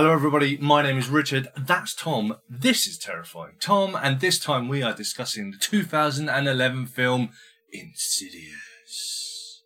Hello, 0.00 0.12
everybody. 0.14 0.56
My 0.56 0.80
name 0.80 0.96
is 0.96 1.10
Richard. 1.10 1.48
That's 1.54 1.94
Tom. 1.94 2.36
This 2.48 2.86
is 2.86 2.96
Terrifying 2.96 3.56
Tom, 3.60 3.94
and 3.94 4.18
this 4.18 4.38
time 4.38 4.66
we 4.66 4.82
are 4.82 4.94
discussing 4.94 5.50
the 5.50 5.58
2011 5.58 6.86
film 6.86 7.28
Insidious. 7.70 9.62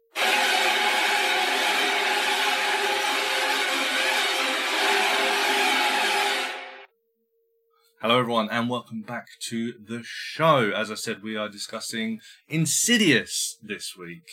Hello, 8.03 8.19
everyone, 8.19 8.48
and 8.51 8.69
welcome 8.69 9.03
back 9.03 9.29
to 9.51 9.75
the 9.87 10.03
show. 10.03 10.73
As 10.75 10.91
I 10.91 10.96
said, 10.96 11.23
we 11.23 11.37
are 11.37 11.48
discussing 11.48 12.19
Insidious 12.48 13.57
this 13.62 13.95
week. 13.96 14.27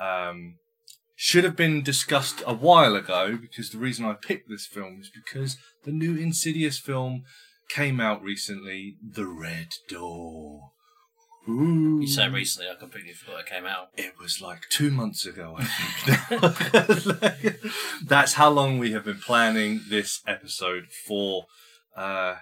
Um, 0.00 0.54
should 1.16 1.44
have 1.44 1.56
been 1.56 1.82
discussed 1.82 2.42
a 2.46 2.54
while 2.54 2.96
ago 2.96 3.36
because 3.40 3.70
the 3.70 3.78
reason 3.78 4.04
I 4.04 4.14
picked 4.14 4.48
this 4.48 4.66
film 4.66 4.98
is 5.00 5.10
because 5.14 5.56
the 5.84 5.92
new 5.92 6.16
Insidious 6.16 6.78
film 6.78 7.22
came 7.68 8.00
out 8.00 8.22
recently, 8.22 8.96
The 9.02 9.26
Red 9.26 9.68
Door. 9.88 10.70
Ooh. 11.48 11.98
You 12.00 12.06
say 12.06 12.28
recently, 12.28 12.70
I 12.70 12.74
completely 12.74 13.12
forgot 13.12 13.40
it 13.40 13.46
came 13.46 13.66
out. 13.66 13.88
It 13.96 14.14
was 14.18 14.40
like 14.40 14.62
two 14.70 14.90
months 14.90 15.26
ago, 15.26 15.56
I 15.58 15.64
think. 15.64 17.56
That's 18.06 18.34
how 18.34 18.48
long 18.50 18.78
we 18.78 18.92
have 18.92 19.04
been 19.04 19.18
planning 19.18 19.82
this 19.88 20.22
episode 20.26 20.84
for. 21.06 21.44
Uh, 21.96 22.36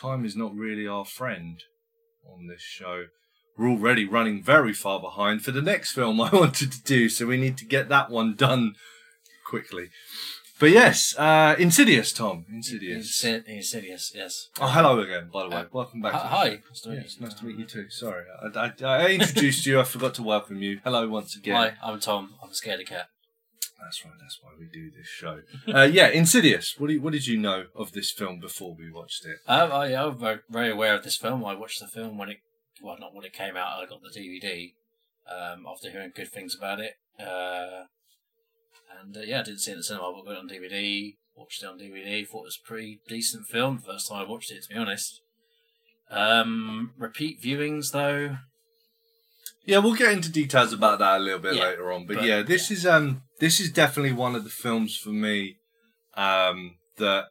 time 0.00 0.24
is 0.24 0.34
not 0.34 0.54
really 0.54 0.86
our 0.86 1.04
friend 1.04 1.62
on 2.26 2.46
this 2.46 2.62
show. 2.62 3.04
We're 3.58 3.68
already 3.70 4.04
running 4.06 4.42
very 4.42 4.72
far 4.72 5.00
behind 5.00 5.42
for 5.42 5.50
the 5.50 5.60
next 5.62 5.92
film 5.92 6.20
I 6.20 6.30
wanted 6.30 6.70
to 6.72 6.82
do, 6.82 7.08
so 7.08 7.26
we 7.26 7.36
need 7.36 7.58
to 7.58 7.64
get 7.64 7.88
that 7.88 8.08
one 8.10 8.34
done 8.36 8.74
quickly. 9.46 9.88
But 10.60 10.70
yes, 10.70 11.14
uh, 11.18 11.54
Insidious, 11.58 12.12
Tom. 12.12 12.44
Insidious. 12.52 13.22
Insi- 13.22 13.44
Insidious, 13.46 14.12
yes. 14.14 14.48
Oh, 14.60 14.66
hello 14.68 14.98
again, 15.00 15.30
by 15.32 15.44
the 15.44 15.48
way. 15.50 15.56
Uh, 15.56 15.64
Welcome 15.72 16.00
back. 16.00 16.12
The 16.12 16.18
hi. 16.18 16.48
Nice 16.68 16.80
to 16.82 16.88
meet 16.90 16.96
Yes, 17.02 17.16
you. 17.18 17.24
nice 17.26 17.34
to 17.34 17.44
meet 17.46 17.58
you 17.58 17.64
too. 17.64 17.90
Sorry, 17.90 18.24
I, 18.54 18.72
I, 18.84 18.84
I 18.84 19.08
introduced 19.10 19.66
you. 19.66 19.78
I 19.80 19.84
forgot 19.84 20.14
to 20.14 20.22
welcome 20.22 20.60
you. 20.60 20.80
Hello 20.82 21.08
once 21.08 21.36
again. 21.36 21.54
Hi, 21.54 21.72
I'm 21.82 22.00
Tom. 22.00 22.34
I'm 22.42 22.52
scared 22.52 22.80
of 22.80 22.86
cat. 22.86 23.06
That's 23.80 24.04
right. 24.04 24.14
That's 24.20 24.38
why 24.42 24.50
we 24.58 24.66
do 24.66 24.90
this 24.90 25.06
show. 25.06 25.42
uh, 25.72 25.82
yeah, 25.84 26.08
Insidious. 26.08 26.74
What, 26.78 26.90
you, 26.90 27.00
what 27.00 27.12
did 27.12 27.28
you 27.28 27.38
know 27.38 27.66
of 27.76 27.92
this 27.92 28.10
film 28.10 28.40
before 28.40 28.74
we 28.76 28.90
watched 28.90 29.24
it? 29.24 29.36
Um, 29.46 29.70
I, 29.70 30.10
very, 30.10 30.40
very 30.50 30.70
aware 30.72 30.94
of 30.96 31.04
this 31.04 31.16
film. 31.16 31.44
I 31.44 31.54
watched 31.54 31.78
the 31.80 31.86
film 31.86 32.18
when 32.18 32.30
it, 32.30 32.38
well, 32.82 32.96
not 32.98 33.14
when 33.14 33.24
it 33.24 33.32
came 33.32 33.56
out. 33.56 33.78
I 33.82 33.86
got 33.86 34.00
the 34.02 34.18
DVD 34.20 34.72
um, 35.30 35.64
after 35.70 35.90
hearing 35.90 36.12
good 36.14 36.30
things 36.30 36.54
about 36.56 36.80
it. 36.80 36.94
Uh, 37.18 37.84
and 39.00 39.16
uh, 39.16 39.20
yeah, 39.20 39.40
I 39.40 39.42
didn't 39.42 39.60
see 39.60 39.70
it 39.70 39.74
in 39.74 39.78
the 39.80 39.84
cinema, 39.84 40.12
but 40.12 40.24
got 40.24 40.32
it 40.32 40.38
on 40.38 40.48
DVD. 40.48 41.14
Watched 41.36 41.62
it 41.62 41.66
on 41.66 41.78
DVD. 41.78 42.26
Thought 42.26 42.40
it 42.40 42.44
was 42.44 42.58
a 42.64 42.66
pretty 42.66 43.00
decent 43.08 43.46
film. 43.46 43.78
First 43.78 44.08
time 44.08 44.26
I 44.26 44.28
watched 44.28 44.50
it, 44.50 44.62
to 44.64 44.74
be 44.74 44.78
honest. 44.80 45.20
Um, 46.10 46.92
repeat 46.98 47.42
viewings 47.42 47.92
though. 47.92 48.36
Yeah, 49.66 49.78
we'll 49.78 49.94
get 49.94 50.12
into 50.12 50.32
details 50.32 50.72
about 50.72 50.98
that 51.00 51.18
a 51.18 51.22
little 51.22 51.40
bit 51.40 51.54
Yeah, 51.56 51.64
later 51.64 51.92
on. 51.92 52.06
But, 52.06 52.16
but- 52.16 52.24
yeah, 52.24 52.42
this 52.42 52.70
is 52.70 52.86
um 52.86 53.22
this 53.38 53.60
is 53.60 53.70
definitely 53.70 54.12
one 54.12 54.34
of 54.34 54.44
the 54.44 54.50
films 54.50 54.96
for 54.96 55.10
me 55.10 55.56
um 56.14 56.76
that 56.96 57.26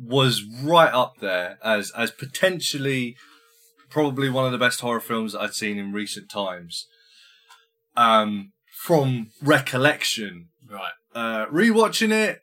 was 0.00 0.42
right 0.62 0.92
up 0.92 1.14
there 1.20 1.58
as 1.62 1.92
as 1.96 2.10
potentially 2.10 3.16
probably 3.90 4.28
one 4.28 4.46
of 4.46 4.52
the 4.52 4.58
best 4.58 4.80
horror 4.80 5.00
films 5.00 5.34
I'd 5.34 5.54
seen 5.54 5.78
in 5.78 5.92
recent 5.92 6.30
times. 6.30 6.86
Um 7.96 8.52
from 8.72 9.30
recollection. 9.42 10.48
Right. 10.68 10.92
Uh 11.14 11.46
rewatching 11.46 12.10
it 12.10 12.42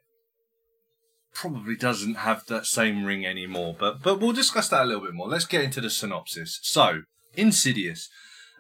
probably 1.33 1.75
doesn't 1.75 2.15
have 2.15 2.45
that 2.45 2.65
same 2.65 3.03
ring 3.03 3.25
anymore, 3.25 3.75
but 3.77 4.01
but 4.01 4.19
we'll 4.19 4.31
discuss 4.31 4.69
that 4.69 4.83
a 4.83 4.85
little 4.85 5.03
bit 5.03 5.13
more. 5.13 5.27
Let's 5.27 5.45
get 5.45 5.63
into 5.63 5.81
the 5.81 5.89
synopsis. 5.89 6.59
So, 6.63 7.03
Insidious 7.37 8.09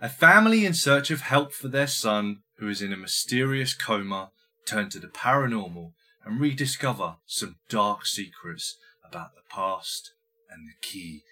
a 0.01 0.09
family 0.09 0.65
in 0.65 0.73
search 0.73 1.09
of 1.09 1.21
help 1.21 1.53
for 1.53 1.67
their 1.67 1.87
son, 1.87 2.39
who 2.57 2.67
is 2.67 2.81
in 2.81 2.91
a 2.91 2.97
mysterious 2.97 3.73
coma, 3.73 4.31
turn 4.65 4.89
to 4.89 4.99
the 4.99 5.07
paranormal 5.07 5.93
and 6.25 6.39
rediscover 6.39 7.15
some 7.25 7.55
dark 7.69 8.05
secrets 8.05 8.77
about 9.07 9.35
the 9.35 9.41
past 9.49 10.11
and 10.49 10.67
the 10.67 10.73
key 10.81 11.23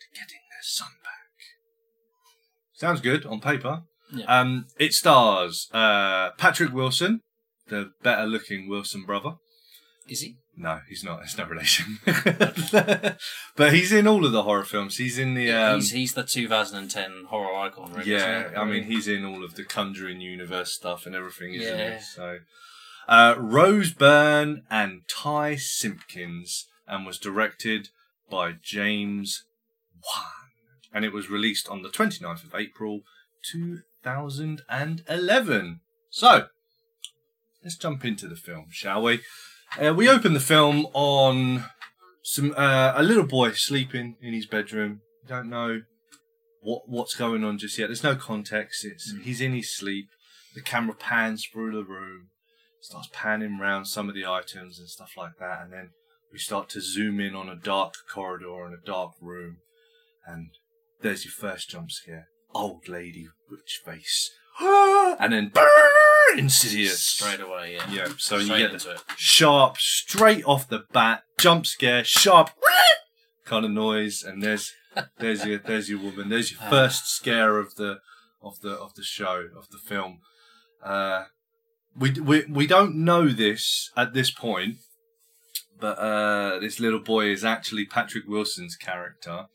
to 0.00 0.06
getting 0.18 0.40
their 0.60 0.64
son 0.64 0.88
back. 1.02 1.12
Sounds 2.74 3.00
good 3.00 3.24
on 3.26 3.40
paper. 3.40 3.82
Yeah. 4.12 4.24
Um, 4.26 4.66
it 4.78 4.92
stars 4.92 5.68
uh, 5.72 6.30
Patrick 6.36 6.72
Wilson, 6.72 7.20
the 7.68 7.92
better 8.02 8.26
looking 8.26 8.68
Wilson 8.68 9.04
brother. 9.04 9.34
Is 10.08 10.20
he? 10.22 10.36
No, 10.56 10.80
he's 10.88 11.04
not. 11.04 11.22
It's 11.22 11.38
no 11.38 11.44
relation. 11.46 12.00
but 13.56 13.72
he's 13.72 13.92
in 13.92 14.06
all 14.06 14.26
of 14.26 14.32
the 14.32 14.42
horror 14.42 14.64
films. 14.64 14.96
He's 14.96 15.18
in 15.18 15.34
the. 15.34 15.50
Um, 15.52 15.76
he's 15.76 15.92
he's 15.92 16.12
the 16.14 16.24
2010 16.24 17.26
horror 17.28 17.54
icon. 17.56 17.92
Really, 17.92 18.10
yeah, 18.10 18.40
isn't 18.40 18.50
he? 18.50 18.56
I 18.56 18.64
mean, 18.64 18.84
he's 18.84 19.08
in 19.08 19.24
all 19.24 19.44
of 19.44 19.54
the 19.54 19.64
Conjuring 19.64 20.20
universe 20.20 20.72
stuff 20.74 21.06
and 21.06 21.14
everything, 21.14 21.54
isn't 21.54 21.78
Yeah. 21.78 21.94
he? 21.98 22.02
So, 22.02 22.38
uh, 23.08 23.34
Rose 23.38 23.92
Byrne 23.92 24.64
and 24.68 25.02
Ty 25.08 25.56
Simpkins, 25.56 26.66
and 26.88 27.06
was 27.06 27.18
directed 27.18 27.88
by 28.30 28.52
James 28.60 29.44
Wan, 30.02 30.39
and 30.92 31.04
it 31.04 31.12
was 31.12 31.30
released 31.30 31.68
on 31.68 31.82
the 31.82 31.88
29th 31.88 32.44
of 32.44 32.54
April, 32.54 33.00
2011. 33.52 35.80
So, 36.10 36.46
let's 37.62 37.76
jump 37.76 38.04
into 38.04 38.28
the 38.28 38.36
film, 38.36 38.66
shall 38.70 39.02
we? 39.02 39.20
Uh, 39.80 39.94
we 39.94 40.08
open 40.08 40.34
the 40.34 40.40
film 40.40 40.86
on 40.92 41.64
some 42.22 42.52
uh, 42.56 42.92
a 42.96 43.02
little 43.02 43.26
boy 43.26 43.52
sleeping 43.52 44.16
in 44.20 44.34
his 44.34 44.46
bedroom. 44.46 45.00
Don't 45.28 45.48
know 45.48 45.82
what 46.60 46.88
what's 46.88 47.14
going 47.14 47.44
on 47.44 47.58
just 47.58 47.78
yet. 47.78 47.86
There's 47.86 48.02
no 48.02 48.16
context. 48.16 48.84
It's 48.84 49.12
Mm. 49.12 49.22
he's 49.22 49.40
in 49.40 49.54
his 49.54 49.76
sleep. 49.76 50.08
The 50.54 50.60
camera 50.60 50.96
pans 50.96 51.46
through 51.46 51.70
the 51.72 51.84
room, 51.84 52.30
starts 52.80 53.08
panning 53.12 53.60
around 53.60 53.84
some 53.84 54.08
of 54.08 54.16
the 54.16 54.26
items 54.26 54.80
and 54.80 54.88
stuff 54.88 55.12
like 55.16 55.36
that, 55.38 55.62
and 55.62 55.72
then 55.72 55.90
we 56.32 56.40
start 56.40 56.68
to 56.70 56.80
zoom 56.80 57.20
in 57.20 57.36
on 57.36 57.48
a 57.48 57.54
dark 57.54 57.94
corridor 58.12 58.64
and 58.64 58.74
a 58.74 58.84
dark 58.84 59.12
room, 59.20 59.58
and 60.26 60.50
there's 61.02 61.24
your 61.24 61.32
first 61.32 61.70
jump 61.70 61.90
scare. 61.90 62.28
Old 62.52 62.88
lady 62.88 63.28
witch 63.50 63.80
face, 63.84 64.30
and 64.60 65.32
then 65.32 65.50
brrr, 65.50 66.36
insidious 66.38 67.00
straight 67.06 67.40
away. 67.40 67.74
Yeah. 67.74 67.90
Yeah, 67.90 68.08
so 68.18 68.36
you 68.38 68.46
Straight 68.46 68.58
get 68.58 68.72
into 68.72 68.90
it. 68.92 69.02
sharp, 69.16 69.76
straight 69.78 70.44
off 70.44 70.68
the 70.68 70.84
bat, 70.92 71.22
jump 71.38 71.66
scare, 71.66 72.02
sharp 72.02 72.50
kind 73.44 73.64
of 73.64 73.70
noise, 73.70 74.24
and 74.24 74.42
there's 74.42 74.72
there's 75.18 75.44
your 75.44 75.58
there's 75.58 75.88
your 75.88 76.00
woman. 76.00 76.28
There's 76.28 76.50
your 76.50 76.60
Ah. 76.64 76.70
first 76.70 77.06
scare 77.08 77.58
of 77.58 77.76
the 77.76 78.00
of 78.42 78.60
the 78.60 78.72
of 78.72 78.94
the 78.94 79.04
show 79.04 79.44
of 79.56 79.68
the 79.70 79.78
film. 79.78 80.18
Uh, 80.82 81.24
we 81.96 82.10
we 82.20 82.44
we 82.48 82.66
don't 82.66 82.96
know 82.96 83.28
this 83.28 83.90
at 83.96 84.12
this 84.12 84.32
point, 84.32 84.76
but 85.78 85.98
uh, 85.98 86.58
this 86.58 86.80
little 86.80 86.98
boy 87.00 87.26
is 87.26 87.44
actually 87.44 87.84
Patrick 87.86 88.24
Wilson's 88.26 88.74
character. 88.74 89.46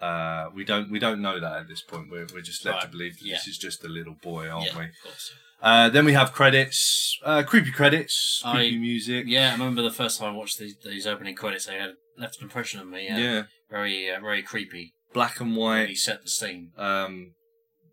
Uh, 0.00 0.48
we 0.54 0.64
don't 0.64 0.90
we 0.90 0.98
don't 0.98 1.20
know 1.20 1.38
that 1.38 1.56
at 1.58 1.68
this 1.68 1.82
point. 1.82 2.08
We're 2.10 2.26
we're 2.32 2.40
just 2.40 2.64
led 2.64 2.80
to 2.80 2.88
believe 2.88 3.18
that 3.18 3.26
yeah. 3.26 3.34
this 3.36 3.46
is 3.48 3.58
just 3.58 3.84
a 3.84 3.88
little 3.88 4.14
boy, 4.22 4.48
aren't 4.48 4.68
yeah, 4.72 4.78
we? 4.78 4.84
of 4.84 4.90
course. 5.04 5.32
Uh, 5.62 5.90
then 5.90 6.06
we 6.06 6.14
have 6.14 6.32
credits, 6.32 7.18
uh, 7.22 7.42
creepy 7.42 7.70
credits, 7.70 8.40
I- 8.44 8.54
creepy 8.56 8.78
music. 8.78 9.24
Yeah, 9.28 9.48
I 9.50 9.52
remember 9.52 9.82
the 9.82 9.90
first 9.90 10.18
time 10.18 10.32
I 10.34 10.36
watched 10.36 10.58
these, 10.58 10.74
these 10.82 11.06
opening 11.06 11.34
credits. 11.34 11.66
They 11.66 11.74
had 11.76 11.90
left 12.16 12.38
an 12.38 12.44
impression 12.44 12.80
on 12.80 12.90
me. 12.90 13.08
Yeah, 13.08 13.42
very 13.70 14.10
uh, 14.10 14.20
very 14.20 14.42
creepy. 14.42 14.94
black 15.12 15.38
and 15.38 15.50
Really 15.50 15.60
white, 15.60 15.96
set 15.98 16.22
the 16.22 16.30
scene. 16.30 16.70
um, 16.78 17.32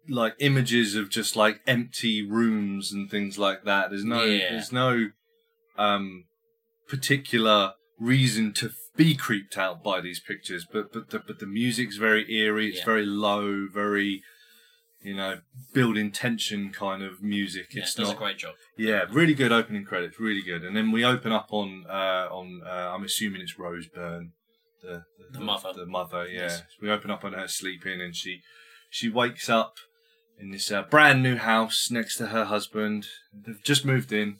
like 0.07 0.35
images 0.40 0.96
of 0.96 1.09
just 1.09 1.35
like 1.35 1.59
empty 1.67 2.25
rooms 2.25 2.94
and 2.94 3.12
things 3.12 3.38
like 3.38 3.66
that. 3.66 3.90
There's 3.90 4.06
no, 4.06 4.23
Yeah. 4.23 4.51
there's 4.51 4.72
no 4.72 5.09
um, 5.78 6.23
particular 6.88 7.73
reason 8.00 8.53
to 8.53 8.69
be 8.97 9.16
creeped 9.16 9.58
out 9.58 9.84
by 9.84 10.02
these 10.02 10.20
pictures, 10.20 10.66
but 10.72 10.91
but 10.91 11.09
the, 11.11 11.20
but 11.20 11.40
the 11.40 11.46
music's 11.46 11.96
very 11.97 12.29
eerie. 12.34 12.70
It's 12.70 12.79
Yeah. 12.79 12.85
very 12.85 13.05
low, 13.05 13.67
very 13.72 14.23
you 15.02 15.16
know 15.16 15.40
building 15.73 16.11
tension 16.11 16.72
kind 16.73 17.03
of 17.03 17.22
music. 17.22 17.67
Yeah, 17.73 17.84
it's 17.84 17.94
does 17.94 18.08
not 18.09 18.16
a 18.16 18.20
great 18.20 18.38
job. 18.40 18.55
Yeah, 18.78 19.05
really 19.09 19.34
good 19.35 19.52
opening 19.52 19.85
credits, 19.85 20.20
really 20.20 20.41
good. 20.41 20.64
And 20.66 20.76
then 20.76 20.91
we 20.91 21.05
open 21.05 21.32
up 21.32 21.47
on 21.52 21.85
uh, 21.90 22.28
on 22.32 22.61
uh, 22.66 22.91
I'm 22.94 23.03
assuming 23.03 23.41
it's 23.41 23.58
Rose 23.58 23.88
Byrne, 23.88 24.34
the 24.82 25.03
The 25.32 25.40
mother. 25.40 25.72
The 25.73 25.85
mother, 25.85 26.28
yeah. 26.28 26.41
Yes. 26.41 26.64
We 26.82 26.90
open 26.90 27.11
up 27.11 27.23
on 27.23 27.34
her 27.34 27.47
sleeping, 27.47 28.02
and 28.02 28.16
she 28.16 28.41
she 28.90 29.08
wakes 29.09 29.47
up 29.50 29.76
in 30.40 30.52
this 30.52 30.72
uh, 30.72 30.84
brand 30.84 31.22
new 31.23 31.35
house 31.38 31.90
next 31.91 32.17
to 32.17 32.28
her 32.28 32.46
husband. 32.46 33.05
They've 33.34 33.64
just 33.64 33.85
moved 33.85 34.11
in, 34.11 34.38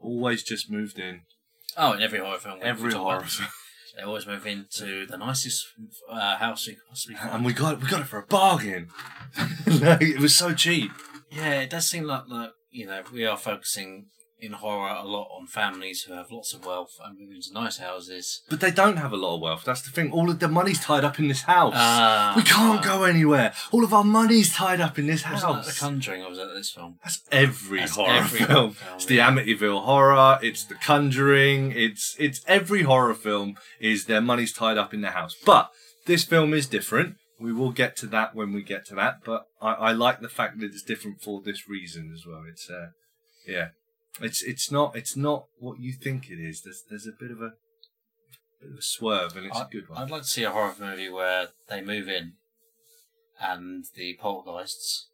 always 0.00 0.42
just 0.42 0.70
moved 0.70 0.98
in. 0.98 1.22
Oh, 1.76 1.92
in 1.92 2.02
every 2.02 2.18
horror 2.18 2.38
film. 2.38 2.58
Every 2.62 2.92
horror, 2.92 3.20
film. 3.22 3.48
They 4.00 4.06
always 4.06 4.26
move 4.26 4.46
into 4.46 5.04
the 5.04 5.18
nicest 5.18 5.66
uh, 6.08 6.38
house 6.38 6.66
you 6.66 6.72
can 6.72 6.82
possibly 6.88 7.16
find. 7.16 7.34
and 7.34 7.44
we 7.44 7.52
got 7.52 7.82
we 7.82 7.86
got 7.88 8.00
it 8.00 8.06
for 8.06 8.18
a 8.18 8.26
bargain. 8.26 8.88
It 9.66 10.20
was 10.20 10.34
so 10.34 10.54
cheap. 10.54 10.90
Yeah, 11.30 11.60
it 11.60 11.68
does 11.68 11.86
seem 11.90 12.04
like 12.04 12.26
that. 12.28 12.52
You 12.70 12.86
know, 12.86 13.02
we 13.12 13.26
are 13.26 13.36
focusing 13.36 14.06
in 14.40 14.52
horror 14.52 14.94
a 14.94 15.04
lot 15.04 15.28
on 15.36 15.46
families 15.46 16.02
who 16.02 16.14
have 16.14 16.30
lots 16.30 16.52
of 16.52 16.64
wealth 16.64 16.92
and 17.04 17.18
move 17.18 17.30
into 17.34 17.52
nice 17.52 17.78
houses. 17.78 18.42
But 18.48 18.60
they 18.60 18.70
don't 18.70 18.96
have 18.96 19.12
a 19.12 19.16
lot 19.16 19.36
of 19.36 19.40
wealth. 19.40 19.64
That's 19.64 19.82
the 19.82 19.90
thing. 19.90 20.10
All 20.12 20.30
of 20.30 20.38
the 20.38 20.48
money's 20.48 20.80
tied 20.80 21.04
up 21.04 21.18
in 21.18 21.28
this 21.28 21.42
house. 21.42 21.74
Ah, 21.76 22.34
we 22.36 22.42
can't 22.42 22.80
ah. 22.80 22.82
go 22.84 23.04
anywhere. 23.04 23.52
All 23.70 23.84
of 23.84 23.94
our 23.94 24.04
money's 24.04 24.52
tied 24.52 24.80
up 24.80 24.98
in 24.98 25.06
this 25.06 25.24
Wasn't 25.24 25.40
that 25.40 25.54
house. 25.54 25.74
The 25.74 25.80
Conjuring, 25.80 26.22
or 26.22 26.30
was 26.30 26.38
that 26.38 26.52
this 26.54 26.70
film? 26.70 26.98
That's 27.02 27.22
every 27.30 27.80
That's 27.80 27.96
horror 27.96 28.12
every 28.12 28.38
film. 28.40 28.72
film, 28.72 28.94
It's 28.96 29.06
the. 29.06 29.18
Amityville 29.18 29.84
horror. 29.84 30.38
It's 30.42 30.64
the 30.64 30.74
Conjuring. 30.74 31.72
It's 31.72 32.16
it's 32.18 32.42
every 32.46 32.82
horror 32.82 33.14
film 33.14 33.56
is 33.80 34.06
their 34.06 34.20
money's 34.20 34.52
tied 34.52 34.78
up 34.78 34.92
in 34.92 35.00
the 35.00 35.10
house. 35.10 35.36
But 35.44 35.70
this 36.06 36.24
film 36.24 36.54
is 36.54 36.66
different. 36.66 37.16
We 37.38 37.52
will 37.52 37.72
get 37.72 37.96
to 37.98 38.06
that 38.08 38.34
when 38.34 38.52
we 38.52 38.62
get 38.62 38.84
to 38.86 38.94
that. 38.96 39.24
But 39.24 39.44
I, 39.62 39.72
I 39.72 39.92
like 39.92 40.20
the 40.20 40.28
fact 40.28 40.60
that 40.60 40.66
it's 40.66 40.82
different 40.82 41.22
for 41.22 41.40
this 41.40 41.68
reason 41.68 42.10
as 42.12 42.26
well. 42.26 42.42
It's 42.48 42.68
uh, 42.68 42.88
yeah, 43.46 43.68
it's 44.20 44.42
it's 44.42 44.70
not 44.70 44.96
it's 44.96 45.16
not 45.16 45.46
what 45.58 45.78
you 45.78 45.92
think 45.92 46.30
it 46.30 46.40
is. 46.40 46.62
There's 46.62 46.84
there's 46.88 47.06
a 47.06 47.12
bit 47.18 47.30
of 47.30 47.40
a 47.40 47.52
bit 48.60 48.72
of 48.72 48.78
a 48.78 48.82
swerve, 48.82 49.36
and 49.36 49.46
it's 49.46 49.58
a 49.58 49.68
good 49.70 49.88
one. 49.88 50.02
I'd 50.02 50.10
like 50.10 50.22
to 50.22 50.28
see 50.28 50.44
a 50.44 50.50
horror 50.50 50.74
movie 50.78 51.08
where 51.08 51.48
they 51.68 51.80
move 51.80 52.08
in 52.08 52.34
and 53.40 53.86
the 53.94 54.18
poltergeists 54.20 55.08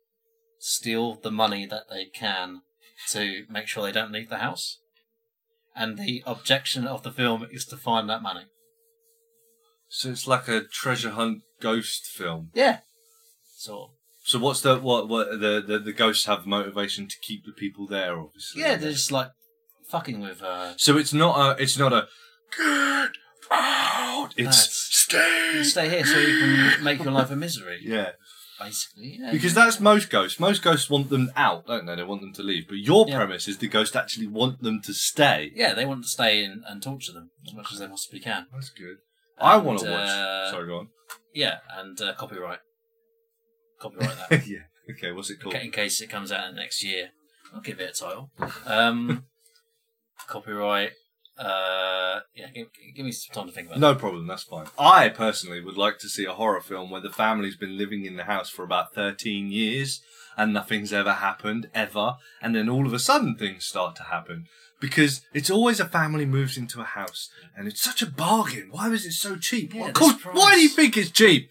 steal 0.58 1.14
the 1.14 1.31
money 1.31 1.66
that 1.66 1.84
they 1.88 2.06
can 2.06 2.62
to 3.10 3.44
make 3.48 3.69
sure 3.69 3.84
they 3.84 3.93
don't 3.93 4.12
leave 4.12 4.28
the 4.28 4.38
house. 4.38 4.81
And 5.75 5.98
the 5.98 6.22
objection 6.26 6.87
of 6.87 7.02
the 7.02 7.12
film 7.12 7.46
is 7.50 7.66
to 7.66 7.76
find 7.76 8.08
that 8.08 8.22
money. 8.22 8.46
So 9.88 10.10
it's 10.10 10.26
like 10.26 10.48
a 10.48 10.62
treasure 10.62 11.10
hunt 11.10 11.43
ghost 11.60 12.06
film. 12.06 12.50
Yeah. 12.54 12.78
So 13.56 13.90
So 14.26 14.38
what's 14.40 14.61
the 14.61 14.78
what 14.78 15.08
what 15.08 15.31
the 15.40 15.62
the, 15.67 15.78
the 15.78 15.93
ghosts 15.93 16.26
have 16.26 16.46
motivation 16.46 17.06
to 17.08 17.17
keep 17.23 17.44
the 17.44 17.52
people 17.52 17.87
there? 17.87 18.19
Obviously. 18.19 18.62
yeah, 18.62 18.76
they're 18.76 18.93
just 18.93 19.12
like 19.12 19.31
fucking 19.88 20.20
with 20.20 20.43
uh 20.43 20.75
So 20.76 20.99
it's 20.99 21.12
not 21.12 21.34
a 21.58 21.62
it's 21.62 21.78
not 21.78 21.93
a 21.93 22.08
get 22.58 23.11
out. 23.50 24.31
It's 24.37 24.40
it's- 24.40 24.88
stay. 24.90 25.50
you 25.55 25.62
stay 25.64 25.88
here 25.88 26.05
so 26.05 26.19
you 26.19 26.38
can 26.40 26.82
make 26.84 27.02
your 27.02 27.12
life 27.12 27.31
a 27.31 27.37
misery. 27.37 27.78
Yeah, 27.84 28.11
Basically. 28.58 29.19
Yeah. 29.20 29.31
because 29.31 29.55
that's 29.55 29.78
most 29.78 30.11
ghosts. 30.11 30.40
Most 30.40 30.62
ghosts 30.62 30.90
want 30.90 31.11
them 31.11 31.31
out, 31.37 31.67
don't 31.67 31.87
they? 31.87 31.94
They 31.94 32.02
want 32.02 32.22
them 32.22 32.32
to 32.34 32.43
leave. 32.43 32.67
But 32.69 32.79
your 32.79 33.06
Yeah. 33.06 33.17
premise 33.19 33.46
is 33.46 33.58
the 33.58 33.69
ghosts 33.69 33.94
actually 33.94 34.26
want 34.26 34.62
them 34.62 34.81
to 34.82 34.93
stay. 34.93 35.52
Yeah, 35.55 35.75
they 35.75 35.84
want 35.84 36.02
to 36.02 36.08
stay 36.08 36.43
in 36.43 36.62
and 36.67 36.82
torture 36.82 37.12
them 37.12 37.31
as 37.46 37.55
much 37.55 37.72
as 37.72 37.79
they 37.79 37.87
possibly 37.87 38.19
can. 38.20 38.46
That's 38.52 38.70
good. 38.70 38.96
I 39.38 39.58
want 39.58 39.81
to 39.81 39.90
watch. 39.90 40.08
uh, 40.08 40.50
Sorry, 40.50 40.67
go 40.67 40.79
on. 40.79 40.88
Yeah, 41.34 41.58
and 41.79 42.00
uh, 42.00 42.14
copyright. 42.14 42.58
Copyright 43.78 44.17
that. 44.31 44.46
yeah. 44.46 44.58
Okay. 44.90 45.12
What's 45.12 45.31
it 45.31 45.40
called? 45.40 45.55
in 45.55 45.70
case 45.70 46.00
it 46.00 46.11
comes 46.11 46.32
out 46.32 46.55
next 46.55 46.82
year. 46.82 47.11
I'll 47.55 47.61
give 47.61 47.81
it 47.81 47.90
a 47.90 48.00
title. 48.00 48.31
Um, 48.67 49.25
copyright. 50.28 50.93
Uh, 51.38 52.20
yeah, 52.34 52.46
give, 52.55 52.69
give 52.94 53.05
me 53.05 53.12
some 53.12 53.34
time 53.34 53.46
to 53.46 53.52
think 53.52 53.67
about 53.67 53.76
it. 53.76 53.81
No 53.81 53.94
problem, 53.94 54.26
that's 54.26 54.44
fine. 54.44 54.67
I 54.78 55.11
personally 55.11 55.61
would 55.61 55.76
like 55.76 55.99
to 55.99 56.08
see 56.08 56.25
a 56.25 56.32
horror 56.32 56.62
film 56.62 56.90
where 56.90 57.00
the 57.00 57.11
family's 57.11 57.56
been 57.56 57.76
living 57.76 58.06
in 58.06 58.17
the 58.17 58.25
house 58.25 58.49
for 58.49 58.64
about 58.64 58.94
13 58.94 59.50
years 59.50 60.00
and 60.37 60.55
nothing's 60.55 60.94
ever 60.94 61.14
happened, 61.14 61.69
ever, 61.75 62.17
and 62.40 62.55
then 62.55 62.70
all 62.70 62.87
of 62.87 62.94
a 62.94 62.99
sudden 62.99 63.37
things 63.37 63.67
start 63.67 63.96
to 63.96 64.05
happen. 64.05 64.46
Because 64.81 65.22
it's 65.32 65.50
always 65.50 65.81
a 65.81 65.87
family 65.87 66.26
moves 66.26 66.56
into 66.56 66.81
a 66.81 66.84
house 66.84 67.31
and 67.56 67.69
it's 67.69 67.82
such 67.82 68.02
a 68.02 68.06
bargain. 68.11 68.69
Why 68.70 68.88
was 68.88 69.05
it 69.05 69.12
so 69.12 69.37
cheap? 69.37 69.75
Yeah, 69.75 69.87
this 69.88 69.96
course, 69.96 70.22
why 70.32 70.55
do 70.55 70.61
you 70.61 70.69
think 70.69 70.96
it's 70.96 71.11
cheap? 71.11 71.50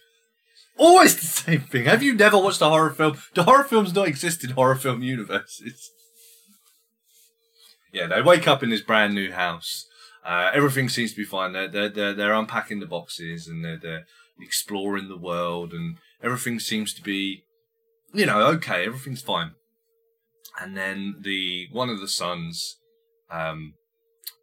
Always 0.78 1.16
the 1.16 1.26
same 1.26 1.62
thing. 1.62 1.86
Have 1.86 2.04
you 2.04 2.14
never 2.14 2.38
watched 2.38 2.62
a 2.62 2.70
horror 2.70 2.92
film? 2.92 3.18
Do 3.34 3.44
horror 3.44 3.64
films 3.64 3.94
not 3.94 4.08
exist 4.08 4.44
in 4.44 4.52
horror 4.52 4.76
film 4.76 5.02
universes? 5.02 5.92
Yeah, 7.94 8.08
they 8.08 8.22
wake 8.22 8.48
up 8.48 8.62
in 8.62 8.70
this 8.70 8.82
brand 8.82 9.16
new 9.16 9.32
house. 9.32 9.86
Uh, 10.26 10.52
everything 10.54 10.90
seems 10.90 11.12
to 11.12 11.18
be 11.18 11.24
fine. 11.24 11.54
They're, 11.54 11.70
they're, 11.70 11.90
they're, 11.90 12.14
they're 12.14 12.34
unpacking 12.34 12.80
the 12.80 12.86
boxes 12.86 13.48
and 13.48 13.64
they're, 13.64 13.80
they're 13.80 14.06
exploring 14.42 15.08
the 15.08 15.18
world 15.18 15.72
and 15.72 15.98
everything 16.22 16.60
seems 16.60 16.94
to 16.96 17.02
be, 17.02 17.44
you 18.14 18.26
know, 18.26 18.42
okay, 18.48 18.86
everything's 18.86 19.22
fine. 19.22 19.52
And 20.60 20.76
then 20.76 21.16
the 21.22 21.68
one 21.72 21.90
of 21.90 22.02
the 22.02 22.08
sons 22.08 22.78
um, 23.30 23.74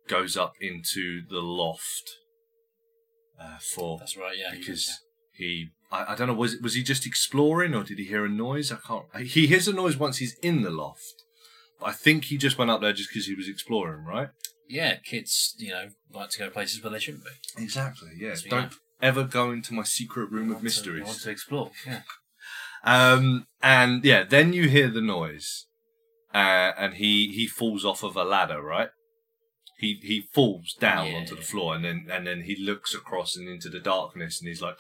goes 0.09 0.37
up 0.37 0.55
into 0.61 1.23
the 1.29 1.41
loft 1.41 2.11
uh, 3.41 3.59
for 3.75 3.99
That's 3.99 4.17
right, 4.17 4.37
yeah. 4.37 4.57
because 4.57 5.01
he 5.33 5.71
I, 5.93 6.13
I 6.13 6.15
don't 6.17 6.27
know 6.29 6.35
was 6.35 6.57
was 6.57 6.75
he 6.75 6.83
just 6.83 7.07
exploring 7.07 7.75
or 7.75 7.85
did 7.85 7.99
he 7.99 8.05
hear 8.07 8.25
a 8.25 8.29
noise 8.29 8.73
I 8.73 8.77
can't 8.87 9.05
he 9.27 9.47
hears 9.47 9.69
a 9.69 9.73
noise 9.73 9.97
once 9.97 10.17
he's 10.19 10.37
in 10.43 10.63
the 10.63 10.71
loft 10.71 11.23
but 11.79 11.87
I 11.91 11.93
think 11.93 12.25
he 12.25 12.37
just 12.39 12.59
went 12.59 12.71
up 12.71 12.81
there 12.81 12.93
just 12.93 13.11
because 13.11 13.27
he 13.27 13.35
was 13.35 13.49
exploring 13.49 14.05
right 14.05 14.31
yeah, 14.69 14.95
kids, 15.05 15.55
you 15.59 15.69
know, 15.69 15.89
like 16.15 16.31
to 16.31 16.39
go 16.39 16.49
places 16.49 16.83
where 16.83 16.91
they 16.93 16.99
shouldn't 16.99 17.25
be. 17.25 17.63
exactly 17.63 18.09
yeah 18.19 18.35
you 18.43 18.51
don't 18.51 18.63
have. 18.63 18.79
ever 19.03 19.25
go 19.25 19.51
into 19.51 19.75
my 19.75 19.83
secret 19.83 20.31
room 20.31 20.51
of 20.51 20.63
to- 20.67 20.93
they 20.93 21.03
want 21.03 21.21
to 21.21 21.31
explore. 21.31 21.71
Yeah. 21.87 22.01
um 22.85 23.47
and 23.63 24.05
yeah 24.05 24.25
then 24.25 24.53
you 24.53 24.69
hear 24.69 24.89
the 24.89 25.01
noise 25.03 25.67
uh, 26.35 26.73
and 26.79 26.95
he 26.95 27.31
he 27.35 27.47
falls 27.47 27.85
off 27.85 28.03
of 28.03 28.17
a 28.17 28.25
ladder 28.25 28.63
right 28.63 28.89
he 29.79 29.99
he 30.03 30.23
falls 30.33 30.75
down 30.81 31.07
Yeah. 31.09 31.19
onto 31.19 31.37
the 31.37 31.43
floor 31.43 31.75
and 31.75 31.85
then 31.85 32.07
and 32.11 32.27
then 32.27 32.43
he 32.45 32.57
looks 32.57 32.95
across 32.95 33.37
and 33.37 33.49
into 33.49 33.69
the 33.69 33.81
darkness 33.81 34.41
and 34.41 34.49
he's 34.49 34.63
like 34.63 34.77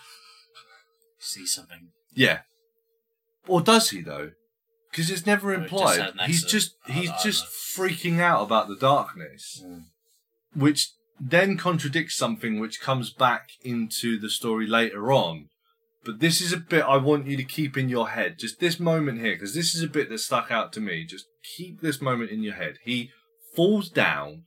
See 1.24 1.46
something. 1.46 1.88
Yeah. 2.14 2.40
Or 3.46 3.60
does 3.62 3.90
he 3.90 4.00
though? 4.02 4.32
Because 4.90 5.08
it's 5.10 5.24
never 5.24 5.54
just 5.56 5.62
implied. 5.72 6.00
had 6.00 6.14
an 6.14 6.18
he's 6.26 6.42
accident. 6.44 6.50
just 6.50 6.74
I- 6.88 6.92
he's 6.92 7.08
I 7.08 7.12
don't 7.12 7.22
just 7.22 7.44
freaking 7.46 8.18
out 8.20 8.42
about 8.42 8.66
the 8.68 8.76
darkness, 8.76 9.62
Mm. 9.64 9.84
which 10.54 10.90
then 11.20 11.56
contradicts 11.56 12.16
something 12.16 12.58
which 12.58 12.80
comes 12.80 13.10
back 13.10 13.50
into 13.62 14.18
the 14.18 14.28
story 14.28 14.66
later 14.66 15.12
on. 15.12 15.48
But 16.04 16.18
this 16.18 16.40
is 16.40 16.52
a 16.52 16.56
bit 16.56 16.82
I 16.82 16.96
want 16.96 17.28
you 17.28 17.36
to 17.36 17.44
keep 17.44 17.78
in 17.78 17.88
your 17.88 18.10
head. 18.10 18.38
Just 18.40 18.58
this 18.58 18.80
moment 18.80 19.20
here, 19.20 19.34
because 19.36 19.54
this 19.54 19.74
is 19.76 19.82
a 19.84 19.88
bit 19.88 20.08
that 20.08 20.18
stuck 20.18 20.50
out 20.50 20.72
to 20.72 20.80
me. 20.80 21.04
Just 21.04 21.26
keep 21.56 21.80
this 21.80 22.00
moment 22.02 22.30
in 22.32 22.42
your 22.42 22.54
head. 22.54 22.78
He 22.82 23.12
falls 23.54 23.88
down 23.88 24.44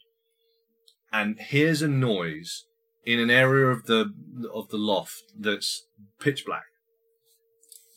and 1.13 1.39
hears 1.39 1.81
a 1.81 1.87
noise 1.87 2.65
in 3.05 3.19
an 3.19 3.29
area 3.29 3.67
of 3.67 3.85
the 3.85 4.11
of 4.53 4.69
the 4.69 4.77
loft 4.77 5.23
that's 5.37 5.85
pitch 6.19 6.45
black. 6.45 6.65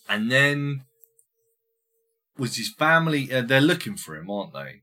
And 0.09 0.31
then 0.31 0.85
was 2.39 2.57
his 2.57 2.73
family? 2.73 3.33
Uh, 3.33 3.43
they're 3.43 3.61
looking 3.61 3.97
for 3.97 4.17
him, 4.17 4.31
aren't 4.31 4.55
they? 4.55 4.83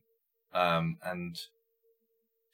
Um, 0.53 0.97
and 1.03 1.35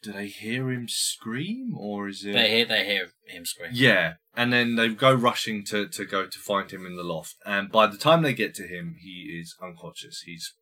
do 0.01 0.11
they 0.11 0.27
hear 0.27 0.71
him 0.71 0.87
scream, 0.87 1.75
or 1.77 2.07
is 2.07 2.23
it? 2.25 2.33
They 2.33 2.49
hear, 2.49 2.65
they 2.65 2.85
hear 2.85 3.09
him 3.27 3.45
scream. 3.45 3.71
Yeah, 3.73 4.13
and 4.35 4.51
then 4.51 4.75
they 4.75 4.89
go 4.89 5.13
rushing 5.13 5.63
to, 5.65 5.87
to 5.89 6.05
go 6.05 6.25
to 6.25 6.39
find 6.39 6.71
him 6.71 6.85
in 6.85 6.95
the 6.95 7.03
loft. 7.03 7.35
And 7.45 7.71
by 7.71 7.87
the 7.87 7.97
time 7.97 8.21
they 8.21 8.33
get 8.33 8.55
to 8.55 8.67
him, 8.67 8.95
he 9.01 9.39
is 9.39 9.55
unconscious. 9.61 10.21
He's 10.25 10.53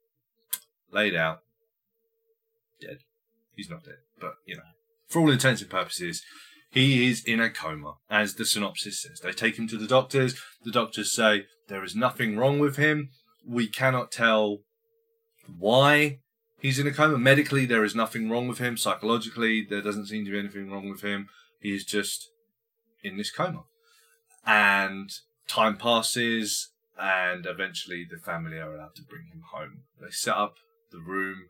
laid 0.92 1.16
out, 1.16 1.40
dead. 2.82 3.00
He's 3.56 3.70
not 3.70 3.84
dead, 3.84 4.00
but 4.20 4.34
you 4.46 4.56
know, 4.56 4.64
for 5.08 5.22
all 5.22 5.32
intents 5.32 5.62
and 5.62 5.70
purposes, 5.70 6.24
he 6.72 7.10
is 7.10 7.24
in 7.24 7.40
a 7.40 7.50
coma, 7.50 7.96
as 8.10 8.36
the 8.36 8.46
synopsis 8.46 9.02
says. 9.02 9.20
They 9.22 9.32
take 9.32 9.58
him 9.58 9.68
to 9.70 9.78
the 9.78 9.88
doctors. 9.88 10.40
The 10.64 10.72
doctors 10.72 11.12
say 11.12 11.46
there 11.68 11.84
is 11.84 11.96
nothing 11.96 12.38
wrong 12.38 12.60
with 12.60 12.78
him. 12.78 13.10
We 13.46 13.68
cannot 13.68 14.12
tell 14.12 14.60
why 15.58 16.20
he's 16.60 16.78
in 16.78 16.86
a 16.86 16.92
coma. 16.92 17.18
Medically, 17.18 17.66
there 17.66 17.84
is 17.84 17.96
nothing 17.96 18.30
wrong 18.30 18.48
with 18.48 18.60
him. 18.60 18.78
Psychologically, 18.78 19.66
there 19.68 19.82
doesn't 19.82 20.08
seem 20.08 20.26
to 20.26 20.32
be 20.32 20.40
anything 20.40 20.70
wrong 20.70 20.90
with 20.90 21.02
him. 21.02 21.28
He 21.60 21.74
is 21.74 21.84
just 21.84 22.30
in 23.04 23.18
this 23.18 23.32
coma. 23.32 23.64
And 24.46 25.10
time 25.48 25.78
passes, 25.78 26.70
and 27.00 27.48
eventually 27.48 28.06
the 28.10 28.18
family 28.18 28.58
are 28.58 28.76
allowed 28.76 28.96
to 28.96 29.04
bring 29.04 29.26
him 29.34 29.44
home. 29.52 29.84
They 30.00 30.12
set 30.12 30.36
up 30.36 30.56
the 30.92 31.00
room 31.00 31.46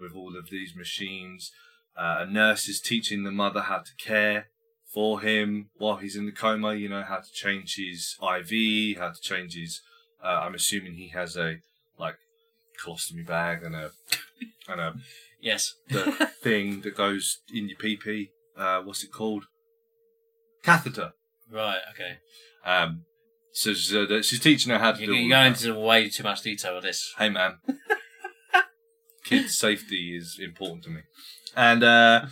with 0.00 0.14
all 0.16 0.36
of 0.36 0.50
these 0.50 0.74
machines. 0.74 1.52
Uh, 1.96 2.16
a 2.20 2.26
nurse 2.26 2.68
is 2.68 2.80
teaching 2.80 3.22
the 3.22 3.30
mother 3.30 3.62
how 3.62 3.78
to 3.78 3.94
care 4.04 4.48
for 4.94 5.20
him 5.20 5.70
while 5.76 5.96
he's 5.96 6.16
in 6.16 6.24
the 6.26 6.32
coma, 6.32 6.74
you 6.74 6.88
know, 6.88 7.02
how 7.02 7.16
to 7.16 7.32
change 7.32 7.74
his 7.76 8.16
IV, 8.22 8.96
how 8.98 9.10
to 9.10 9.20
change 9.20 9.54
his. 9.54 9.80
Uh, 10.22 10.28
I'm 10.44 10.54
assuming 10.54 10.94
he 10.94 11.08
has 11.08 11.36
a, 11.36 11.56
like, 11.98 12.14
colostomy 12.82 13.26
bag 13.26 13.62
and 13.64 13.74
a, 13.74 13.90
and 14.68 14.80
a 14.80 14.94
Yes. 15.40 15.74
the 15.90 16.30
thing 16.42 16.80
that 16.82 16.96
goes 16.96 17.38
in 17.52 17.68
your 17.68 17.76
pee. 17.76 18.30
Uh, 18.56 18.80
what's 18.82 19.02
it 19.04 19.12
called? 19.12 19.44
Catheter. 20.62 21.12
Right, 21.50 21.80
okay. 21.92 22.18
Um, 22.64 23.02
so, 23.52 23.74
she's 23.74 24.40
teaching 24.40 24.72
her 24.72 24.78
how 24.78 24.92
to 24.92 24.98
You're, 25.00 25.08
do. 25.14 25.20
you're 25.20 25.28
going 25.28 25.52
that. 25.52 25.64
into 25.64 25.78
way 25.78 26.08
too 26.08 26.22
much 26.22 26.40
detail 26.42 26.74
with 26.76 26.84
this. 26.84 27.12
Hey 27.18 27.28
man, 27.28 27.58
kids' 29.24 29.56
safety 29.58 30.16
is 30.16 30.38
important 30.42 30.82
to 30.84 30.90
me, 30.90 31.00
and 31.54 31.84
uh, 31.84 32.26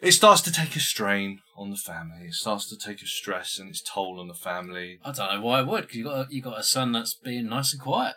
it 0.00 0.12
starts 0.12 0.40
to 0.42 0.52
take 0.52 0.76
a 0.76 0.80
strain 0.80 1.40
on 1.56 1.70
the 1.70 1.76
family. 1.76 2.26
It 2.28 2.34
starts 2.34 2.68
to 2.68 2.76
take 2.76 3.02
a 3.02 3.06
stress 3.06 3.58
and 3.58 3.70
its 3.70 3.80
toll 3.82 4.18
on 4.20 4.28
the 4.28 4.34
family. 4.34 4.98
I 5.04 5.12
don't 5.12 5.34
know 5.34 5.40
why 5.40 5.60
I 5.60 5.62
would, 5.62 5.82
because 5.82 5.96
you 5.96 6.04
got 6.04 6.26
a, 6.30 6.34
you 6.34 6.42
got 6.42 6.58
a 6.58 6.62
son 6.64 6.92
that's 6.92 7.14
being 7.14 7.48
nice 7.48 7.72
and 7.72 7.80
quiet, 7.82 8.14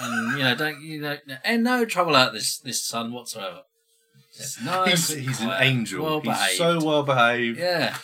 and 0.00 0.38
you 0.38 0.44
know 0.44 0.54
don't 0.54 0.80
you 0.80 1.00
know 1.00 1.16
and 1.44 1.62
no 1.64 1.84
trouble 1.84 2.16
out 2.16 2.32
this 2.32 2.58
this 2.58 2.84
son 2.84 3.12
whatsoever. 3.12 3.60
It's 4.34 4.60
nice. 4.64 5.08
he's 5.10 5.26
he's 5.26 5.40
an 5.40 5.52
angel. 5.58 6.02
Well 6.04 6.20
he's 6.20 6.56
so 6.58 6.78
well 6.84 7.02
behaved. 7.02 7.58
Yeah, 7.58 7.96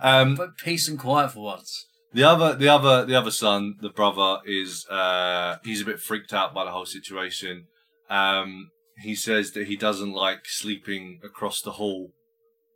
Um, 0.00 0.34
but 0.36 0.56
peace 0.56 0.88
and 0.88 0.98
quiet 0.98 1.32
for 1.32 1.40
once. 1.44 1.86
the 2.12 2.24
other, 2.24 2.54
the 2.56 2.68
other, 2.68 3.04
the 3.06 3.14
other 3.14 3.30
son, 3.30 3.74
the 3.80 3.90
brother, 3.90 4.40
is 4.44 4.86
uh, 4.88 5.56
he's 5.64 5.80
a 5.82 5.84
bit 5.84 6.00
freaked 6.00 6.32
out 6.32 6.52
by 6.54 6.64
the 6.64 6.70
whole 6.72 6.86
situation. 6.86 7.66
Um, 8.08 8.70
he 9.02 9.14
says 9.14 9.52
that 9.52 9.66
he 9.68 9.76
doesn't 9.76 10.12
like 10.12 10.40
sleeping 10.46 11.20
across 11.24 11.62
the 11.62 11.72
hall 11.72 12.10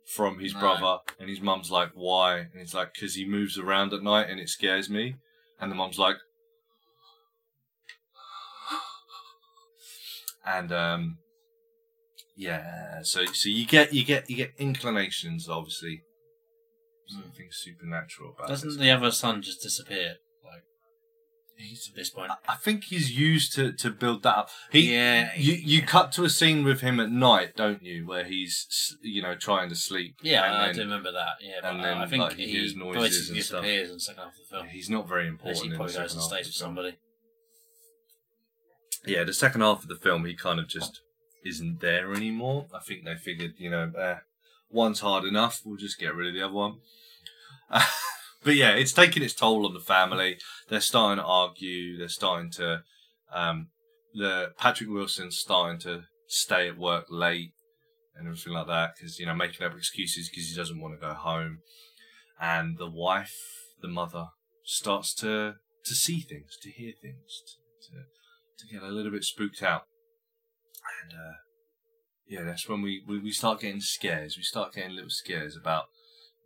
from 0.05 0.39
his 0.39 0.53
No. 0.53 0.59
brother, 0.59 0.97
and 1.19 1.29
his 1.29 1.41
mum's 1.41 1.71
like, 1.71 1.91
"Why?" 1.93 2.39
And 2.39 2.59
he's 2.59 2.73
like, 2.73 2.93
"Because 2.93 3.15
he 3.15 3.25
moves 3.25 3.57
around 3.57 3.93
at 3.93 4.03
night 4.03 4.29
and 4.29 4.39
it 4.39 4.49
scares 4.49 4.89
me." 4.89 5.15
And 5.59 5.71
the 5.71 5.75
mum's 5.75 5.97
like, 5.97 6.17
and 10.45 10.71
um, 10.71 11.17
yeah, 12.35 13.01
so 13.03 13.25
so 13.25 13.49
you 13.49 13.65
get 13.65 13.93
you 13.93 14.03
get 14.05 14.29
you 14.29 14.35
get 14.35 14.53
inclinations, 14.57 15.49
obviously. 15.49 16.01
Something 17.07 17.49
supernatural 17.51 18.33
about 18.35 18.47
Doesn't 18.47 18.69
this. 18.69 18.77
the 18.77 18.89
other 18.89 19.11
son 19.11 19.43
just 19.43 19.61
disappear? 19.61 20.15
He's 21.57 21.87
at 21.89 21.95
this 21.95 22.09
point. 22.09 22.31
I- 22.31 22.53
I 22.53 22.55
think 22.55 22.85
he's 22.85 23.17
used 23.17 23.53
to, 23.55 23.71
to 23.73 23.89
build 23.89 24.23
that 24.23 24.37
up. 24.37 24.49
He, 24.71 24.93
Yeah, 24.93 25.33
You 25.35 25.53
he- 25.55 25.61
you 25.75 25.81
cut 25.83 26.11
to 26.13 26.23
a 26.25 26.29
scene 26.29 26.63
with 26.65 26.81
him 26.81 26.99
at 26.99 27.09
night, 27.09 27.55
don't 27.55 27.81
you, 27.81 28.05
where 28.05 28.25
he's 28.25 28.97
you 29.01 29.21
know 29.21 29.35
trying 29.35 29.69
to 29.69 29.75
sleep. 29.75 30.15
Yeah, 30.21 30.43
I 30.43 30.65
then 30.67 30.75
do 30.75 30.81
remember 30.81 31.11
that. 31.13 31.35
Yeah, 31.41 31.59
but 31.61 31.69
and 31.71 31.79
uh, 31.79 31.83
then, 31.83 31.97
I 31.99 32.07
think 32.07 32.23
like, 32.23 32.33
he 32.33 32.45
he, 32.45 32.51
hears 32.51 32.75
noises 32.75 33.29
and 33.29 33.41
stuff. 33.43 33.61
disappears 33.63 33.89
in 33.89 33.95
the 33.95 33.99
second 34.01 34.23
half 34.23 34.33
of 34.33 34.37
the 34.49 34.55
film. 34.55 34.67
He's 34.67 34.89
not 34.89 35.07
very 35.07 35.27
Unless 35.27 35.39
important. 35.39 35.59
he 35.59 35.65
in 35.65 35.71
the 35.71 35.77
probably 35.77 35.93
goes 35.95 36.13
and 36.13 36.21
stays 36.23 36.45
with 36.47 36.55
somebody. 36.55 36.97
Yeah, 39.05 39.23
the 39.23 39.33
second 39.33 39.61
half 39.61 39.83
of 39.83 39.87
the 39.87 39.95
film, 39.95 40.25
he 40.25 40.35
kind 40.35 40.59
of 40.59 40.67
just 40.67 41.01
isn't 41.45 41.79
there 41.79 42.11
anymore. 42.13 42.65
I 42.73 42.79
think 42.79 43.05
they 43.05 43.15
figured, 43.15 43.53
you 43.57 43.69
know, 43.69 43.91
eh, 43.97 44.15
one's 44.69 44.99
hard 45.01 45.25
enough. 45.25 45.61
We'll 45.63 45.77
just 45.77 45.99
get 45.99 46.15
rid 46.15 46.27
of 46.29 46.33
the 46.33 46.41
other 46.41 46.53
one. 46.53 46.79
but 47.69 48.55
yeah, 48.55 48.71
it's 48.71 48.93
taking 48.93 49.21
its 49.21 49.35
toll 49.35 49.65
on 49.65 49.73
the 49.73 49.79
family. 49.79 50.37
They're 50.69 50.81
starting 50.81 51.21
to 51.21 51.27
argue. 51.27 51.97
They're 51.97 52.07
starting 52.07 52.51
to, 52.51 52.83
um, 53.33 53.67
the 54.13 54.53
Patrick 54.57 54.89
Wilson's 54.89 55.37
starting 55.37 55.79
to 55.81 56.03
stay 56.27 56.67
at 56.67 56.77
work 56.77 57.05
late 57.09 57.51
and 58.15 58.27
everything 58.27 58.53
like 58.53 58.67
that 58.67 58.95
because 58.95 59.19
you 59.19 59.25
know 59.25 59.35
making 59.35 59.65
up 59.65 59.75
excuses 59.75 60.29
because 60.29 60.49
he 60.49 60.55
doesn't 60.55 60.79
want 60.79 60.93
to 60.93 61.05
go 61.05 61.13
home. 61.13 61.59
And 62.39 62.77
the 62.77 62.89
wife, 62.89 63.35
the 63.81 63.87
mother, 63.87 64.27
starts 64.63 65.13
to 65.15 65.55
to 65.85 65.93
see 65.93 66.19
things, 66.19 66.57
to 66.61 66.71
hear 66.71 66.93
things, 67.01 67.41
to, 67.81 67.91
to 67.91 68.03
to 68.57 68.73
get 68.73 68.83
a 68.83 68.93
little 68.93 69.11
bit 69.11 69.23
spooked 69.23 69.61
out. 69.61 69.83
And 71.03 71.13
uh, 71.13 71.33
yeah, 72.27 72.43
that's 72.43 72.67
when 72.67 72.81
we, 72.81 73.03
we, 73.07 73.19
we 73.19 73.31
start 73.31 73.61
getting 73.61 73.81
scares. 73.81 74.37
We 74.37 74.43
start 74.43 74.73
getting 74.73 74.95
little 74.95 75.09
scares 75.09 75.55
about 75.55 75.85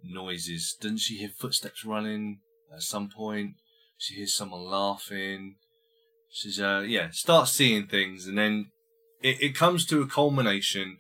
noises. 0.04 0.76
Doesn't 0.80 1.00
she 1.00 1.18
hear 1.18 1.30
footsteps 1.30 1.86
running 1.86 2.40
at 2.74 2.82
some 2.82 3.10
point? 3.10 3.56
She 4.00 4.16
hears 4.16 4.34
someone 4.34 4.64
laughing. 4.64 5.56
She's 6.32 6.60
uh 6.60 6.84
yeah, 6.88 7.10
starts 7.12 7.52
seeing 7.52 7.86
things 7.86 8.26
and 8.26 8.38
then 8.38 8.72
it, 9.22 9.42
it 9.42 9.56
comes 9.56 9.86
to 9.88 10.02
a 10.02 10.08
culmination 10.08 10.98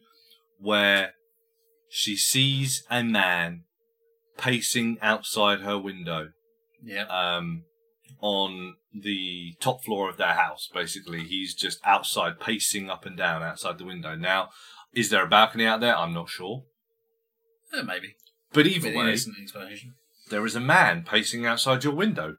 where 0.60 1.13
she 1.89 2.18
sees 2.18 2.84
a 2.91 3.03
man 3.03 3.63
pacing 4.38 4.98
outside 5.01 5.62
her 5.62 5.77
window 5.79 6.29
Yeah. 6.84 7.06
um, 7.06 7.63
on 8.22 8.75
the 8.94 9.53
top 9.60 9.84
floor 9.84 10.10
of 10.10 10.18
their 10.18 10.34
house. 10.34 10.68
Basically, 10.74 11.24
he's 11.24 11.53
just 11.56 11.79
outside, 11.86 12.39
pacing 12.39 12.89
up 12.89 13.06
and 13.06 13.18
down 13.18 13.41
outside 13.41 13.77
the 13.77 13.86
window. 13.86 14.15
Now, 14.15 14.50
is 14.94 15.10
there 15.10 15.24
a 15.24 15.29
balcony 15.29 15.65
out 15.65 15.79
there? 15.79 15.98
I'm 15.98 16.13
not 16.13 16.29
sure. 16.29 16.63
Yeah, 17.74 17.84
maybe. 17.84 18.15
But 18.51 18.68
either 18.68 18.89
way, 18.96 19.15
there 20.29 20.46
is 20.46 20.56
a 20.56 20.60
man 20.60 21.03
pacing 21.03 21.46
outside 21.46 21.84
your 21.84 21.94
window 21.94 22.36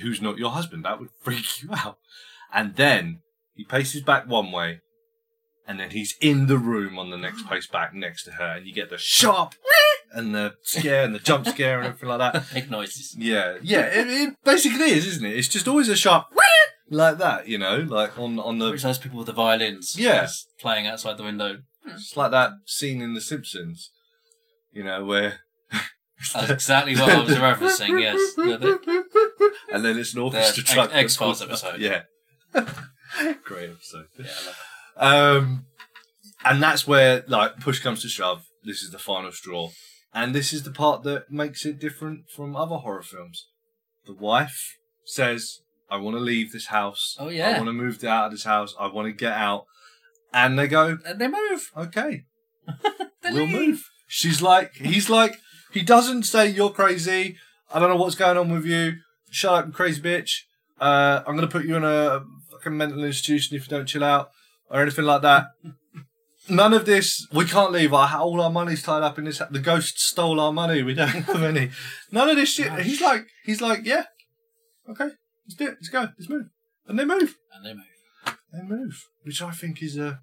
who's 0.00 0.22
not 0.22 0.38
your 0.38 0.50
husband. 0.50 0.84
That 0.84 1.00
would 1.00 1.10
freak 1.22 1.62
you 1.62 1.70
out. 1.72 1.98
And 2.52 2.76
then 2.76 3.20
he 3.54 3.64
paces 3.64 4.02
back 4.02 4.28
one 4.28 4.52
way, 4.52 4.80
and 5.66 5.80
then 5.80 5.90
he's 5.90 6.14
in 6.20 6.46
the 6.46 6.58
room 6.58 6.98
on 6.98 7.10
the 7.10 7.18
next 7.18 7.46
pace 7.48 7.66
back 7.66 7.94
next 7.94 8.24
to 8.24 8.32
her, 8.32 8.56
and 8.56 8.66
you 8.66 8.74
get 8.74 8.90
the 8.90 8.98
sharp 8.98 9.54
and 10.12 10.34
the 10.34 10.54
scare 10.62 11.04
and 11.04 11.14
the 11.14 11.18
jump 11.18 11.46
scare 11.46 11.78
and 11.78 11.86
everything 11.86 12.08
like 12.08 12.32
that. 12.32 12.44
Big 12.54 12.70
noises. 12.70 13.14
Yeah, 13.18 13.58
yeah, 13.62 13.86
it, 13.86 14.06
it 14.08 14.34
basically 14.44 14.90
is, 14.90 15.06
isn't 15.06 15.24
it? 15.24 15.36
It's 15.36 15.48
just 15.48 15.68
always 15.68 15.88
a 15.88 15.96
sharp 15.96 16.26
like 16.90 17.18
that, 17.18 17.48
you 17.48 17.58
know, 17.58 17.78
like 17.78 18.18
on 18.18 18.38
on 18.38 18.58
the 18.58 18.70
Which 18.70 18.82
those 18.82 18.98
people 18.98 19.18
with 19.18 19.26
the 19.26 19.32
violins. 19.32 19.96
Yeah. 19.98 20.28
Playing 20.60 20.86
outside 20.86 21.16
the 21.16 21.24
window. 21.24 21.58
it's 21.86 22.16
like 22.16 22.30
that 22.30 22.52
scene 22.66 23.02
in 23.02 23.14
The 23.14 23.20
Simpsons, 23.20 23.90
you 24.72 24.84
know, 24.84 25.04
where 25.04 25.40
That's 26.32 26.50
exactly 26.50 26.94
what 26.96 27.10
I 27.10 27.22
was 27.22 27.34
referencing, 27.34 28.00
yes. 28.00 28.20
And 29.72 29.84
then 29.84 29.98
it's 29.98 30.14
an 30.14 30.20
the 30.20 30.24
orchestra 30.26 30.62
X- 30.62 30.72
track. 30.72 30.90
X-Files 30.92 31.42
episode. 31.42 31.80
Yeah, 31.80 32.02
great 33.44 33.70
episode. 33.70 34.06
Yeah, 34.18 34.26
I 34.96 35.18
love 35.18 35.36
Um, 35.42 35.66
and 36.44 36.62
that's 36.62 36.86
where 36.86 37.24
like 37.26 37.58
push 37.60 37.80
comes 37.80 38.02
to 38.02 38.08
shove. 38.08 38.44
This 38.62 38.82
is 38.82 38.90
the 38.90 38.98
final 38.98 39.32
straw, 39.32 39.70
and 40.14 40.34
this 40.34 40.52
is 40.52 40.62
the 40.62 40.70
part 40.70 41.02
that 41.02 41.30
makes 41.30 41.66
it 41.66 41.78
different 41.80 42.30
from 42.34 42.54
other 42.56 42.76
horror 42.76 43.02
films. 43.02 43.48
The 44.06 44.14
wife 44.14 44.76
says, 45.04 45.60
"I 45.90 45.96
want 45.96 46.16
to 46.16 46.20
leave 46.20 46.52
this 46.52 46.66
house. 46.66 47.16
Oh, 47.18 47.28
yeah, 47.28 47.50
I 47.50 47.52
want 47.54 47.66
to 47.66 47.72
move 47.72 48.02
out 48.04 48.26
of 48.26 48.32
this 48.32 48.44
house. 48.44 48.74
I 48.78 48.86
want 48.86 49.06
to 49.06 49.12
get 49.12 49.32
out." 49.32 49.64
And 50.32 50.58
they 50.58 50.68
go. 50.68 50.98
And 51.04 51.20
they 51.20 51.28
move. 51.28 51.70
"Okay, 51.76 52.24
They 53.22 53.32
we'll 53.32 53.46
leave. 53.46 53.52
move." 53.68 53.84
She's 54.06 54.40
like, 54.42 54.74
he's 54.74 55.10
like, 55.10 55.34
he 55.74 55.82
doesn't 55.82 56.22
say 56.22 56.48
you're 56.48 56.70
crazy. 56.70 57.36
I 57.72 57.80
don't 57.80 57.90
know 57.90 57.96
what's 57.96 58.14
going 58.14 58.38
on 58.38 58.50
with 58.50 58.64
you. 58.64 58.94
Shut 59.30 59.54
up, 59.54 59.66
you 59.66 59.72
crazy 59.72 60.00
bitch. 60.00 60.30
Uh, 60.80 61.22
I'm 61.26 61.34
gonna 61.34 61.48
put 61.48 61.64
you 61.64 61.76
in 61.76 61.84
a 61.84 62.22
fucking 62.50 62.76
mental 62.76 63.04
institution 63.04 63.56
if 63.56 63.64
you 63.64 63.76
don't 63.76 63.86
chill 63.86 64.04
out 64.04 64.30
or 64.70 64.80
anything 64.80 65.04
like 65.04 65.22
that. 65.22 65.48
None 66.48 66.74
of 66.74 66.84
this. 66.86 67.26
We 67.32 67.44
can't 67.46 67.72
leave. 67.72 67.92
Our, 67.92 68.20
all 68.20 68.40
our 68.40 68.50
money's 68.50 68.82
tied 68.82 69.02
up 69.02 69.18
in 69.18 69.24
this. 69.24 69.42
The 69.50 69.58
ghost 69.58 69.98
stole 69.98 70.38
our 70.38 70.52
money. 70.52 70.82
We 70.82 70.94
don't 70.94 71.08
have 71.08 71.42
any. 71.42 71.70
None 72.12 72.30
of 72.30 72.36
this 72.36 72.50
shit. 72.50 72.72
He's 72.80 73.00
like, 73.00 73.26
he's 73.44 73.60
like, 73.60 73.80
yeah, 73.84 74.04
okay, 74.88 75.10
let's 75.46 75.54
do 75.56 75.64
it. 75.64 75.74
Let's 75.80 75.88
go. 75.88 76.00
Let's 76.00 76.28
move. 76.28 76.46
And 76.86 76.98
they 76.98 77.04
move. 77.04 77.34
And 77.52 77.66
they 77.66 77.74
move. 77.74 78.36
They 78.52 78.62
move, 78.62 79.06
which 79.22 79.42
I 79.42 79.50
think 79.50 79.82
is 79.82 79.96
a. 79.96 80.20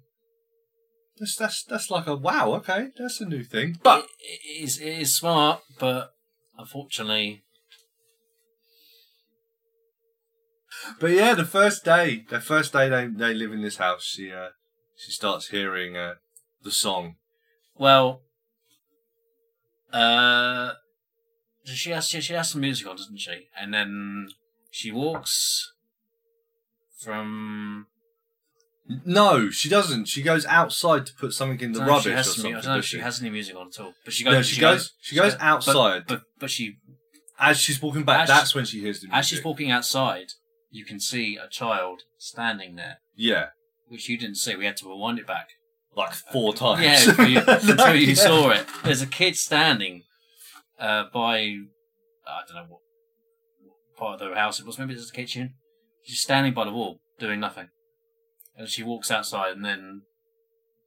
That's 1.18 1.36
that's 1.36 1.64
that's 1.64 1.90
like 1.90 2.06
a 2.06 2.14
wow. 2.14 2.54
Okay, 2.54 2.88
that's 2.98 3.20
a 3.20 3.26
new 3.26 3.44
thing. 3.44 3.78
But 3.82 4.06
it, 4.20 4.40
it, 4.44 4.64
is, 4.64 4.80
it 4.80 4.98
is 4.98 5.14
smart, 5.16 5.60
but 5.78 6.14
unfortunately, 6.58 7.42
But 10.98 11.12
yeah, 11.12 11.34
the 11.34 11.44
first 11.44 11.84
day, 11.84 12.24
the 12.28 12.40
first 12.40 12.72
day 12.72 12.88
they, 12.88 13.06
they 13.06 13.34
live 13.34 13.52
in 13.52 13.62
this 13.62 13.76
house, 13.76 14.04
she 14.04 14.32
uh, 14.32 14.48
she 14.96 15.10
starts 15.10 15.48
hearing 15.48 15.96
uh, 15.96 16.14
the 16.62 16.70
song. 16.70 17.16
well, 17.76 18.22
uh, 19.92 20.72
she 21.64 21.90
has 21.90 22.08
she, 22.08 22.20
she 22.20 22.34
has 22.34 22.50
some 22.50 22.60
music 22.60 22.86
on, 22.86 22.96
doesn't 22.96 23.18
she? 23.18 23.48
And 23.58 23.72
then 23.72 24.28
she 24.70 24.90
walks 24.90 25.72
from. 26.98 27.86
No, 29.04 29.48
she 29.50 29.68
doesn't. 29.68 30.08
She 30.08 30.22
goes 30.22 30.44
outside 30.46 31.06
to 31.06 31.14
put 31.14 31.32
something 31.32 31.60
in 31.60 31.72
the 31.72 31.82
I 31.82 31.86
don't 31.86 31.88
know 31.88 31.96
if 31.98 32.04
rubbish 32.04 32.04
she 32.04 32.10
or 32.12 32.16
has 32.16 32.34
something. 32.34 32.54
I 32.56 32.60
don't 32.60 32.72
know 32.72 32.78
if 32.78 32.84
she 32.84 32.96
she? 32.96 33.02
has 33.02 33.20
any 33.20 33.30
music 33.30 33.56
on 33.56 33.68
at 33.68 33.80
all. 33.80 33.92
But 34.04 34.12
she 34.12 34.24
goes. 34.24 34.32
No, 34.34 34.42
she 34.42 34.60
goes- 34.60 34.92
she 35.00 35.16
goes 35.16 35.34
but- 35.34 35.42
outside. 35.42 36.02
But, 36.08 36.22
but 36.38 36.50
she 36.50 36.76
As 37.38 37.58
she's 37.58 37.80
walking 37.80 38.02
back, 38.04 38.26
that's 38.26 38.50
she- 38.52 38.58
when 38.58 38.64
she 38.64 38.80
hears 38.80 39.00
the 39.00 39.06
music. 39.06 39.18
as 39.18 39.26
she's 39.28 39.44
walking 39.44 39.70
outside, 39.70 40.26
you 40.70 40.84
can 40.84 40.98
see 41.00 41.36
a 41.36 41.48
child 41.48 42.02
standing 42.18 42.74
there, 42.76 42.98
yeah, 43.16 43.46
which 43.88 44.08
you 44.08 44.18
didn't 44.18 44.36
see. 44.36 44.54
We 44.56 44.64
had 44.66 44.76
to 44.78 44.88
rewind 44.88 45.18
it 45.18 45.26
back. 45.26 45.48
like 45.94 46.14
four 46.14 46.54
times. 46.54 46.80
Yeah, 46.82 47.10
until 47.10 47.28
you, 47.28 47.38
until 47.46 47.94
you 47.94 48.06
Yeah. 48.08 48.14
saw 48.14 48.50
it. 48.50 48.66
There's 48.82 49.02
a 49.02 49.06
kid 49.06 49.36
standing 49.36 50.02
uh, 50.80 51.04
by, 51.12 51.36
I 52.26 52.40
don't 52.48 52.56
know 52.56 52.66
what, 52.68 52.80
what 53.60 53.96
part 53.98 54.20
of 54.22 54.28
the 54.30 54.34
house 54.34 54.58
it 54.58 54.64
was. 54.66 54.78
Maybe 54.78 54.94
it's 54.94 55.10
the 55.10 55.14
kitchen. 55.16 55.54
She's 56.04 56.20
standing 56.20 56.54
by 56.54 56.64
the 56.64 56.72
wall, 56.72 57.00
doing 57.20 57.40
nothing. 57.40 57.68
And 58.56 58.68
she 58.68 58.82
walks 58.82 59.10
outside, 59.10 59.52
and 59.56 59.64
then 59.64 60.02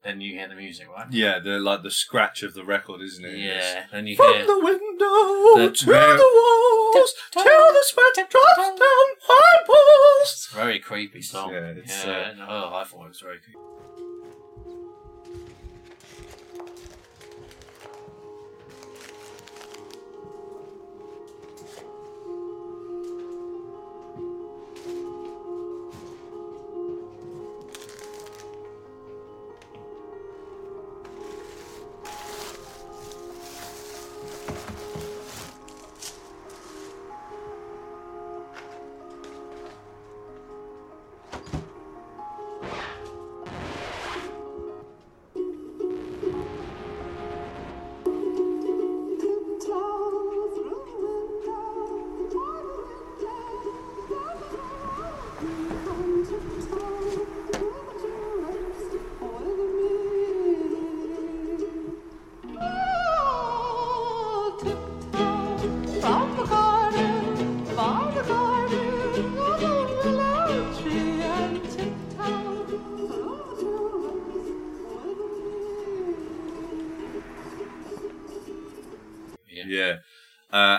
then 0.04 0.22
you 0.22 0.34
hear 0.38 0.48
the 0.48 0.54
music, 0.56 0.88
right? 0.88 1.08
Yeah, 1.12 1.40
the 1.40 1.58
like 1.60 1.82
the 1.82 1.90
scratch 1.90 2.44
of 2.44 2.54
the 2.54 2.64
record, 2.64 3.02
isn't 3.02 3.26
it? 3.26 3.40
Yeah. 3.40 3.86
Then 3.92 4.06
you 4.06 4.16
From 4.16 4.34
hear. 4.36 4.46
the 4.46 4.60
window 4.60 5.66
The 5.66 5.72
to 5.74 5.86
very- 5.86 6.18
the 6.18 6.30
walls, 6.36 7.14
till 7.32 7.44
the 7.44 7.84
sweat 7.84 8.30
drops 8.30 8.56
down 8.58 8.78
my 8.78 9.58
balls. 9.66 10.32
It's 10.32 10.50
a 10.52 10.56
very 10.56 10.80
creepy 10.80 11.22
song. 11.24 11.54
Yeah, 11.54 11.60
it's, 11.76 12.06
yeah 12.06 12.34
no, 12.38 12.46
oh, 12.48 12.76
I 12.76 12.84
thought 12.84 13.06
it 13.06 13.10
was 13.10 13.20
very 13.22 13.40
creepy. 13.40 13.60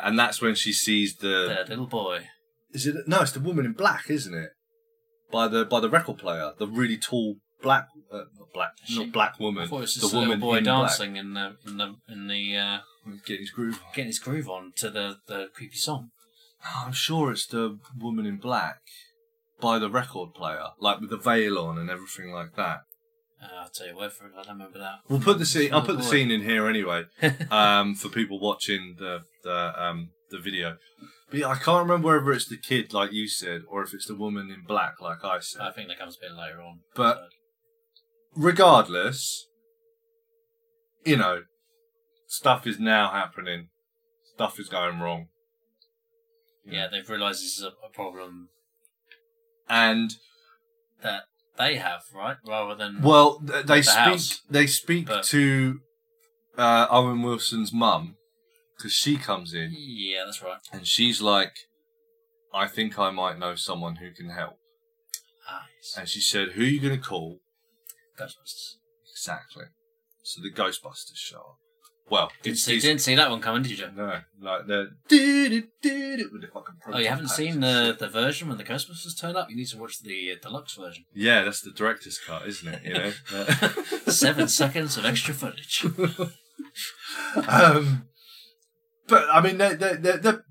And 0.07 0.19
that's 0.19 0.41
when 0.41 0.55
she 0.55 0.73
sees 0.73 1.17
the. 1.17 1.65
The 1.67 1.71
little 1.71 1.87
boy. 1.87 2.29
Is 2.73 2.87
it? 2.87 2.95
No, 3.07 3.21
it's 3.21 3.33
the 3.33 3.41
woman 3.41 3.65
in 3.67 3.73
black, 3.73 4.09
isn't 4.09 4.35
it? 4.35 4.51
By 5.33 5.49
the 5.49 5.65
by 5.65 5.81
the 5.81 5.91
record 5.91 6.19
player, 6.19 6.53
the 6.59 6.67
really 6.67 6.97
tall 6.97 7.37
black, 7.63 7.89
uh, 8.13 8.23
not 8.39 8.53
black, 8.55 8.71
She- 8.85 8.99
not 8.99 9.13
black 9.13 9.41
woman. 9.41 9.65
I 9.65 9.67
thought 9.67 9.79
it 9.79 9.81
was 9.81 9.95
the 9.95 10.01
just 10.03 10.15
a 10.15 10.19
little 10.19 10.37
boy 10.37 10.59
in 10.59 10.65
dancing 10.65 11.17
in 11.17 11.35
the 11.35 11.57
in 11.67 11.77
the 11.79 11.95
in 12.09 12.29
the 12.29 12.57
uh, 12.57 12.79
black. 13.05 13.25
Getting 13.27 13.43
his 13.43 13.51
groove. 13.51 13.75
on. 13.75 13.91
getting 13.95 14.07
his 14.07 14.19
groove 14.21 14.49
on 14.49 14.73
to 14.77 14.91
the 14.91 15.17
the 15.27 15.49
creepy 15.53 15.77
song. 15.77 16.11
Oh, 16.65 16.85
I'm 16.87 16.93
sure 16.93 17.33
it's 17.33 17.47
the 17.47 17.79
woman 17.99 18.27
in 18.27 18.37
black 18.37 18.79
by 19.61 19.79
the 19.79 19.91
record 19.91 20.35
player, 20.35 20.69
like 20.79 21.01
with 21.01 21.11
the 21.11 21.17
veil 21.17 21.59
on 21.59 21.79
and 21.79 21.91
everything 21.91 22.31
like 22.31 22.55
that. 22.57 22.81
Uh, 23.43 23.63
I'll 23.63 23.69
tell 23.69 23.87
you 23.87 23.97
where 23.97 24.11
for 24.11 24.27
it. 24.27 24.33
I 24.39 24.43
don't 24.45 24.55
remember 24.59 24.79
that. 24.79 25.01
We'll 25.09 25.21
put 25.21 25.39
the 25.39 25.47
scene. 25.47 25.73
I'll 25.73 25.83
put 25.83 25.99
the 25.99 26.03
scene 26.03 26.31
in 26.31 26.43
here 26.43 26.67
anyway, 26.69 27.05
um, 27.51 27.95
for 27.95 28.09
people 28.09 28.41
watching 28.41 28.97
the 28.99 29.23
the 29.43 29.73
um 29.83 30.11
the 30.31 30.39
video. 30.39 30.77
But 31.31 31.41
yeah, 31.41 31.49
I 31.49 31.57
can't 31.57 31.83
remember 31.87 32.09
whether 32.19 32.33
it's 32.33 32.49
the 32.49 32.57
kid, 32.57 32.93
like 32.95 33.13
you 33.13 33.29
said, 33.29 33.63
or 33.69 33.83
if 33.83 33.93
it's 33.93 34.07
the 34.07 34.15
woman 34.15 34.51
in 34.51 34.63
black, 34.67 35.01
like 35.01 35.25
I 35.25 35.41
said. 35.41 35.61
I 35.63 35.73
think 35.73 35.89
that 35.89 35.99
comes 35.99 36.17
a 36.17 36.21
bit 36.27 36.33
later 36.37 36.61
on. 36.63 36.81
But- 36.95 37.17
So, 37.17 37.23
regardless, 38.37 39.47
you 41.05 41.17
know, 41.17 41.43
stuff 42.29 42.67
is 42.67 42.79
now 42.79 43.11
happening. 43.11 43.69
Stuff 44.35 44.61
is 44.61 44.69
going 44.69 45.01
wrong. 45.01 45.27
yeah, 46.65 46.87
they've 46.91 47.09
realised 47.09 47.41
this 47.41 47.59
is 47.59 47.65
a, 47.65 47.69
a 47.87 47.91
problem 47.93 48.49
And 49.69 50.11
that 51.03 51.23
they 51.59 51.77
have, 51.77 52.03
right? 52.15 52.37
Rather 52.47 52.75
than 52.75 53.03
well, 53.03 53.39
th- 53.41 53.67
they 53.67 53.79
The 53.81 53.83
speak. 53.85 53.97
house. 53.97 54.43
They 54.51 54.67
speak 54.67 55.07
But- 55.07 55.25
to 55.27 55.81
uh, 56.59 56.87
Owen 56.91 57.23
Wilson's 57.23 57.73
mum 57.73 58.17
because 58.77 58.93
she 58.93 59.17
comes 59.17 59.53
in 59.55 59.75
yeah, 59.77 60.25
that's 60.25 60.43
right. 60.43 60.59
and 60.73 60.87
she's 60.87 61.21
like, 61.21 61.55
"I 62.55 62.67
think 62.69 62.99
I 62.99 63.11
might 63.11 63.39
know 63.39 63.55
someone 63.55 63.97
who 63.97 64.13
can 64.13 64.31
help." 64.31 64.59
Ah. 65.49 65.67
And 65.97 66.09
she 66.09 66.21
said, 66.21 66.51
"Who 66.53 66.63
are 66.63 66.65
you 66.65 66.81
going 66.81 66.99
to 67.01 67.03
call?" 67.09 67.41
Ghostbusters. 68.19 68.77
Exactly. 69.13 69.65
So 70.23 70.41
the 70.43 70.51
Ghostbusters 70.51 71.17
show 71.17 71.39
up. 71.39 71.59
Well, 72.09 72.31
Didn't 72.43 72.59
see, 72.59 72.79
didn't 72.79 73.01
see 73.01 73.17
that 73.17 73.31
one 73.31 73.41
coming, 73.41 73.63
did 73.65 73.79
you? 73.81 73.91
no, 73.97 74.21
like 74.41 74.67
the 74.69 74.91
with 75.11 76.41
the 76.41 76.49
fucking 76.55 76.75
Oh, 76.93 76.99
you 76.99 77.09
haven't 77.09 77.31
seen 77.31 77.59
the, 77.61 77.97
the 77.99 78.07
version 78.09 78.49
when 78.49 78.59
the 78.59 78.65
Ghostbusters 78.65 79.19
turn 79.21 79.35
up? 79.37 79.51
You 79.51 79.57
need 79.57 79.67
to 79.69 79.79
watch 79.79 80.01
the 80.03 80.31
uh, 80.33 80.37
deluxe 80.41 80.77
version. 80.77 81.05
Yeah, 81.13 81.43
that's 81.43 81.63
the 81.63 81.73
director's 81.73 82.21
cut, 82.25 82.47
isn't 82.47 82.69
it? 82.73 82.83
You 82.85 82.95
know. 82.95 83.13
Seven 84.13 84.47
seconds 84.47 84.97
of 84.97 85.05
extra 85.05 85.35
footage. 85.35 85.85
um, 87.49 88.05
but 89.09 89.27
I 89.33 89.41
mean, 89.41 89.59
they're, 89.59 89.75
they're, 89.75 89.97
they're, 89.97 90.21
they're 90.23 90.43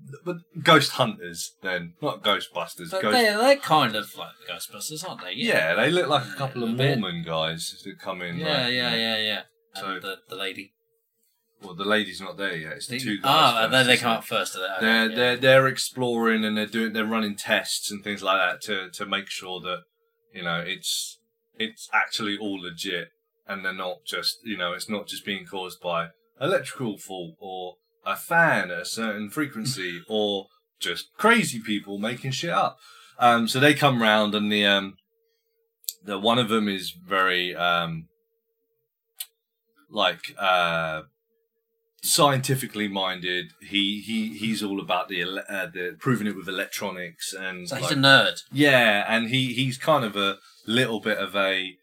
ghost 0.62 0.92
hunters, 0.92 1.52
then 1.62 1.94
not 2.02 2.22
Ghostbusters. 2.22 2.90
But 2.90 3.02
ghost. 3.02 3.12
they're, 3.12 3.38
they're 3.38 3.56
kind 3.56 3.94
of 3.96 4.14
like 4.16 4.30
Ghostbusters, 4.50 5.08
aren't 5.08 5.22
they? 5.22 5.32
yeah, 5.34 5.74
they 5.74 5.90
look 5.90 6.08
like 6.08 6.26
a 6.26 6.34
couple 6.36 6.64
A 6.64 6.66
of 6.70 6.76
bit. 6.76 6.98
Mormon 6.98 7.22
guys 7.22 7.80
that 7.84 7.98
come 7.98 8.22
in. 8.22 8.38
Yeah, 8.38 8.64
like, 8.64 8.74
yeah, 8.74 8.94
yeah, 8.94 9.16
yeah. 9.18 9.40
And 9.74 9.84
So- 9.84 10.00
the, 10.00 10.16
the 10.28 10.36
lady. 10.36 10.72
Well, 11.62 11.74
the 11.74 11.84
lady's 11.84 12.20
not 12.20 12.36
there 12.36 12.56
yet. 12.56 12.72
It's 12.74 12.86
the, 12.86 12.98
two 12.98 13.16
guys. 13.16 13.22
ah, 13.24 13.60
first, 13.62 13.70
then 13.72 13.86
they 13.86 13.96
come 13.96 14.12
up 14.12 14.24
first. 14.24 14.54
They? 14.54 14.60
Okay, 14.60 14.76
They're 14.80 15.08
yeah. 15.10 15.16
they're 15.16 15.36
they're 15.36 15.66
exploring 15.66 16.44
and 16.44 16.56
they're 16.56 16.66
doing 16.66 16.92
they're 16.92 17.06
running 17.06 17.34
tests 17.34 17.90
and 17.90 18.04
things 18.04 18.22
like 18.22 18.38
that 18.38 18.60
to 18.62 18.90
to 18.90 19.06
make 19.06 19.28
sure 19.28 19.60
that 19.60 19.80
you 20.34 20.42
know 20.42 20.62
it's 20.64 21.18
it's 21.58 21.88
actually 21.94 22.36
all 22.36 22.60
legit 22.60 23.08
and 23.48 23.64
they're 23.64 23.72
not 23.72 24.04
just 24.04 24.38
you 24.44 24.56
know 24.56 24.72
it's 24.72 24.88
not 24.90 25.06
just 25.06 25.24
being 25.24 25.46
caused 25.46 25.80
by 25.80 26.08
electrical 26.40 26.98
fault 26.98 27.34
or 27.40 27.76
a 28.04 28.16
fan 28.16 28.70
at 28.70 28.80
a 28.80 28.84
certain 28.84 29.30
frequency 29.30 30.02
or 30.08 30.46
just 30.78 31.12
crazy 31.16 31.58
people 31.58 31.98
making 31.98 32.32
shit 32.32 32.50
up. 32.50 32.76
Um, 33.18 33.48
so 33.48 33.58
they 33.58 33.72
come 33.72 34.02
round 34.02 34.34
and 34.34 34.52
the 34.52 34.66
um 34.66 34.96
the 36.04 36.18
one 36.18 36.38
of 36.38 36.50
them 36.50 36.68
is 36.68 36.90
very 36.90 37.56
um 37.56 38.08
like 39.90 40.34
uh 40.38 41.02
scientifically 42.06 42.88
minded. 42.88 43.46
He 43.60 44.00
he 44.00 44.36
he's 44.36 44.62
all 44.62 44.80
about 44.80 45.08
the 45.08 45.22
uh, 45.22 45.66
the 45.66 45.96
proving 45.98 46.26
it 46.26 46.36
with 46.36 46.48
electronics 46.48 47.32
and 47.32 47.68
So 47.68 47.76
he's 47.76 47.84
like- 47.84 47.92
a 47.92 48.00
nerd. 48.00 48.40
yeah, 48.52 49.04
and 49.08 49.28
he 49.30 49.52
he's 49.54 49.78
kind 49.78 50.04
of 50.04 50.16
a 50.16 50.38
little 50.66 51.00
bit 51.00 51.18
of 51.18 51.34
a 51.36 51.76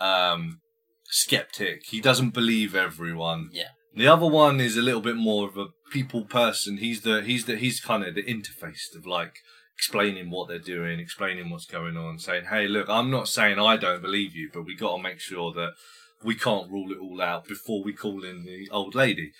um 0.00 0.60
skeptic. 1.04 1.82
He 1.86 2.00
doesn't 2.00 2.30
believe 2.30 2.74
everyone. 2.74 3.50
Yeah. 3.52 3.68
The 3.94 4.08
other 4.08 4.26
one 4.26 4.60
is 4.60 4.76
a 4.76 4.82
little 4.82 5.00
bit 5.00 5.16
more 5.16 5.48
of 5.48 5.56
a 5.56 5.68
people 5.90 6.24
person. 6.24 6.78
He's 6.78 7.00
the 7.02 7.22
he's 7.22 7.46
the 7.46 7.56
he's 7.56 7.80
kind 7.80 8.04
of 8.04 8.14
the 8.14 8.22
interface 8.22 8.94
of 8.96 9.06
like 9.06 9.36
explaining 9.74 10.30
what 10.30 10.48
they're 10.48 10.58
doing, 10.58 11.00
explaining 11.00 11.50
what's 11.50 11.66
going 11.66 11.96
on, 11.96 12.18
saying, 12.18 12.46
"Hey, 12.46 12.66
look, 12.68 12.88
I'm 12.88 13.10
not 13.10 13.28
saying 13.28 13.58
I 13.58 13.76
don't 13.76 14.02
believe 14.02 14.34
you, 14.34 14.50
but 14.52 14.62
we 14.66 14.74
got 14.76 14.96
to 14.96 15.02
make 15.02 15.20
sure 15.20 15.52
that 15.54 15.72
we 16.24 16.34
can't 16.34 16.70
rule 16.70 16.92
it 16.92 16.98
all 16.98 17.20
out 17.22 17.46
before 17.46 17.82
we 17.84 17.92
call 17.94 18.22
in 18.24 18.44
the 18.44 18.68
old 18.70 18.94
lady." 18.94 19.32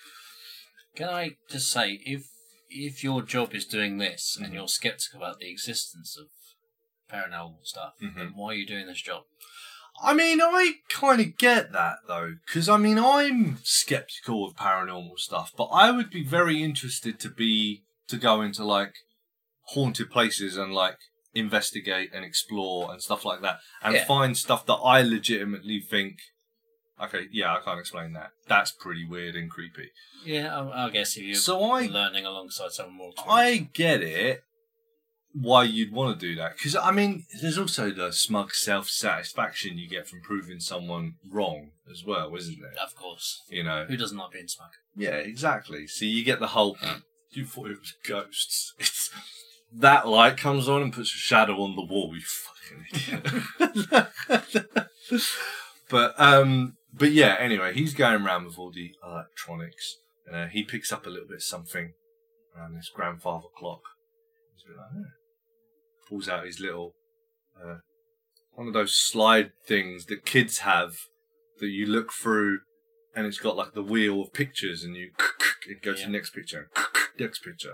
Can 0.97 1.09
I 1.11 1.37
just 1.51 1.71
say, 1.71 2.01
if 2.05 2.27
if 2.69 3.05
your 3.05 3.23
job 3.23 3.55
is 3.55 3.65
doing 3.65 3.99
this 3.99 4.37
Mhm. 4.39 4.45
and 4.45 4.55
you're 4.55 4.69
skeptical 4.69 5.19
about 5.23 5.39
the 5.39 5.49
existence 5.51 6.17
of 6.17 6.29
paranormal 7.09 7.65
stuff, 7.65 7.95
then 8.01 8.13
Mhm. 8.13 8.35
why 8.35 8.49
are 8.53 8.55
you 8.55 8.67
doing 8.67 8.87
this 8.87 9.01
job? 9.01 9.25
I 10.03 10.15
mean, 10.15 10.41
I 10.43 10.81
kind 10.89 11.21
of 11.21 11.37
get 11.39 11.73
that 11.73 11.99
though, 12.09 12.35
because 12.45 12.69
I 12.69 12.77
mean, 12.77 12.99
I'm 12.99 13.59
skeptical 13.63 14.47
of 14.47 14.57
paranormal 14.57 15.19
stuff, 15.19 15.53
but 15.57 15.67
I 15.67 15.91
would 15.91 16.11
be 16.11 16.25
very 16.25 16.63
interested 16.63 17.21
to 17.21 17.31
be 17.31 17.85
to 18.09 18.17
go 18.17 18.43
into 18.43 18.65
like 18.65 18.95
haunted 19.69 20.11
places 20.11 20.57
and 20.57 20.73
like 20.75 20.99
investigate 21.35 22.11
and 22.13 22.25
explore 22.25 22.91
and 22.93 23.03
stuff 23.03 23.25
like 23.25 23.43
that, 23.43 23.61
and 23.83 23.95
Yeah. 23.95 24.05
find 24.07 24.37
stuff 24.37 24.67
that 24.67 24.75
I 24.97 25.03
legitimately 25.03 25.81
think, 25.81 26.19
okay, 27.03 27.27
yeah, 27.31 27.55
I 27.55 27.61
can't 27.65 27.81
explain 27.81 28.13
that. 28.15 28.31
That's 28.49 28.73
pretty 28.73 29.05
weird 29.05 29.37
and 29.37 29.51
creepy. 29.51 29.91
Yeah, 30.25 30.57
I, 30.57 30.87
I 30.87 30.91
guess 30.91 31.17
if 31.17 31.23
you're 31.23 31.35
So 31.37 31.63
I 31.63 31.87
learning 31.87 32.27
alongside 32.27 32.73
someone 32.73 32.97
more 32.97 33.13
I 33.29 33.69
get 33.73 34.03
it. 34.03 34.43
Why 35.39 35.65
you'd 35.65 35.93
want 35.93 36.19
to 36.19 36.27
do 36.27 36.35
that? 36.37 36.57
Because 36.57 36.75
I 36.75 36.93
mean, 36.93 37.27
there's 37.43 37.59
also 37.59 37.91
the 37.91 38.11
smug 38.11 38.55
self 38.55 38.89
satisfaction 38.89 39.77
you 39.77 39.87
get 39.87 40.09
from 40.09 40.23
proving 40.23 40.61
someone 40.61 41.17
wrong 41.31 41.73
as 41.91 42.05
well, 42.07 42.35
isn't 42.35 42.59
there? 42.59 42.73
of 42.83 42.95
course. 42.95 43.43
You 43.51 43.63
know. 43.63 43.85
Who 43.87 43.99
doesn't 43.99 44.17
like 44.17 44.33
being 44.33 44.49
smug? 44.49 44.71
Yeah, 44.97 45.17
exactly. 45.17 45.87
So 45.89 46.07
you 46.07 46.25
get 46.25 46.41
the 46.41 46.49
whole. 46.49 46.79
You 47.33 47.45
thought 47.45 47.71
it 47.71 47.79
was 47.79 47.95
ghosts. 48.07 48.73
It's 48.81 49.11
that 49.73 50.09
light 50.09 50.37
comes 50.37 50.69
on 50.69 50.83
and 50.83 50.93
puts 50.93 51.13
a 51.15 51.19
shadow 51.19 51.61
on 51.61 51.77
the 51.77 51.83
wall. 51.83 52.15
You 52.15 52.23
fucking 52.23 53.21
idiot. 54.31 54.87
but 55.91 56.15
um, 56.19 56.77
but 56.97 57.13
yeah. 57.13 57.37
Anyway, 57.39 57.75
he's 57.75 57.95
going 57.95 58.25
around 58.25 58.47
with 58.47 58.59
all 58.59 58.73
the 58.73 58.93
electronics, 59.05 59.97
and 60.27 60.37
uh, 60.37 60.47
he 60.47 60.65
picks 60.65 60.93
up 60.93 61.07
a 61.07 61.11
little 61.11 61.29
bit 61.29 61.37
of 61.37 61.43
something 61.43 61.93
around 62.57 62.75
this 62.75 62.91
grandfather 62.95 63.49
clock. 63.57 63.83
He's 64.55 64.65
a 64.65 64.69
bit 64.69 64.79
like, 64.79 65.07
"Oh." 65.07 65.11
pulls 66.09 66.29
out 66.29 66.47
his 66.47 66.61
little 66.61 66.95
uh, 67.63 67.77
one 68.55 68.67
of 68.67 68.75
those 68.75 68.95
slide 68.95 69.51
things 69.67 70.07
that 70.07 70.25
kids 70.25 70.59
have 70.59 70.93
that 71.59 71.69
you 71.69 71.87
look 71.87 72.13
through 72.13 72.61
and 73.15 73.27
it's 73.27 73.39
got 73.39 73.57
like 73.57 73.73
the 73.75 73.83
wheel 73.83 74.23
of 74.23 74.33
pictures 74.33 74.83
and 74.83 74.95
you 74.95 75.11
it 75.69 75.83
goes 75.83 76.01
to 76.01 76.07
the 76.07 76.13
next 76.13 76.31
picture 76.31 76.69
next 77.19 77.41
picture 77.41 77.73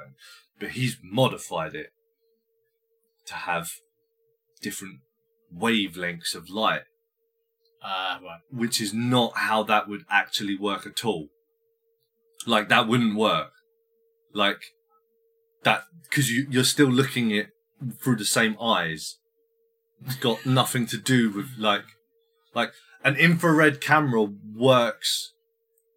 but 0.59 0.71
he's 0.71 0.99
modified 1.03 1.75
it 1.75 1.91
to 3.27 3.35
have 3.35 3.69
different 4.61 5.01
wavelengths 5.55 6.35
of 6.35 6.49
light 6.49 6.83
Ah, 7.85 8.19
right. 8.23 8.41
which 8.51 8.81
is 8.81 8.95
not 8.95 9.33
how 9.37 9.63
that 9.65 9.89
would 9.89 10.05
actually 10.11 10.57
work 10.57 10.87
at 10.87 11.05
all 11.05 11.29
like 12.47 12.69
that 12.69 12.87
wouldn't 12.89 13.17
work 13.17 13.51
like 14.35 14.63
that 15.65 15.85
because 16.03 16.31
you, 16.31 16.47
you're 16.51 16.65
still 16.65 16.89
looking 16.89 17.31
it 17.31 17.49
through 18.03 18.17
the 18.17 18.25
same 18.25 18.57
eyes 18.61 19.19
it's 20.05 20.17
got 20.17 20.45
nothing 20.61 20.87
to 20.87 20.97
do 20.97 21.31
with 21.31 21.51
like 21.59 21.85
like 22.55 22.73
an 23.05 23.17
infrared 23.17 23.81
camera 23.81 24.27
works 24.55 25.33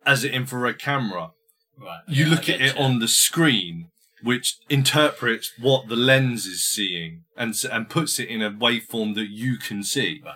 as 0.06 0.24
an 0.24 0.32
infrared 0.32 0.80
camera 0.80 1.32
Right. 1.78 2.02
you 2.08 2.24
yeah, 2.26 2.32
look 2.32 2.48
at 2.48 2.62
it 2.62 2.76
you. 2.78 2.82
on 2.82 3.00
the 3.00 3.08
screen 3.08 3.89
which 4.24 4.56
interprets 4.69 5.52
what 5.60 5.89
the 5.89 5.95
lens 5.98 6.45
is 6.45 6.63
seeing 6.63 7.24
and 7.36 7.54
and 7.69 7.89
puts 7.89 8.17
it 8.17 8.30
in 8.30 8.41
a 8.41 8.50
waveform 8.50 9.13
that 9.15 9.30
you 9.30 9.58
can 9.58 9.84
see 9.84 10.21
Right. 10.24 10.36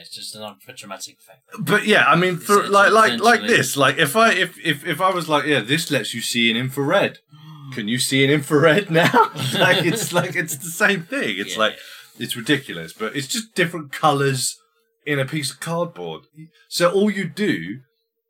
It's 0.00 0.10
just 0.10 0.34
an 0.34 0.56
for 0.64 0.72
dramatic 0.72 1.16
effect. 1.18 1.40
but 1.58 1.86
yeah 1.86 2.04
i 2.06 2.16
mean 2.16 2.36
for 2.38 2.58
It's- 2.58 2.70
like 2.70 2.92
like 2.92 3.20
like 3.20 3.42
this 3.42 3.76
like 3.76 3.96
if 3.98 4.16
i 4.16 4.32
if, 4.32 4.58
if 4.64 4.86
if 4.86 5.00
i 5.00 5.10
was 5.10 5.28
like 5.28 5.44
yeah 5.46 5.60
this 5.60 5.90
lets 5.90 6.14
you 6.14 6.20
see 6.20 6.50
in 6.50 6.56
infrared. 6.56 7.18
Can 7.74 7.88
you 7.88 7.98
see 7.98 8.22
in 8.22 8.30
infrared 8.30 8.90
now? 9.02 9.30
Like 9.66 9.84
it's 9.84 10.12
like 10.12 10.36
it's 10.36 10.56
the 10.56 10.70
same 10.84 11.02
thing. 11.04 11.38
It's 11.38 11.54
Yeah, 11.54 11.64
like 11.64 11.76
it's 12.18 12.36
ridiculous 12.36 12.92
but 12.92 13.16
it's 13.16 13.26
just 13.26 13.54
different 13.54 13.90
colors 13.90 14.56
in 15.06 15.18
a 15.18 15.24
piece 15.24 15.50
of 15.50 15.58
cardboard. 15.60 16.22
So 16.68 16.90
all 16.92 17.10
you 17.10 17.26
do 17.28 17.80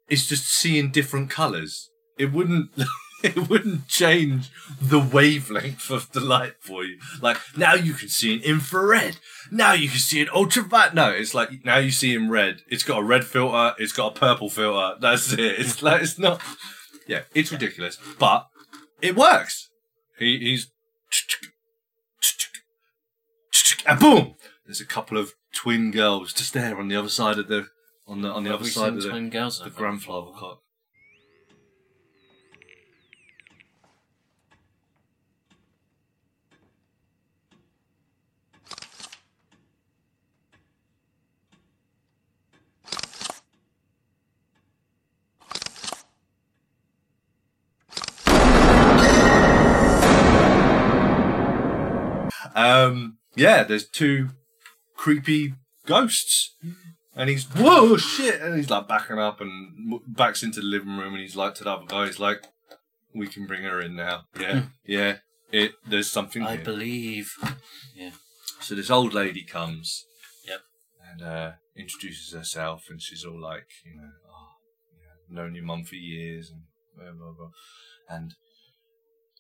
is 0.09 0.27
just 0.27 0.45
see 0.47 0.79
in 0.79 0.91
different 0.91 1.29
colors. 1.31 1.91
It 2.19 2.33
wouldn't 2.33 2.71
it 3.37 3.49
wouldn't 3.49 3.89
change 3.89 4.51
the 4.81 4.99
wavelength 5.01 5.91
of 5.91 6.13
the 6.13 6.21
light 6.21 6.55
for 6.61 6.85
you. 6.85 6.99
Like 7.23 7.39
now 7.57 7.73
you 7.73 7.95
can 7.95 8.09
see 8.09 8.35
in 8.35 8.43
infrared. 8.43 9.17
Now 9.51 9.73
you 9.73 9.89
can 9.89 9.99
see 9.99 10.21
in 10.21 10.29
ultraviolet. 10.29 10.93
No, 10.95 11.09
it's 11.11 11.33
like 11.33 11.65
now 11.65 11.79
you 11.79 11.91
see 11.91 12.15
in 12.15 12.29
red. 12.29 12.61
It's 12.69 12.83
got 12.83 12.99
a 12.99 13.03
red 13.03 13.25
filter. 13.25 13.75
It's 13.79 13.93
got 13.93 14.17
a 14.17 14.21
purple 14.21 14.51
filter. 14.51 14.97
That's 15.01 15.33
it. 15.33 15.41
It's 15.41 15.83
like 15.83 16.03
it's 16.03 16.19
not. 16.19 16.43
Yeah, 17.07 17.23
it's 17.35 17.51
ridiculous, 17.51 17.99
but 18.19 18.47
it 19.01 19.17
works. 19.17 19.71
He, 20.19 20.39
he's 20.39 20.71
and 23.87 23.99
boom. 23.99 24.35
There's 24.67 24.81
a 24.81 24.87
couple 24.87 25.19
of 25.19 25.33
twin 25.55 25.91
girls 25.91 26.33
just 26.33 26.53
there 26.53 26.79
on 26.79 26.89
the 26.89 26.97
other 26.97 27.09
side 27.09 27.39
of 27.39 27.49
the 27.49 27.69
on 28.07 28.21
the 28.21 28.29
on 28.29 28.45
the 28.45 28.51
Have 28.51 28.61
other 28.61 28.69
side 28.69 28.95
of 28.95 29.03
the, 29.03 29.09
twin 29.11 29.31
girls? 29.31 29.61
the 29.61 29.71
grandfather 29.71 30.31
clock. 30.37 30.61
Um, 52.55 53.19
yeah, 53.35 53.65
there's 53.65 53.89
two 53.89 54.31
creepy 54.97 55.55
ghosts. 55.87 56.55
And 57.17 57.31
he's, 57.31 57.45
whoa, 57.45 57.97
shit. 57.97 58.41
And 58.41 58.57
he's 58.57 58.71
like 58.71 58.89
backing 58.89 59.19
up 59.19 59.41
and 59.41 60.01
backs 60.07 60.43
into 60.43 60.61
the 60.61 60.67
living 60.67 60.97
room. 60.97 61.15
And 61.15 61.23
he's 61.23 61.37
like 61.37 61.55
to 61.57 61.65
the 61.65 61.73
other 61.73 61.87
guy, 61.87 62.07
he's 62.07 62.19
like, 62.19 62.45
we 63.15 63.29
can 63.29 63.47
bring 63.47 63.63
her 63.63 63.81
in 63.81 63.95
now. 63.95 64.23
Yeah, 64.39 64.63
yeah. 64.85 65.17
It, 65.53 65.73
there's 65.87 66.11
something 66.11 66.43
I 66.43 66.57
here. 66.57 66.65
believe. 66.65 67.33
Yeah. 67.95 68.11
So 68.61 68.75
this 68.75 68.91
old 68.91 69.15
lady 69.15 69.45
comes. 69.45 70.05
Yep. 70.49 70.61
And 71.13 71.23
uh, 71.23 71.53
introduces 71.77 72.33
herself, 72.33 72.85
and 72.91 73.01
she's 73.01 73.25
all 73.25 73.41
like, 73.41 73.69
you 73.85 73.97
know, 73.97 74.11
oh, 74.29 75.35
know, 75.35 75.43
known 75.43 75.55
your 75.55 75.65
mum 75.65 75.85
for 75.85 75.95
years, 75.97 76.51
and 76.51 76.63
blah 76.97 77.13
blah 77.13 77.33
blah, 77.37 77.51
and 78.09 78.35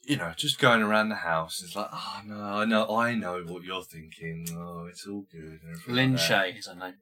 you 0.06 0.16
know, 0.16 0.32
just 0.36 0.58
going 0.58 0.82
around 0.82 1.08
the 1.08 1.16
house. 1.16 1.62
It's 1.64 1.74
like, 1.76 1.88
oh 1.92 2.20
no, 2.26 2.40
I 2.42 2.64
know, 2.64 2.96
I 2.96 3.14
know 3.14 3.42
what 3.46 3.62
you're 3.64 3.82
thinking. 3.82 4.46
Oh, 4.56 4.86
it's 4.90 5.06
all 5.06 5.24
good. 5.32 5.60
Lin. 5.88 6.14
Shaye 6.14 6.58
is 6.58 6.66
her 6.66 6.74
name. 6.74 6.94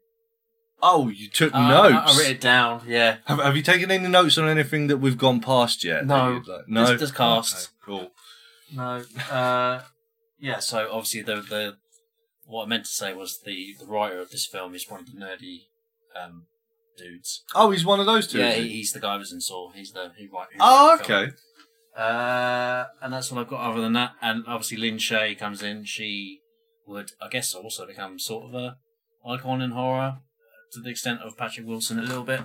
Oh, 0.84 1.08
you 1.08 1.28
took 1.28 1.54
Uh, 1.54 1.68
notes. 1.68 2.16
I, 2.16 2.18
wrote 2.22 2.30
it 2.30 2.40
down. 2.40 2.82
Yeah. 2.88 3.18
have, 3.26 3.38
have 3.38 3.56
you 3.56 3.62
taken 3.62 3.90
any 3.92 4.08
notes 4.08 4.36
on 4.36 4.48
anything 4.48 4.88
that 4.88 4.96
we've 4.96 5.16
gone 5.18 5.40
past 5.40 5.84
yet? 5.84 6.06
No. 6.06 6.34
You'd 6.34 6.48
like- 6.48 6.68
no. 6.68 6.86
Just- 6.86 6.98
just 6.98 7.14
cast. 7.14 7.54
Okay, 7.54 7.66
cool. 7.84 8.10
No. 8.74 9.04
Uh, 9.30 9.82
yeah. 10.40 10.58
So 10.58 10.88
obviously 10.90 11.22
the 11.22 11.36
the 11.42 11.76
what 12.46 12.64
I 12.64 12.68
meant 12.68 12.84
to 12.86 12.90
say 12.90 13.12
was 13.14 13.38
the 13.44 13.74
the 13.78 13.86
writer 13.86 14.18
of 14.20 14.30
this 14.30 14.46
film 14.46 14.74
is 14.74 14.88
one 14.90 15.00
of 15.00 15.06
the 15.06 15.12
nerdy 15.12 15.58
um, 16.20 16.46
dudes. 16.98 17.44
Oh, 17.54 17.70
he's 17.70 17.84
one 17.84 18.00
of 18.00 18.06
those 18.06 18.26
two. 18.26 18.38
yeah, 18.38 18.48
is 18.50 18.56
he, 18.56 18.62
he? 18.62 18.68
he's 18.78 18.92
the 18.92 19.00
guy 19.00 19.12
who 19.14 19.18
was 19.20 19.32
in 19.32 19.40
Saw. 19.40 19.70
He's 19.72 19.92
the 19.92 20.10
who 20.18 20.24
wrote. 20.36 20.46
who 20.52 20.58
Oh, 20.60 20.96
the 20.98 21.04
film. 21.04 21.20
okay. 21.22 21.32
Uh, 21.96 22.84
and 23.02 23.12
that's 23.12 23.30
what 23.30 23.40
I've 23.40 23.48
got. 23.48 23.70
Other 23.70 23.80
than 23.82 23.92
that, 23.94 24.12
and 24.22 24.44
obviously 24.46 24.78
Lin 24.78 24.96
Shaye 24.96 25.38
comes 25.38 25.62
in. 25.62 25.84
She 25.84 26.40
would, 26.86 27.10
I 27.20 27.28
guess, 27.28 27.54
also 27.54 27.86
become 27.86 28.18
sort 28.18 28.46
of 28.48 28.54
a 28.54 28.76
icon 29.28 29.60
in 29.62 29.72
horror 29.72 30.18
to 30.72 30.80
the 30.80 30.88
extent 30.90 31.20
of 31.20 31.36
Patrick 31.36 31.66
Wilson 31.66 31.98
a 31.98 32.02
little 32.02 32.24
bit. 32.24 32.40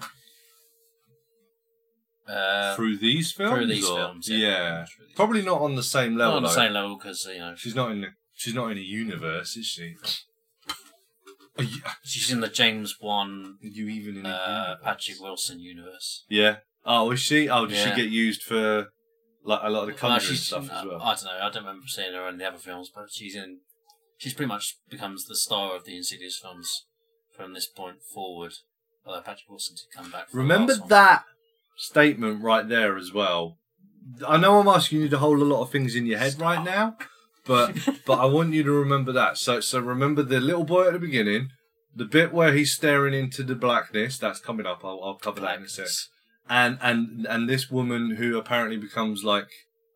Uh, 2.28 2.76
through 2.76 2.98
these 2.98 3.32
films. 3.32 3.54
through 3.56 3.68
these 3.68 3.88
or- 3.90 3.96
films, 3.98 4.28
Yeah. 4.30 4.38
yeah. 4.38 4.86
Through 4.86 5.06
these- 5.08 5.16
Probably 5.16 5.42
not 5.44 5.62
on 5.62 5.76
the 5.76 5.84
same 5.84 6.18
level. 6.18 6.34
not 6.34 6.38
on 6.38 6.44
the 6.44 6.50
though. 6.50 6.56
same 6.56 6.74
level 6.74 6.98
because 6.98 7.26
you 7.26 7.40
know 7.40 7.56
She's 7.56 7.76
not 7.76 7.92
in 7.92 8.02
the. 8.02 8.08
She's 8.36 8.54
not 8.54 8.70
in 8.72 8.78
a 8.78 8.82
universe, 8.82 9.56
is 9.56 9.66
she? 9.66 9.96
She's 12.04 12.30
in 12.32 12.42
the 12.42 12.50
James 12.50 12.98
Wan 13.02 13.58
are 13.64 13.68
you 13.68 13.88
even 13.88 14.18
in 14.18 14.26
uh. 14.28 14.76
Patrick 14.84 15.20
Wilson 15.20 15.60
universe. 15.60 16.26
Yeah. 16.30 16.58
Oh, 16.86 17.10
is 17.12 17.20
she? 17.22 17.50
Oh, 17.50 17.66
did 17.66 17.78
Yeah. 17.78 17.96
she 17.96 18.02
get 18.02 18.12
used 18.12 18.44
for 18.44 18.90
like 19.48 19.62
a 19.64 19.70
lot 19.70 19.82
of 19.82 19.88
the 19.88 19.94
Well, 19.94 20.12
Conjuring 20.12 20.36
she's- 20.36 20.46
stuff 20.48 20.66
as 20.66 20.84
uh, 20.84 20.88
well? 20.90 21.02
I 21.02 21.16
don't 21.16 21.24
know. 21.26 21.32
I 21.42 21.50
don't 21.50 21.64
remember 21.64 21.88
seeing 21.88 22.14
her 22.14 22.28
in 22.28 22.38
the 22.38 22.48
other 22.48 22.58
films, 22.58 22.92
but 22.94 23.06
she's 23.12 23.36
in. 23.36 23.60
She's 24.18 24.34
pretty 24.34 24.48
much 24.50 24.78
becomes 24.90 25.26
the 25.26 25.36
star 25.36 25.76
of 25.76 25.86
the 25.86 25.96
Insidious 25.96 26.38
films 26.40 26.86
from 27.36 27.54
this 27.54 27.66
point 27.68 27.98
forward. 28.14 28.54
Although 29.06 29.22
Patrick 29.22 29.50
Wilson 29.50 29.76
did 29.76 29.96
come 29.96 30.12
back. 30.12 30.28
Remember 30.34 30.74
that 30.90 31.24
statement 31.78 32.44
right 32.44 32.68
there 32.68 32.98
as 32.98 33.14
well. 33.14 33.58
I 34.28 34.38
know 34.38 34.60
I'm 34.60 34.68
asking 34.68 35.02
you 35.02 35.10
to 35.10 35.18
hold 35.18 35.40
a 35.40 35.46
lot 35.46 35.62
of 35.62 35.70
things 35.72 35.96
in 35.96 36.06
your 36.06 36.18
head 36.20 36.40
right 36.40 36.64
now, 36.64 36.98
but 37.46 37.76
but 38.06 38.20
I 38.20 38.26
want 38.26 38.54
you 38.54 38.64
to 38.64 38.72
remember 38.72 39.12
that. 39.14 39.38
So 39.38 39.60
so 39.62 39.80
remember 39.80 40.24
the 40.24 40.40
little 40.40 40.64
boy 40.66 40.88
at 40.88 40.94
the 40.94 41.00
beginning, 41.00 41.50
the 41.96 42.06
bit 42.06 42.34
where 42.34 42.54
he's 42.54 42.74
staring 42.74 43.14
into 43.14 43.44
the 43.44 43.56
blackness. 43.56 44.18
That's 44.18 44.40
coming 44.40 44.66
up. 44.66 44.84
I'll, 44.84 45.00
I'll 45.04 45.16
cover 45.16 45.42
that 45.42 45.58
in 45.60 45.64
a 45.66 45.70
sec. 45.70 45.88
And 46.50 46.78
and 46.82 47.26
and 47.30 47.50
this 47.50 47.70
woman 47.70 48.16
who 48.16 48.38
apparently 48.38 48.78
becomes 48.78 49.24
like 49.24 49.50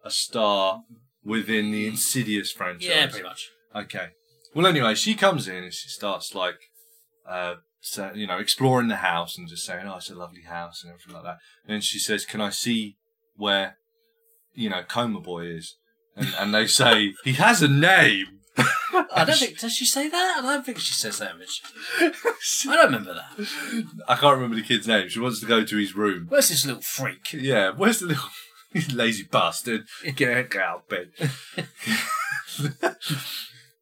a 0.03 0.11
star 0.11 0.83
within 1.23 1.71
the 1.71 1.87
Insidious 1.87 2.51
franchise. 2.51 2.89
Yeah, 2.89 3.07
pretty 3.07 3.23
much. 3.23 3.49
Okay. 3.75 4.09
Well, 4.53 4.67
anyway, 4.67 4.95
she 4.95 5.15
comes 5.15 5.47
in 5.47 5.63
and 5.63 5.73
she 5.73 5.87
starts 5.87 6.35
like, 6.35 6.57
uh, 7.27 7.55
so, 7.79 8.11
you 8.13 8.27
know, 8.27 8.37
exploring 8.37 8.89
the 8.89 8.97
house 8.97 9.37
and 9.37 9.47
just 9.47 9.65
saying, 9.65 9.87
"Oh, 9.87 9.95
it's 9.95 10.09
a 10.09 10.15
lovely 10.15 10.43
house" 10.43 10.83
and 10.83 10.91
everything 10.91 11.13
like 11.13 11.23
that. 11.23 11.37
And 11.65 11.73
then 11.73 11.81
she 11.81 11.99
says, 11.99 12.25
"Can 12.25 12.41
I 12.41 12.49
see 12.49 12.97
where, 13.35 13.77
you 14.53 14.69
know, 14.69 14.83
Coma 14.83 15.21
Boy 15.21 15.45
is?" 15.45 15.77
And 16.15 16.27
and 16.37 16.53
they 16.53 16.67
say 16.67 17.13
he 17.23 17.33
has 17.33 17.61
a 17.61 17.67
name. 17.67 18.40
I 19.13 19.23
don't 19.25 19.37
think. 19.37 19.59
Does 19.59 19.73
she 19.73 19.85
say 19.85 20.09
that? 20.09 20.39
I 20.39 20.41
don't 20.41 20.65
think 20.65 20.79
she 20.79 20.93
says 20.93 21.19
that, 21.19 21.37
Mitch. 21.37 21.61
I 21.99 22.75
don't 22.75 22.85
remember 22.85 23.13
that. 23.13 23.47
I 24.07 24.15
can't 24.15 24.35
remember 24.35 24.55
the 24.55 24.61
kid's 24.63 24.87
name. 24.87 25.09
She 25.09 25.19
wants 25.19 25.39
to 25.39 25.45
go 25.45 25.63
to 25.63 25.77
his 25.77 25.95
room. 25.95 26.27
Where's 26.29 26.49
this 26.49 26.65
little 26.65 26.81
freak? 26.81 27.33
Yeah, 27.33 27.71
where's 27.75 27.99
the 27.99 28.07
little 28.07 28.29
lazy 28.95 29.23
bastard? 29.23 29.85
Get 30.03 30.49
get 30.49 30.61
out 30.61 30.83
of 30.83 30.89
bed. 30.89 31.11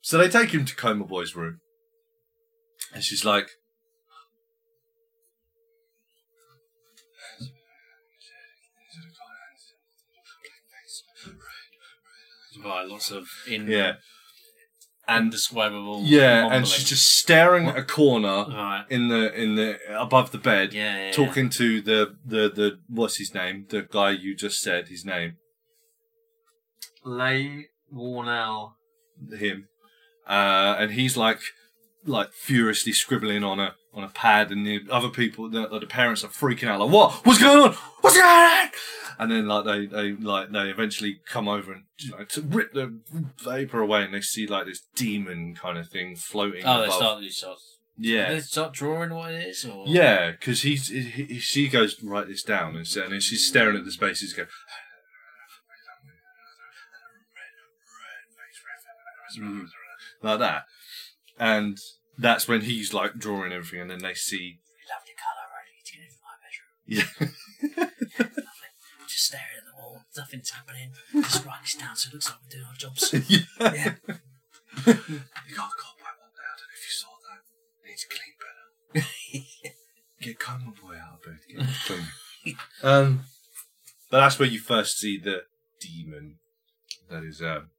so 0.02 0.18
they 0.18 0.30
take 0.30 0.52
him 0.52 0.66
to 0.66 0.76
Coma 0.76 1.06
Boy's 1.06 1.36
room. 1.36 1.60
And 2.94 3.04
she's 3.04 3.24
like, 3.24 3.50
Right, 12.64 12.88
lots 12.88 13.12
of 13.12 13.26
in 13.48 13.68
yeah. 13.68 13.94
And 15.10 15.26
indescribable. 15.26 16.04
yeah, 16.06 16.48
and 16.52 16.68
she's 16.68 16.88
just 16.88 17.18
staring 17.20 17.68
at 17.68 17.78
a 17.78 17.84
corner 17.84 18.46
Right. 18.48 18.86
in 18.90 19.08
the 19.10 19.34
in 19.34 19.56
the 19.56 19.78
above 20.00 20.32
the 20.32 20.38
bed, 20.38 20.74
Yeah, 20.74 20.96
yeah, 20.96 21.06
yeah. 21.08 21.12
talking 21.12 21.50
to 21.52 21.82
the, 21.82 22.16
the 22.26 22.50
the 22.50 22.80
what's 22.88 23.18
his 23.18 23.34
name? 23.34 23.66
The 23.70 23.82
guy 23.82 24.12
you 24.12 24.36
just 24.36 24.62
said 24.62 24.88
his 24.90 25.04
name. 25.06 25.34
Leigh 27.04 27.68
Whannell. 27.94 28.74
him, 29.38 29.68
uh, 30.28 30.76
and 30.80 30.92
he's 30.92 31.16
like, 31.18 31.40
like 32.06 32.32
furiously 32.34 32.92
scribbling 32.94 33.44
on 33.44 33.60
a 33.60 33.76
on 33.94 34.04
a 34.04 34.10
pad, 34.10 34.52
and 34.52 34.66
the 34.66 34.82
other 34.92 35.10
people, 35.10 35.50
the, 35.50 35.68
the 35.80 35.88
parents 35.88 36.24
are 36.24 36.28
freaking 36.28 36.68
out, 36.68 36.80
like, 36.80 36.92
"What? 36.92 37.26
What's 37.26 37.40
going 37.42 37.60
on? 37.60 37.74
What's 38.02 38.16
going 38.18 38.28
on?" 38.30 38.70
And 39.22 39.30
then 39.30 39.48
like 39.48 39.66
they 39.66 39.86
they 39.86 40.12
like 40.14 40.50
they 40.52 40.70
eventually 40.70 41.20
come 41.28 41.50
over 41.50 41.74
and 41.74 41.84
you 42.00 42.12
know 42.12 42.24
to 42.24 42.42
rip 42.42 42.72
the 42.74 43.00
vapor 43.44 43.82
away, 43.82 44.04
and 44.06 44.14
they 44.14 44.22
see 44.22 44.48
like 44.48 44.66
this 44.66 44.82
demon 44.96 45.56
kind 45.56 45.78
of 45.78 45.90
thing 45.90 46.16
floating. 46.16 46.64
Oh, 46.66 46.82
they 46.82 46.90
start. 46.90 47.20
They 47.22 47.28
start. 47.28 47.58
yeah. 47.98 48.30
They 48.32 48.40
start 48.40 48.72
drawing 48.74 49.14
what 49.14 49.34
it 49.34 49.46
is, 49.46 49.66
or 49.66 49.84
Yeah, 49.88 50.32
because 50.32 50.62
he's 50.62 50.88
he, 50.88 51.02
he, 51.02 51.40
she 51.40 51.68
goes 51.68 52.02
write 52.02 52.28
this 52.30 52.44
down 52.44 52.78
and, 52.78 52.88
and 52.96 53.12
then 53.12 53.20
she's 53.20 53.46
staring 53.46 53.76
at 53.76 53.84
the 53.84 53.92
spaces, 53.92 54.32
go 54.34 54.46
Mm. 59.40 59.66
like 60.24 60.40
that, 60.40 60.64
and 61.38 61.78
that's 62.18 62.48
when 62.48 62.62
he's 62.62 62.94
like 62.96 63.14
drawing 63.20 63.52
everything, 63.54 63.82
and 63.82 63.92
then 63.92 64.00
they 64.00 64.16
see 64.16 64.60
Lovely 64.90 65.14
colour. 65.22 65.48
I 65.54 65.62
need 65.70 65.86
to 65.86 65.94
get 65.94 66.04
it 66.08 66.12
from 66.18 66.26
my 66.26 66.36
bedroom. 67.28 68.26
yeah. 68.26 68.46
Just 69.20 69.28
staring 69.32 69.58
at 69.58 69.66
the 69.66 69.76
wall. 69.78 70.02
Nothing's 70.16 70.50
happening. 70.52 70.92
Just 71.14 71.46
write 71.46 71.62
this 71.62 71.76
down 71.76 71.94
so 71.98 72.08
it 72.08 72.14
looks 72.14 72.30
like 72.30 72.38
we're 72.42 72.50
doing 72.58 72.66
our 72.66 72.74
jobs. 72.76 73.14
yeah. 73.30 73.40
yeah. 73.60 73.94
You 74.88 75.56
got 75.56 75.72
a 75.72 75.76
cobweb 75.76 76.16
on 76.24 76.32
there. 76.38 76.48
I 76.48 76.56
don't 76.56 76.70
know 76.70 76.78
if 76.78 76.86
you 76.86 76.94
saw 76.94 77.10
that. 77.28 77.42
Needs 77.86 78.06
to 78.06 78.08
clean 78.08 78.34
better. 78.40 79.08
Get 80.22 80.40
Coma 80.40 80.72
Boy 80.82 80.96
out 80.96 81.16
of 81.16 81.24
bed. 81.24 81.40
Get 81.50 81.66
him 81.66 82.06
clean. 82.44 82.56
um, 82.84 83.22
but 84.10 84.20
that's 84.22 84.40
where 84.40 84.48
you 84.48 84.60
first 84.60 84.98
see 85.00 85.18
the 85.20 85.42
demon. 85.82 86.36
That 87.10 87.24
is 87.24 87.42
um. 87.42 87.72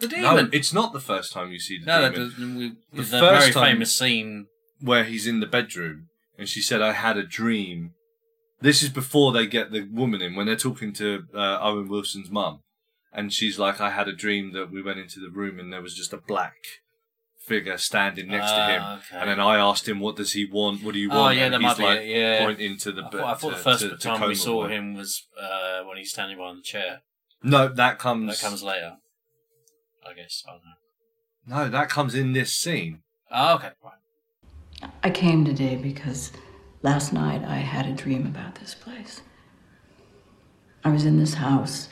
The 0.00 0.08
No, 0.08 0.36
demon. 0.36 0.50
it's 0.52 0.72
not 0.72 0.92
the 0.92 1.00
first 1.00 1.32
time 1.32 1.52
you 1.52 1.60
see 1.60 1.78
the 1.78 1.86
No, 1.86 2.10
demon. 2.10 2.28
doesn't. 2.28 2.56
We, 2.56 2.68
The 2.92 3.02
the, 3.02 3.02
first 3.04 3.20
very 3.20 3.52
time- 3.52 3.74
famous 3.76 3.96
scene. 3.96 4.46
Where 4.80 5.04
he's 5.04 5.26
in 5.28 5.38
the 5.40 5.46
bedroom, 5.46 6.08
and 6.38 6.48
she 6.48 6.60
said, 6.62 6.80
"I 6.82 6.92
had 6.92 7.16
a 7.18 7.22
dream 7.22 7.92
This 8.60 8.82
is 8.82 8.88
before 8.90 9.32
they 9.32 9.46
get 9.46 9.70
the 9.72 9.82
woman 9.82 10.20
in 10.20 10.34
when 10.34 10.46
they're 10.46 10.56
talking 10.56 10.92
to 10.94 11.24
uh, 11.34 11.58
Owen 11.60 11.88
Wilson's 11.88 12.30
mum, 12.30 12.60
and 13.12 13.32
she's 13.32 13.58
like, 13.58 13.80
"I 13.80 13.90
had 13.90 14.08
a 14.08 14.12
dream 14.12 14.52
that 14.52 14.70
we 14.70 14.82
went 14.82 14.98
into 14.98 15.18
the 15.20 15.30
room 15.30 15.58
and 15.58 15.72
there 15.72 15.80
was 15.82 15.94
just 15.94 16.12
a 16.12 16.18
black 16.18 16.56
figure 17.38 17.78
standing 17.78 18.28
next 18.28 18.50
to 18.50 18.56
him." 18.66 18.82
Ah, 18.84 18.98
okay. 18.98 19.16
And 19.18 19.30
then 19.30 19.40
I 19.40 19.56
asked 19.56 19.88
him, 19.88 19.98
"What 20.00 20.16
does 20.16 20.32
he 20.32 20.44
want? 20.44 20.82
What 20.82 20.92
do 20.94 21.00
you 21.00 21.10
Oh, 21.10 21.18
want?" 21.20 21.36
yeah, 21.38 21.44
and 21.46 21.54
that 21.54 21.60
he's 21.60 21.66
might 21.68 21.76
be 21.78 21.82
like 21.84 22.00
it, 22.00 22.06
yeah. 22.08 22.44
pointing 22.44 22.76
to 22.78 22.92
the. 22.92 23.02
I 23.04 23.08
thought, 23.10 23.24
I 23.24 23.34
thought 23.34 23.50
to- 23.50 23.56
the 23.56 23.62
first 23.62 23.80
to- 23.82 23.88
to 23.90 23.96
time 23.96 24.16
Coma 24.18 24.28
we 24.28 24.34
saw 24.34 24.66
him 24.68 24.94
was 24.94 25.26
uh, 25.40 25.82
when 25.84 25.96
he's 25.96 26.10
standing 26.10 26.36
behind 26.36 26.58
the 26.58 26.62
chair. 26.62 27.00
No, 27.42 27.68
that 27.68 27.98
comes. 27.98 28.38
That 28.40 28.46
comes 28.46 28.62
later. 28.62 28.96
I 30.06 30.12
guess. 30.14 30.44
I 30.46 30.52
don't 30.52 30.60
know. 30.64 31.64
No, 31.64 31.70
that 31.70 31.88
comes 31.88 32.14
in 32.14 32.32
this 32.32 32.52
scene. 32.52 33.00
Oh, 33.32 33.54
okay. 33.56 33.70
Right. 33.82 34.90
I 35.02 35.10
came 35.10 35.44
today 35.44 35.76
because 35.76 36.32
last 36.82 37.12
night 37.12 37.44
I 37.44 37.56
had 37.56 37.86
a 37.86 37.92
dream 37.92 38.26
about 38.26 38.56
this 38.56 38.74
place. 38.74 39.22
I 40.84 40.90
was 40.90 41.04
in 41.04 41.18
this 41.18 41.34
house, 41.34 41.88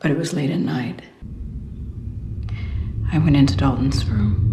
but 0.00 0.10
it 0.10 0.18
was 0.18 0.34
late 0.34 0.50
at 0.50 0.60
night. 0.60 1.02
I 3.12 3.18
went 3.18 3.36
into 3.36 3.56
Dalton's 3.56 4.04
room. 4.04 4.45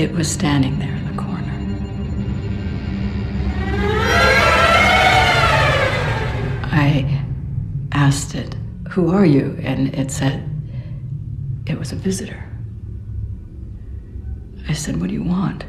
It 0.00 0.12
was 0.12 0.30
standing 0.30 0.78
there 0.78 0.96
in 0.96 1.14
the 1.14 1.22
corner. 1.22 1.52
I 6.72 7.22
asked 7.92 8.34
it, 8.34 8.56
Who 8.92 9.10
are 9.10 9.26
you? 9.26 9.58
And 9.62 9.94
it 9.94 10.10
said, 10.10 10.48
It 11.66 11.78
was 11.78 11.92
a 11.92 11.96
visitor. 11.96 12.42
I 14.70 14.72
said, 14.72 14.98
What 14.98 15.08
do 15.08 15.12
you 15.12 15.22
want? 15.22 15.66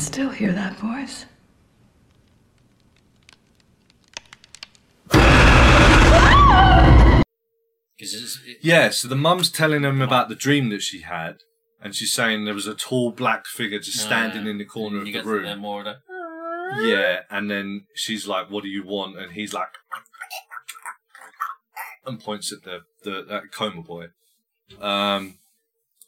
Still 0.00 0.30
hear 0.30 0.52
that 0.52 0.76
voice. 0.76 1.26
Because 7.96 8.40
Yeah, 8.62 8.90
so 8.90 9.08
the 9.08 9.16
mum's 9.16 9.50
telling 9.50 9.84
him 9.84 10.00
about 10.00 10.28
the 10.28 10.34
dream 10.34 10.70
that 10.70 10.80
she 10.80 11.02
had, 11.02 11.38
and 11.82 11.94
she's 11.94 12.12
saying 12.12 12.44
there 12.44 12.54
was 12.54 12.66
a 12.66 12.74
tall 12.74 13.10
black 13.10 13.46
figure 13.46 13.78
just 13.78 14.00
standing 14.00 14.46
uh, 14.46 14.50
in 14.50 14.58
the 14.58 14.64
corner 14.64 14.96
you 14.96 15.00
of 15.00 15.06
the 15.06 15.12
get 15.12 15.24
room. 15.26 15.58
more 15.58 15.80
of 15.80 15.84
the. 15.86 15.96
Yeah, 16.82 17.20
and 17.30 17.50
then 17.50 17.86
she's 17.94 18.26
like, 18.26 18.50
"What 18.50 18.62
do 18.62 18.70
you 18.70 18.84
want?" 18.84 19.18
And 19.18 19.32
he's 19.32 19.52
like, 19.52 19.68
and 22.06 22.18
points 22.18 22.52
at 22.52 22.62
the 22.62 22.80
the 23.02 23.24
that 23.28 23.52
coma 23.52 23.82
boy. 23.82 24.06
Um, 24.80 25.39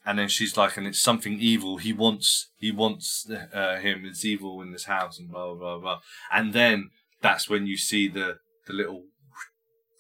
and 0.04 0.18
then 0.18 0.28
she's 0.28 0.56
like, 0.56 0.76
"And 0.76 0.86
it's 0.86 1.00
something 1.00 1.38
evil. 1.40 1.76
He 1.78 1.92
wants 1.92 2.50
he 2.58 2.70
wants 2.72 3.28
uh, 3.30 3.76
him. 3.76 4.04
It's 4.04 4.24
evil 4.24 4.60
in 4.62 4.72
this 4.72 4.84
house." 4.84 5.18
And 5.18 5.30
blah 5.30 5.46
blah 5.54 5.56
blah. 5.56 5.78
blah. 5.78 5.98
And 6.32 6.52
then 6.52 6.90
that's 7.20 7.48
when 7.48 7.66
you 7.66 7.76
see 7.76 8.08
the 8.08 8.38
the 8.66 8.72
little 8.72 9.04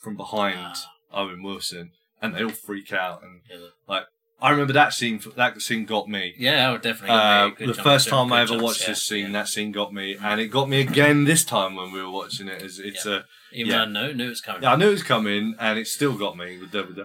from 0.02 0.16
behind 0.16 0.58
Ah. 0.58 0.86
Owen 1.12 1.42
Wilson, 1.42 1.90
and 2.20 2.34
they 2.34 2.42
all 2.42 2.50
freak 2.50 2.92
out. 2.92 3.22
And 3.22 3.42
Yeah, 3.50 3.68
like, 3.86 4.04
I 4.40 4.50
remember 4.50 4.72
that 4.72 4.92
scene. 4.92 5.20
That 5.36 5.60
scene 5.62 5.84
got 5.84 6.08
me. 6.08 6.34
yeah, 6.38 6.68
I 6.68 6.72
would 6.72 6.82
definitely. 6.82 7.16
Uh, 7.16 7.50
the 7.74 7.74
first 7.74 8.06
good 8.06 8.10
time 8.16 8.32
I 8.32 8.40
ever 8.40 8.48
jump 8.54 8.62
watched 8.62 8.80
scare, 8.80 8.94
this 8.94 9.06
scene, 9.06 9.26
yeah. 9.26 9.32
that 9.32 9.48
scene 9.48 9.70
got 9.70 9.92
me, 9.94 10.16
and 10.20 10.40
it 10.40 10.48
got 10.48 10.68
me 10.68 10.80
again 10.80 11.24
this 11.24 11.44
time 11.44 11.76
when 11.76 11.92
we 11.92 12.02
were 12.02 12.10
watching 12.10 12.48
it. 12.48 12.60
It's, 12.62 12.78
it's 12.80 13.04
Yeah. 13.06 13.12
a 13.12 13.22
Even 13.52 13.70
yeah. 13.72 13.78
though 13.78 13.82
I 13.82 13.86
knew, 14.08 14.14
knew 14.14 14.26
it 14.26 14.30
was 14.30 14.40
coming. 14.40 14.62
yeah, 14.64 14.72
I 14.72 14.76
knew 14.76 14.88
it 14.88 14.92
was 14.92 15.02
coming, 15.04 15.54
and 15.60 15.78
it 15.78 15.86
still 15.86 16.16
got 16.18 16.36
me 16.36 16.58
with 16.58 16.72
the. 16.72 16.82
With 16.82 16.96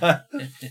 the 0.00 0.24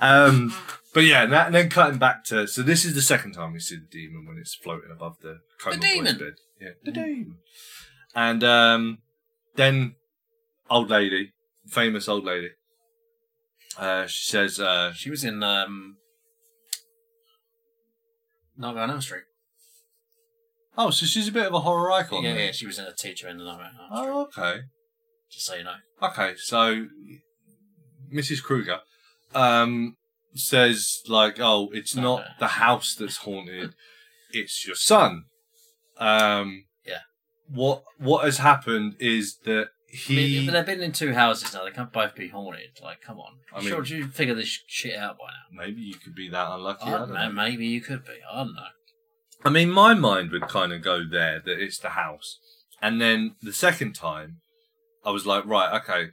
um, 0.00 0.54
but 0.94 1.04
yeah, 1.04 1.24
and, 1.24 1.32
that, 1.32 1.46
and 1.46 1.54
then 1.54 1.68
cutting 1.68 1.98
back 1.98 2.24
to 2.24 2.46
so 2.46 2.62
this 2.62 2.84
is 2.84 2.94
the 2.94 3.02
second 3.02 3.32
time 3.32 3.52
we 3.52 3.60
see 3.60 3.76
the 3.76 3.86
demon 3.90 4.26
when 4.26 4.38
it's 4.38 4.54
floating 4.54 4.90
above 4.90 5.16
the 5.20 5.38
coma 5.60 5.76
boy's 5.76 5.92
demon! 5.92 6.18
bed. 6.18 6.34
Yeah, 6.60 6.70
the 6.84 6.92
demon. 6.92 7.36
And 8.14 8.42
um, 8.42 8.98
then 9.56 9.94
old 10.70 10.90
lady, 10.90 11.32
famous 11.66 12.08
old 12.08 12.24
lady. 12.24 12.50
Uh, 13.76 14.06
she 14.06 14.28
says, 14.28 14.58
uh, 14.58 14.92
She 14.92 15.08
was 15.08 15.22
in 15.22 15.42
um, 15.42 15.98
Nightmare 18.56 18.84
on 18.84 18.90
Elm 18.90 19.00
Street. 19.00 19.22
"Oh, 20.76 20.90
so 20.90 21.06
she's 21.06 21.28
a 21.28 21.32
bit 21.32 21.46
of 21.46 21.54
a 21.54 21.60
horror 21.60 21.92
icon." 21.92 22.24
yeah, 22.24 22.34
then. 22.34 22.46
yeah, 22.46 22.52
she 22.52 22.66
was 22.66 22.78
in 22.78 22.86
a 22.86 22.92
teacher 22.92 23.28
in 23.28 23.38
the 23.38 23.44
Nightmare 23.44 23.70
on 23.78 23.98
Elm 23.98 24.02
Street. 24.02 24.12
Oh, 24.12 24.42
okay. 24.46 24.60
Just 25.30 25.46
so 25.46 25.54
you 25.54 25.64
know. 25.64 25.76
Okay, 26.02 26.34
so 26.36 26.86
Mrs. 28.12 28.42
Kruger 28.42 28.80
um, 29.34 29.96
says 30.34 31.00
like, 31.08 31.38
"Oh, 31.40 31.70
it's 31.72 31.94
No, 31.94 32.02
not 32.02 32.24
the 32.38 32.48
house 32.48 32.94
that's 32.94 33.18
haunted; 33.18 33.74
it's 34.30 34.66
your 34.66 34.76
son." 34.76 35.24
Um, 35.98 36.64
Yeah. 36.86 37.00
What 37.48 37.82
what 37.98 38.24
has 38.24 38.38
happened 38.38 38.96
is 39.00 39.38
that 39.44 39.68
he. 39.88 40.44
But 40.46 40.52
they've 40.52 40.66
been 40.66 40.82
in 40.82 40.92
two 40.92 41.12
houses 41.14 41.52
now. 41.54 41.64
They 41.64 41.70
can't 41.70 41.92
both 41.92 42.14
be 42.14 42.28
haunted. 42.28 42.78
Like, 42.82 43.00
come 43.00 43.18
on. 43.18 43.38
I 43.54 43.62
sure, 43.62 43.82
mean- 43.82 43.92
you 43.92 44.08
figure 44.08 44.34
this 44.34 44.62
shit 44.66 44.96
out 44.96 45.18
by 45.18 45.26
now. 45.26 45.64
maybe 45.64 45.80
you 45.80 45.94
could 45.94 46.14
be 46.14 46.28
that 46.28 46.50
unlucky. 46.52 46.84
I 46.84 46.98
don't 46.98 47.08
know. 47.12 47.14
know. 47.28 47.32
Maybe 47.32 47.66
you 47.66 47.80
could 47.80 48.04
be. 48.04 48.18
I 48.30 48.36
don't 48.44 48.54
know. 48.54 48.62
I 49.44 49.50
mean, 49.50 49.70
my 49.70 49.94
mind 49.94 50.30
would 50.32 50.48
kind 50.48 50.72
of 50.72 50.82
go 50.82 51.04
there 51.08 51.40
that 51.44 51.62
it's 51.62 51.78
the 51.78 51.90
house, 51.90 52.38
and 52.82 53.00
then 53.00 53.36
the 53.40 53.52
second 53.52 53.94
time, 53.94 54.40
I 55.04 55.10
was 55.10 55.26
like, 55.26 55.46
right, 55.46 55.80
okay, 55.80 56.08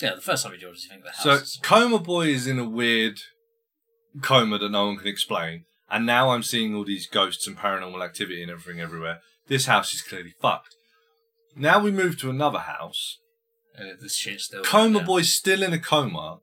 Yeah, 0.00 0.14
the 0.14 0.20
first 0.20 0.44
time 0.44 0.52
you 0.52 0.60
do 0.60 0.68
it, 0.68 0.82
you 0.82 0.88
think 0.88 1.02
the 1.02 1.10
house 1.10 1.22
So 1.22 1.32
is 1.32 1.58
Coma 1.62 1.98
Boy 1.98 2.28
is 2.28 2.46
in 2.46 2.58
a 2.58 2.68
weird 2.68 3.18
coma 4.22 4.58
that 4.58 4.70
no 4.70 4.86
one 4.86 4.96
can 4.96 5.08
explain, 5.08 5.64
and 5.90 6.06
now 6.06 6.30
I'm 6.30 6.42
seeing 6.42 6.74
all 6.74 6.84
these 6.84 7.06
ghosts 7.06 7.46
and 7.46 7.56
paranormal 7.56 8.04
activity 8.04 8.42
and 8.42 8.50
everything 8.50 8.80
everywhere. 8.80 9.20
This 9.48 9.66
house 9.66 9.92
is 9.94 10.02
clearly 10.02 10.34
fucked. 10.40 10.74
Now 11.56 11.80
we 11.80 11.90
move 11.90 12.18
to 12.20 12.30
another 12.30 12.60
house. 12.60 13.18
And 13.74 13.98
this 14.00 14.16
shit's 14.16 14.44
still. 14.44 14.62
Coma. 14.62 15.02
Boy's 15.02 15.32
still 15.32 15.62
in 15.62 15.72
a 15.72 15.78
coma, 15.78 16.38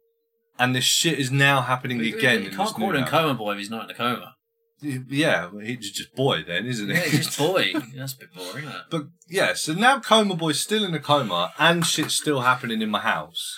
and 0.59 0.75
this 0.75 0.83
shit 0.83 1.19
is 1.19 1.31
now 1.31 1.61
happening 1.61 2.01
again. 2.01 2.43
You 2.43 2.49
can't 2.49 2.69
call 2.69 2.95
him 2.95 3.01
house. 3.01 3.09
Coma 3.09 3.33
Boy 3.35 3.53
if 3.53 3.59
he's 3.59 3.69
not 3.69 3.85
in 3.85 3.91
a 3.91 3.93
coma. 3.93 4.34
Yeah, 4.81 5.49
he's 5.63 5.91
just 5.91 6.13
boy 6.15 6.43
then, 6.43 6.65
isn't 6.65 6.89
Yeah, 6.89 6.99
he? 7.01 7.17
he's 7.17 7.25
just 7.27 7.37
boy. 7.53 7.73
That's 7.95 8.13
a 8.13 8.17
bit 8.17 8.33
boring, 8.35 8.65
isn't 8.65 8.69
it? 8.75 8.81
But 8.91 9.03
yeah, 9.29 9.53
so 9.53 9.73
now 9.73 9.99
Coma 9.99 10.35
Boy's 10.35 10.59
still 10.59 10.83
in 10.83 10.93
a 10.93 10.99
coma 10.99 11.53
and 11.57 11.85
shit's 11.85 12.15
still 12.15 12.41
happening 12.41 12.81
in 12.81 12.89
my 12.89 12.99
house. 12.99 13.57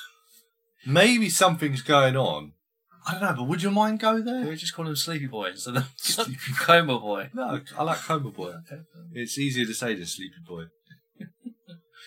Maybe 0.85 1.29
something's 1.29 1.81
going 1.81 2.15
on. 2.15 2.53
I 3.05 3.13
don't 3.13 3.21
know, 3.21 3.33
but 3.35 3.43
would 3.43 3.63
your 3.63 3.71
mind 3.71 3.99
go 3.99 4.21
there? 4.21 4.45
We 4.47 4.55
just 4.55 4.75
call 4.75 4.87
him 4.87 4.95
Sleepy 4.95 5.27
Boy 5.27 5.49
instead 5.51 5.77
of 5.77 5.89
Sleepy 5.97 6.53
Coma 6.59 6.99
Boy. 6.99 7.29
No, 7.33 7.61
I 7.77 7.83
like 7.83 7.99
Coma 7.99 8.31
Boy. 8.31 8.53
It's 9.13 9.37
easier 9.37 9.65
to 9.65 9.73
say 9.73 9.95
than 9.95 10.05
Sleepy 10.05 10.35
Boy. 10.47 10.63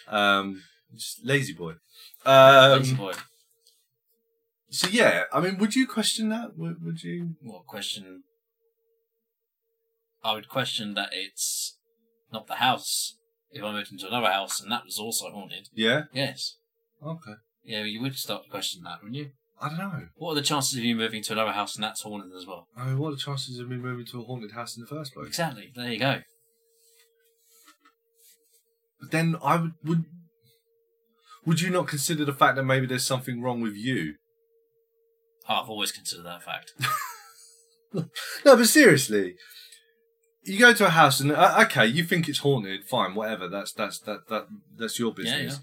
um, 0.09 0.63
just 0.95 1.25
lazy 1.25 1.53
boy. 1.53 1.75
Um, 2.27 2.79
Lazy 2.81 2.95
Boy. 2.95 3.13
so 4.71 4.89
yeah, 4.89 5.25
I 5.33 5.41
mean, 5.41 5.59
would 5.59 5.75
you 5.75 5.87
question 5.87 6.29
that? 6.31 6.57
Would, 6.57 6.83
would 6.85 7.03
you? 7.03 7.35
What 7.43 7.67
question? 7.67 8.23
I 10.23 10.35
would 10.35 10.49
question 10.49 10.95
that 10.95 11.11
it's 11.13 11.79
not 12.33 12.47
the 12.47 12.57
house. 12.57 13.17
If 13.51 13.65
I 13.65 13.73
moved 13.73 13.91
into 13.91 14.07
another 14.07 14.31
house 14.31 14.61
and 14.61 14.71
that 14.71 14.85
was 14.85 14.99
also 14.99 15.31
haunted, 15.31 15.69
Yeah. 15.75 16.03
yes. 16.13 16.57
Okay. 17.05 17.33
Yeah, 17.65 17.83
you 17.85 18.01
would 18.01 18.17
start 18.17 18.45
to 18.45 18.51
question 18.51 18.83
that, 18.85 18.99
wouldn't 19.03 19.17
you? 19.17 19.31
I 19.61 19.69
don't 19.69 19.79
know. 19.79 20.07
What 20.17 20.33
are 20.33 20.35
the 20.37 20.43
chances 20.43 20.79
of 20.79 20.85
you 20.85 20.95
moving 20.95 21.23
to 21.25 21.33
another 21.33 21.53
house 21.53 21.75
and 21.75 21.85
that's 21.85 22.03
haunted 22.03 22.33
as 22.37 22.47
well? 22.47 22.69
I 22.77 22.87
mean, 22.87 22.99
what 22.99 23.09
are 23.09 23.13
the 23.13 23.17
chances 23.19 23.59
of 23.59 23.69
me 23.69 23.77
moving 23.77 24.07
to 24.07 24.21
a 24.21 24.25
haunted 24.25 24.53
house 24.53 24.77
in 24.77 24.83
the 24.83 24.87
first 24.87 25.13
place? 25.15 25.27
Exactly. 25.27 25.73
There 25.75 25.91
you 25.93 25.99
go. 25.99 26.21
But 29.01 29.11
then 29.11 29.37
I 29.43 29.57
would 29.57 29.73
would. 29.85 30.05
Would 31.47 31.61
you 31.63 31.71
not 31.71 31.89
consider 31.89 32.25
the 32.27 32.35
fact 32.35 32.57
that 32.57 32.65
maybe 32.65 32.87
there's 32.87 33.05
something 33.05 33.41
wrong 33.41 33.61
with 33.63 33.75
you? 33.75 34.15
Oh, 35.49 35.55
I've 35.63 35.71
always 35.71 35.91
considered 35.91 36.27
that 36.27 36.43
fact. 36.43 36.73
No, 38.45 38.57
but 38.57 38.69
seriously, 38.69 39.35
you 40.43 40.59
go 40.59 40.73
to 40.73 40.87
a 40.87 40.91
house 40.91 41.21
and 41.21 41.33
uh, 41.33 41.63
okay, 41.67 41.87
you 41.87 42.05
think 42.05 42.29
it's 42.29 42.41
haunted, 42.41 42.85
fine, 42.85 43.15
whatever. 43.15 43.49
That's 43.49 43.73
that's 43.73 43.99
that 44.01 44.29
that 44.29 44.47
that's 44.77 44.99
your 44.99 45.13
business. 45.13 45.55
yeah. 45.55 45.59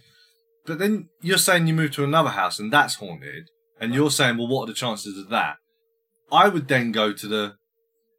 But 0.65 0.79
then 0.79 1.09
you're 1.21 1.37
saying 1.37 1.67
you 1.67 1.73
move 1.73 1.91
to 1.91 2.03
another 2.03 2.31
house 2.31 2.59
and 2.59 2.71
that's 2.71 2.95
haunted, 2.95 3.49
and 3.79 3.93
you're 3.93 4.11
saying, 4.11 4.37
well, 4.37 4.47
what 4.47 4.63
are 4.63 4.67
the 4.67 4.73
chances 4.73 5.17
of 5.17 5.29
that? 5.29 5.57
I 6.31 6.49
would 6.49 6.67
then 6.67 6.91
go 6.91 7.13
to 7.13 7.27
the, 7.27 7.55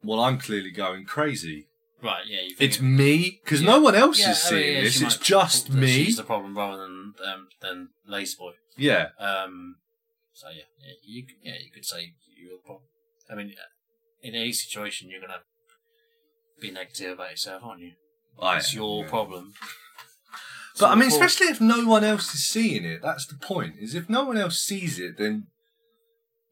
well, 0.03 0.19
I'm 0.19 0.39
clearly 0.39 0.71
going 0.71 1.05
crazy 1.05 1.69
Right, 2.01 2.23
yeah. 2.27 2.37
It's 2.59 2.79
me 2.79 3.41
because 3.43 3.61
no 3.61 3.81
one 3.81 3.93
else 3.95 4.19
Yeah, 4.19 4.31
is 4.31 4.45
I 4.45 4.51
mean, 4.51 4.61
seeing 4.63 4.75
yeah, 4.75 4.81
this. 4.83 5.01
It's 5.01 5.17
just 5.17 5.69
me. 5.69 5.87
She's 6.05 6.17
the 6.17 6.23
problem 6.23 6.57
rather 6.57 6.77
than 6.77 7.13
um, 7.25 7.47
than 7.61 7.89
Lazy 8.07 8.35
Boy. 8.39 8.51
Yeah, 8.77 9.09
Um, 9.19 9.75
so 10.33 10.47
yeah, 10.49 10.63
yeah, 10.79 10.93
you 11.03 11.25
yeah 11.43 11.55
you 11.61 11.71
could 11.73 11.85
say 11.85 12.13
you're 12.41 12.53
the 12.53 12.63
problem. 12.63 12.85
I 13.29 13.35
mean, 13.35 13.49
uh, 13.49 13.67
in 14.23 14.33
any 14.35 14.53
situation, 14.53 15.09
you're 15.09 15.19
gonna 15.19 15.41
be 16.59 16.71
negative 16.71 17.13
about 17.13 17.31
yourself, 17.31 17.63
aren't 17.63 17.81
you? 17.81 17.91
I 18.41 18.57
It's 18.57 18.73
am, 18.73 18.79
your 18.79 19.03
yeah. 19.03 19.09
problem. 19.09 19.53
But 20.79 20.91
I 20.91 20.95
mean, 20.95 21.09
for- 21.09 21.15
especially 21.23 21.47
if 21.47 21.59
no 21.59 21.85
one 21.85 22.03
else 22.03 22.33
is 22.33 22.47
seeing 22.47 22.85
it, 22.85 23.01
that's 23.01 23.25
the 23.27 23.35
point. 23.35 23.75
Is 23.79 23.95
if 23.95 24.09
no 24.09 24.23
one 24.25 24.37
else 24.37 24.59
sees 24.59 24.97
it, 24.99 25.17
then 25.17 25.47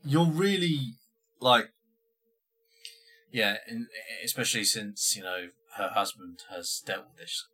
you're 0.04 0.26
really 0.26 0.96
like, 1.40 1.70
yeah, 3.32 3.58
and 3.68 3.88
especially 4.24 4.64
since 4.66 5.16
you 5.16 5.24
know 5.24 5.48
her 5.78 5.90
husband 5.90 6.40
has 6.50 6.82
dealt 6.86 7.06
with 7.10 7.18
this 7.20 7.46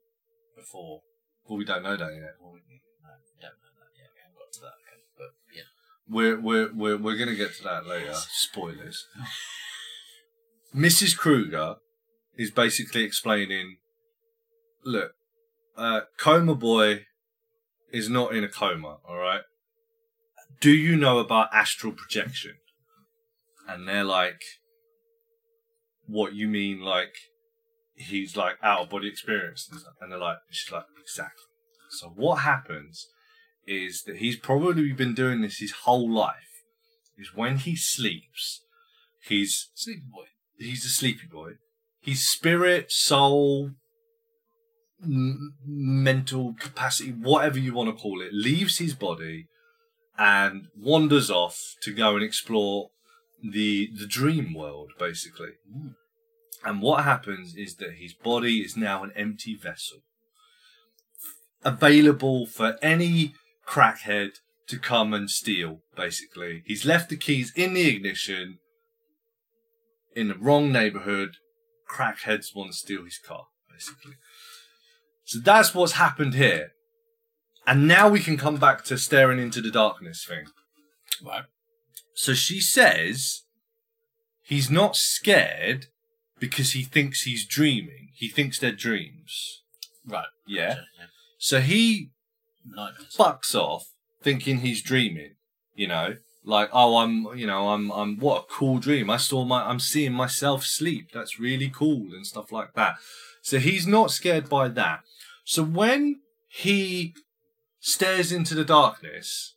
before. 0.55 1.01
well, 1.47 1.57
we 1.57 1.65
don't 1.65 1.83
know 1.83 1.97
that 1.97 2.13
yet. 2.13 2.35
Well, 2.41 2.53
we 2.53 2.59
no, 3.03 3.09
we 3.35 3.41
don't 3.41 3.59
know 3.61 3.73
that 3.77 3.93
yet. 3.95 4.09
We 4.15 4.21
haven't 4.21 4.37
got 4.39 4.51
to 4.53 4.59
that. 4.61 4.77
Okay, 4.81 5.01
but 5.17 5.31
yeah, 5.55 5.63
We're 6.07 6.39
we're 6.39 6.73
we're 6.73 6.97
we're 6.97 7.17
gonna 7.17 7.35
get 7.35 7.53
to 7.57 7.63
that 7.65 7.85
later. 7.85 8.13
Spoilers. 8.15 9.05
Mrs. 10.75 11.15
Kruger 11.15 11.75
is 12.37 12.51
basically 12.51 13.03
explaining, 13.03 13.77
look, 14.83 15.11
uh, 15.77 16.01
coma 16.17 16.55
boy 16.55 17.05
is 17.91 18.09
not 18.09 18.35
in 18.35 18.43
a 18.43 18.49
coma. 18.49 18.97
All 19.07 19.17
right. 19.17 19.41
Do 20.59 20.71
you 20.71 20.95
know 20.95 21.19
about 21.19 21.53
astral 21.53 21.93
projection? 21.93 22.55
And 23.67 23.87
they're 23.87 24.03
like, 24.03 24.41
what 26.07 26.33
you 26.33 26.47
mean? 26.47 26.81
Like 26.81 27.13
he's 27.95 28.35
like 28.35 28.55
out 28.61 28.81
of 28.81 28.89
body 28.89 29.07
experience 29.07 29.69
and. 30.01 30.11
They're 30.11 30.19
like, 30.19 30.37
she's 30.49 30.71
like, 30.71 30.85
exactly. 31.01 31.45
So 31.89 32.07
what 32.09 32.37
happens 32.37 33.07
is 33.65 34.03
that 34.03 34.17
he's 34.17 34.37
probably 34.37 34.91
been 34.91 35.13
doing 35.13 35.41
this 35.41 35.59
his 35.59 35.71
whole 35.83 36.11
life. 36.11 36.35
Is 37.17 37.35
when 37.35 37.57
he 37.57 37.75
sleeps, 37.75 38.63
he's 39.21 39.69
Sleepy 39.75 40.01
Boy. 40.11 40.25
he's 40.57 40.83
a 40.85 40.89
sleepy 40.89 41.27
boy. 41.27 41.51
His 42.03 42.27
spirit, 42.27 42.91
soul, 42.91 43.71
m- 45.01 45.55
mental 45.65 46.53
capacity, 46.59 47.11
whatever 47.11 47.57
you 47.57 47.73
want 47.73 47.95
to 47.95 48.01
call 48.01 48.21
it, 48.21 48.33
leaves 48.33 48.77
his 48.77 48.93
body 48.93 49.47
and 50.17 50.67
wanders 50.75 51.31
off 51.31 51.75
to 51.81 51.93
go 51.93 52.15
and 52.15 52.23
explore 52.23 52.89
the 53.41 53.89
the 53.97 54.05
dream 54.05 54.53
world, 54.53 54.91
basically. 54.99 55.53
Mm. 55.73 55.95
And 56.65 56.81
what 56.81 57.03
happens 57.03 57.55
is 57.55 57.75
that 57.75 57.95
his 57.99 58.13
body 58.13 58.59
is 58.59 58.77
now 58.77 59.03
an 59.03 59.11
empty 59.15 59.55
vessel, 59.55 59.99
available 61.63 62.45
for 62.45 62.77
any 62.81 63.33
crackhead 63.67 64.39
to 64.67 64.79
come 64.79 65.13
and 65.13 65.29
steal. 65.29 65.79
Basically, 65.95 66.63
he's 66.65 66.85
left 66.85 67.09
the 67.09 67.17
keys 67.17 67.51
in 67.55 67.73
the 67.73 67.87
ignition 67.87 68.59
in 70.15 70.27
the 70.29 70.35
wrong 70.35 70.71
neighborhood. 70.71 71.37
Crackheads 71.89 72.55
want 72.55 72.71
to 72.71 72.77
steal 72.77 73.03
his 73.05 73.17
car, 73.17 73.47
basically. 73.71 74.13
So 75.25 75.39
that's 75.39 75.73
what's 75.73 75.93
happened 75.93 76.33
here. 76.35 76.71
And 77.65 77.87
now 77.87 78.09
we 78.09 78.19
can 78.19 78.37
come 78.37 78.57
back 78.57 78.83
to 78.85 78.97
staring 78.97 79.39
into 79.39 79.61
the 79.61 79.71
darkness 79.71 80.25
thing. 80.25 80.45
Right. 81.25 81.43
So 82.13 82.33
she 82.33 82.59
says 82.59 83.43
he's 84.43 84.69
not 84.69 84.95
scared 84.95 85.87
because 86.39 86.71
he 86.71 86.83
thinks 86.83 87.21
he's 87.21 87.45
dreaming. 87.45 88.09
He 88.13 88.27
thinks 88.27 88.59
they're 88.59 88.71
dreams. 88.73 89.63
Right. 90.05 90.25
Yeah. 90.45 90.67
Gotcha, 90.69 90.85
yeah. 90.99 91.05
So 91.37 91.61
he 91.61 92.11
Nightmares. 92.65 93.15
fucks 93.17 93.55
off 93.55 93.85
thinking 94.21 94.59
he's 94.59 94.81
dreaming, 94.81 95.35
you 95.73 95.87
know? 95.87 96.15
Like, 96.45 96.69
oh, 96.73 96.97
I'm, 96.97 97.27
you 97.37 97.47
know, 97.47 97.69
I'm, 97.69 97.91
I'm, 97.91 98.17
what 98.19 98.43
a 98.43 98.53
cool 98.53 98.79
dream. 98.79 99.09
I 99.09 99.17
saw 99.17 99.45
my, 99.45 99.63
I'm 99.63 99.79
seeing 99.79 100.13
myself 100.13 100.65
sleep. 100.65 101.11
That's 101.13 101.39
really 101.39 101.69
cool 101.69 102.13
and 102.13 102.27
stuff 102.27 102.51
like 102.51 102.73
that. 102.73 102.95
So 103.41 103.59
he's 103.59 103.87
not 103.87 104.11
scared 104.11 104.49
by 104.49 104.67
that. 104.69 105.01
So 105.45 105.63
when 105.63 106.21
he 106.49 107.13
stares 107.79 108.31
into 108.31 108.55
the 108.55 108.65
darkness, 108.65 109.55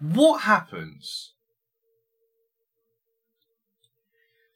what 0.00 0.42
happens? 0.42 1.34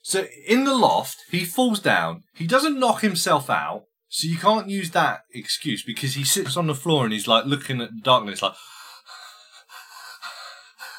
So 0.02 0.26
in 0.46 0.64
the 0.64 0.74
loft, 0.74 1.18
he 1.30 1.44
falls 1.44 1.80
down. 1.80 2.24
He 2.34 2.46
doesn't 2.46 2.78
knock 2.78 3.00
himself 3.00 3.50
out. 3.50 3.84
So 4.08 4.28
you 4.28 4.36
can't 4.36 4.68
use 4.68 4.92
that 4.92 5.22
excuse 5.32 5.82
because 5.82 6.14
he 6.14 6.22
sits 6.24 6.56
on 6.56 6.68
the 6.68 6.74
floor 6.74 7.04
and 7.04 7.12
he's 7.12 7.26
like 7.26 7.46
looking 7.46 7.80
at 7.80 7.90
the 7.90 8.00
darkness 8.00 8.40
like. 8.40 8.54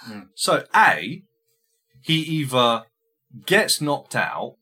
Mm. 0.07 0.27
So 0.35 0.63
A, 0.75 1.23
he 2.01 2.19
either 2.19 2.83
gets 3.45 3.81
knocked 3.81 4.15
out 4.15 4.55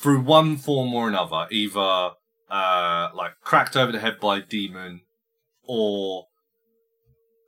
through 0.00 0.20
one 0.20 0.56
form 0.56 0.94
or 0.94 1.08
another, 1.08 1.46
either 1.50 2.10
uh, 2.50 3.08
like 3.14 3.32
cracked 3.42 3.76
over 3.76 3.92
the 3.92 3.98
head 3.98 4.18
by 4.20 4.38
a 4.38 4.42
demon 4.42 5.00
or 5.64 6.26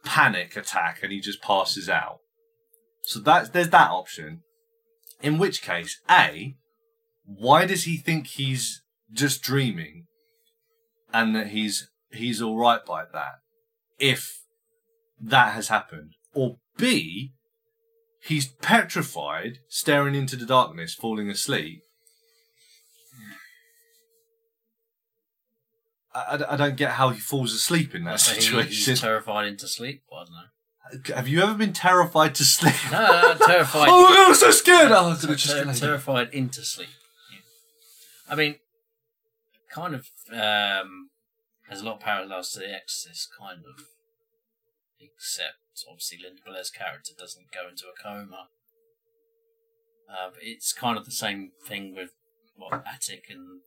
panic 0.05 0.57
attack 0.57 1.01
and 1.03 1.13
he 1.13 1.21
just 1.21 1.43
passes 1.43 1.89
out. 1.89 2.19
So 3.03 3.21
that's 3.21 3.51
there's 3.51 3.71
that 3.71 3.91
option. 3.91 4.41
In 5.23 5.39
which 5.39 5.63
case, 5.63 6.01
A, 6.11 6.57
why 7.25 7.67
does 7.67 7.85
he 7.85 7.97
think 7.97 8.27
he's 8.27 8.83
just 9.13 9.43
dreaming 9.43 10.07
and 11.13 11.35
that 11.35 11.49
he's 11.49 11.91
he's 12.11 12.43
all 12.43 12.59
right 12.59 12.85
by 12.85 13.05
that 13.13 13.37
if 13.99 14.41
that 15.21 15.55
has 15.55 15.69
happened? 15.69 16.13
Or 16.35 16.57
B, 16.77 17.33
he's 18.23 18.47
petrified, 18.47 19.59
staring 19.69 20.15
into 20.15 20.37
the 20.37 20.47
darkness, 20.47 20.95
falling 20.95 21.29
asleep. 21.31 21.81
I, 26.15 26.37
I- 26.37 26.55
I 26.55 26.57
don't 26.57 26.77
get 26.77 26.93
how 26.93 27.11
he 27.11 27.21
falls 27.21 27.53
asleep 27.53 27.95
in 27.95 28.05
that 28.05 28.21
So 28.21 28.35
he- 28.35 28.41
situation. 28.41 28.93
he's 28.93 29.01
terrified 29.01 29.47
into 29.47 29.67
sleep. 29.69 30.03
Well, 30.11 30.21
I 30.21 30.25
don't 30.25 30.35
know. 30.35 31.15
Have 31.17 31.27
you 31.29 31.41
ever 31.41 31.55
been 31.55 31.73
terrified 31.73 32.35
to 32.37 32.45
sleep? 32.45 32.75
No, 32.93 32.99
no, 33.01 33.35
terrified. 33.47 33.89
oh 33.91 34.03
my 34.03 34.15
god, 34.17 34.29
I'm 34.29 34.35
so 34.35 34.51
scared! 34.51 34.93
Oh, 34.93 35.09
I'm 35.11 35.19
gonna 35.19 35.35
just 35.35 35.49
ter- 35.57 35.73
terrified 35.87 36.29
into 36.35 36.63
sleep. 36.63 36.91
Yeah. 37.33 37.39
I 38.31 38.35
mean, 38.37 38.57
kind 39.73 39.95
of 39.95 40.07
um, 40.31 41.09
has 41.71 41.81
a 41.81 41.85
lot 41.85 41.95
of 41.95 42.01
parallels 42.01 42.53
to 42.53 42.59
The 42.61 42.73
Exorcist, 42.75 43.31
kind 43.41 43.61
of. 43.67 43.85
Except, 45.15 45.57
obviously, 45.89 46.19
Linda 46.23 46.43
Blair's 46.47 46.71
character 46.71 47.13
doesn't 47.19 47.53
go 47.53 47.69
into 47.69 47.85
a 47.87 48.03
coma. 48.03 48.49
Uh, 50.09 50.31
but 50.33 50.43
it's 50.43 50.73
kind 50.73 50.99
of 50.99 51.05
the 51.05 51.11
same 51.11 51.53
thing 51.67 51.95
with 51.95 52.11
what 52.57 52.85
attic 52.87 53.25
and 53.31 53.61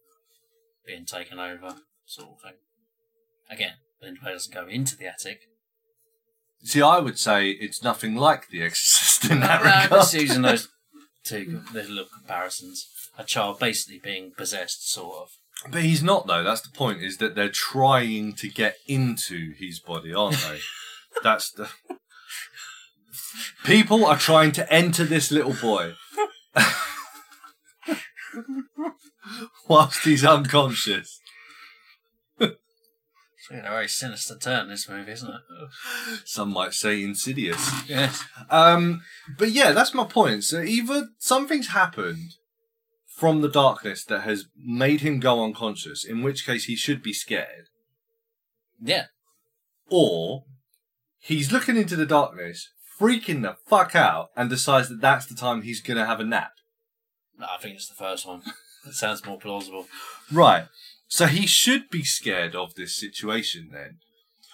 being 0.85 1.05
taken 1.05 1.39
over, 1.39 1.75
sort 2.05 2.29
of 2.29 2.41
thing. 2.41 2.53
Again, 3.49 3.73
Linda 4.01 4.21
Blair 4.21 4.33
doesn't 4.33 4.53
go 4.53 4.67
into 4.67 4.95
the 4.95 5.07
attic. 5.07 5.41
See, 6.63 6.81
I 6.81 6.99
would 6.99 7.19
say 7.19 7.49
it's 7.51 7.83
nothing 7.83 8.15
like 8.15 8.49
The 8.49 8.63
Exorcist 8.63 9.29
in 9.31 9.39
that 9.41 9.61
No, 9.63 9.69
no, 9.69 9.83
regard. 9.83 9.89
just 10.01 10.13
using 10.13 10.41
those 10.41 10.67
two 11.23 11.61
little 11.73 12.05
comparisons. 12.05 12.87
A 13.17 13.23
child 13.23 13.59
basically 13.59 13.99
being 14.03 14.31
possessed, 14.35 14.91
sort 14.91 15.17
of. 15.17 15.29
But 15.71 15.81
he's 15.83 16.03
not 16.03 16.27
though. 16.27 16.43
That's 16.43 16.61
the 16.61 16.69
point. 16.75 17.01
Is 17.03 17.17
that 17.17 17.35
they're 17.35 17.49
trying 17.49 18.33
to 18.33 18.47
get 18.47 18.77
into 18.87 19.53
his 19.57 19.79
body, 19.79 20.13
aren't 20.13 20.37
they? 20.37 20.59
That's 21.23 21.51
the 21.51 21.69
people 23.63 24.05
are 24.05 24.17
trying 24.17 24.51
to 24.53 24.71
enter 24.73 25.03
this 25.03 25.31
little 25.31 25.53
boy 25.53 25.93
whilst 29.67 30.03
he's 30.03 30.23
unconscious. 30.25 31.19
It's 33.49 33.59
a 33.59 33.61
very 33.61 33.87
sinister 33.87 34.37
turn, 34.37 34.67
this 34.67 34.89
movie, 34.89 35.13
isn't 35.13 35.29
it? 35.29 35.41
Some 36.25 36.51
might 36.51 36.73
say 36.73 37.01
insidious. 37.01 37.87
Yes. 37.87 38.21
Um, 38.49 39.03
but 39.37 39.51
yeah, 39.51 39.71
that's 39.71 39.93
my 39.93 40.03
point. 40.03 40.43
So 40.43 40.59
either 40.61 41.07
something's 41.17 41.69
happened 41.69 42.33
from 43.15 43.39
the 43.39 43.47
darkness 43.47 44.03
that 44.05 44.23
has 44.23 44.47
made 44.57 44.99
him 44.99 45.21
go 45.21 45.41
unconscious, 45.45 46.03
in 46.03 46.23
which 46.23 46.45
case 46.45 46.65
he 46.65 46.75
should 46.75 47.01
be 47.01 47.13
scared, 47.13 47.67
Yeah. 48.81 49.05
or 49.89 50.43
he's 51.27 51.51
looking 51.51 51.77
into 51.77 51.95
the 51.95 52.05
darkness, 52.05 52.69
freaking 52.99 53.41
the 53.43 53.55
fuck 53.69 53.95
out, 53.95 54.29
and 54.35 54.49
decides 54.49 54.89
that 54.89 55.01
that's 55.01 55.25
the 55.25 55.35
time 55.35 55.61
he's 55.61 55.81
gonna 55.81 56.05
have 56.05 56.19
a 56.19 56.25
nap. 56.25 56.51
No, 57.37 57.45
I 57.45 57.61
think 57.61 57.75
it's 57.75 57.89
the 57.89 57.95
first 57.95 58.25
one. 58.25 58.41
It 58.85 58.93
sounds 58.93 59.25
more 59.25 59.37
plausible. 59.37 59.85
Right. 60.31 60.67
So 61.09 61.25
he 61.25 61.45
should 61.45 61.89
be 61.89 62.05
scared 62.05 62.55
of 62.55 62.75
this 62.75 62.95
situation 62.95 63.69
then, 63.73 63.97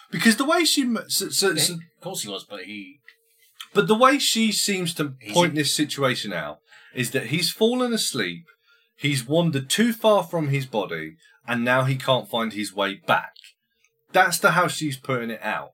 because 0.10 0.38
the 0.38 0.46
way 0.46 0.66
she, 0.66 0.92
so, 1.08 1.30
so, 1.30 1.56
so- 1.56 1.74
of 1.76 1.80
course 2.02 2.24
he 2.24 2.30
was, 2.30 2.44
but 2.44 2.64
he. 2.64 3.00
but 3.76 3.88
the 3.88 3.94
way 3.94 4.18
she 4.18 4.52
seems 4.52 4.92
to 4.96 5.14
point 5.34 5.52
in- 5.52 5.56
this 5.56 5.76
situation 5.76 6.34
out 6.34 6.60
is 6.96 7.12
that 7.12 7.28
he's 7.28 7.52
fallen 7.52 7.94
asleep 7.94 8.46
he's 8.96 9.28
wandered 9.28 9.70
too 9.70 9.94
far 9.94 10.24
from 10.24 10.48
his 10.48 10.66
body 10.66 11.18
and 11.48 11.64
now 11.64 11.84
he 11.84 11.96
can't 11.96 12.30
find 12.30 12.54
his 12.54 12.74
way 12.74 12.96
back. 12.96 13.34
That's 14.12 14.40
the 14.40 14.52
how 14.52 14.68
she's 14.68 14.98
putting 14.98 15.30
it 15.30 15.42
out. 15.44 15.72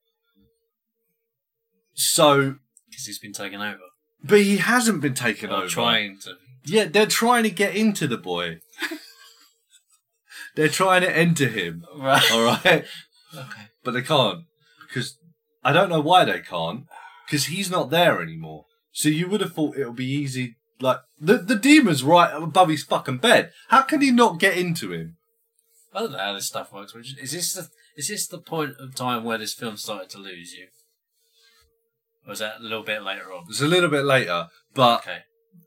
So, 1.99 2.55
Because 2.89 3.05
he's 3.05 3.19
been 3.19 3.33
taken 3.33 3.61
over. 3.61 3.79
but 4.23 4.41
he 4.41 4.57
hasn't 4.57 5.01
been 5.01 5.13
taken 5.13 5.49
over. 5.49 5.67
trying 5.67 6.19
to. 6.23 6.33
Yeah, 6.65 6.85
they're 6.85 7.05
trying 7.05 7.43
to 7.43 7.49
get 7.49 7.75
into 7.75 8.07
the 8.07 8.17
boy. 8.17 8.59
they're 10.55 10.67
trying 10.69 11.01
to 11.01 11.15
enter 11.15 11.47
him. 11.47 11.85
Right. 11.95 12.31
All 12.31 12.43
right. 12.43 12.85
Okay. 13.31 13.67
but 13.83 13.91
they 13.91 14.01
can't 14.01 14.45
because 14.87 15.15
I 15.63 15.71
don't 15.71 15.89
know 15.89 15.99
why 16.01 16.25
they 16.25 16.39
can't 16.39 16.85
because 17.27 17.45
he's 17.45 17.69
not 17.69 17.91
there 17.91 18.23
anymore. 18.23 18.65
So 18.91 19.07
you 19.07 19.27
would 19.29 19.41
have 19.41 19.53
thought 19.53 19.77
it 19.77 19.85
would 19.85 19.95
be 19.95 20.11
easy. 20.11 20.55
Like 20.81 20.97
the 21.19 21.37
the 21.37 21.55
demon's 21.55 22.03
right 22.03 22.33
above 22.33 22.69
his 22.69 22.83
fucking 22.83 23.17
bed. 23.19 23.51
How 23.67 23.83
can 23.83 24.01
he 24.01 24.09
not 24.09 24.39
get 24.39 24.57
into 24.57 24.91
him? 24.91 25.17
I 25.93 25.99
don't 25.99 26.13
know 26.13 26.17
how 26.17 26.33
this 26.33 26.47
stuff 26.47 26.73
works. 26.73 26.95
Richard. 26.95 27.19
Is 27.19 27.33
this 27.33 27.53
the 27.53 27.67
is 27.95 28.07
this 28.07 28.25
the 28.25 28.39
point 28.39 28.77
of 28.79 28.95
time 28.95 29.23
where 29.25 29.37
this 29.37 29.53
film 29.53 29.77
started 29.77 30.09
to 30.09 30.17
lose 30.17 30.53
you? 30.53 30.69
Or 32.26 32.30
was 32.32 32.39
that 32.39 32.59
a 32.59 32.63
little 32.63 32.84
bit 32.84 33.01
later 33.03 33.32
on? 33.34 33.45
It's 33.49 33.61
a 33.61 33.67
little 33.67 33.89
bit 33.89 34.03
later, 34.05 34.47
but 34.74 35.01
Okay. 35.01 35.20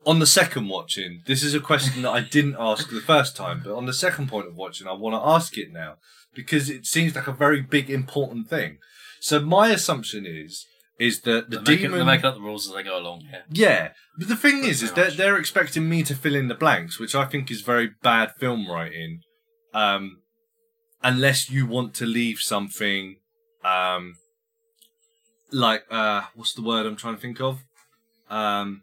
on 0.07 0.19
the 0.19 0.27
second 0.27 0.69
watching, 0.69 1.23
this 1.27 1.43
is 1.43 1.55
a 1.55 1.61
question 1.61 2.03
that 2.03 2.11
I 2.11 2.21
didn't 2.21 2.57
ask 2.59 2.89
the 2.91 3.01
first 3.01 3.37
time, 3.37 3.63
but 3.65 3.75
on 3.75 3.87
the 3.87 3.93
second 3.93 4.29
point 4.29 4.47
of 4.49 4.55
watching, 4.55 4.87
I 4.87 4.93
want 4.93 5.15
to 5.15 5.29
ask 5.29 5.57
it 5.59 5.73
now 5.73 5.97
because 6.35 6.71
it 6.71 6.87
seems 6.87 7.15
like 7.15 7.27
a 7.27 7.33
very 7.33 7.61
big 7.63 7.91
important 7.91 8.49
thing. 8.49 8.79
So 9.21 9.41
my 9.41 9.71
assumption 9.71 10.27
is 10.27 10.67
is 10.99 11.23
that 11.23 11.51
the 11.51 11.57
They're 11.57 11.61
making, 11.63 11.77
demon 11.79 11.97
they're 11.99 12.07
making 12.07 12.27
up 12.27 12.35
the 12.35 12.41
rules 12.43 12.69
as 12.69 12.75
they 12.75 12.83
go 12.85 12.97
along. 12.99 13.23
Yeah. 13.33 13.41
Yeah, 13.51 13.93
but 14.19 14.29
the 14.29 14.37
thing 14.37 14.63
is, 14.63 14.83
is 14.85 14.93
they're, 14.93 15.07
much. 15.07 15.17
they're 15.17 15.37
expecting 15.39 15.89
me 15.89 16.03
to 16.05 16.15
fill 16.15 16.37
in 16.37 16.47
the 16.49 16.55
blanks, 16.55 17.01
which 17.01 17.15
I 17.15 17.25
think 17.25 17.51
is 17.51 17.61
very 17.63 17.91
bad 18.03 18.33
film 18.39 18.71
writing. 18.71 19.21
Um, 19.75 20.19
unless 21.03 21.51
you 21.51 21.67
want 21.67 21.95
to 21.95 22.07
leave 22.07 22.39
something, 22.39 23.17
um, 23.65 24.15
like 25.53 25.85
uh, 25.91 26.23
what's 26.35 26.55
the 26.55 26.63
word 26.63 26.87
I'm 26.87 26.97
trying 26.97 27.17
to 27.17 27.21
think 27.21 27.41
of? 27.41 27.63
Um, 28.31 28.83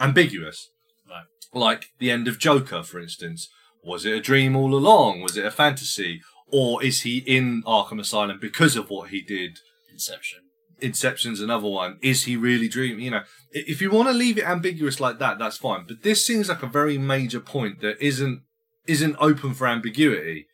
ambiguous. 0.00 0.70
Right. 1.08 1.24
Like 1.52 1.86
the 1.98 2.10
end 2.10 2.28
of 2.28 2.38
Joker, 2.38 2.82
for 2.82 3.00
instance. 3.00 3.48
Was 3.82 4.04
it 4.04 4.12
a 4.12 4.20
dream 4.20 4.54
all 4.56 4.74
along? 4.74 5.22
Was 5.22 5.38
it 5.38 5.46
a 5.46 5.50
fantasy? 5.50 6.20
Or 6.52 6.82
is 6.82 7.02
he 7.02 7.18
in 7.18 7.62
Arkham 7.62 7.98
Asylum 7.98 8.38
because 8.40 8.76
of 8.76 8.90
what 8.90 9.08
he 9.08 9.22
did 9.22 9.58
Inception. 10.00 10.38
Inception's 10.80 11.40
another 11.40 11.68
one. 11.68 11.98
Is 12.00 12.22
he 12.22 12.34
really 12.34 12.68
dreaming? 12.68 13.04
You 13.04 13.10
know, 13.10 13.22
if 13.52 13.82
you 13.82 13.90
want 13.90 14.08
to 14.08 14.14
leave 14.14 14.38
it 14.38 14.48
ambiguous 14.48 14.98
like 14.98 15.18
that, 15.18 15.38
that's 15.38 15.58
fine. 15.58 15.84
But 15.86 16.02
this 16.02 16.24
seems 16.24 16.48
like 16.48 16.62
a 16.62 16.66
very 16.66 16.96
major 16.96 17.38
point 17.38 17.82
that 17.82 18.02
isn't 18.02 18.40
isn't 18.86 19.16
open 19.20 19.52
for 19.52 19.66
ambiguity. 19.66 20.46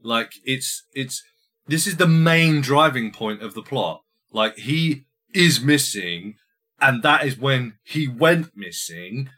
Like 0.00 0.34
it's 0.44 0.84
it's 0.94 1.20
this 1.66 1.88
is 1.88 1.96
the 1.96 2.06
main 2.06 2.60
driving 2.60 3.10
point 3.10 3.42
of 3.42 3.54
the 3.54 3.62
plot. 3.62 4.02
Like 4.32 4.56
he 4.58 5.04
is 5.34 5.60
missing, 5.60 6.36
and 6.80 7.02
that 7.02 7.24
is 7.24 7.38
when 7.38 7.74
he 7.84 8.08
went 8.08 8.56
missing, 8.56 9.28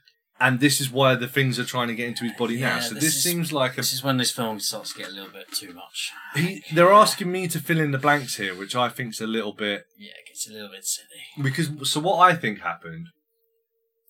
and 0.40 0.60
this 0.60 0.80
is 0.80 0.90
why 0.90 1.14
the 1.14 1.28
things 1.28 1.58
are 1.58 1.64
trying 1.64 1.88
to 1.88 1.94
get 1.94 2.08
into 2.08 2.24
his 2.24 2.32
body 2.34 2.58
now. 2.60 2.80
So 2.80 2.94
this 2.94 3.04
this, 3.04 3.16
is- 3.16 3.22
seems 3.22 3.52
like 3.52 3.74
a 3.74 3.76
This 3.76 3.92
is 3.92 4.02
when 4.04 4.16
this 4.16 4.30
film 4.30 4.60
starts 4.60 4.92
to 4.92 4.98
get 4.98 5.08
a 5.10 5.12
little 5.12 5.30
bit 5.32 5.50
too 5.52 5.72
much. 5.72 6.12
he, 6.34 6.62
they're 6.72 6.92
asking 6.92 7.30
me 7.30 7.48
to 7.48 7.58
fill 7.60 7.80
in 7.80 7.90
the 7.92 7.98
blanks 7.98 8.36
here, 8.36 8.54
which 8.54 8.74
I 8.76 8.88
think's 8.88 9.20
a 9.20 9.26
little 9.26 9.52
bit 9.52 9.84
Yeah, 9.98 10.10
it 10.10 10.28
gets 10.28 10.48
a 10.48 10.52
little 10.52 10.70
bit 10.70 10.84
silly. 10.84 11.42
because 11.42 11.90
so 11.90 12.00
what 12.00 12.18
I 12.18 12.34
think 12.34 12.60
happened 12.60 13.06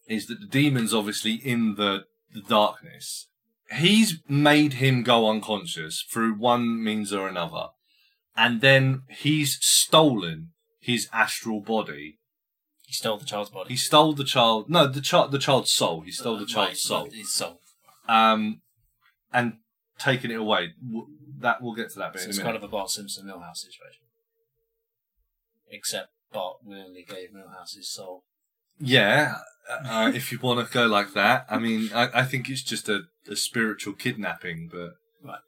is 0.06 0.26
that 0.26 0.38
the 0.40 0.46
demon's 0.46 0.92
obviously 0.92 1.34
in 1.34 1.76
the, 1.76 2.04
the 2.32 2.42
darkness. 2.42 3.28
He's 3.72 4.20
made 4.28 4.74
him 4.74 5.02
go 5.02 5.30
unconscious 5.30 6.04
through 6.12 6.34
one 6.34 6.82
means 6.84 7.12
or 7.12 7.26
another, 7.26 7.68
and 8.36 8.60
then 8.60 9.02
he's 9.08 9.58
stolen 9.62 10.50
his 10.84 11.08
astral 11.12 11.60
body. 11.60 12.18
He 12.86 12.92
stole 12.92 13.16
the 13.16 13.24
child's 13.24 13.50
body. 13.50 13.70
He 13.70 13.76
stole 13.76 14.12
the 14.12 14.24
child. 14.24 14.68
No, 14.68 14.86
the 14.86 15.00
child. 15.00 15.32
The 15.32 15.38
child's 15.38 15.72
soul. 15.72 16.02
He 16.02 16.10
stole 16.12 16.38
the 16.38 16.46
child's 16.46 16.82
soul. 16.82 17.08
His 17.10 17.32
soul. 17.32 17.58
Um, 18.08 18.60
and 19.32 19.54
taken 19.98 20.30
it 20.30 20.38
away. 20.38 20.74
W- 20.84 21.06
That 21.40 21.62
we'll 21.62 21.74
get 21.74 21.90
to 21.92 21.98
that 22.00 22.12
bit 22.12 22.20
So 22.20 22.24
in 22.24 22.28
a 22.28 22.30
it's 22.30 22.38
minute. 22.38 22.48
kind 22.52 22.56
of 22.56 22.62
a 22.62 22.68
Bart 22.68 22.90
Simpson 22.90 23.26
Milhouse 23.26 23.56
situation. 23.58 24.02
Except 25.70 26.08
Bart 26.32 26.56
willingly 26.64 27.04
gave 27.08 27.30
Milhouse 27.30 27.74
his 27.76 27.90
soul. 27.90 28.24
Yeah, 28.78 29.36
uh, 29.70 30.12
if 30.14 30.30
you 30.30 30.38
want 30.40 30.64
to 30.66 30.72
go 30.72 30.86
like 30.86 31.14
that. 31.14 31.46
I 31.48 31.58
mean, 31.58 31.90
I, 31.94 32.10
I 32.20 32.24
think 32.24 32.48
it's 32.50 32.62
just 32.62 32.88
a, 32.88 33.02
a 33.28 33.36
spiritual 33.36 33.94
kidnapping, 33.94 34.68
but 34.70 34.90
Right. 35.24 35.38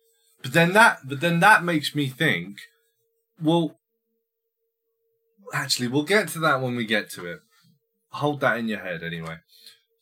but 0.43 0.53
then 0.53 0.73
that 0.73 1.01
but 1.05 1.21
then 1.21 1.41
that 1.41 1.63
makes 1.65 1.95
me 1.95 2.09
think. 2.09 2.57
Well, 3.41 3.79
actually, 5.53 5.89
we'll 5.89 6.03
get 6.05 6.29
to 6.29 6.39
that 6.41 6.61
when 6.61 6.77
we 6.77 6.85
get 6.85 7.11
to 7.11 7.27
it. 7.27 7.41
Hold 8.11 8.41
that 8.41 8.59
in 8.59 8.69
your 8.69 8.81
head, 8.81 9.03
anyway. 9.03 9.37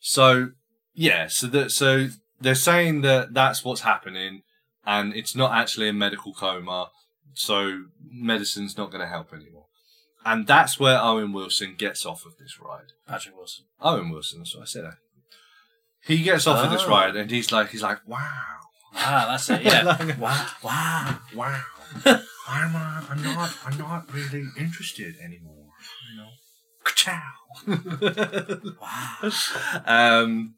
So 0.01 0.51
yeah, 0.95 1.27
so 1.29 1.47
that 1.49 1.71
so 1.71 2.09
they're 2.41 2.55
saying 2.55 3.01
that 3.03 3.35
that's 3.35 3.65
what's 3.65 3.81
happening, 3.83 4.43
and 4.87 5.15
it's 5.15 5.35
not 5.35 5.53
actually 5.53 5.89
a 5.89 5.93
medical 5.93 6.33
coma, 6.33 6.91
so 7.33 7.85
medicine's 8.11 8.77
not 8.77 8.91
going 8.91 9.01
to 9.01 9.09
help 9.09 9.33
anymore. 9.33 9.67
And 10.27 10.47
that's 10.47 10.79
where 10.81 10.99
Owen 11.01 11.33
Wilson 11.33 11.75
gets 11.77 12.07
off 12.07 12.25
of 12.25 12.39
this 12.39 12.59
ride. 12.61 12.93
Patrick 13.07 13.37
Wilson. 13.37 13.67
Owen 13.81 14.11
Wilson, 14.11 14.39
that's 14.41 14.55
what 14.55 14.63
I 14.63 14.67
said. 14.67 14.85
He 16.07 16.23
gets 16.23 16.47
off 16.47 16.65
of 16.65 16.71
this 16.71 16.85
Oh. 16.85 16.89
ride 16.91 17.17
and 17.17 17.31
he's 17.31 17.51
like, 17.53 17.71
he's 17.71 17.83
like, 17.83 17.99
wow, 18.07 18.31
Ah, 18.95 19.27
that's 19.29 19.51
it. 19.51 19.63
Yeah. 19.63 20.17
wow. 20.19 20.47
Wow. 20.63 21.19
wow. 21.35 21.61
I'm, 22.05 22.77
uh, 22.77 23.03
I'm 23.11 23.23
not, 23.23 23.57
I'm 23.65 23.79
not 23.79 24.13
really 24.13 24.45
interested 24.59 25.15
anymore. 25.23 25.67
You 26.11 26.19
know, 26.19 26.29
Ka-chow. 26.85 27.21
Wow. 28.81 29.31
um, 29.87 30.55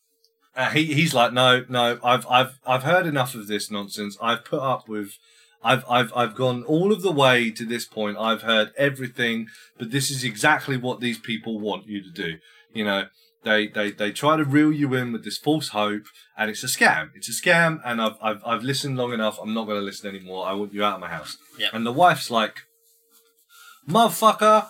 uh, 0.57 0.71
he 0.71 0.95
he's 0.95 1.15
like, 1.15 1.33
no, 1.33 1.65
no, 1.69 1.99
I've 2.03 2.27
I've 2.29 2.59
I've 2.67 2.83
heard 2.83 3.07
enough 3.07 3.35
of 3.35 3.47
this 3.47 3.71
nonsense. 3.71 4.17
I've 4.21 4.45
put 4.45 4.61
up 4.61 4.89
with. 4.89 5.19
I've 5.63 5.85
I've 5.89 6.13
I've 6.15 6.35
gone 6.35 6.63
all 6.65 6.93
of 6.93 7.03
the 7.03 7.13
way 7.13 7.51
to 7.51 7.67
this 7.67 7.85
point. 7.85 8.17
I've 8.19 8.43
heard 8.43 8.73
everything, 8.77 9.49
but 9.79 9.91
this 9.91 10.11
is 10.11 10.25
exactly 10.25 10.77
what 10.77 11.01
these 11.01 11.19
people 11.19 11.61
want 11.61 11.87
you 11.87 12.03
to 12.03 12.11
do. 12.11 12.39
You 12.73 12.85
know, 12.85 13.07
they 13.47 13.69
they 13.69 13.91
they 13.93 14.11
try 14.13 14.37
to 14.37 14.45
reel 14.45 14.73
you 14.73 14.93
in 14.95 15.13
with 15.13 15.25
this 15.25 15.39
false 15.39 15.69
hope, 15.69 16.03
and 16.37 16.51
it's 16.51 16.63
a 16.65 16.67
scam. 16.67 17.05
It's 17.15 17.29
a 17.29 17.33
scam, 17.43 17.81
and 17.85 18.03
I've 18.03 18.17
I've 18.21 18.43
I've 18.45 18.63
listened 18.71 18.97
long 18.99 19.13
enough. 19.15 19.39
I'm 19.43 19.55
not 19.55 19.65
going 19.67 19.79
to 19.79 19.85
listen 19.91 20.07
anymore. 20.15 20.47
I 20.47 20.53
want 20.53 20.75
you 20.75 20.85
out 20.85 20.95
of 20.97 21.01
my 21.01 21.09
house. 21.09 21.37
Yep. 21.59 21.71
And 21.75 21.87
the 21.87 21.93
wife's 21.93 22.31
like, 22.31 22.57
motherfucker, 23.89 24.69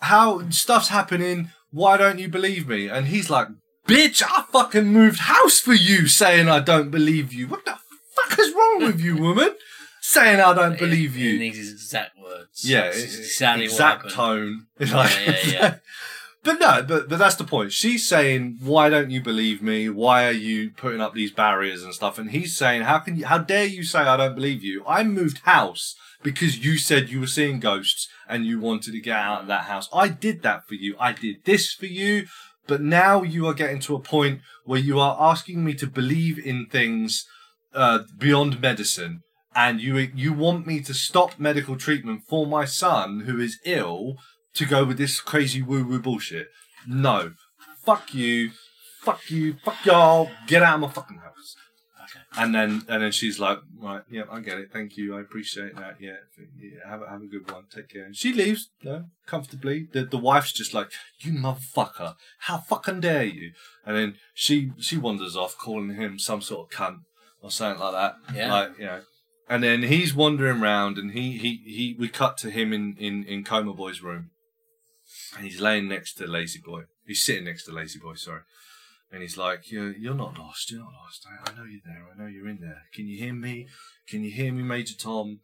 how 0.00 0.48
stuff's 0.50 0.88
happening. 0.88 1.50
Why 1.70 1.96
don't 1.96 2.18
you 2.18 2.28
believe 2.28 2.68
me? 2.68 2.88
And 2.88 3.06
he's 3.08 3.28
like, 3.30 3.48
bitch, 3.88 4.22
I 4.22 4.44
fucking 4.52 4.86
moved 4.86 5.20
house 5.20 5.58
for 5.60 5.74
you 5.74 6.06
saying 6.06 6.48
I 6.48 6.60
don't 6.60 6.90
believe 6.90 7.32
you. 7.32 7.48
What 7.48 7.64
the 7.64 7.76
fuck 8.16 8.38
is 8.38 8.52
wrong 8.54 8.78
with 8.86 9.00
you, 9.00 9.16
woman? 9.16 9.50
Saying 10.00 10.38
I 10.40 10.54
don't 10.54 10.78
believe 10.78 11.16
In, 11.16 11.22
you. 11.22 11.30
in 11.34 11.38
these 11.40 11.72
exact 11.72 12.12
words. 12.22 12.68
yeah, 12.68 12.88
This 12.90 12.98
it- 12.98 13.08
is 13.08 13.18
exactly 13.20 13.64
exact 13.64 14.04
what 14.04 14.12
tone. 14.12 14.66
It's 14.78 14.90
Yeah, 14.92 15.10
yeah, 15.26 15.38
yeah. 15.46 15.74
but 16.44 16.60
no, 16.60 16.82
but 16.82 17.08
but 17.08 17.18
that's 17.18 17.36
the 17.36 17.44
point. 17.44 17.72
She's 17.72 18.06
saying, 18.06 18.58
"Why 18.60 18.88
don't 18.88 19.10
you 19.10 19.22
believe 19.22 19.62
me? 19.62 19.88
Why 19.88 20.26
are 20.26 20.32
you 20.32 20.70
putting 20.70 21.00
up 21.00 21.14
these 21.14 21.32
barriers 21.32 21.82
and 21.82 21.94
stuff?" 21.94 22.18
And 22.18 22.30
he's 22.30 22.56
saying, 22.56 22.82
"How 22.82 22.98
can 22.98 23.16
you? 23.16 23.26
How 23.26 23.38
dare 23.38 23.64
you 23.64 23.82
say 23.82 24.00
I 24.00 24.16
don't 24.16 24.34
believe 24.34 24.62
you? 24.62 24.84
I 24.86 25.02
moved 25.04 25.38
house 25.44 25.96
because 26.22 26.64
you 26.64 26.76
said 26.78 27.08
you 27.08 27.20
were 27.20 27.26
seeing 27.26 27.60
ghosts 27.60 28.08
and 28.28 28.44
you 28.46 28.60
wanted 28.60 28.92
to 28.92 29.00
get 29.00 29.16
out 29.16 29.42
of 29.42 29.46
that 29.48 29.64
house. 29.64 29.88
I 29.92 30.08
did 30.08 30.42
that 30.42 30.68
for 30.68 30.74
you. 30.74 30.94
I 31.00 31.12
did 31.12 31.44
this 31.44 31.72
for 31.72 31.86
you." 31.86 32.26
But 32.66 32.80
now 32.80 33.22
you 33.22 33.46
are 33.46 33.54
getting 33.54 33.80
to 33.80 33.94
a 33.94 34.00
point 34.00 34.40
where 34.64 34.80
you 34.80 34.98
are 34.98 35.16
asking 35.20 35.64
me 35.64 35.74
to 35.74 35.86
believe 35.86 36.38
in 36.38 36.66
things 36.66 37.26
uh, 37.74 38.00
beyond 38.18 38.60
medicine, 38.60 39.20
and 39.54 39.80
you 39.80 39.96
you 40.14 40.32
want 40.32 40.66
me 40.66 40.80
to 40.80 40.94
stop 40.94 41.38
medical 41.38 41.76
treatment 41.76 42.22
for 42.28 42.46
my 42.46 42.64
son 42.64 43.20
who 43.20 43.38
is 43.40 43.58
ill 43.64 44.16
to 44.54 44.64
go 44.64 44.84
with 44.84 44.98
this 44.98 45.20
crazy 45.20 45.62
woo 45.62 45.84
woo 45.84 46.00
bullshit. 46.00 46.48
No, 46.86 47.32
fuck 47.84 48.14
you, 48.14 48.50
fuck 49.00 49.30
you, 49.30 49.56
fuck 49.64 49.84
y'all, 49.84 50.30
get 50.46 50.62
out 50.62 50.76
of 50.76 50.80
my 50.80 50.88
fucking 50.88 51.18
house. 51.18 51.56
Okay. 52.02 52.42
And 52.42 52.54
then 52.54 52.82
and 52.88 53.02
then 53.02 53.12
she's 53.12 53.38
like, 53.38 53.58
right, 53.78 54.02
yeah, 54.10 54.22
I 54.30 54.40
get 54.40 54.58
it, 54.58 54.70
thank 54.72 54.96
you, 54.96 55.16
I 55.16 55.20
appreciate 55.20 55.76
that. 55.76 55.96
Yeah, 56.00 56.16
yeah 56.58 56.88
have 56.88 57.02
a 57.02 57.08
have 57.08 57.22
a 57.22 57.26
good 57.26 57.50
one, 57.50 57.64
take 57.74 57.88
care. 57.88 58.04
And 58.04 58.16
she 58.16 58.32
leaves, 58.32 58.70
you 58.80 58.90
know, 58.90 59.04
comfortably. 59.26 59.88
The 59.92 60.04
the 60.04 60.18
wife's 60.18 60.52
just 60.52 60.74
like, 60.74 60.90
you 61.20 61.32
motherfucker, 61.32 62.14
how 62.40 62.58
fucking 62.58 63.00
dare 63.00 63.24
you? 63.24 63.52
And 63.84 63.96
then 63.96 64.16
she 64.34 64.72
she 64.78 64.96
wanders 64.96 65.36
off, 65.36 65.56
calling 65.56 65.94
him 65.94 66.18
some 66.18 66.42
sort 66.42 66.72
of 66.72 66.78
cunt 66.78 67.00
or 67.40 67.50
something 67.50 67.80
like 67.80 67.92
that. 67.92 68.16
Yeah. 68.34 68.52
Like, 68.52 68.78
you 68.78 68.86
know. 68.86 69.00
And 69.46 69.62
then 69.62 69.82
he's 69.82 70.14
wandering 70.14 70.62
around, 70.62 70.96
and 70.96 71.10
he 71.10 71.36
he 71.36 71.60
he. 71.66 71.96
We 71.98 72.08
cut 72.08 72.38
to 72.38 72.50
him 72.50 72.72
in 72.72 72.96
in 72.98 73.24
in 73.24 73.44
Coma 73.44 73.74
Boy's 73.74 74.00
room, 74.02 74.30
and 75.36 75.44
he's 75.44 75.60
laying 75.60 75.88
next 75.88 76.14
to 76.14 76.26
Lazy 76.26 76.60
Boy. 76.64 76.82
He's 77.06 77.22
sitting 77.22 77.44
next 77.44 77.64
to 77.64 77.72
Lazy 77.72 77.98
Boy, 77.98 78.14
sorry. 78.14 78.42
and 79.12 79.22
he's 79.22 79.36
like, 79.36 79.70
"You're 79.70 79.92
you're 79.92 80.14
not 80.14 80.38
lost. 80.38 80.70
You're 80.70 80.80
not 80.80 80.92
lost. 80.92 81.26
I, 81.26 81.50
I 81.50 81.54
know 81.54 81.64
you're 81.64 81.80
there. 81.84 82.04
I 82.12 82.18
know 82.20 82.26
you're 82.26 82.48
in 82.48 82.60
there. 82.60 82.82
Can 82.92 83.06
you 83.06 83.18
hear 83.18 83.34
me? 83.34 83.66
Can 84.08 84.24
you 84.24 84.30
hear 84.30 84.52
me, 84.52 84.62
Major 84.62 84.94
Tom? 84.94 85.40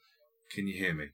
Can 0.51 0.67
you 0.67 0.75
hear 0.75 0.95
me?" 0.95 1.09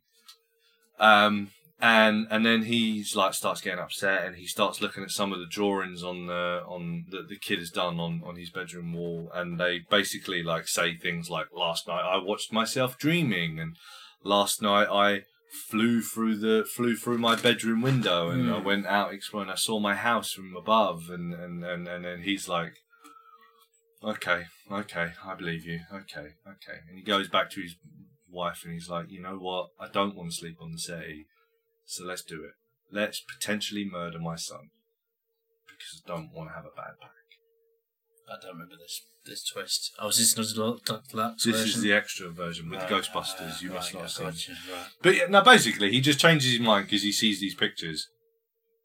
Um, 0.99 1.51
and 1.79 2.27
and 2.31 2.47
then 2.47 2.63
he's 2.63 3.15
like 3.15 3.35
starts 3.35 3.61
getting 3.61 3.81
upset, 3.81 4.25
and 4.25 4.37
he 4.37 4.47
starts 4.47 4.81
looking 4.81 5.03
at 5.03 5.11
some 5.11 5.33
of 5.33 5.39
the 5.39 5.47
drawings 5.47 6.03
on 6.03 6.27
the 6.27 6.63
on 6.67 7.05
that 7.11 7.29
the 7.29 7.37
kid 7.39 7.59
has 7.59 7.71
done 7.71 8.01
on 8.01 8.23
on 8.25 8.37
his 8.37 8.51
bedroom 8.51 8.95
wall, 8.95 9.31
and 9.35 9.61
they 9.61 9.81
basically 9.91 10.43
like 10.43 10.69
say 10.69 10.97
things 10.97 11.29
like, 11.29 11.49
"Last 11.53 11.87
night 11.87 12.01
I 12.01 12.17
watched 12.17 12.53
myself 12.53 12.97
dreaming," 12.97 13.59
and 13.59 13.77
"Last 14.23 14.63
night 14.63 14.89
I." 14.91 15.23
flew 15.71 16.03
through 16.03 16.37
the 16.37 16.65
flew 16.65 16.97
through 16.97 17.19
my 17.19 17.35
bedroom 17.37 17.81
window 17.83 18.31
and 18.31 18.51
I 18.51 18.59
Hmm. 18.59 18.65
went 18.65 18.87
out 18.87 19.13
exploring. 19.13 19.51
I 19.51 19.55
saw 19.57 19.79
my 19.81 19.95
house 19.95 20.33
from 20.33 20.55
above, 20.57 21.11
and 21.11 21.35
and 21.35 21.65
and 21.65 21.89
and 21.89 22.05
then 22.05 22.23
he's 22.23 22.49
like, 22.49 22.75
"Okay, 24.03 24.47
okay, 24.71 25.13
I 25.25 25.35
believe 25.35 25.65
you. 25.65 25.81
Okay, 25.93 26.29
okay." 26.47 26.79
And 26.89 26.97
he 26.99 27.03
goes 27.03 27.29
back 27.29 27.51
to 27.51 27.61
his 27.61 27.77
wife 28.29 28.63
and 28.65 28.73
he's 28.75 28.89
like, 28.89 29.11
"You 29.11 29.21
know 29.21 29.39
what? 29.39 29.71
I 29.81 29.89
don't 29.89 30.15
want 30.15 30.31
to 30.31 30.37
sleep 30.37 30.59
on 30.61 30.73
the 30.73 30.79
settee, 30.79 31.27
so 31.85 32.05
let's 32.05 32.23
do 32.23 32.45
it. 32.45 32.55
Let's 32.91 33.21
potentially 33.21 33.85
murder 33.85 34.19
my 34.19 34.37
son 34.37 34.71
because 35.67 36.03
I 36.05 36.09
don't 36.09 36.33
want 36.33 36.51
to 36.51 36.55
have 36.55 36.67
a 36.67 36.77
bad 36.77 36.95
back." 37.01 37.16
I 38.29 38.41
don't 38.43 38.53
remember 38.55 38.75
this 38.77 39.03
this 39.25 39.45
twist. 39.45 39.93
I 40.01 40.07
was 40.07 40.19
listening 40.19 40.47
to 40.47 40.53
the 40.55 40.79
Dr. 40.85 41.17
Lux 41.17 41.45
This 41.45 41.57
version. 41.57 41.77
is 41.79 41.83
the 41.83 41.93
extra 41.93 42.29
version 42.29 42.71
with 42.71 42.81
Right, 42.81 42.93
ah, 42.93 43.01
Ghostbusters. 43.01 43.61
You 43.63 43.69
right, 43.71 43.75
must 43.77 43.95
not 43.95 44.11
seen. 44.11 44.27
gotcha, 44.27 44.53
right. 44.73 44.87
But 45.03 45.17
yeah, 45.17 45.27
no, 45.29 45.43
basically, 45.43 45.91
he 45.93 46.01
just 46.01 46.21
changes 46.21 46.51
his 46.53 46.61
mind 46.61 46.87
because 46.87 47.03
he 47.03 47.13
sees 47.13 47.41
these 47.41 47.55
pictures 47.55 48.09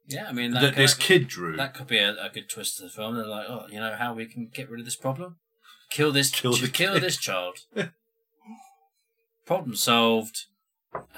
Yeah, 0.08 0.28
I 0.30 0.32
mean 0.32 0.52
that, 0.52 0.62
that 0.62 0.74
could, 0.76 0.84
this 0.84 0.94
kid 0.96 1.28
drew. 1.28 1.56
that 1.58 1.74
could 1.76 1.88
be 1.88 1.98
a, 1.98 2.12
a 2.12 2.30
good 2.34 2.50
twist 2.50 2.78
to 2.78 2.84
the 2.84 2.90
film. 2.90 3.16
They're 3.16 3.26
like, 3.26 3.46
oh, 3.50 3.66
you 3.70 3.80
know 3.80 3.96
how 3.98 4.14
we 4.14 4.26
can 4.26 4.50
get 4.54 4.70
rid 4.70 4.80
of 4.80 4.86
this 4.86 4.96
problem? 4.96 5.38
Kill 5.92 6.12
this, 6.12 6.30
Kill 6.32 6.54
kill, 6.54 6.62
the 6.62 6.72
kill 6.72 7.00
this 7.00 7.18
child. 7.18 7.60
problem 9.46 9.76
solved, 9.76 10.46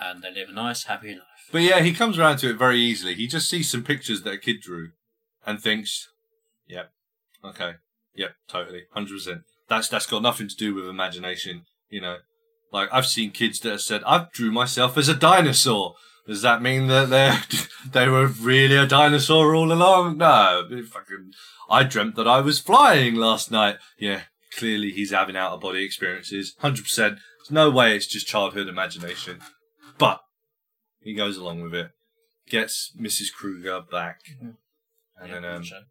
and 0.01 0.23
they 0.23 0.33
live 0.33 0.49
a 0.49 0.53
nice, 0.53 0.85
happy 0.85 1.13
life. 1.13 1.19
But 1.51 1.61
yeah, 1.61 1.81
he 1.81 1.93
comes 1.93 2.17
around 2.17 2.37
to 2.37 2.49
it 2.49 2.57
very 2.57 2.79
easily. 2.79 3.13
He 3.13 3.27
just 3.27 3.49
sees 3.49 3.69
some 3.69 3.83
pictures 3.83 4.23
that 4.23 4.33
a 4.33 4.37
kid 4.37 4.61
drew 4.61 4.89
and 5.45 5.61
thinks, 5.61 6.07
"Yep, 6.67 6.91
okay, 7.45 7.73
yep, 8.15 8.31
totally, 8.47 8.83
hundred 8.93 9.15
percent." 9.15 9.41
That's 9.69 9.87
that's 9.87 10.05
got 10.05 10.21
nothing 10.21 10.47
to 10.47 10.55
do 10.55 10.75
with 10.75 10.87
imagination, 10.87 11.63
you 11.89 12.01
know. 12.01 12.17
Like 12.71 12.89
I've 12.91 13.05
seen 13.05 13.31
kids 13.31 13.59
that 13.61 13.71
have 13.71 13.81
said, 13.81 14.03
"I 14.05 14.27
drew 14.33 14.51
myself 14.51 14.97
as 14.97 15.09
a 15.09 15.15
dinosaur." 15.15 15.95
Does 16.27 16.41
that 16.41 16.61
mean 16.61 16.87
that 16.87 17.09
they 17.09 17.33
they 17.91 18.07
were 18.07 18.27
really 18.27 18.77
a 18.77 18.87
dinosaur 18.87 19.53
all 19.55 19.71
along? 19.71 20.17
No, 20.17 20.67
fucking. 20.89 21.31
I 21.69 21.83
dreamt 21.83 22.15
that 22.15 22.27
I 22.27 22.41
was 22.41 22.59
flying 22.59 23.15
last 23.15 23.51
night. 23.51 23.77
Yeah, 23.97 24.23
clearly 24.57 24.91
he's 24.91 25.11
having 25.11 25.35
out 25.35 25.53
of 25.53 25.61
body 25.61 25.83
experiences. 25.83 26.55
Hundred 26.59 26.83
percent. 26.83 27.19
There's 27.39 27.51
no 27.51 27.69
way 27.69 27.95
it's 27.95 28.07
just 28.07 28.27
childhood 28.27 28.67
imagination. 28.67 29.39
But 29.97 30.21
he 31.01 31.13
goes 31.13 31.37
along 31.37 31.61
with 31.61 31.73
it, 31.73 31.91
gets 32.49 32.93
Mrs. 32.99 33.33
Kruger 33.33 33.81
back, 33.81 34.19
and 34.39 34.55
Yeah, 35.25 35.33
then 35.33 35.45
um, 35.45 35.61
gotcha. 35.61 35.81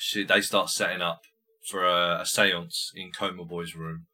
She, 0.00 0.24
they 0.24 0.40
start 0.40 0.70
setting 0.70 1.02
up 1.02 1.20
for 1.62 1.84
a, 1.84 2.20
a 2.22 2.26
seance 2.26 2.90
in 2.96 3.12
Coma 3.12 3.44
Boy's 3.44 3.76
room. 3.76 4.06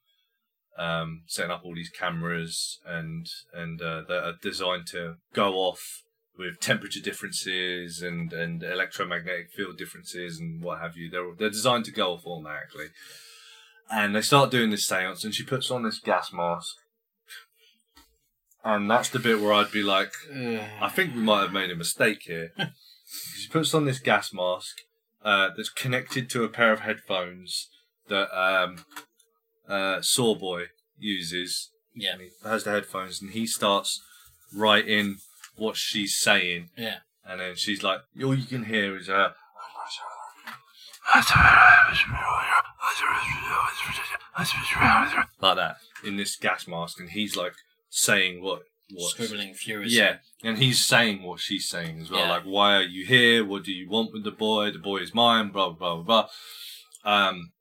Um, 0.79 1.23
setting 1.27 1.51
up 1.51 1.63
all 1.65 1.75
these 1.75 1.89
cameras 1.89 2.81
and 2.85 3.27
and 3.55 3.81
uh, 3.81 4.03
that 4.09 4.25
are 4.25 4.35
designed 4.43 4.87
to 4.89 5.15
go 5.33 5.55
off 5.55 6.03
with 6.37 6.61
temperature 6.61 7.01
differences 7.01 8.03
and, 8.03 8.31
and 8.35 8.63
electromagnetic 8.63 9.53
field 9.57 9.79
differences 9.79 10.39
and 10.39 10.63
what 10.63 10.81
have 10.81 10.95
you. 10.95 11.09
They're 11.09 11.33
they're 11.39 11.49
designed 11.49 11.87
to 11.87 11.93
go 11.93 12.13
off 12.13 12.27
automatically. 12.27 12.89
And 13.91 14.15
they 14.15 14.21
start 14.21 14.51
doing 14.51 14.71
this 14.71 14.87
seance, 14.87 15.25
and 15.25 15.33
she 15.33 15.45
puts 15.45 15.71
on 15.71 15.85
this 15.85 16.01
gas 16.01 16.33
mask. 16.33 16.75
And 18.65 18.91
that's 18.91 19.09
the 19.09 19.21
bit 19.21 19.41
where 19.41 19.53
I'd 19.53 19.71
be 19.71 19.85
like, 19.85 20.13
I 20.35 20.89
think 20.89 21.15
we 21.15 21.23
might 21.23 21.43
have 21.43 21.53
made 21.53 21.71
a 21.71 21.77
mistake 21.77 22.23
here. 22.25 22.51
she 23.37 23.49
puts 23.49 23.73
on 23.73 23.85
this 23.85 24.01
gas 24.01 24.35
mask 24.35 24.81
uh, 25.27 25.51
that's 25.57 25.69
connected 25.69 26.31
to 26.31 26.45
a 26.45 26.49
pair 26.49 26.73
of 26.73 26.81
headphones 26.81 27.69
that 28.09 28.29
um, 28.33 28.85
uh, 29.69 29.99
Sawboy 29.99 30.67
uses. 30.99 31.71
yeah, 31.95 32.13
And 32.13 32.23
he 32.23 32.29
has 32.45 32.63
the 32.65 32.71
headphones, 32.71 33.21
and 33.21 33.33
he 33.33 33.47
starts 33.47 34.01
writing 34.55 35.17
what 35.57 35.77
she's 35.77 36.17
saying. 36.17 36.71
yeah. 36.77 36.99
And 37.29 37.41
then 37.41 37.57
she's 37.57 37.83
like, 37.83 37.99
all 38.23 38.37
you 38.37 38.47
can 38.47 38.67
hear 38.67 38.97
is 38.97 39.09
her. 39.09 39.35
Like 45.41 45.57
that 45.57 45.77
in 46.05 46.17
this 46.17 46.37
gas 46.37 46.69
mask, 46.69 47.01
and 47.01 47.11
he's 47.11 47.37
like 47.37 47.55
saying 47.91 48.43
what 48.43 48.63
what 48.93 49.11
Scribbling 49.11 49.55
furiously. 49.55 49.99
yeah, 49.99 50.17
and 50.45 50.59
he's 50.59 50.85
saying 50.85 51.23
what 51.23 51.41
she's 51.41 51.69
saying 51.69 52.01
as 52.01 52.11
well. 52.11 52.21
Yeah. 52.21 52.31
Like, 52.31 52.45
why 52.45 52.77
are 52.77 52.83
you 52.83 53.05
here? 53.05 53.45
What 53.45 53.65
do 53.65 53.73
you 53.73 53.89
want 53.89 54.13
with 54.13 54.25
the 54.25 54.31
boy? 54.31 54.71
The 54.71 54.79
boy 54.79 54.99
is 54.99 55.15
mine. 55.15 55.51
Blah 55.51 55.71
blah 55.71 55.97
blah 55.97 56.29
blah. 57.05 57.29
Um, 57.29 57.53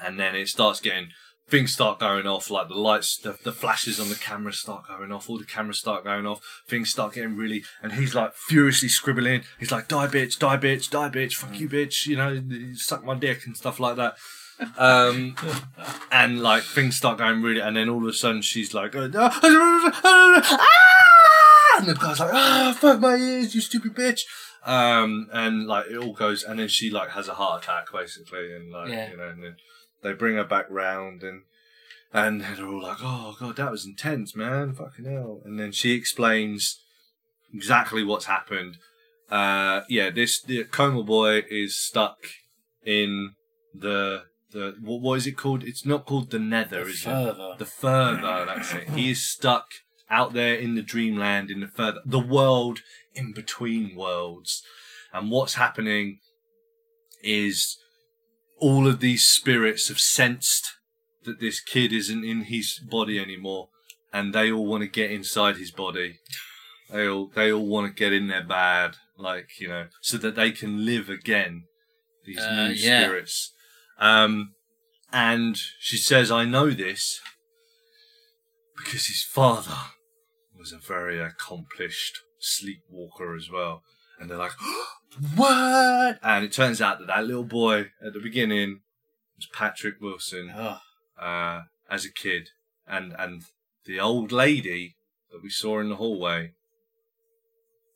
and 0.00 0.18
then 0.18 0.34
it 0.34 0.48
starts 0.48 0.80
getting 0.80 1.08
things 1.48 1.72
start 1.72 1.98
going 1.98 2.26
off. 2.26 2.50
Like 2.50 2.68
the 2.68 2.74
lights, 2.74 3.18
the, 3.18 3.38
the 3.44 3.52
flashes 3.52 4.00
on 4.00 4.08
the 4.08 4.14
camera 4.14 4.52
start 4.52 4.88
going 4.88 5.12
off. 5.12 5.28
All 5.28 5.38
the 5.38 5.44
cameras 5.44 5.78
start 5.78 6.02
going 6.02 6.26
off. 6.26 6.40
Things 6.66 6.90
start 6.90 7.14
getting 7.14 7.36
really, 7.36 7.62
and 7.82 7.92
he's 7.92 8.14
like 8.14 8.34
furiously 8.34 8.88
scribbling. 8.88 9.42
He's 9.60 9.70
like, 9.70 9.86
"Die 9.88 10.06
bitch, 10.08 10.38
die 10.38 10.56
bitch, 10.56 10.90
die 10.90 11.10
bitch, 11.10 11.34
fuck 11.34 11.58
you 11.60 11.68
bitch," 11.68 12.06
you 12.06 12.16
know, 12.16 12.42
suck 12.74 13.04
my 13.04 13.14
dick 13.14 13.46
and 13.46 13.56
stuff 13.56 13.78
like 13.78 13.96
that. 13.96 14.14
Um, 14.78 15.34
and 16.12 16.40
like 16.42 16.62
things 16.62 16.96
start 16.96 17.18
going 17.18 17.42
really, 17.42 17.60
and 17.60 17.76
then 17.76 17.88
all 17.88 18.02
of 18.02 18.08
a 18.08 18.12
sudden 18.12 18.42
she's 18.42 18.72
like, 18.74 18.94
uh, 18.94 19.08
"Ah!" 19.14 19.40
and 21.78 21.86
the 21.86 21.94
guy's 21.94 22.20
like, 22.20 22.32
"Ah, 22.32 22.76
fuck 22.78 23.00
my 23.00 23.16
ears, 23.16 23.54
you 23.54 23.60
stupid 23.60 23.94
bitch." 23.94 24.20
Um, 24.64 25.28
and 25.32 25.66
like 25.66 25.86
it 25.90 25.96
all 25.96 26.12
goes, 26.12 26.44
and 26.44 26.58
then 26.58 26.68
she 26.68 26.90
like 26.90 27.10
has 27.10 27.28
a 27.28 27.34
heart 27.34 27.64
attack 27.64 27.86
basically, 27.92 28.54
and 28.54 28.70
like 28.70 28.90
Yeah. 28.90 29.10
you 29.10 29.16
know, 29.16 29.28
and 29.28 29.42
then 29.42 29.56
they 30.02 30.12
bring 30.12 30.36
her 30.36 30.44
back 30.44 30.66
round, 30.70 31.22
and 31.22 31.42
and 32.12 32.42
they're 32.42 32.66
all 32.66 32.82
like, 32.82 32.98
"Oh 33.00 33.36
god, 33.38 33.56
that 33.56 33.70
was 33.70 33.84
intense, 33.86 34.36
man, 34.36 34.74
fucking 34.74 35.04
hell." 35.06 35.40
And 35.44 35.58
then 35.58 35.72
she 35.72 35.92
explains 35.92 36.78
exactly 37.52 38.04
what's 38.04 38.26
happened. 38.26 38.76
Uh, 39.30 39.80
yeah, 39.88 40.10
this 40.10 40.40
the 40.42 40.64
coma 40.64 41.02
boy 41.02 41.42
is 41.50 41.74
stuck 41.76 42.18
in 42.84 43.34
the 43.74 44.24
the 44.52 44.76
what, 44.80 45.00
what 45.00 45.14
is 45.18 45.26
it 45.26 45.32
called? 45.36 45.64
It's 45.64 45.84
not 45.86 46.06
called 46.06 46.30
the 46.30 46.38
Nether, 46.38 46.82
is 46.82 47.02
it? 47.02 47.04
Further. 47.04 47.54
The 47.58 47.64
further, 47.66 48.44
that's 48.46 48.72
it. 48.74 48.90
He 48.90 49.10
is 49.10 49.24
stuck 49.24 49.66
out 50.10 50.32
there 50.32 50.54
in 50.54 50.74
the 50.74 50.82
dreamland, 50.82 51.50
in 51.50 51.60
the 51.60 51.68
further, 51.68 52.00
the 52.04 52.18
world 52.20 52.80
in 53.14 53.32
between 53.32 53.96
worlds. 53.96 54.62
And 55.12 55.30
what's 55.30 55.54
happening 55.54 56.18
is 57.22 57.78
all 58.58 58.86
of 58.86 59.00
these 59.00 59.24
spirits 59.26 59.88
have 59.88 59.98
sensed 60.00 60.72
that 61.24 61.40
this 61.40 61.60
kid 61.60 61.92
isn't 61.92 62.24
in 62.24 62.42
his 62.44 62.78
body 62.78 63.18
anymore, 63.18 63.68
and 64.12 64.34
they 64.34 64.50
all 64.50 64.66
want 64.66 64.82
to 64.82 64.88
get 64.88 65.10
inside 65.10 65.56
his 65.56 65.70
body. 65.70 66.18
They 66.90 67.06
all 67.06 67.30
they 67.34 67.50
all 67.52 67.66
want 67.66 67.86
to 67.86 67.92
get 67.92 68.12
in 68.12 68.28
there 68.28 68.44
bad, 68.44 68.96
like 69.16 69.60
you 69.60 69.68
know, 69.68 69.86
so 70.00 70.18
that 70.18 70.34
they 70.36 70.50
can 70.50 70.84
live 70.84 71.08
again. 71.08 71.64
These 72.24 72.38
Uh, 72.38 72.68
new 72.68 72.74
yeah. 72.74 73.02
spirits. 73.04 73.51
Um, 74.02 74.54
and 75.12 75.56
she 75.78 75.96
says, 75.96 76.32
"I 76.32 76.44
know 76.44 76.70
this 76.70 77.20
because 78.76 79.06
his 79.06 79.22
father 79.22 79.78
was 80.58 80.72
a 80.72 80.78
very 80.78 81.20
accomplished 81.20 82.18
sleepwalker 82.40 83.36
as 83.36 83.48
well." 83.48 83.84
And 84.18 84.28
they're 84.28 84.38
like, 84.38 84.56
"What?" 85.36 86.18
And 86.20 86.44
it 86.44 86.52
turns 86.52 86.82
out 86.82 86.98
that 86.98 87.06
that 87.06 87.26
little 87.26 87.44
boy 87.44 87.92
at 88.04 88.12
the 88.12 88.20
beginning 88.20 88.80
was 89.36 89.46
Patrick 89.52 90.00
Wilson 90.00 90.52
Oh, 90.52 90.80
uh, 91.16 91.62
as 91.88 92.04
a 92.04 92.12
kid, 92.12 92.48
and 92.88 93.14
and 93.16 93.44
the 93.84 94.00
old 94.00 94.32
lady 94.32 94.96
that 95.30 95.44
we 95.44 95.48
saw 95.48 95.78
in 95.78 95.90
the 95.90 95.96
hallway, 95.96 96.54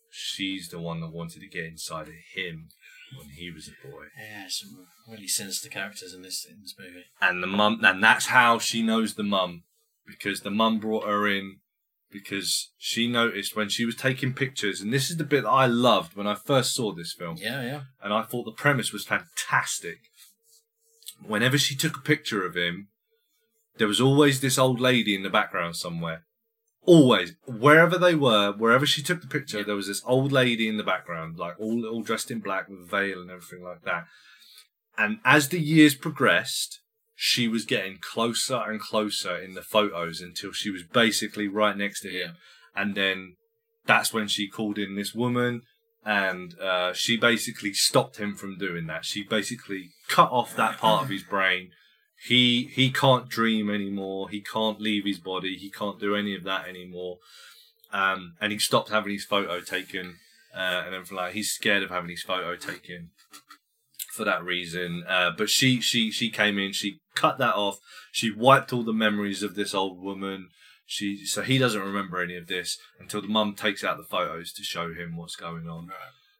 she's 0.09 0.69
the 0.69 0.79
one 0.79 1.01
that 1.01 1.13
wanted 1.13 1.41
to 1.41 1.49
get 1.49 1.65
inside 1.65 2.07
of 2.07 2.15
him 2.33 2.69
when 3.17 3.29
he 3.31 3.51
was 3.51 3.69
a 3.69 3.87
boy. 3.87 4.05
yeah, 4.19 4.47
some 4.49 4.87
really 5.09 5.29
sinister 5.29 5.69
characters 5.69 6.13
in 6.15 6.23
this 6.23 6.47
in 6.49 6.61
this 6.61 6.75
movie. 6.79 7.05
And 7.21 7.43
the 7.43 7.47
mum, 7.47 7.81
and 7.83 8.03
that's 8.03 8.27
how 8.27 8.59
she 8.59 8.83
knows 8.83 9.15
the 9.15 9.23
mum, 9.23 9.65
because 10.07 10.41
the 10.41 10.51
mum 10.51 10.79
brought 10.79 11.05
her 11.07 11.29
in 11.29 11.59
because 12.11 12.71
she 12.79 13.09
noticed 13.09 13.57
when 13.57 13.69
she 13.69 13.85
was 13.85 13.97
taking 13.97 14.33
pictures, 14.33 14.81
and 14.81 14.93
this 14.93 15.11
is 15.11 15.17
the 15.17 15.25
bit 15.25 15.43
that 15.43 15.51
I 15.51 15.67
loved 15.67 16.17
when 16.17 16.27
I 16.27 16.35
first 16.35 16.75
saw 16.75 16.93
this 16.93 17.13
film. 17.13 17.37
Yeah, 17.39 17.63
yeah. 17.63 17.81
and 18.03 18.13
I 18.13 18.23
thought 18.23 18.45
the 18.45 18.53
premise 18.53 18.93
was 18.93 19.05
fantastic. 19.05 19.99
Whenever 21.25 21.59
she 21.59 21.75
took 21.75 21.97
a 21.97 22.01
picture 22.01 22.45
of 22.47 22.57
him, 22.57 22.89
there 23.79 23.89
was 23.89 24.01
always 24.01 24.41
this 24.41 24.59
old 24.59 24.81
lady 24.81 25.15
in 25.15 25.23
the 25.23 25.31
background 25.31 25.77
somewhere. 25.77 26.25
Always, 26.87 27.35
wherever 27.47 27.99
they 27.99 28.15
were, 28.15 28.53
wherever 28.53 28.87
she 28.87 29.03
took 29.03 29.21
the 29.21 29.27
picture, 29.27 29.65
there 29.65 29.75
was 29.75 29.89
this 29.89 30.03
old 30.07 30.33
lady 30.33 30.69
in 30.69 30.77
the 30.77 30.85
background, 30.85 31.37
like 31.37 31.59
all 31.59 31.85
all 31.85 32.03
dressed 32.03 32.31
in 32.31 32.41
black 32.41 32.69
with 32.69 32.81
a 32.81 32.85
veil 32.85 33.21
and 33.21 33.31
everything 33.31 33.63
like 33.63 33.83
that. 33.83 34.05
and 34.97 35.19
as 35.25 35.49
the 35.49 35.61
years 35.61 35.95
progressed, 35.95 36.81
she 37.15 37.49
was 37.49 37.65
getting 37.65 37.99
closer 37.99 38.63
and 38.67 38.81
closer 38.81 39.37
in 39.37 39.55
the 39.55 39.63
photos 39.63 40.21
until 40.21 40.53
she 40.53 40.71
was 40.71 40.83
basically 40.85 41.49
right 41.49 41.77
next 41.77 42.01
to 42.03 42.11
him. 42.11 42.37
And 42.75 42.95
then 42.95 43.37
that's 43.87 44.13
when 44.13 44.29
she 44.29 44.49
called 44.49 44.79
in 44.79 44.95
this 44.97 45.15
woman 45.15 45.63
and 46.05 46.55
uh, 46.61 46.93
she 46.93 47.17
basically 47.17 47.73
stopped 47.73 48.19
him 48.19 48.37
from 48.37 48.59
doing 48.59 48.87
that. 48.87 49.05
She 49.05 49.25
basically 49.25 49.91
cut 50.09 50.31
off 50.31 50.55
that 50.57 50.79
part 50.79 51.03
of 51.03 51.09
his 51.09 51.25
brain. 51.25 51.71
He 52.25 52.65
he 52.73 52.91
can't 52.91 53.29
dream 53.29 53.71
anymore. 53.71 54.29
He 54.29 54.41
can't 54.41 54.81
leave 54.81 55.05
his 55.05 55.19
body. 55.19 55.57
He 55.57 55.71
can't 55.71 56.01
do 56.01 56.17
any 56.17 56.35
of 56.35 56.45
that 56.45 56.67
anymore. 56.67 57.19
Um, 57.93 58.35
and 58.41 58.53
he 58.53 58.59
stopped 58.59 58.91
having 58.91 59.13
his 59.13 59.25
photo 59.25 59.61
taken 59.61 60.17
uh, 60.55 60.83
and 60.87 60.95
everything 60.95 61.17
like. 61.17 61.35
He's 61.35 61.51
scared 61.51 61.83
of 61.83 61.91
having 61.91 62.11
his 62.11 62.23
photo 62.23 62.57
taken 62.57 63.11
for 64.17 64.25
that 64.25 64.43
reason. 64.43 65.05
Uh, 65.07 65.31
but 65.37 65.51
she 65.51 65.81
she 65.81 66.11
she 66.11 66.31
came 66.31 66.59
in. 66.59 66.73
She 66.73 67.01
cut 67.15 67.39
that 67.39 67.55
off. 67.55 67.79
She 68.11 68.31
wiped 68.31 68.73
all 68.73 68.83
the 68.83 68.93
memories 68.93 69.43
of 69.43 69.55
this 69.55 69.75
old 69.75 70.01
woman. 70.01 70.49
She 70.87 71.25
so 71.27 71.43
he 71.43 71.59
doesn't 71.59 71.81
remember 71.81 72.23
any 72.23 72.37
of 72.37 72.47
this 72.47 72.79
until 72.99 73.21
the 73.21 73.29
mum 73.29 73.55
takes 73.55 73.85
out 73.85 73.99
the 73.99 74.05
photos 74.05 74.53
to 74.55 74.63
show 74.63 74.95
him 74.95 75.17
what's 75.17 75.37
going 75.37 75.69
on. 75.69 75.91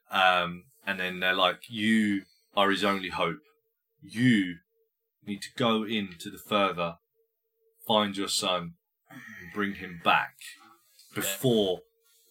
Um, 0.09 0.63
and 0.85 0.99
then 0.99 1.19
they're 1.19 1.33
like, 1.33 1.69
"You 1.69 2.23
are 2.55 2.71
his 2.71 2.83
only 2.83 3.09
hope. 3.09 3.39
You 4.01 4.55
need 5.27 5.41
to 5.41 5.49
go 5.57 5.83
into 5.83 6.29
the 6.29 6.37
further, 6.37 6.95
find 7.87 8.15
your 8.17 8.29
son, 8.29 8.73
and 9.09 9.53
bring 9.53 9.75
him 9.75 10.01
back 10.03 10.35
before 11.13 11.79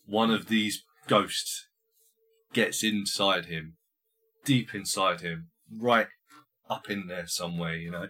one 0.06 0.30
of 0.30 0.48
these 0.48 0.82
ghosts 1.06 1.66
gets 2.52 2.82
inside 2.82 3.46
him, 3.46 3.76
deep 4.44 4.74
inside 4.74 5.20
him, 5.20 5.48
right 5.80 6.08
up 6.70 6.90
in 6.90 7.06
there 7.06 7.26
somewhere. 7.26 7.76
You 7.76 7.90
know." 7.90 8.08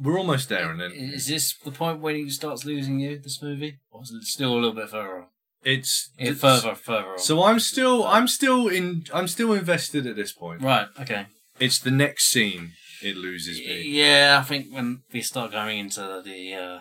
We're 0.00 0.18
almost 0.18 0.48
there, 0.48 0.70
and 0.70 0.80
then 0.80 0.92
Is 0.92 1.26
this 1.26 1.54
the 1.62 1.70
point 1.70 2.00
when 2.00 2.14
he 2.14 2.30
starts 2.30 2.64
losing 2.64 3.00
you? 3.00 3.18
This 3.18 3.42
movie, 3.42 3.80
or 3.90 4.02
is 4.02 4.10
it 4.10 4.24
still 4.24 4.54
a 4.54 4.54
little 4.54 4.72
bit 4.72 4.88
further? 4.88 5.18
on? 5.18 5.26
it's 5.62 6.10
Yeah, 6.18 6.32
further, 6.32 6.74
further. 6.74 7.12
On. 7.12 7.18
So 7.18 7.44
I'm 7.44 7.60
still, 7.60 8.06
I'm 8.06 8.26
still 8.26 8.68
in, 8.68 9.04
I'm 9.12 9.28
still 9.28 9.52
invested 9.52 10.06
at 10.06 10.16
this 10.16 10.32
point. 10.32 10.62
right, 10.62 10.88
okay. 10.98 11.26
It's 11.58 11.78
the 11.78 11.90
next 11.90 12.30
scene 12.30 12.72
it 13.02 13.16
loses 13.16 13.58
me. 13.58 13.82
Yeah, 13.82 14.38
I 14.40 14.44
think 14.46 14.72
when 14.72 15.02
we 15.12 15.22
start 15.22 15.52
going 15.52 15.78
into 15.78 16.22
the 16.24 16.54
uh, 16.54 16.78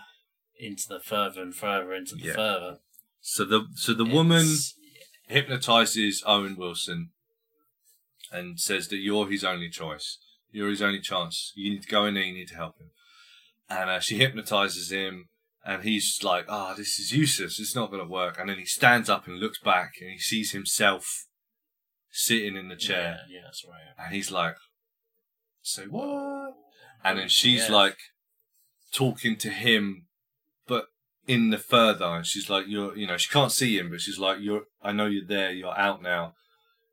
into 0.59 0.87
the 0.89 0.99
further 0.99 1.41
and 1.41 1.55
further 1.55 1.93
into 1.93 2.15
the 2.15 2.27
Yeah. 2.27 2.33
further, 2.35 2.77
So 3.21 3.45
the, 3.45 3.67
so 3.75 3.93
the 3.93 4.05
woman 4.05 4.39
it's- 4.41 4.73
hypnotizes 5.27 6.23
Owen 6.25 6.55
Wilson 6.57 7.11
and 8.31 8.59
says 8.59 8.87
that 8.89 8.97
you're 8.97 9.27
his 9.29 9.43
only 9.43 9.69
choice. 9.69 10.17
You're 10.51 10.69
his 10.69 10.81
only 10.81 10.99
chance. 11.01 11.53
You 11.55 11.71
need 11.71 11.83
to 11.83 11.87
go 11.89 12.05
in 12.05 12.15
there. 12.15 12.23
You 12.23 12.33
need 12.33 12.47
to 12.49 12.55
help 12.55 12.79
him. 12.79 12.89
And 13.69 13.89
uh, 13.89 13.99
she 13.99 14.17
hypnotizes 14.17 14.91
him, 14.91 15.29
and 15.63 15.83
he's 15.83 16.19
like, 16.23 16.45
"Ah, 16.49 16.73
this 16.73 16.97
is 16.99 17.11
useless. 17.11 17.59
It's 17.59 17.75
not 17.75 17.91
going 17.91 18.01
to 18.03 18.09
work." 18.09 18.39
And 18.39 18.49
then 18.49 18.57
he 18.57 18.65
stands 18.65 19.09
up 19.09 19.27
and 19.27 19.37
looks 19.39 19.59
back, 19.59 19.91
and 20.01 20.09
he 20.09 20.17
sees 20.17 20.51
himself 20.51 21.25
sitting 22.11 22.55
in 22.55 22.67
the 22.69 22.75
chair. 22.75 23.19
Yeah, 23.29 23.35
yeah, 23.35 23.41
that's 23.45 23.63
right. 23.69 23.93
And 24.03 24.15
he's 24.15 24.31
like, 24.31 24.55
say 25.69 25.85
what? 25.85 26.53
And 27.03 27.19
then 27.19 27.29
she's 27.29 27.69
Yeah. 27.69 27.75
like 27.75 27.97
talking 28.91 29.35
to 29.37 29.49
him, 29.49 30.07
but 30.67 30.87
in 31.27 31.49
the 31.51 31.57
further, 31.57 32.05
and 32.05 32.25
she's 32.25 32.49
like, 32.49 32.65
you're, 32.67 32.95
you 32.97 33.05
know, 33.07 33.17
she 33.17 33.29
can't 33.29 33.51
see 33.51 33.77
him, 33.77 33.89
but 33.91 34.01
she's 34.01 34.17
like, 34.19 34.39
you're, 34.41 34.63
I 34.81 34.91
know 34.91 35.05
you're 35.05 35.25
there, 35.25 35.51
you're 35.51 35.77
out 35.77 36.01
now. 36.01 36.33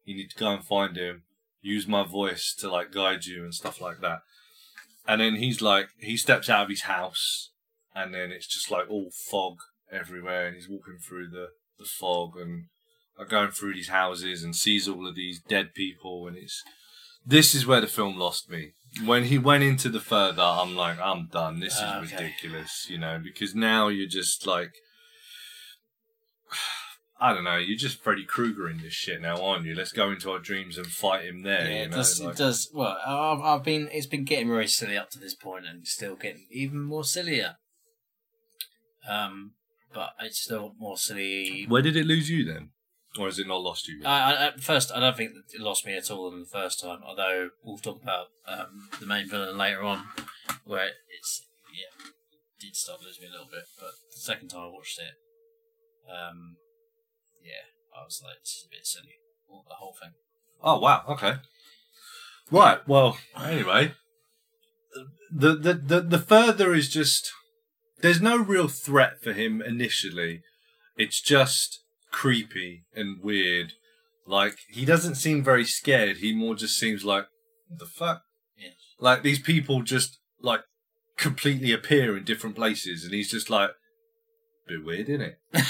You 0.04 0.14
need 0.14 0.30
to 0.30 0.38
go 0.38 0.52
and 0.52 0.64
find 0.64 0.96
him. 0.96 1.24
Use 1.62 1.88
my 1.88 2.04
voice 2.04 2.54
to 2.60 2.70
like 2.70 2.92
guide 2.92 3.24
you 3.24 3.42
and 3.42 3.54
stuff 3.54 3.80
like 3.80 4.00
that. 4.00 4.20
And 5.08 5.20
then 5.20 5.36
he's 5.36 5.60
like, 5.62 5.88
he 5.98 6.16
steps 6.16 6.48
out 6.50 6.64
of 6.64 6.68
his 6.68 6.82
house, 6.82 7.50
and 7.94 8.12
then 8.14 8.30
it's 8.30 8.46
just 8.46 8.70
like 8.70 8.88
all 8.90 9.10
fog 9.10 9.56
everywhere, 9.90 10.46
and 10.46 10.54
he's 10.56 10.68
walking 10.68 10.98
through 10.98 11.30
the, 11.30 11.48
the 11.78 11.84
fog 11.84 12.36
and 12.36 12.66
like 13.18 13.28
going 13.28 13.50
through 13.50 13.72
these 13.74 13.88
houses 13.88 14.42
and 14.44 14.54
sees 14.54 14.86
all 14.86 15.06
of 15.08 15.14
these 15.16 15.40
dead 15.40 15.74
people, 15.74 16.26
and 16.28 16.36
it's 16.36 16.62
this 17.26 17.54
is 17.54 17.66
where 17.66 17.80
the 17.80 17.86
film 17.86 18.16
lost 18.18 18.48
me. 18.48 18.72
When 19.04 19.24
he 19.24 19.36
went 19.36 19.64
into 19.64 19.88
the 19.90 20.00
further, 20.00 20.42
I'm 20.42 20.74
like, 20.76 20.98
I'm 21.00 21.26
done. 21.26 21.60
This 21.60 21.74
is 21.74 21.80
Ah, 21.82 22.00
okay. 22.00 22.14
ridiculous, 22.16 22.86
you 22.88 22.96
know, 22.98 23.20
because 23.22 23.54
now 23.54 23.88
you're 23.88 24.08
just 24.08 24.46
like, 24.46 24.72
I 27.20 27.32
don't 27.32 27.44
know, 27.44 27.56
you're 27.56 27.78
just 27.78 28.02
Freddy 28.02 28.24
Krueger 28.24 28.68
in 28.68 28.78
this 28.78 28.92
shit 28.92 29.20
now, 29.22 29.42
aren't 29.42 29.64
you? 29.64 29.74
Let's 29.74 29.92
go 29.92 30.10
into 30.10 30.30
our 30.30 30.38
dreams 30.38 30.76
and 30.76 30.86
fight 30.86 31.24
him 31.24 31.42
there. 31.42 31.62
Yeah, 31.68 31.76
you 31.78 31.82
it 31.84 31.90
know, 31.90 31.96
does. 31.96 32.20
like- 32.22 32.34
It 32.34 32.38
does. 32.38 32.70
Well, 32.74 32.98
I've, 33.06 33.40
I've 33.40 33.64
been. 33.64 33.88
It's 33.92 34.06
been 34.06 34.24
getting 34.24 34.48
very 34.48 34.66
silly 34.68 34.96
up 34.98 35.10
to 35.10 35.18
this 35.18 35.34
point, 35.34 35.64
and 35.66 35.86
still 35.86 36.14
getting 36.14 36.46
even 36.50 36.82
more 36.82 37.04
sillier. 37.04 37.56
Um, 39.08 39.52
but 39.94 40.10
it's 40.20 40.40
still 40.42 40.74
more 40.78 40.98
silly. 40.98 41.64
Where 41.68 41.80
did 41.82 41.96
it 41.96 42.04
lose 42.06 42.28
you 42.28 42.44
then, 42.44 42.70
or 43.18 43.26
has 43.26 43.38
it 43.38 43.46
not 43.46 43.62
lost 43.62 43.88
you? 43.88 43.98
Yet? 43.98 44.06
I, 44.06 44.32
I, 44.32 44.46
at 44.48 44.60
first, 44.60 44.90
I 44.94 45.00
don't 45.00 45.16
think 45.16 45.32
it 45.54 45.60
lost 45.60 45.86
me 45.86 45.96
at 45.96 46.10
all 46.10 46.32
in 46.32 46.40
the 46.40 46.46
first 46.46 46.80
time. 46.80 47.00
Although 47.04 47.50
we'll 47.64 47.78
talk 47.78 48.02
about 48.02 48.26
um, 48.46 48.88
the 49.00 49.06
main 49.06 49.28
villain 49.28 49.56
later 49.56 49.82
on, 49.82 50.04
where 50.64 50.90
it's 51.18 51.42
yeah, 51.74 52.08
did 52.60 52.74
start 52.76 53.00
losing 53.04 53.22
me 53.22 53.28
a 53.28 53.32
little 53.32 53.48
bit. 53.50 53.64
But 53.78 53.90
the 54.14 54.20
second 54.20 54.48
time 54.48 54.62
I 54.62 54.68
watched 54.68 54.98
it, 54.98 55.14
um, 56.10 56.56
yeah, 57.42 57.66
I 57.98 58.04
was 58.04 58.20
like, 58.24 58.40
this 58.42 58.50
is 58.56 58.66
a 58.66 58.70
bit 58.74 58.86
silly. 58.86 59.16
All- 59.48 59.64
The 59.68 59.74
whole 59.76 59.94
thing. 60.00 60.12
Oh 60.62 60.78
wow, 60.78 61.02
okay. 61.08 61.34
Right, 62.50 62.78
well, 62.86 63.18
anyway. 63.42 63.92
The, 65.34 65.54
the 65.56 65.74
the 65.74 66.00
the 66.00 66.18
further 66.18 66.72
is 66.72 66.88
just 66.88 67.30
there's 68.00 68.20
no 68.22 68.36
real 68.38 68.68
threat 68.68 69.22
for 69.22 69.32
him 69.32 69.60
initially. 69.60 70.42
It's 70.96 71.20
just 71.20 71.80
creepy 72.16 72.84
and 72.94 73.22
weird. 73.22 73.74
Like 74.26 74.56
he 74.70 74.84
doesn't 74.86 75.16
seem 75.16 75.44
very 75.44 75.64
scared, 75.66 76.16
he 76.16 76.34
more 76.34 76.54
just 76.54 76.78
seems 76.78 77.04
like 77.04 77.26
the 77.70 77.84
fuck? 77.84 78.22
Yeah. 78.56 78.70
Like 78.98 79.22
these 79.22 79.38
people 79.38 79.82
just 79.82 80.18
like 80.40 80.62
completely 81.18 81.72
appear 81.72 82.16
in 82.16 82.24
different 82.24 82.56
places 82.56 83.04
and 83.04 83.12
he's 83.12 83.30
just 83.30 83.50
like 83.50 83.70
bit 84.66 84.82
weird, 84.84 85.08
isn't 85.10 85.20
it? 85.20 85.38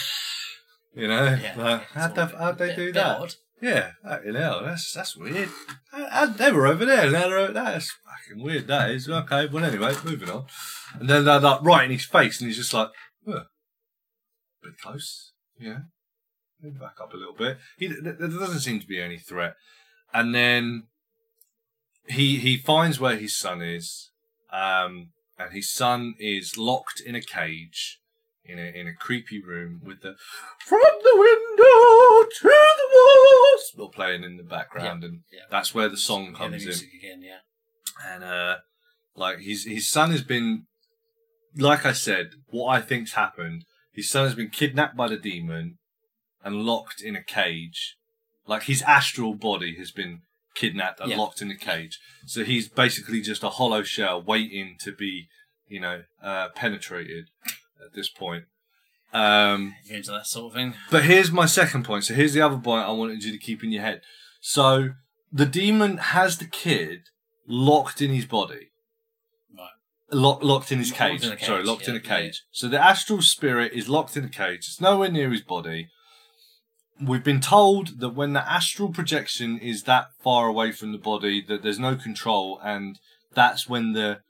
you 0.94 1.09
know? 1.09 1.36
Yeah. 1.42 1.55
Like, 1.57 1.82
how'd, 1.92 2.11
It's 2.12 2.18
all 2.18 2.26
they, 2.28 2.32
a 2.34 2.38
how'd 2.38 2.59
they 2.59 2.66
bit- 2.68 2.76
do 2.76 2.92
that? 2.92 3.20
odd. 3.20 3.34
Yeah, 3.61 3.92
fucking 4.05 4.34
hell, 4.34 4.61
that's 4.64 4.92
that's 4.92 5.16
weird. 5.16 5.49
Uh, 5.90 6.07
uh, 6.11 6.26
they 6.26 6.53
were 6.53 6.66
over 6.66 6.84
there, 6.84 7.11
now 7.11 7.28
they're 7.28 7.38
over 7.38 7.53
there. 7.55 7.64
That's 7.64 7.90
fucking 7.90 8.44
weird. 8.44 8.66
That 8.66 8.90
is 8.90 9.09
okay. 9.09 9.47
Well, 9.51 9.64
anyway, 9.64 9.94
moving 10.05 10.28
on. 10.28 10.44
And 11.01 11.09
then 11.09 11.24
they're 11.24 11.40
like 11.40 11.62
right 11.62 11.86
in 11.86 11.90
his 11.90 12.05
face, 12.05 12.38
and 12.38 12.49
he's 12.49 12.59
just 12.59 12.74
like, 12.74 12.90
"Huh, 13.26 13.44
bit 14.62 14.74
close, 14.82 15.32
yeah. 15.59 15.78
Maybe 16.67 16.79
back 16.79 17.01
up 17.01 17.14
a 17.14 17.17
little 17.17 17.35
bit. 17.35 17.59
He 17.79 17.87
there 17.87 18.12
doesn't 18.14 18.61
seem 18.61 18.81
to 18.81 18.87
be 18.87 19.01
any 19.01 19.19
threat. 19.19 19.55
And 20.12 20.35
then 20.35 20.85
he 22.09 22.39
he 22.39 22.57
finds 22.57 22.99
where 22.99 23.17
his 23.17 23.37
son 23.37 23.62
is, 23.62 24.11
um, 24.53 25.11
and 25.39 25.53
his 25.53 25.73
son 25.73 26.14
is 26.19 26.59
locked 26.59 27.01
in 27.01 27.14
a 27.14 27.21
cage 27.21 28.01
in 28.45 28.59
a 28.59 28.62
in 28.62 28.89
a 28.89 28.95
creepy 28.95 29.41
room 29.41 29.81
with 29.85 30.03
the 30.03 30.17
from 30.64 30.81
the 31.03 31.14
window 31.14 32.29
to 32.29 32.49
the 32.49 32.89
walls 32.95 33.69
still 33.73 33.89
playing 33.89 34.25
in 34.25 34.37
the 34.37 34.43
background, 34.43 35.05
and 35.05 35.21
yeah. 35.33 35.41
that's 35.49 35.73
where 35.73 35.89
the 35.89 35.97
song 35.97 36.25
Yeah, 36.25 36.31
the 36.31 36.37
comes 36.39 36.64
in 36.64 36.89
again. 36.99 37.23
Yeah. 37.23 38.12
and 38.12 38.25
uh 38.25 38.57
like 39.14 39.39
his 39.39 39.64
his 39.64 39.89
son 39.89 40.11
has 40.11 40.23
been 40.23 40.67
like 41.57 41.87
I 41.87 41.93
said, 41.93 42.31
what 42.49 42.67
I 42.67 42.81
think's 42.81 43.12
happened, 43.12 43.64
his 43.93 44.11
son 44.11 44.25
has 44.25 44.35
been 44.35 44.51
kidnapped 44.51 44.97
by 44.97 45.09
the 45.09 45.17
demon 45.17 45.79
and 46.47 46.62
locked 46.64 47.01
in 47.03 47.14
a 47.16 47.22
cage. 47.22 47.97
Like 48.47 48.62
his 48.64 48.80
astral 48.82 49.34
body 49.34 49.72
has 49.78 49.90
been 49.90 50.22
kidnapped 50.55 51.01
and 51.01 51.11
Yeah. 51.11 51.18
locked 51.18 51.42
in 51.42 51.51
a 51.51 51.57
cage. 51.57 51.99
So 52.26 52.44
he's 52.44 52.68
basically 52.68 53.20
just 53.20 53.42
a 53.42 53.51
hollow 53.59 53.82
shell 53.82 54.22
waiting 54.22 54.76
to 54.84 54.92
be, 54.92 55.28
you 55.74 55.80
know, 55.80 56.05
uh, 56.22 56.49
penetrated 56.51 57.24
at 57.84 57.92
this 57.94 58.09
point. 58.09 58.44
Um 59.12 59.74
You 59.84 59.97
into 59.97 60.11
that 60.12 60.26
sort 60.26 60.47
of 60.53 60.53
thing? 60.59 60.74
but 60.90 61.05
here's 61.05 61.30
my 61.30 61.47
second 61.47 61.84
point. 61.84 62.05
So 62.05 62.14
here's 62.14 62.32
the 62.32 62.40
other 62.40 62.59
point 62.59 62.86
I 62.86 62.92
wanted 62.92 63.24
you 63.24 63.32
to 63.32 63.38
keep 63.49 63.62
in 63.64 63.70
your 63.72 63.82
head. 63.82 64.03
So 64.40 64.90
the 65.32 65.47
demon 65.47 65.92
has 65.99 66.38
the 66.38 66.47
kid 66.47 67.09
locked 67.47 68.01
in 68.01 68.11
his 68.12 68.26
body. 68.26 68.64
Right. 69.57 69.70
Lock, 70.11 70.42
locked 70.42 70.70
in 70.72 70.78
his 70.78 70.90
Locked 70.90 70.99
cage. 71.01 71.24
in 71.24 71.30
cage, 71.36 71.47
Sorry, 71.47 71.62
locked 71.64 71.88
in 71.88 71.97
a 71.97 72.01
cage. 72.01 72.42
So 72.53 72.68
the 72.68 72.80
astral 72.92 73.22
spirit 73.22 73.72
is 73.72 73.88
locked 73.88 74.16
in 74.16 74.24
a 74.24 74.28
cage. 74.28 74.62
It's 74.68 74.80
nowhere 74.80 75.11
near 75.11 75.30
his 75.30 75.42
body. 75.42 75.88
We've 77.01 77.24
been 77.24 77.40
told 77.40 78.01
that 78.01 78.11
when 78.11 78.32
the 78.32 78.51
astral 78.51 78.88
projection 78.88 79.59
is 79.59 79.82
that 79.82 80.09
far 80.22 80.47
away 80.47 80.72
from 80.72 80.92
the 80.92 80.99
body, 80.99 81.42
that 81.47 81.62
there's 81.62 81.78
no 81.78 81.94
control, 81.94 82.59
and 82.62 82.99
that's 83.34 83.68
when 83.68 83.92
the, 83.92 84.20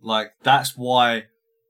like, 0.00 0.34
that's 0.42 0.76
why 0.76 1.24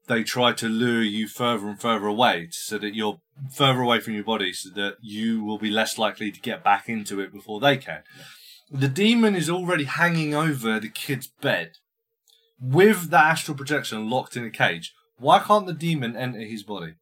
they 0.08 0.22
try 0.22 0.52
to 0.52 0.68
lure 0.68 1.02
you 1.02 1.26
further 1.26 1.68
and 1.68 1.80
further 1.80 2.06
away, 2.06 2.48
so 2.50 2.76
that 2.76 2.94
you're 2.94 3.20
further 3.50 3.80
away 3.80 4.00
from 4.00 4.12
your 4.12 4.24
body, 4.24 4.52
so 4.52 4.68
that 4.70 4.96
you 5.00 5.42
will 5.42 5.58
be 5.58 5.70
less 5.70 5.96
likely 5.96 6.30
to 6.30 6.40
get 6.40 6.62
back 6.62 6.88
into 6.88 7.18
it 7.20 7.32
before 7.32 7.60
they 7.60 7.76
can. 7.76 8.02
the 8.70 8.88
demon 8.88 9.36
is 9.36 9.50
already 9.50 9.84
hanging 9.84 10.34
over 10.34 10.80
the 10.80 10.88
kid's 10.88 11.26
bed 11.26 11.72
with 12.58 13.10
the 13.10 13.18
astral 13.18 13.56
projection 13.56 14.08
locked 14.08 14.36
in 14.36 14.44
a 14.44 14.50
cage. 14.50 14.94
Why 15.18 15.40
can't 15.40 15.66
the 15.66 15.74
demon 15.74 16.16
enter 16.16 16.40
his 16.40 16.62
body? 16.62 16.94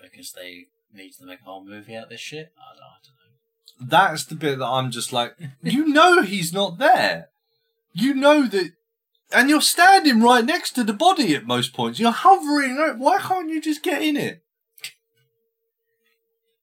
Because 0.00 0.32
they 0.32 0.68
need 0.94 1.12
to 1.12 1.24
make 1.24 1.40
a 1.40 1.44
whole 1.44 1.64
movie 1.64 1.96
out 1.96 2.04
of 2.04 2.10
this 2.10 2.20
shit. 2.20 2.52
I 2.58 2.74
don't, 2.74 2.84
I 2.84 2.98
don't 3.02 3.88
know. 3.88 3.96
That's 3.96 4.24
the 4.24 4.34
bit 4.34 4.58
that 4.58 4.66
I'm 4.66 4.90
just 4.90 5.12
like, 5.12 5.36
you 5.62 5.86
know 5.86 6.22
he's 6.22 6.52
not 6.52 6.78
there. 6.78 7.28
You 7.92 8.14
know 8.14 8.46
that, 8.46 8.72
and 9.32 9.48
you're 9.48 9.60
standing 9.60 10.20
right 10.20 10.44
next 10.44 10.72
to 10.72 10.84
the 10.84 10.92
body 10.92 11.34
at 11.34 11.46
most 11.46 11.72
points. 11.72 11.98
You're 11.98 12.12
hovering. 12.12 12.76
Why 12.98 13.18
can't 13.18 13.50
you 13.50 13.60
just 13.60 13.82
get 13.82 14.02
in 14.02 14.16
it? 14.16 14.42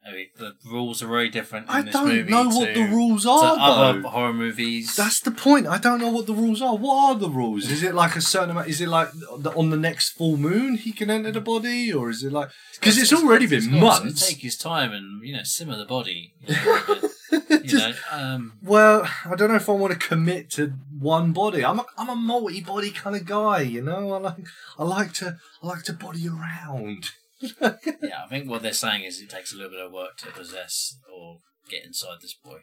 I 0.07 0.13
mean, 0.13 0.27
the 0.37 0.55
rules 0.65 1.03
are 1.03 1.07
very 1.07 1.27
different 1.27 1.65
I 1.69 1.81
don't 1.81 2.29
know 2.29 2.47
what 2.47 2.67
to, 2.67 2.73
the 2.73 2.87
rules 2.87 3.25
are. 3.25 3.55
to 3.55 3.61
other 3.61 4.01
though. 4.01 4.09
horror 4.09 4.33
movies. 4.33 4.95
That's 4.95 5.19
the 5.19 5.31
point. 5.31 5.67
I 5.67 5.79
don't 5.79 5.99
know 5.99 6.09
what 6.09 6.27
the 6.27 6.33
rules 6.33 6.61
are. 6.61 6.77
What 6.77 6.95
are 6.95 7.19
the 7.19 7.29
rules? 7.29 7.69
Is 7.69 7.83
it 7.83 7.93
like 7.93 8.15
a 8.15 8.21
certain 8.21 8.51
amount? 8.51 8.69
Is 8.69 8.79
it 8.79 8.87
like 8.87 9.09
on 9.55 9.69
the 9.69 9.77
next 9.77 10.11
full 10.11 10.37
moon 10.37 10.77
he 10.77 10.93
can 10.93 11.09
enter 11.09 11.31
the 11.31 11.41
body, 11.41 11.91
or 11.91 12.09
is 12.09 12.23
it 12.23 12.31
like 12.31 12.49
because 12.79 12.97
it's 12.97 13.11
already 13.11 13.47
He's 13.47 13.65
been 13.65 13.75
to 13.75 13.81
months? 13.81 14.27
Take 14.27 14.37
his 14.37 14.55
time 14.55 14.93
and 14.93 15.21
you 15.25 15.33
know 15.33 15.43
simmer 15.43 15.77
the 15.77 15.85
body. 15.85 16.33
You 16.47 16.55
know, 16.55 16.83
but, 16.87 17.65
you 17.65 17.77
know 17.77 17.93
um, 18.11 18.53
Well, 18.63 19.09
I 19.25 19.35
don't 19.35 19.49
know 19.49 19.55
if 19.55 19.67
I 19.67 19.73
want 19.73 19.91
to 19.91 19.99
commit 19.99 20.49
to 20.51 20.73
one 20.97 21.33
body. 21.33 21.65
I'm 21.65 21.79
a 21.79 21.85
I'm 21.97 22.09
a 22.09 22.15
multi-body 22.15 22.91
kind 22.91 23.15
of 23.15 23.25
guy, 23.25 23.61
you 23.61 23.81
know. 23.81 24.13
I 24.13 24.19
like 24.19 24.37
I 24.79 24.83
like 24.83 25.13
to 25.15 25.37
I 25.61 25.67
like 25.67 25.83
to 25.83 25.93
body 25.93 26.29
around. 26.29 27.11
Yeah, 27.39 28.23
I 28.25 28.27
think 28.29 28.49
what 28.49 28.61
they're 28.61 28.73
saying 28.73 29.03
is 29.03 29.21
it 29.21 29.29
takes 29.29 29.53
a 29.53 29.55
little 29.55 29.71
bit 29.71 29.85
of 29.85 29.91
work 29.91 30.17
to 30.17 30.27
possess 30.27 30.97
or 31.13 31.37
get 31.69 31.85
inside 31.85 32.17
this 32.21 32.33
boy. 32.33 32.59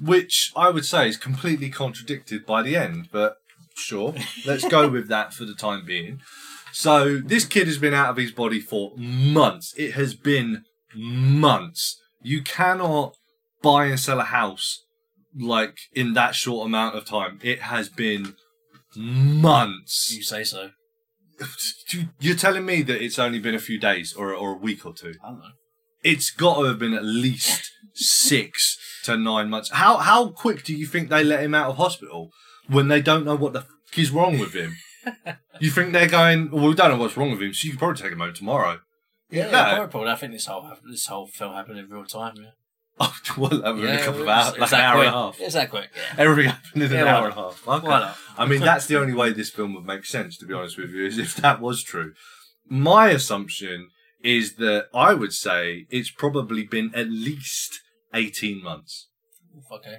Which 0.00 0.52
I 0.54 0.68
would 0.70 0.84
say 0.84 1.08
is 1.08 1.16
completely 1.16 1.70
contradicted 1.70 2.44
by 2.44 2.62
the 2.62 2.76
end, 2.76 3.08
but 3.10 3.36
sure, 3.76 4.14
let's 4.44 4.68
go 4.68 4.88
with 4.90 5.08
that 5.08 5.32
for 5.32 5.44
the 5.44 5.54
time 5.54 5.86
being. 5.86 6.20
So 6.72 7.18
this 7.18 7.46
kid 7.46 7.66
has 7.68 7.78
been 7.78 7.94
out 7.94 8.10
of 8.10 8.16
his 8.18 8.32
body 8.32 8.60
for 8.60 8.92
months. 8.96 9.72
It 9.78 9.92
has 9.92 10.14
been 10.14 10.64
months. 10.94 11.98
You 12.22 12.42
cannot 12.42 13.16
buy 13.62 13.86
and 13.86 13.98
sell 13.98 14.20
a 14.20 14.24
house 14.24 14.84
like 15.38 15.78
in 15.92 16.14
that 16.14 16.34
short 16.34 16.66
amount 16.66 16.96
of 16.96 17.06
time. 17.06 17.38
It 17.42 17.62
has 17.62 17.88
been 17.88 18.34
months. 18.94 20.12
You 20.14 20.22
say 20.22 20.44
so. 20.44 20.70
You're 22.20 22.36
telling 22.36 22.64
me 22.66 22.82
that 22.82 23.02
it's 23.02 23.18
only 23.18 23.38
been 23.38 23.54
a 23.54 23.58
few 23.60 23.78
days 23.78 24.14
or, 24.14 24.32
or 24.34 24.52
a 24.52 24.58
week 24.58 24.84
or 24.86 24.92
two. 24.94 25.14
I 25.24 25.28
don't 25.30 25.38
know. 25.38 25.44
It's 26.02 26.30
got 26.30 26.58
to 26.58 26.64
have 26.64 26.78
been 26.78 26.94
at 26.94 27.04
least 27.04 27.70
six 27.94 28.78
to 29.04 29.16
nine 29.16 29.50
months. 29.50 29.70
How 29.72 29.96
how 29.98 30.28
quick 30.28 30.64
do 30.64 30.74
you 30.74 30.86
think 30.86 31.08
they 31.08 31.24
let 31.24 31.42
him 31.42 31.54
out 31.54 31.70
of 31.70 31.76
hospital 31.76 32.30
when 32.68 32.88
they 32.88 33.00
don't 33.00 33.24
know 33.24 33.36
what 33.36 33.52
the 33.52 33.62
fuck 33.62 33.98
is 33.98 34.10
wrong 34.10 34.38
with 34.38 34.54
him? 34.54 34.76
you 35.60 35.70
think 35.70 35.92
they're 35.92 36.08
going? 36.08 36.50
Well, 36.50 36.68
we 36.68 36.74
don't 36.74 36.90
know 36.90 36.96
what's 36.96 37.16
wrong 37.16 37.30
with 37.32 37.42
him, 37.42 37.52
so 37.54 37.66
you 37.66 37.72
could 37.72 37.78
probably 37.78 38.02
take 38.02 38.12
him 38.12 38.20
home 38.20 38.34
tomorrow. 38.34 38.80
Yeah, 39.30 39.46
No. 39.50 39.50
probably, 39.64 39.88
probably. 39.90 40.10
I 40.10 40.16
think 40.16 40.32
this 40.32 40.46
whole 40.46 40.70
this 40.88 41.06
whole 41.06 41.26
film 41.26 41.54
happened 41.54 41.78
in 41.78 41.88
real 41.88 42.04
time. 42.04 42.34
Yeah, 42.36 42.50
Oh, 42.98 43.14
well, 43.36 43.52
in 43.78 43.86
a 43.88 44.02
couple 44.02 44.22
of 44.22 44.28
hours, 44.28 44.58
like 44.58 44.72
an 44.72 44.80
hour 44.80 45.00
and 45.00 45.08
a 45.08 45.12
half. 45.12 45.40
It's 45.40 45.52
that 45.54 45.68
quick. 45.68 45.90
Yeah. 45.94 46.14
Everything 46.24 46.50
happened 46.52 46.82
in 46.82 46.92
Yeah, 46.92 47.00
an 47.02 47.08
hour 47.08 47.24
and 47.28 47.32
a 47.32 47.36
half. 47.36 47.68
Okay. 47.68 47.86
Why 47.86 48.00
not? 48.00 48.16
I 48.38 48.46
mean, 48.46 48.60
that's 48.60 48.86
the 48.86 48.98
only 48.98 49.12
way 49.12 49.32
this 49.32 49.50
film 49.50 49.74
would 49.74 49.84
make 49.84 50.06
sense, 50.06 50.38
to 50.38 50.46
be 50.46 50.54
honest 50.54 50.78
with 50.78 50.90
you, 50.90 51.04
is 51.04 51.18
if 51.18 51.36
that 51.36 51.60
was 51.60 51.82
true. 51.82 52.14
My 52.68 53.08
assumption 53.10 53.88
is 54.24 54.54
that 54.56 54.86
I 54.94 55.12
would 55.12 55.32
say 55.34 55.86
it's 55.90 56.10
probably 56.10 56.64
been 56.64 56.90
at 56.94 57.08
least 57.10 57.80
18 58.14 58.62
months. 58.62 59.08
Okay. 59.70 59.98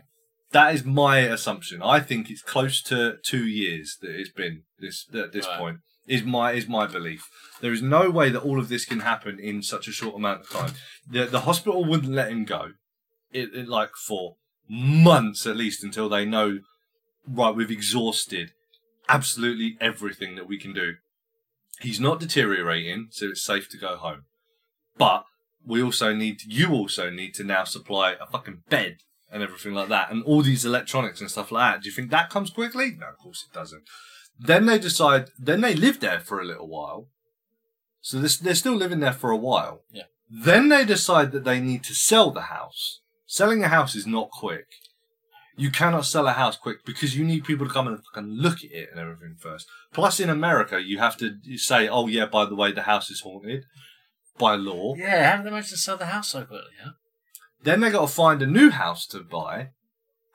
That 0.52 0.74
is 0.74 0.84
my 0.84 1.20
assumption. 1.20 1.82
I 1.84 2.00
think 2.00 2.30
it's 2.30 2.42
close 2.42 2.82
to 2.84 3.18
two 3.24 3.46
years 3.46 3.98
that 4.02 4.12
it's 4.20 4.32
been 4.32 4.64
this 4.80 5.06
at 5.14 5.34
this 5.34 5.46
Right. 5.48 5.60
point. 5.60 5.78
Is 6.08 6.24
my 6.24 6.54
is 6.54 6.68
my 6.70 6.88
belief. 6.88 7.28
There 7.60 7.74
is 7.74 7.82
no 7.82 8.10
way 8.10 8.30
that 8.30 8.42
all 8.42 8.60
of 8.60 8.70
this 8.70 8.86
can 8.86 9.02
happen 9.02 9.40
in 9.40 9.62
such 9.62 9.90
a 9.90 9.92
short 9.92 10.16
amount 10.16 10.42
of 10.42 10.50
time. 10.50 10.72
The 11.06 11.26
the 11.26 11.42
hospital 11.42 11.84
wouldn't 11.84 12.14
let 12.14 12.32
him 12.32 12.46
go. 12.46 12.72
It, 13.32 13.54
it 13.54 13.68
like 13.68 13.92
for 13.96 14.36
months 14.70 15.46
at 15.46 15.56
least 15.56 15.84
until 15.84 16.10
they 16.10 16.26
know 16.26 16.60
right 17.28 17.56
we've 17.56 17.72
exhausted 17.72 18.52
absolutely 19.10 19.78
everything 19.80 20.36
that 20.36 20.48
we 20.48 20.60
can 20.60 20.74
do. 20.74 20.96
He's 21.80 22.00
not 22.00 22.20
deteriorating, 22.20 23.08
so 23.12 23.28
it's 23.28 23.44
safe 23.44 23.70
to 23.70 23.78
go 23.78 23.98
home. 23.98 24.24
But 24.98 25.26
we 25.66 25.82
also 25.82 26.14
need 26.14 26.42
you 26.46 26.72
also 26.72 27.10
need 27.10 27.34
to 27.36 27.44
now 27.44 27.64
supply 27.64 28.16
a 28.20 28.26
fucking 28.26 28.64
bed 28.70 28.98
and 29.32 29.44
everything 29.44 29.74
like 29.74 29.90
that, 29.90 30.10
and 30.10 30.24
all 30.24 30.42
these 30.42 30.66
electronics 30.66 31.20
and 31.20 31.30
stuff 31.30 31.52
like 31.52 31.74
that. 31.74 31.84
Do 31.84 31.90
you 31.90 31.96
think 31.96 32.10
that 32.10 32.30
comes 32.30 32.50
quickly? 32.50 32.96
No, 32.98 33.10
of 33.10 33.18
course 33.18 33.46
it 33.50 33.54
doesn't. 33.54 33.84
Then 34.40 34.66
they 34.66 34.80
decide. 34.80 35.30
Then 35.38 35.62
they 35.62 35.76
live 35.76 36.00
there 36.00 36.20
for 36.20 36.40
a 36.40 36.46
little 36.46 36.68
while. 36.68 37.10
So 38.02 38.20
they're, 38.20 38.30
they're 38.42 38.56
still 38.56 38.76
living 38.76 39.02
there 39.02 39.14
for 39.14 39.32
a 39.32 39.38
while. 39.38 39.82
Yeah. 39.92 40.04
Then 40.30 40.70
they 40.70 40.86
decide 40.86 41.32
that 41.32 41.44
they 41.44 41.60
need 41.60 41.84
to 41.84 41.94
sell 41.94 42.32
the 42.32 42.44
house. 42.44 43.02
Selling 43.28 43.64
a 43.64 43.68
house 43.68 43.94
is 43.94 44.08
not 44.08 44.32
quick. 44.32 44.68
You 45.58 45.70
cannot 45.70 46.06
sell 46.06 46.28
a 46.28 46.32
house 46.34 46.56
quick 46.56 46.86
because 46.86 47.18
you 47.18 47.26
need 47.26 47.44
people 47.44 47.68
to 47.68 47.74
come 47.74 47.88
and 47.88 48.00
fucking 48.06 48.30
look 48.30 48.64
at 48.64 48.72
it 48.72 48.90
and 48.92 49.00
everything 49.00 49.36
first. 49.38 49.68
Plus, 49.92 50.20
in 50.20 50.30
America, 50.30 50.82
you 50.82 51.00
have 51.00 51.18
to 51.18 51.36
say, 51.58 51.88
"Oh 51.90 52.08
yeah, 52.08 52.26
by 52.26 52.46
the 52.46 52.56
way, 52.56 52.72
the 52.72 52.84
house 52.84 53.10
is 53.12 53.22
haunted." 53.22 53.66
By 54.38 54.56
law, 54.56 54.94
Yeah, 54.96 55.32
how 55.32 55.38
did 55.38 55.48
they 55.48 55.50
manage 55.50 55.70
to 55.72 55.78
sell 55.78 55.98
the 55.98 56.06
house 56.06 56.30
so 56.30 56.44
quickly? 56.46 56.72
Huh? 56.82 56.92
then 57.64 57.80
they 57.82 57.90
got 57.90 58.02
to 58.02 58.08
find 58.08 58.42
a 58.42 58.48
new 58.48 58.70
house 58.70 59.08
to 59.08 59.20
buy 59.20 59.72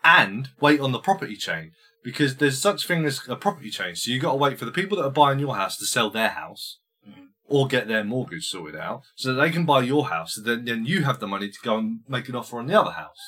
and 0.03 0.51
wait 0.61 0.81
on 0.81 0.91
the 0.91 0.99
property 0.99 1.37
chain 1.37 1.71
because 2.03 2.37
there's 2.37 2.61
such 2.61 2.87
thing 2.87 3.05
as 3.07 3.27
a 3.29 3.37
property 3.37 3.71
chain. 3.71 3.95
So 3.95 4.11
you 4.11 4.19
got 4.19 4.33
to 4.33 4.37
wait 4.39 4.59
for 4.59 4.65
the 4.65 4.73
people 4.73 4.97
that 4.99 5.05
are 5.05 5.11
buying 5.11 5.39
your 5.39 5.55
house 5.55 5.77
to 5.79 5.87
sell 5.87 6.11
their 6.11 6.31
house 6.31 6.79
Mhm. 7.09 7.29
Or 7.53 7.67
get 7.67 7.87
their 7.87 8.03
mortgage 8.03 8.49
sorted 8.49 8.81
out 8.81 9.03
so 9.15 9.33
that 9.35 9.41
they 9.43 9.51
can 9.51 9.65
buy 9.67 9.83
your 9.83 10.09
house. 10.09 10.35
So 10.35 10.41
then, 10.41 10.65
then 10.65 10.87
you 10.87 11.05
have 11.05 11.21
the 11.21 11.27
money 11.27 11.49
to 11.51 11.59
go 11.63 11.77
and 11.79 12.01
make 12.09 12.29
an 12.29 12.35
offer 12.35 12.59
on 12.59 12.67
the 12.67 12.81
other 12.81 12.93
house. 12.93 13.21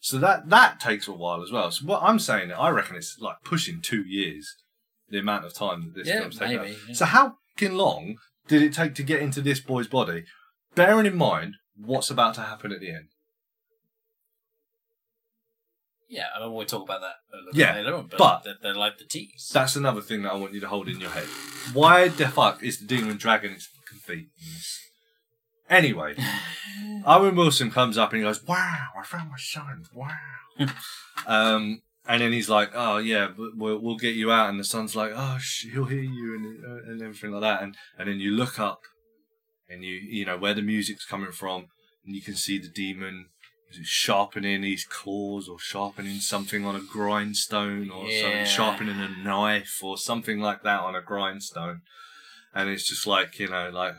So 0.00 0.18
that 0.18 0.48
that 0.50 0.78
takes 0.80 1.08
a 1.08 1.12
while 1.12 1.42
as 1.42 1.50
well. 1.50 1.70
So 1.70 1.86
what 1.86 2.02
I'm 2.02 2.18
saying, 2.18 2.52
I 2.52 2.68
reckon 2.70 2.96
it's 2.96 3.16
like 3.18 3.36
pushing 3.44 3.80
two 3.80 4.02
years, 4.02 4.56
the 5.08 5.18
amount 5.20 5.44
of 5.46 5.54
time 5.54 5.82
that 5.82 5.94
this 5.94 6.08
Yeah, 6.08 6.20
film's 6.20 6.38
taken. 6.38 6.56
maybe, 6.62 6.76
yeah. 6.88 6.94
So 6.94 7.04
how 7.06 7.36
fucking 7.56 7.76
long 7.76 8.16
did 8.48 8.62
it 8.62 8.74
take 8.74 8.94
to 8.96 9.02
get 9.02 9.22
into 9.22 9.40
this 9.40 9.60
boy's 9.60 9.88
body? 9.88 10.24
Bearing 10.74 11.06
in 11.06 11.16
mind 11.16 11.54
what's 11.76 12.10
about 12.10 12.34
to 12.34 12.42
happen 12.42 12.72
at 12.72 12.80
the 12.80 12.90
end. 12.90 13.08
Yeah, 16.12 16.26
I 16.36 16.40
mean, 16.40 16.52
we'll 16.52 16.66
talk 16.66 16.82
about 16.84 17.00
that 17.00 17.14
a 17.32 17.36
little 17.42 17.58
Yeah, 17.58 17.72
bit 17.72 17.84
later 17.86 17.96
on, 17.96 18.06
but, 18.08 18.18
but- 18.18 18.44
they're, 18.44 18.56
they're 18.62 18.74
like 18.74 18.98
the 18.98 19.06
tease. 19.06 19.50
That's 19.52 19.76
another 19.76 20.02
thing 20.02 20.22
that 20.22 20.32
I 20.32 20.36
want 20.36 20.52
you 20.52 20.60
to 20.60 20.68
hold 20.68 20.88
in 20.88 21.00
your 21.00 21.08
head. 21.08 21.24
Why 21.72 22.08
the 22.08 22.28
fuck 22.28 22.62
is 22.62 22.78
the 22.80 22.86
demon 22.86 23.16
dragging 23.16 23.52
its 23.52 23.66
fucking 23.66 24.00
feet? 24.00 24.28
Anyway, 25.70 26.14
Owen 27.06 27.34
Wilson 27.34 27.70
comes 27.70 27.96
up 27.96 28.10
and 28.12 28.18
he 28.20 28.24
goes, 28.28 28.44
"Wow, 28.46 28.88
I 28.98 29.02
found 29.04 29.30
my 29.30 29.38
son! 29.38 29.84
Wow!" 29.94 30.10
um, 31.26 31.80
and 32.06 32.20
then 32.20 32.32
he's 32.32 32.50
like, 32.50 32.72
"Oh 32.74 32.98
yeah, 32.98 33.28
but 33.34 33.56
we'll, 33.56 33.78
we'll 33.78 33.96
get 33.96 34.14
you 34.14 34.30
out." 34.30 34.50
And 34.50 34.60
the 34.60 34.64
son's 34.64 34.94
like, 34.94 35.12
"Oh, 35.14 35.38
sh- 35.40 35.68
he'll 35.72 35.86
hear 35.86 36.02
you," 36.02 36.34
and 36.34 36.64
uh, 36.64 36.90
and 36.90 37.00
everything 37.00 37.30
like 37.30 37.40
that. 37.40 37.62
And 37.62 37.74
and 37.98 38.08
then 38.08 38.20
you 38.20 38.32
look 38.32 38.58
up, 38.60 38.80
and 39.68 39.82
you 39.82 39.94
you 39.94 40.26
know 40.26 40.36
where 40.36 40.52
the 40.52 40.60
music's 40.62 41.06
coming 41.06 41.32
from, 41.32 41.68
and 42.04 42.14
you 42.14 42.20
can 42.20 42.34
see 42.34 42.58
the 42.58 42.68
demon 42.68 43.28
sharpening 43.82 44.62
his 44.62 44.84
claws 44.84 45.48
or 45.48 45.58
sharpening 45.58 46.20
something 46.20 46.64
on 46.64 46.76
a 46.76 46.80
grindstone 46.80 47.90
or 47.90 48.06
Yeah. 48.06 48.22
something, 48.22 48.44
sharpening 48.46 49.00
a 49.00 49.08
knife 49.24 49.80
or 49.82 49.96
something 49.98 50.40
like 50.40 50.62
that 50.62 50.80
on 50.80 50.94
a 50.94 51.00
grindstone. 51.02 51.82
And 52.54 52.68
it's 52.68 52.88
just 52.88 53.06
like, 53.06 53.38
you 53.38 53.48
know, 53.48 53.70
like, 53.70 53.94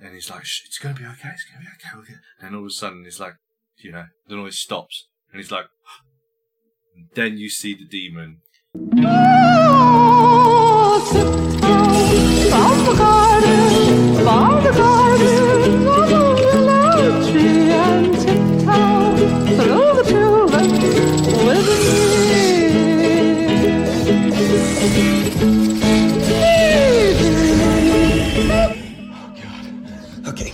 and 0.00 0.14
he's 0.14 0.28
like, 0.30 0.42
it's 0.42 0.78
going 0.78 0.94
to 0.96 1.00
be 1.00 1.06
okay, 1.06 1.28
it's 1.32 1.44
going 1.44 1.64
to 1.64 1.70
be 1.70 1.72
okay. 1.76 1.90
We'll 1.94 2.04
get... 2.04 2.16
And 2.40 2.56
all 2.56 2.62
of 2.62 2.66
a 2.68 2.70
sudden, 2.70 3.04
it's 3.06 3.20
like, 3.20 3.34
you 3.78 3.92
know, 3.92 4.06
the 4.26 4.36
noise 4.36 4.58
stops. 4.58 5.06
And 5.30 5.40
he's 5.40 5.52
like, 5.52 5.66
and 6.96 7.06
then 7.14 7.38
you 7.38 7.48
see 7.48 7.74
the 7.74 7.84
demon. 7.86 8.38
Oh, 24.84 24.88
okay. 30.26 30.52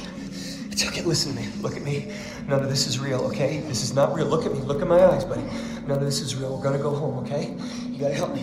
It's 0.71 0.85
okay. 0.87 1.01
Listen 1.01 1.33
to 1.33 1.41
me. 1.41 1.49
Look 1.63 1.77
at 1.77 1.83
me. 1.83 2.13
None 2.47 2.63
of 2.63 2.69
this 2.69 2.87
is 2.87 2.99
real, 2.99 3.21
okay? 3.21 3.61
This 3.61 3.83
is 3.83 3.95
not 3.95 4.13
real. 4.13 4.27
Look 4.27 4.45
at 4.45 4.53
me. 4.53 4.59
Look 4.59 4.83
at 4.83 4.89
my 4.89 5.03
eyes, 5.03 5.25
buddy. 5.25 5.45
None 5.87 5.97
of 5.97 6.05
this 6.05 6.21
is 6.21 6.37
real. 6.37 6.55
We're 6.55 6.63
gonna 6.63 6.77
go 6.77 6.95
home, 6.95 7.25
okay? 7.25 7.55
You 7.87 7.99
gotta 8.01 8.13
help 8.13 8.35
me. 8.35 8.43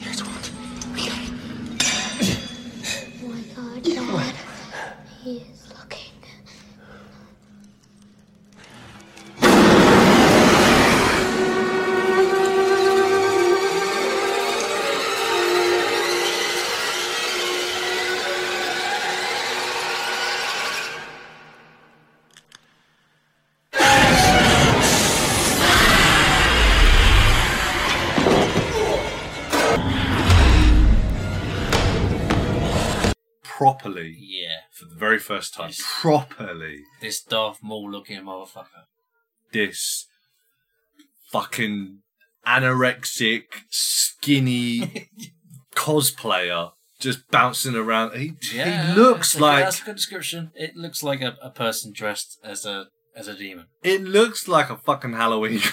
Here's 0.00 0.24
what. 0.24 0.50
Oh 3.22 3.28
my 3.28 3.42
god, 3.54 3.82
Dad. 3.84 4.34
He 5.22 5.36
is 5.36 5.59
very 35.20 35.38
first 35.38 35.54
time 35.54 35.68
Yes. 35.68 35.82
properly 36.00 36.82
This 37.00 37.22
Darth 37.22 37.58
Maul 37.62 37.90
looking 37.90 38.20
motherfucker. 38.22 38.84
this 39.52 40.06
fucking 41.30 41.98
anorexic, 42.46 43.44
skinny 43.70 45.08
cosplayer 45.74 46.72
just 46.98 47.26
bouncing 47.30 47.74
around. 47.74 48.14
He, 48.16 48.34
he 48.42 48.62
looks 48.94 49.32
that's 49.32 49.36
a- 49.36 49.40
like 49.40 49.64
that's 49.64 49.80
a 49.80 49.84
good 49.84 49.96
description. 49.96 50.50
It 50.54 50.76
looks 50.76 51.02
like 51.02 51.22
a, 51.22 51.36
a 51.42 51.50
person 51.50 51.92
dressed 51.92 52.38
as 52.44 52.66
a 52.66 52.86
as 53.16 53.26
a 53.26 53.34
demon. 53.34 53.66
it 53.82 54.02
looks 54.02 54.46
like 54.46 54.70
a 54.70 54.76
fucking 54.76 55.12
Halloween 55.14 55.58
costume. 55.60 55.72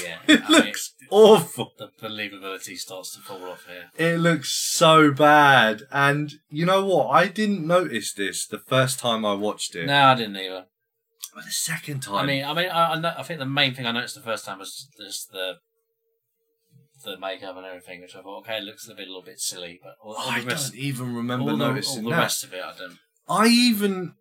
Yeah, 0.04 0.18
it 0.26 0.42
I 0.44 0.48
mean- 0.50 0.66
looks 0.66 0.94
awful. 1.10 1.72
The 1.78 1.90
believability 2.02 2.76
starts 2.78 3.14
to 3.14 3.20
fall 3.20 3.44
off 3.44 3.66
here. 3.66 3.90
It 3.96 4.18
looks 4.18 4.52
so 4.52 5.12
bad. 5.12 5.82
And 5.90 6.32
you 6.48 6.66
know 6.66 6.84
what? 6.84 7.08
I 7.08 7.28
didn't 7.28 7.66
notice 7.66 8.12
this 8.12 8.46
the 8.46 8.58
first 8.58 8.98
time 8.98 9.24
I 9.24 9.34
watched 9.34 9.74
it. 9.74 9.86
No, 9.86 10.06
I 10.06 10.14
didn't 10.14 10.36
either. 10.36 10.66
But 11.34 11.44
the 11.44 11.50
second 11.50 12.00
time, 12.00 12.14
I 12.14 12.26
mean, 12.26 12.44
I 12.44 12.54
mean, 12.54 12.68
I, 12.70 12.92
I, 12.92 12.98
know, 12.98 13.14
I 13.18 13.22
think 13.22 13.38
the 13.40 13.46
main 13.46 13.74
thing 13.74 13.86
I 13.86 13.92
noticed 13.92 14.14
the 14.14 14.22
first 14.22 14.46
time 14.46 14.58
was 14.58 14.88
just 14.98 15.30
the 15.32 15.56
the 17.04 17.18
makeup 17.18 17.56
and 17.56 17.66
everything, 17.66 18.00
which 18.00 18.16
I 18.16 18.22
thought, 18.22 18.40
okay, 18.40 18.56
it 18.56 18.64
looks 18.64 18.88
a 18.88 18.94
bit, 18.94 19.04
a 19.04 19.10
little 19.10 19.22
bit 19.22 19.38
silly, 19.38 19.78
but 19.82 19.96
all, 20.02 20.14
all 20.14 20.30
I 20.30 20.40
rest, 20.40 20.72
don't 20.72 20.80
even 20.80 21.14
remember 21.14 21.50
all 21.50 21.56
the, 21.56 21.64
all 21.64 21.70
noticing 21.70 22.04
the 22.04 22.10
rest 22.10 22.42
of 22.42 22.52
it, 22.52 22.62
I 22.64 22.72
don't. 22.76 22.98
I 23.28 23.46
even 23.48 24.14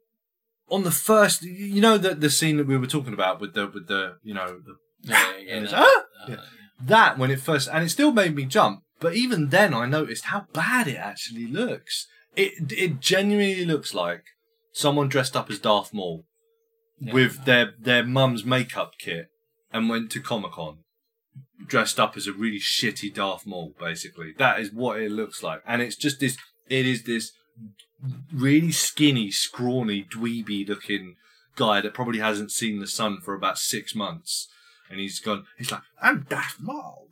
on 0.70 0.84
the 0.84 0.92
first, 0.92 1.44
you 1.44 1.82
know, 1.82 1.98
the 1.98 2.16
the 2.16 2.30
scene 2.30 2.58
that 2.58 2.68
we 2.68 2.78
were 2.78 2.86
talking 2.86 3.14
about 3.14 3.40
with 3.40 3.54
the 3.54 3.68
with 3.68 3.88
the 3.88 4.18
you 4.24 4.34
know 4.34 4.60
the 4.60 4.76
Yeah, 5.10 5.38
yeah, 5.38 5.56
And 5.56 5.68
that- 5.68 5.74
"Ah!" 5.76 6.04
Yeah. 6.28 6.36
that 6.82 7.18
when 7.18 7.32
it 7.32 7.40
first 7.40 7.70
and 7.72 7.84
it 7.84 7.90
still 7.90 8.12
made 8.12 8.36
me 8.36 8.46
jump 8.46 8.82
but 9.00 9.14
even 9.16 9.50
then 9.50 9.74
i 9.74 9.86
noticed 9.86 10.26
how 10.26 10.46
bad 10.54 10.88
it 10.88 10.96
actually 10.98 11.48
looks. 11.48 12.08
It 12.36 12.72
it 12.72 13.00
genuinely 13.00 13.66
looks 13.66 13.94
like 13.94 14.24
someone 14.74 15.08
dressed 15.08 15.36
up 15.38 15.50
as 15.50 15.60
darth 15.60 15.94
maul 15.94 16.26
with 17.00 17.46
their 17.46 17.74
their 17.80 18.04
mum's 18.04 18.44
makeup 18.44 18.94
kit 19.00 19.28
and 19.72 19.90
went 19.90 20.12
to 20.12 20.20
comic-con 20.22 20.80
dressed 21.68 22.00
up 22.00 22.18
as 22.18 22.28
a 22.28 22.34
really 22.34 22.60
shitty 22.60 23.14
darth 23.14 23.46
maul 23.46 23.74
basically. 23.80 24.34
That 24.38 24.60
is 24.60 24.74
what 24.74 25.00
it 25.00 25.12
looks 25.12 25.42
like. 25.44 25.62
And 25.66 25.82
it's 25.82 25.96
just 25.96 26.20
this 26.20 26.38
it 26.68 26.86
is 26.86 27.04
this 27.04 27.32
really 28.34 28.72
skinny 28.72 29.32
scrawny 29.32 30.04
dweeby 30.04 30.68
looking 30.68 31.16
guy 31.56 31.80
that 31.82 31.94
probably 31.94 32.20
hasn't 32.20 32.52
seen 32.52 32.80
the 32.80 32.88
sun 32.88 33.22
for 33.22 33.34
about 33.34 33.58
six 33.58 33.96
months 33.96 34.48
and 34.90 35.00
he's 35.00 35.20
gone. 35.20 35.46
He's 35.58 35.72
like, 35.72 35.82
I'm 36.02 36.26
Darth 36.30 36.58
Maul. 36.60 37.08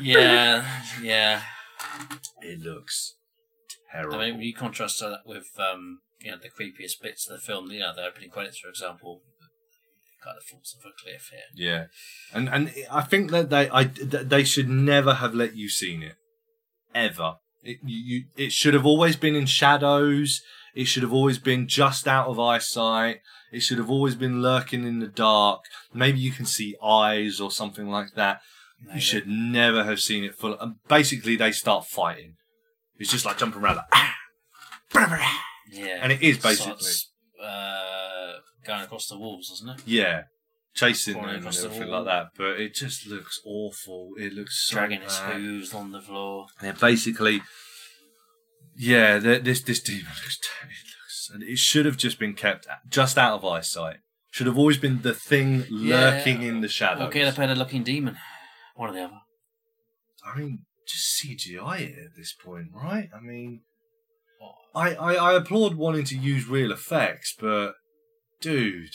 Yeah, 0.00 0.64
yeah. 1.02 1.42
It 2.42 2.60
looks 2.60 3.14
terrible. 3.92 4.18
I 4.18 4.30
mean, 4.30 4.40
you 4.40 4.54
contrast 4.54 5.00
that 5.00 5.20
with 5.26 5.48
um, 5.58 6.00
you 6.20 6.30
know, 6.30 6.38
the 6.38 6.48
creepiest 6.48 7.02
bits 7.02 7.28
of 7.28 7.38
the 7.38 7.46
film, 7.46 7.70
you 7.70 7.80
know, 7.80 7.94
the 7.94 8.04
opening 8.04 8.30
credits, 8.30 8.58
for 8.58 8.68
example, 8.68 9.22
kind 10.22 10.36
of 10.36 10.44
falls 10.44 10.76
off 10.78 10.84
a 10.84 11.02
cliff 11.02 11.30
here. 11.30 11.40
yeah, 11.54 11.84
and 12.32 12.48
and 12.48 12.72
I 12.90 13.02
think 13.02 13.30
that 13.30 13.50
they 13.50 13.68
I 13.70 13.84
they 13.84 14.44
should 14.44 14.68
never 14.68 15.14
have 15.14 15.34
let 15.34 15.56
you 15.56 15.68
seen 15.68 16.02
it 16.02 16.16
ever. 16.94 17.36
It 17.62 17.78
you 17.84 18.24
it 18.36 18.52
should 18.52 18.74
have 18.74 18.86
always 18.86 19.16
been 19.16 19.34
in 19.34 19.46
shadows. 19.46 20.40
It 20.74 20.84
should 20.84 21.02
have 21.02 21.12
always 21.12 21.38
been 21.38 21.66
just 21.66 22.06
out 22.06 22.28
of 22.28 22.38
eyesight. 22.38 23.20
It 23.52 23.60
should 23.60 23.78
have 23.78 23.90
always 23.90 24.14
been 24.14 24.42
lurking 24.42 24.86
in 24.86 25.00
the 25.00 25.08
dark. 25.08 25.60
Maybe 25.92 26.18
you 26.20 26.30
can 26.30 26.46
see 26.46 26.76
eyes 26.82 27.40
or 27.40 27.50
something 27.50 27.88
like 27.88 28.14
that. 28.14 28.40
Maybe. 28.80 28.94
You 28.96 29.00
should 29.00 29.26
never 29.26 29.84
have 29.84 30.00
seen 30.00 30.24
it 30.24 30.34
full. 30.36 30.58
And 30.58 30.76
basically, 30.88 31.36
they 31.36 31.52
start 31.52 31.86
fighting. 31.86 32.36
It's 32.98 33.10
just 33.10 33.24
like 33.24 33.38
jumping 33.38 33.62
around 33.62 33.76
like, 33.76 33.86
ah. 33.92 34.14
Yeah, 35.72 36.00
And 36.02 36.10
it 36.12 36.20
is 36.20 36.38
Starts, 36.38 37.12
uh, 37.40 38.32
going 38.66 38.82
across 38.82 39.06
the 39.06 39.16
walls, 39.16 39.48
doesn't 39.48 39.68
it? 39.80 39.82
yeah, 39.86 40.22
chasing 40.74 41.14
them 41.14 41.28
and 41.28 41.38
across 41.38 41.60
the 41.60 41.66
everything 41.68 41.88
like 41.88 42.04
that. 42.06 42.26
But 42.36 42.60
it 42.60 42.74
just 42.74 43.06
looks 43.06 43.40
awful. 43.46 44.10
It 44.18 44.32
looks 44.32 44.66
so 44.66 44.74
Dragging 44.76 45.02
its 45.02 45.18
hooves 45.18 45.72
on 45.72 45.92
the 45.92 46.00
floor. 46.00 46.46
Yeah, 46.60 46.72
basically, 46.72 47.42
yeah, 48.76 49.18
this 49.18 49.62
this 49.62 49.80
demon 49.80 50.06
looks. 50.06 50.38
It 50.64 50.74
and 51.30 51.42
it 51.42 51.58
should 51.58 51.86
have 51.86 51.96
just 51.96 52.18
been 52.18 52.34
kept 52.34 52.66
just 52.88 53.16
out 53.18 53.34
of 53.34 53.44
eyesight. 53.44 53.98
Should 54.30 54.46
have 54.46 54.58
always 54.58 54.78
been 54.78 55.02
the 55.02 55.14
thing 55.14 55.64
lurking 55.70 56.42
Yeah. 56.42 56.48
in 56.48 56.60
the 56.60 56.68
shadows. 56.68 57.08
Or 57.08 57.10
get 57.10 57.32
a 57.32 57.36
better 57.36 57.54
looking 57.54 57.82
demon. 57.82 58.16
One 58.76 58.90
or 58.90 58.92
the 58.92 59.02
other. 59.04 59.20
I 60.24 60.38
mean, 60.38 60.60
just 60.86 61.20
CGI 61.20 61.80
it 61.80 61.98
at 61.98 62.16
this 62.16 62.32
point, 62.32 62.68
right? 62.74 63.08
I 63.16 63.20
mean. 63.20 63.62
I, 64.74 64.94
I, 64.94 65.14
I 65.14 65.32
applaud 65.34 65.74
wanting 65.74 66.04
to 66.04 66.16
use 66.16 66.46
real 66.46 66.70
effects, 66.70 67.34
but 67.38 67.72
dude, 68.40 68.90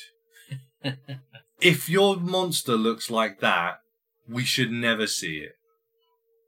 if 1.61 1.89
your 1.89 2.15
monster 2.15 2.77
looks 2.77 3.11
like 3.11 3.41
that, 3.41 3.79
we 4.27 4.43
should 4.43 4.71
never 4.71 5.05
see 5.05 5.39
it. 5.39 5.51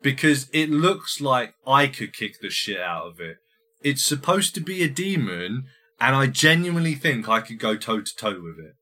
Because 0.01 0.47
it 0.53 0.69
looks 0.69 1.19
like 1.19 1.55
I 1.65 1.87
could 1.87 2.13
kick 2.13 2.39
the 2.41 2.49
shit 2.49 2.79
out 2.79 3.07
of 3.07 3.19
it. 3.19 3.37
It's 3.83 4.03
supposed 4.05 4.55
to 4.55 4.61
be 4.61 4.81
a 4.83 4.89
demon, 4.89 5.65
and 5.99 6.15
I 6.15 6.27
genuinely 6.27 6.95
think 6.95 7.27
I 7.29 7.41
could 7.41 7.59
go 7.59 7.75
toe 7.77 8.01
to 8.01 8.15
toe 8.15 8.39
with 8.41 8.57
it 8.59 8.75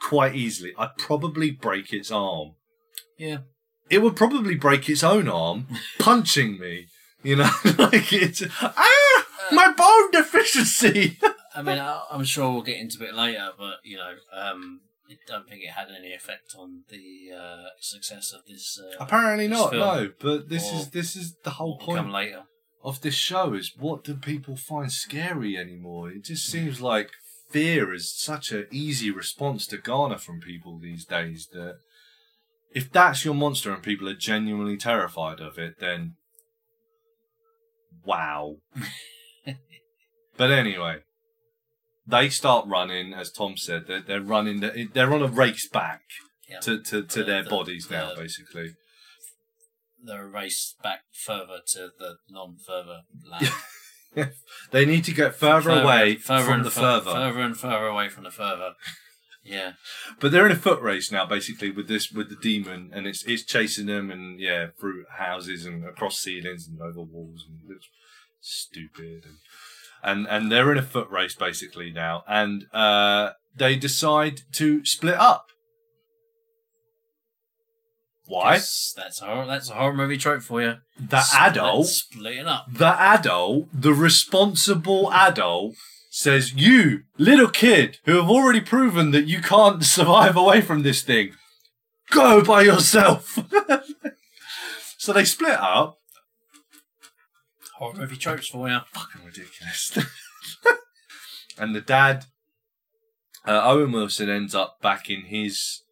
quite 0.00 0.34
easily. 0.34 0.72
I'd 0.78 0.96
probably 0.98 1.50
break 1.50 1.92
its 1.92 2.10
arm 2.10 2.52
Yeah. 3.18 3.38
it 3.90 3.98
would 4.02 4.16
probably 4.16 4.54
break 4.56 4.88
its 4.88 5.02
own 5.04 5.28
arm 5.28 5.66
punching 5.98 6.58
me. 6.58 6.86
You 7.22 7.36
know, 7.36 7.50
like 7.78 8.12
it's 8.12 8.42
ah, 8.60 9.26
my 9.52 9.72
bone 9.72 10.10
deficiency. 10.10 11.18
I 11.54 11.62
mean, 11.62 11.78
I, 11.78 12.02
I'm 12.10 12.24
sure 12.24 12.50
we'll 12.52 12.62
get 12.62 12.78
into 12.80 13.04
it 13.06 13.14
later, 13.14 13.50
but 13.56 13.74
you 13.84 13.96
know, 13.96 14.14
um, 14.32 14.80
I 15.08 15.14
don't 15.28 15.48
think 15.48 15.62
it 15.62 15.70
had 15.70 15.86
any 15.96 16.12
effect 16.14 16.54
on 16.58 16.82
the 16.88 17.30
uh, 17.38 17.66
success 17.80 18.32
of 18.32 18.40
this. 18.48 18.80
Uh, 18.82 18.96
Apparently 19.04 19.46
this 19.46 19.56
not. 19.58 19.72
No, 19.72 20.10
but 20.18 20.48
this 20.48 20.72
Or- 20.72 20.76
is 20.80 20.90
this 20.90 21.14
is 21.14 21.36
the 21.44 21.50
whole 21.50 21.78
point. 21.78 21.98
come 21.98 22.10
later. 22.10 22.42
Of 22.84 23.00
this 23.00 23.14
show 23.14 23.54
is 23.54 23.72
what 23.78 24.04
do 24.04 24.14
people 24.14 24.56
find 24.56 24.90
scary 24.92 25.56
anymore? 25.56 26.10
It 26.10 26.24
just 26.24 26.46
seems 26.46 26.80
like 26.80 27.10
fear 27.50 27.92
is 27.92 28.12
such 28.12 28.50
an 28.50 28.66
easy 28.70 29.10
response 29.10 29.66
to 29.68 29.78
garner 29.78 30.18
from 30.18 30.40
people 30.40 30.78
these 30.78 31.04
days 31.04 31.48
that 31.52 31.76
if 32.74 32.90
that's 32.90 33.24
your 33.24 33.34
monster 33.34 33.72
and 33.72 33.82
people 33.82 34.08
are 34.08 34.14
genuinely 34.14 34.76
terrified 34.76 35.40
of 35.40 35.58
it, 35.58 35.78
then 35.78 36.14
wow. 38.04 38.56
but 40.36 40.50
anyway, 40.50 40.98
they 42.06 42.28
start 42.30 42.66
running, 42.66 43.12
as 43.12 43.30
Tom 43.30 43.56
said. 43.56 43.86
They're, 43.86 44.00
they're 44.00 44.20
running. 44.22 44.60
They're, 44.92 45.12
on 45.12 45.22
a 45.22 45.28
race 45.28 45.68
back 45.68 46.00
Yeah. 46.48 46.60
to, 46.60 46.82
to, 46.82 47.02
to 47.02 47.18
The- 47.20 47.24
their 47.24 47.44
the- 47.44 47.50
bodies 47.50 47.88
now, 47.90 48.14
the- 48.14 48.20
basically. 48.22 48.74
They're 50.04 50.26
raced 50.26 50.82
back 50.82 51.02
further 51.12 51.60
to 51.74 51.90
the 51.98 52.16
non-further 52.28 53.02
land. 53.30 53.48
They 54.70 54.84
need 54.84 55.04
to 55.04 55.14
get 55.14 55.34
further, 55.34 55.70
away 55.70 56.16
from 56.16 56.46
and 56.52 56.64
the 56.66 56.70
fur- 56.70 57.00
further. 57.00 57.12
further 57.12 57.40
and 57.40 57.56
further 57.56 57.86
away 57.86 58.10
from 58.10 58.24
the 58.24 58.30
further. 58.30 58.74
Yeah, 59.44 59.72
But 60.20 60.30
they're 60.30 60.46
in 60.46 60.52
a 60.52 60.56
foot 60.56 60.80
race 60.82 61.10
now, 61.10 61.26
basically, 61.26 61.70
with 61.70 61.88
this 61.88 62.12
with 62.12 62.28
the 62.28 62.36
demon, 62.36 62.90
and 62.92 63.06
it's 63.06 63.24
it's 63.24 63.42
chasing 63.42 63.86
them, 63.86 64.10
and 64.10 64.38
yeah, 64.38 64.66
through 64.78 65.06
houses 65.16 65.64
and 65.64 65.84
across 65.84 66.18
ceilings 66.18 66.68
and 66.68 66.80
over 66.80 67.00
walls, 67.02 67.46
and 67.48 67.58
it's 67.74 67.88
stupid, 68.40 69.24
and 69.24 69.38
and 70.02 70.28
and 70.28 70.52
they're 70.52 70.70
in 70.70 70.78
a 70.78 70.82
foot 70.82 71.10
race 71.10 71.34
basically 71.34 71.90
now, 71.90 72.22
and 72.28 72.66
uh, 72.72 73.30
they 73.56 73.76
decide 73.76 74.42
to 74.52 74.84
split 74.84 75.16
up. 75.16 75.46
Why? 78.26 78.54
That's, 78.54 79.18
horror, 79.20 79.46
that's 79.46 79.68
a 79.70 79.74
horror 79.74 79.94
movie 79.94 80.16
trope 80.16 80.42
for 80.42 80.62
you. 80.62 80.76
The 80.98 81.22
Split- 81.22 81.42
adult, 81.42 81.86
splitting 81.88 82.46
up. 82.46 82.66
the 82.72 83.00
adult, 83.00 83.68
the 83.72 83.92
responsible 83.92 85.12
adult 85.12 85.74
says, 86.10 86.52
"You 86.54 87.02
little 87.18 87.48
kid 87.48 87.98
who 88.04 88.16
have 88.16 88.30
already 88.30 88.60
proven 88.60 89.10
that 89.10 89.26
you 89.26 89.40
can't 89.40 89.82
survive 89.84 90.36
away 90.36 90.60
from 90.60 90.82
this 90.82 91.02
thing, 91.02 91.34
go 92.10 92.42
by 92.42 92.62
yourself." 92.62 93.38
so 94.98 95.12
they 95.12 95.24
split 95.24 95.58
up. 95.58 95.98
Horror 97.78 97.94
movie 97.94 98.16
tropes 98.16 98.46
for 98.46 98.68
you. 98.68 98.78
Fucking 98.92 99.24
ridiculous. 99.24 99.98
and 101.58 101.74
the 101.74 101.80
dad, 101.80 102.26
uh, 103.46 103.60
Owen 103.64 103.90
Wilson, 103.90 104.28
ends 104.30 104.54
up 104.54 104.80
back 104.80 105.10
in 105.10 105.22
his 105.22 105.82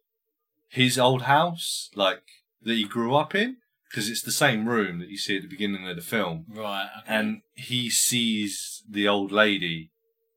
his 0.71 0.97
old 0.97 1.23
house, 1.23 1.89
like 1.95 2.21
that 2.63 2.73
he 2.75 2.85
grew 2.85 3.13
up 3.15 3.35
in, 3.35 3.57
because 3.89 4.09
it's 4.09 4.21
the 4.21 4.31
same 4.31 4.67
room 4.69 4.99
that 4.99 5.09
you 5.09 5.17
see 5.17 5.35
at 5.35 5.41
the 5.41 5.47
beginning 5.49 5.87
of 5.87 5.95
the 5.97 6.01
film. 6.01 6.45
Right. 6.49 6.87
Okay. 7.03 7.13
and 7.13 7.41
he 7.53 7.89
sees 7.89 8.81
the 8.89 9.07
old 9.07 9.31
lady 9.31 9.91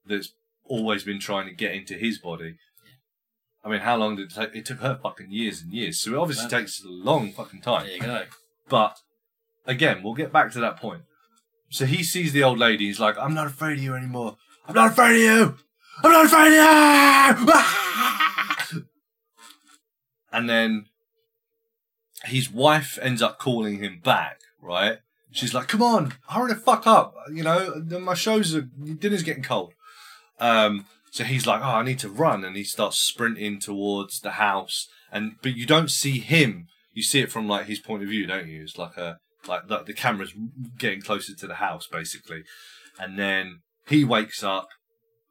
that's 0.04 0.32
always 0.64 1.04
been 1.04 1.20
trying 1.20 1.46
to 1.46 1.54
get 1.54 1.72
into 1.72 1.94
his 1.94 2.18
body. 2.18 2.56
I 3.64 3.68
mean, 3.70 3.80
how 3.80 3.96
long 3.96 4.16
did 4.16 4.30
it 4.30 4.34
take? 4.34 4.54
It 4.56 4.66
took 4.66 4.80
her 4.80 4.98
fucking 5.02 5.30
years 5.30 5.62
and 5.62 5.72
years. 5.72 6.00
So 6.00 6.12
it 6.12 6.18
obviously 6.18 6.48
takes 6.50 6.82
a 6.84 6.88
long 6.88 7.32
fucking 7.32 7.60
time. 7.62 7.86
there 7.86 7.94
you 7.94 8.00
go. 8.00 8.24
But 8.68 8.96
again, 9.66 10.02
we'll 10.02 10.14
get 10.14 10.32
back 10.32 10.50
to 10.52 10.60
that 10.60 10.76
point. 10.78 11.02
so 11.70 11.86
he 11.86 12.02
sees 12.02 12.32
the 12.32 12.42
old 12.42 12.58
lady. 12.58 12.86
He's 12.86 13.00
like, 13.00 13.16
"I'm 13.18 13.34
not 13.34 13.46
afraid 13.46 13.78
of 13.78 13.84
you 13.84 13.94
anymore. 13.94 14.36
I'm 14.66 14.74
not 14.74 14.90
afraid 14.92 15.16
of 15.16 15.22
you. 15.22 15.56
I'm 16.02 16.12
not 16.12 16.26
afraid 16.26 16.48
of 16.48 17.38
you." 17.48 17.52
and 20.34 20.50
then 20.50 20.86
his 22.24 22.50
wife 22.50 22.98
ends 23.00 23.22
up 23.22 23.38
calling 23.38 23.78
him 23.78 24.00
back. 24.02 24.40
Right? 24.60 24.98
She's 25.30 25.54
like, 25.54 25.68
"Come 25.68 25.82
on, 25.82 26.14
hurry 26.28 26.52
the 26.52 26.60
fuck 26.60 26.86
up. 26.86 27.14
You 27.32 27.42
know, 27.42 27.82
my 28.00 28.14
shows 28.14 28.54
are 28.54 28.62
dinner's 28.62 29.22
getting 29.22 29.42
cold." 29.42 29.72
Um, 30.40 30.86
so 31.10 31.24
he's 31.24 31.46
like, 31.46 31.60
"Oh, 31.60 31.76
I 31.76 31.82
need 31.82 31.98
to 32.00 32.08
run," 32.08 32.44
and 32.44 32.56
he 32.56 32.64
starts 32.64 32.98
sprinting 32.98 33.60
towards 33.60 34.20
the 34.20 34.32
house. 34.32 34.88
And 35.12 35.36
but 35.42 35.56
you 35.56 35.66
don't 35.66 35.90
see 35.90 36.18
him. 36.18 36.66
You 36.92 37.02
see 37.02 37.20
it 37.20 37.32
from 37.32 37.48
like 37.48 37.66
his 37.66 37.80
point 37.80 38.02
of 38.02 38.08
view, 38.08 38.26
don't 38.26 38.48
you? 38.48 38.62
It's 38.62 38.78
like 38.78 38.96
a 38.96 39.18
like 39.46 39.68
the, 39.68 39.82
the 39.82 39.92
camera's 39.92 40.34
getting 40.78 41.02
closer 41.02 41.34
to 41.34 41.46
the 41.46 41.56
house, 41.56 41.86
basically. 41.86 42.42
And 42.98 43.18
then 43.18 43.60
he 43.88 44.04
wakes 44.04 44.42
up, 44.42 44.68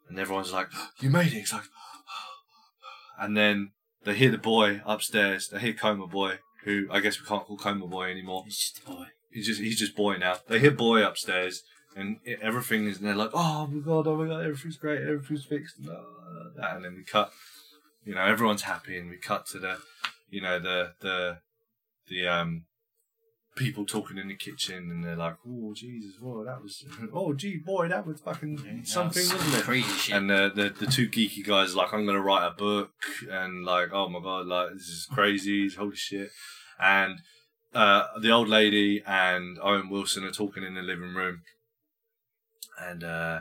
and 0.08 0.20
everyone's 0.20 0.54
like, 0.54 0.68
"You 1.00 1.10
made 1.10 1.28
it." 1.28 1.40
He's 1.40 1.54
like, 1.54 1.64
and 3.20 3.36
then 3.36 3.72
they 4.06 4.16
hear 4.16 4.32
the 4.32 4.38
boy 4.38 4.82
upstairs. 4.86 5.48
They 5.48 5.60
hear 5.60 5.74
Coma 5.74 6.08
Boy, 6.08 6.40
who 6.64 6.88
I 6.92 7.00
guess 7.00 7.20
we 7.20 7.26
can't 7.28 7.46
call 7.46 7.58
Coma 7.58 7.88
Boy 7.88 8.12
anymore. 8.12 8.44
He's 8.46 8.58
just 8.58 8.82
a 8.84 8.90
boy. 8.90 9.06
He's 9.32 9.48
just 9.48 9.62
he's 9.62 9.80
just 9.80 9.96
boy 9.96 10.18
now. 10.18 10.36
They 10.48 10.60
hear 10.60 10.72
boy 10.72 11.06
upstairs, 11.06 11.64
and 11.96 12.18
it, 12.24 12.40
everything 12.42 12.88
is. 12.88 12.98
And 12.98 13.08
they're 13.08 13.16
like, 13.16 13.32
"Oh 13.34 13.68
my 13.68 13.80
god, 13.80 14.08
oh 14.08 14.16
my 14.18 14.28
god, 14.28 14.44
everything's 14.46 14.78
great, 14.78 15.02
everything's 15.02 15.46
fixed." 15.46 15.80
And, 15.80 15.90
uh, 15.90 15.96
that, 16.58 16.76
and 16.76 16.86
then 16.86 16.96
we 16.96 17.04
cut. 17.04 17.32
You 18.06 18.16
know, 18.16 18.22
everyone's 18.22 18.64
happy, 18.64 18.98
and 18.98 19.10
we 19.10 19.18
cut 19.18 19.46
to 19.48 19.60
the, 19.60 19.78
you 20.30 20.42
know, 20.42 20.60
the 20.60 20.94
the 21.00 21.38
the 22.10 22.28
um 22.28 22.66
people 23.56 23.86
talking 23.86 24.18
in 24.18 24.28
the 24.28 24.36
kitchen, 24.36 24.90
and 24.90 25.04
they're 25.04 25.16
like, 25.16 25.36
"Oh 25.48 25.74
Jesus, 25.76 26.20
whoa, 26.20 26.44
that 26.46 26.62
was 26.62 26.86
oh 27.14 27.34
gee 27.34 27.58
boy, 27.58 27.88
that 27.88 28.06
was 28.06 28.22
fucking 28.22 28.84
something, 28.86 29.28
That's 29.28 29.34
wasn't 29.34 29.56
it?" 29.56 29.64
Crazy 29.64 29.98
shit. 29.98 30.16
And 30.16 30.30
the, 30.30 30.52
the 30.54 30.86
the 30.86 30.92
two 30.92 31.08
geeky 31.10 31.46
guys 31.46 31.74
are 31.74 31.78
like, 31.78 31.94
I'm 31.94 32.06
gonna 32.06 32.22
write 32.22 32.48
a 32.48 32.52
book, 32.52 32.92
and 33.30 33.64
like, 33.64 33.90
oh 33.92 34.10
my 34.10 34.20
god, 34.20 34.48
like 34.48 34.74
this 34.74 34.88
is 34.88 35.08
crazy, 35.12 35.70
holy 35.78 35.96
shit. 35.96 36.30
And 36.80 37.20
uh, 37.74 38.08
the 38.20 38.32
old 38.32 38.50
lady 38.50 39.04
and 39.06 39.58
Owen 39.62 39.90
Wilson 39.90 40.24
are 40.24 40.32
talking 40.32 40.64
in 40.64 40.76
the 40.76 40.82
living 40.82 41.14
room, 41.14 41.42
and 42.80 43.04
uh, 43.04 43.40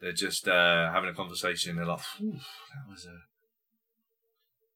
they're 0.00 0.12
just 0.12 0.48
uh, 0.48 0.92
having 0.92 1.10
a 1.10 1.14
conversation. 1.14 1.76
They're 1.76 1.86
like, 1.86 2.00
"Phew, 2.00 2.32
that 2.32 2.90
was 2.90 3.06
a 3.06 3.18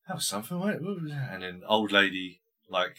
that 0.08 0.16
was 0.16 0.26
something, 0.26 0.58
wasn't 0.58 0.76
it? 0.76 0.82
What 0.82 1.02
was 1.02 1.10
that?" 1.10 1.30
And 1.32 1.42
then 1.42 1.62
old 1.66 1.92
lady 1.92 2.40
like 2.68 2.96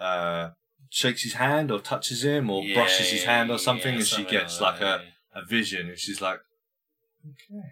uh, 0.00 0.50
shakes 0.90 1.22
his 1.22 1.34
hand 1.34 1.70
or 1.70 1.80
touches 1.80 2.24
him 2.24 2.50
or 2.50 2.62
Yeah, 2.62 2.74
brushes 2.74 3.10
his 3.10 3.24
hand 3.24 3.50
or 3.50 3.54
yeah, 3.54 3.58
something, 3.58 3.94
and 3.96 4.06
she 4.06 4.24
gets 4.24 4.60
like 4.60 4.80
a 4.80 5.02
a 5.34 5.44
vision, 5.44 5.88
and 5.88 5.98
she's 5.98 6.20
like, 6.20 6.38
okay. 7.26 7.62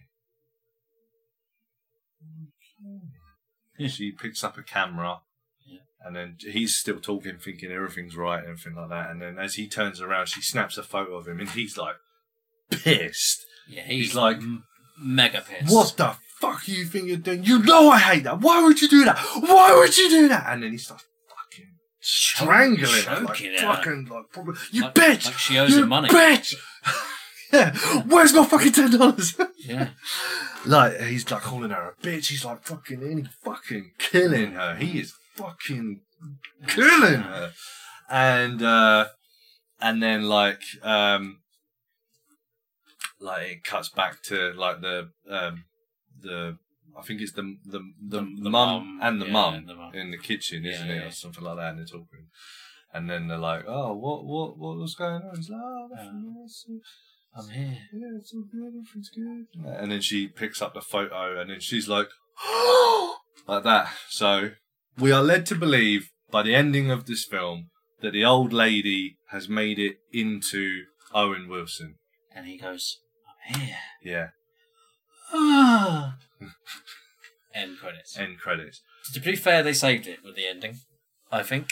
okay. 3.78 3.88
she 3.88 4.12
picks 4.12 4.44
up 4.44 4.56
a 4.58 4.62
camera, 4.62 5.20
Yeah. 5.66 5.78
and 6.04 6.14
then 6.14 6.36
he's 6.40 6.76
still 6.76 7.00
talking, 7.00 7.38
thinking 7.38 7.70
everything's 7.72 8.16
right, 8.16 8.38
and 8.40 8.48
everything 8.48 8.74
like 8.76 8.90
that. 8.90 9.10
And 9.10 9.20
then 9.22 9.38
as 9.38 9.54
he 9.54 9.66
turns 9.68 10.00
around, 10.00 10.26
she 10.28 10.42
snaps 10.42 10.76
a 10.78 10.82
photo 10.82 11.16
of 11.16 11.26
him, 11.26 11.40
and 11.40 11.48
he's 11.50 11.76
like 11.76 11.96
pissed. 12.70 13.44
Yeah, 13.68 13.82
he's, 13.84 14.06
He's 14.08 14.14
like, 14.14 14.36
m- 14.36 14.64
mega 14.98 15.40
pissed. 15.40 15.72
What 15.72 15.94
the 15.96 16.16
fuck 16.40 16.68
you 16.68 16.84
think 16.84 17.08
you're 17.08 17.16
doing? 17.16 17.44
You 17.44 17.60
know 17.62 17.88
I 17.88 17.98
hate 17.98 18.24
that. 18.24 18.40
Why 18.40 18.62
would 18.62 18.80
you 18.82 18.88
do 18.88 19.04
that? 19.06 19.18
Why 19.40 19.74
would 19.74 19.96
you 19.96 20.10
do 20.10 20.28
that? 20.28 20.44
And 20.52 20.62
then 20.62 20.72
he 20.72 20.78
starts 20.78 21.04
strangling 22.06 23.02
her, 23.04 23.20
like, 23.20 23.34
choking 23.36 23.52
her. 23.52 23.58
fucking 23.58 24.04
like, 24.06 24.24
probably, 24.30 24.54
you 24.72 24.82
Like- 24.82 24.94
bitch, 24.94 25.26
like 25.26 25.38
she 25.38 25.58
owes 25.58 25.70
you 25.76 25.82
him 25.84 25.88
money. 25.88 26.08
bitch. 26.08 26.54
yeah, 27.52 27.74
where's 28.06 28.32
my 28.34 28.44
fucking 28.44 28.72
ten 28.72 28.90
dollars? 28.90 29.34
Yeah. 29.58 29.88
like 30.66 31.00
he's 31.00 31.30
like 31.30 31.42
calling 31.42 31.70
her 31.70 31.94
a 31.98 32.02
bitch. 32.06 32.26
He's 32.28 32.44
like 32.44 32.62
fucking, 32.64 33.02
and 33.02 33.18
he's 33.20 33.34
fucking 33.42 33.92
killing 33.98 34.52
her. 34.52 34.74
He 34.76 35.00
is 35.00 35.14
fucking 35.34 36.00
killing 36.66 37.20
her. 37.22 37.52
And 38.10 38.62
uh, 38.62 39.06
and 39.80 40.02
then 40.02 40.24
like 40.24 40.60
um, 40.82 41.38
like 43.18 43.46
it 43.48 43.64
cuts 43.64 43.88
back 43.88 44.22
to 44.24 44.52
like 44.52 44.80
the 44.82 45.10
um 45.30 45.64
the 46.20 46.58
I 46.98 47.02
think 47.02 47.20
it's 47.20 47.32
the 47.32 47.56
the 47.64 47.80
the, 48.00 48.20
The- 48.20 48.42
the 48.44 48.50
mum 48.50 48.98
and 49.02 49.20
the 49.20 49.26
yeah, 49.26 49.32
mum 49.32 49.66
in 49.94 50.10
the 50.10 50.18
kitchen, 50.18 50.64
isn't 50.64 50.86
Yeah, 50.88 50.94
it, 50.94 50.98
yeah. 51.00 51.06
or 51.08 51.10
something 51.10 51.44
like 51.44 51.56
that? 51.56 51.70
And 51.70 51.78
they're 51.78 51.86
talking, 51.86 52.26
and 52.92 53.08
then 53.10 53.28
they're 53.28 53.38
like, 53.38 53.64
"Oh, 53.66 53.94
what 53.94 54.24
what 54.24 54.58
what 54.58 54.76
was 54.76 54.94
going 54.94 55.22
on?" 55.22 55.36
He's 55.36 55.50
like, 55.50 55.60
"Oh, 55.62 55.88
nothing, 55.92 56.80
I'm 57.36 57.48
here. 57.48 57.78
yeah, 57.92 58.18
it's 58.18 58.32
all 58.34 58.44
good, 58.50 58.68
everything's 58.68 59.10
good." 59.10 59.46
And 59.80 59.90
then 59.90 60.00
she 60.00 60.28
picks 60.28 60.62
up 60.62 60.74
the 60.74 60.80
photo, 60.80 61.40
and 61.40 61.50
then 61.50 61.60
she's 61.60 61.88
like, 61.88 62.08
like 63.48 63.64
that. 63.64 63.88
So 64.08 64.50
we 64.98 65.10
are 65.12 65.22
led 65.22 65.46
to 65.46 65.54
believe 65.54 66.10
by 66.30 66.42
the 66.42 66.54
ending 66.54 66.90
of 66.90 67.06
this 67.06 67.24
film 67.24 67.70
that 68.00 68.12
the 68.12 68.24
old 68.24 68.52
lady 68.52 69.16
has 69.30 69.48
made 69.48 69.78
it 69.78 69.96
into 70.12 70.84
Owen 71.12 71.48
Wilson. 71.48 71.96
And 72.34 72.46
he 72.46 72.58
goes, 72.58 72.98
I'm 73.48 73.60
here. 73.60 73.76
Yeah. 74.02 74.28
Ah. 75.32 76.16
End 77.54 77.78
credits. 77.78 78.18
End 78.18 78.38
credits. 78.38 78.80
To 79.12 79.20
be 79.20 79.36
fair, 79.36 79.62
they 79.62 79.72
saved 79.72 80.06
it 80.06 80.18
with 80.24 80.34
the 80.36 80.46
ending. 80.46 80.78
I 81.30 81.42
think. 81.42 81.68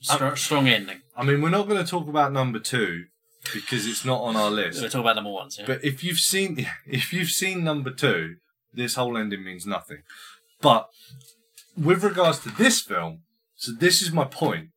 Str- 0.00 0.24
Um, 0.24 0.36
strong 0.36 0.68
ending. 0.68 1.02
I 1.16 1.24
mean, 1.24 1.40
we're 1.40 1.50
not 1.50 1.68
going 1.68 1.82
to 1.82 1.88
talk 1.90 2.08
about 2.08 2.32
number 2.32 2.58
two 2.58 3.04
because 3.52 3.86
it's 3.86 4.04
not 4.04 4.20
on 4.22 4.36
our 4.36 4.50
list. 4.50 4.80
We'll 4.80 4.90
talk 4.90 5.00
about 5.02 5.14
them 5.16 5.26
all 5.26 5.34
once. 5.34 5.58
Yeah? 5.58 5.66
But 5.66 5.84
if 5.84 6.02
you've 6.04 6.18
seen 6.18 6.66
if 6.86 7.12
you've 7.12 7.28
seen 7.30 7.64
number 7.64 7.90
two, 7.90 8.36
this 8.72 8.94
whole 8.96 9.16
ending 9.16 9.44
means 9.44 9.66
nothing. 9.66 10.02
But 10.60 10.88
with 11.76 12.02
regards 12.02 12.40
to 12.40 12.50
this 12.50 12.80
film, 12.80 13.20
so 13.56 13.72
this 13.72 14.02
is 14.02 14.12
my 14.12 14.24
point. 14.24 14.68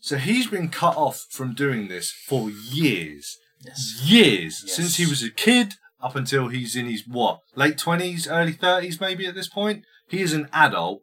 So 0.00 0.16
he's 0.18 0.46
been 0.46 0.68
cut 0.68 0.96
off 0.96 1.26
from 1.30 1.54
doing 1.54 1.88
this 1.88 2.10
for 2.10 2.50
years. 2.50 3.36
yes. 3.64 4.00
Years. 4.04 4.62
Yes. 4.66 4.76
Since 4.76 4.96
he 4.96 5.06
was 5.06 5.22
a 5.22 5.30
kid 5.30 5.74
up 6.00 6.16
until 6.16 6.48
he's 6.48 6.76
in 6.76 6.86
his 6.86 7.06
what? 7.06 7.40
Late 7.54 7.78
twenties, 7.78 8.28
early 8.28 8.52
thirties 8.52 9.00
maybe 9.00 9.26
at 9.26 9.34
this 9.34 9.48
point. 9.48 9.84
He 10.08 10.20
is 10.20 10.32
an 10.32 10.48
adult. 10.52 11.00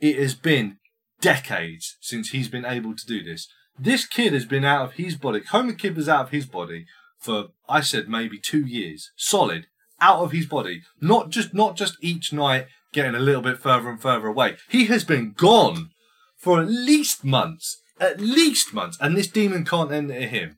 It 0.00 0.18
has 0.18 0.34
been 0.34 0.78
decades 1.20 1.96
since 2.00 2.30
he's 2.30 2.48
been 2.48 2.64
able 2.64 2.94
to 2.94 3.06
do 3.06 3.22
this. 3.22 3.48
This 3.78 4.06
kid 4.06 4.32
has 4.32 4.44
been 4.44 4.64
out 4.64 4.84
of 4.84 4.92
his 4.94 5.16
body. 5.16 5.42
Homer 5.50 5.72
Kid 5.72 5.96
was 5.96 6.08
out 6.08 6.26
of 6.26 6.30
his 6.30 6.46
body 6.46 6.86
for 7.18 7.48
I 7.68 7.80
said 7.80 8.08
maybe 8.08 8.38
two 8.38 8.64
years, 8.64 9.10
solid, 9.16 9.66
out 10.00 10.20
of 10.20 10.32
his 10.32 10.46
body. 10.46 10.82
Not 11.00 11.30
just 11.30 11.52
not 11.54 11.76
just 11.76 11.96
each 12.00 12.32
night 12.32 12.66
getting 12.92 13.14
a 13.14 13.20
little 13.20 13.42
bit 13.42 13.58
further 13.58 13.90
and 13.90 14.00
further 14.00 14.28
away. 14.28 14.56
He 14.68 14.86
has 14.86 15.04
been 15.04 15.32
gone 15.32 15.90
for 16.36 16.60
at 16.60 16.68
least 16.68 17.24
months, 17.24 17.82
at 18.00 18.20
least 18.20 18.72
months, 18.72 18.96
and 19.00 19.16
this 19.16 19.26
demon 19.26 19.64
can't 19.64 19.92
enter 19.92 20.14
him. 20.14 20.56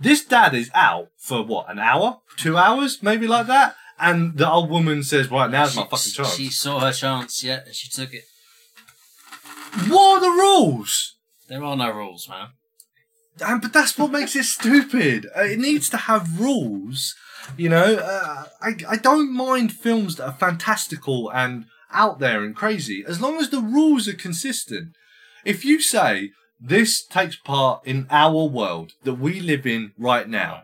This 0.00 0.24
dad 0.24 0.54
is 0.54 0.70
out 0.74 1.08
for 1.16 1.42
what 1.42 1.70
an 1.70 1.78
hour, 1.78 2.20
two 2.36 2.56
hours, 2.56 3.02
maybe 3.02 3.26
like 3.26 3.46
that, 3.48 3.74
and 3.98 4.36
the 4.38 4.48
old 4.48 4.70
woman 4.70 5.02
says, 5.02 5.30
"Right 5.30 5.50
now's 5.50 5.74
my 5.76 5.82
fucking 5.82 6.12
chance." 6.12 6.36
She 6.36 6.50
saw 6.50 6.80
her 6.80 6.92
chance, 6.92 7.42
yeah, 7.42 7.60
and 7.66 7.74
she 7.74 7.88
took 7.88 8.12
it. 8.14 8.24
What 9.88 10.18
are 10.18 10.20
the 10.20 10.30
rules? 10.30 11.16
There 11.48 11.62
are 11.64 11.76
no 11.76 11.90
rules, 11.90 12.28
man. 12.28 12.48
And, 13.40 13.62
but 13.62 13.72
that's 13.72 13.96
what 13.98 14.10
makes 14.10 14.34
it 14.34 14.44
stupid. 14.44 15.26
Uh, 15.36 15.42
It 15.42 15.58
needs 15.58 15.88
to 15.90 15.96
have 15.96 16.40
rules. 16.40 17.14
You 17.56 17.68
know, 17.68 17.94
uh, 17.96 18.44
I, 18.60 18.74
I 18.88 18.96
don't 18.96 19.32
mind 19.32 19.72
films 19.72 20.16
that 20.16 20.26
are 20.26 20.32
fantastical 20.32 21.30
and 21.32 21.66
out 21.90 22.18
there 22.18 22.44
and 22.44 22.54
crazy 22.54 23.04
as 23.06 23.20
long 23.20 23.38
as 23.38 23.50
the 23.50 23.60
rules 23.60 24.06
are 24.08 24.14
consistent. 24.14 24.88
If 25.44 25.64
you 25.64 25.80
say 25.80 26.32
this 26.60 27.04
takes 27.04 27.36
part 27.36 27.86
in 27.86 28.06
our 28.10 28.44
world 28.44 28.92
that 29.04 29.14
we 29.14 29.40
live 29.40 29.66
in 29.66 29.92
right 29.98 30.28
now, 30.28 30.62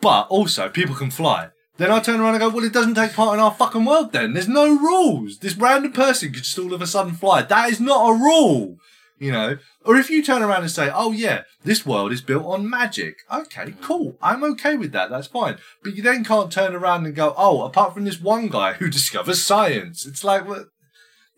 but 0.00 0.26
also 0.28 0.68
people 0.68 0.94
can 0.94 1.10
fly, 1.10 1.50
then 1.78 1.90
I 1.90 2.00
turn 2.00 2.20
around 2.20 2.34
and 2.34 2.40
go, 2.40 2.48
well, 2.50 2.64
it 2.64 2.72
doesn't 2.72 2.94
take 2.94 3.14
part 3.14 3.34
in 3.34 3.40
our 3.40 3.50
fucking 3.50 3.84
world 3.84 4.12
then. 4.12 4.34
There's 4.34 4.48
no 4.48 4.68
rules. 4.68 5.38
This 5.38 5.56
random 5.56 5.92
person 5.92 6.32
could 6.32 6.42
just 6.42 6.58
all 6.58 6.74
of 6.74 6.82
a 6.82 6.86
sudden 6.86 7.14
fly. 7.14 7.42
That 7.42 7.70
is 7.70 7.80
not 7.80 8.08
a 8.08 8.14
rule. 8.14 8.76
You 9.18 9.30
know, 9.30 9.58
or 9.84 9.96
if 9.96 10.10
you 10.10 10.20
turn 10.20 10.42
around 10.42 10.62
and 10.62 10.70
say, 10.70 10.90
"Oh 10.92 11.12
yeah, 11.12 11.42
this 11.62 11.86
world 11.86 12.10
is 12.10 12.20
built 12.20 12.44
on 12.44 12.68
magic," 12.68 13.18
okay, 13.32 13.74
cool, 13.80 14.16
I'm 14.20 14.42
okay 14.42 14.76
with 14.76 14.90
that. 14.92 15.10
That's 15.10 15.28
fine. 15.28 15.58
But 15.80 15.94
you 15.94 16.02
then 16.02 16.24
can't 16.24 16.50
turn 16.50 16.74
around 16.74 17.06
and 17.06 17.14
go, 17.14 17.32
"Oh, 17.36 17.62
apart 17.62 17.94
from 17.94 18.02
this 18.02 18.20
one 18.20 18.48
guy 18.48 18.72
who 18.72 18.90
discovers 18.90 19.40
science," 19.40 20.04
it's 20.06 20.24
like, 20.24 20.48
well, 20.48 20.66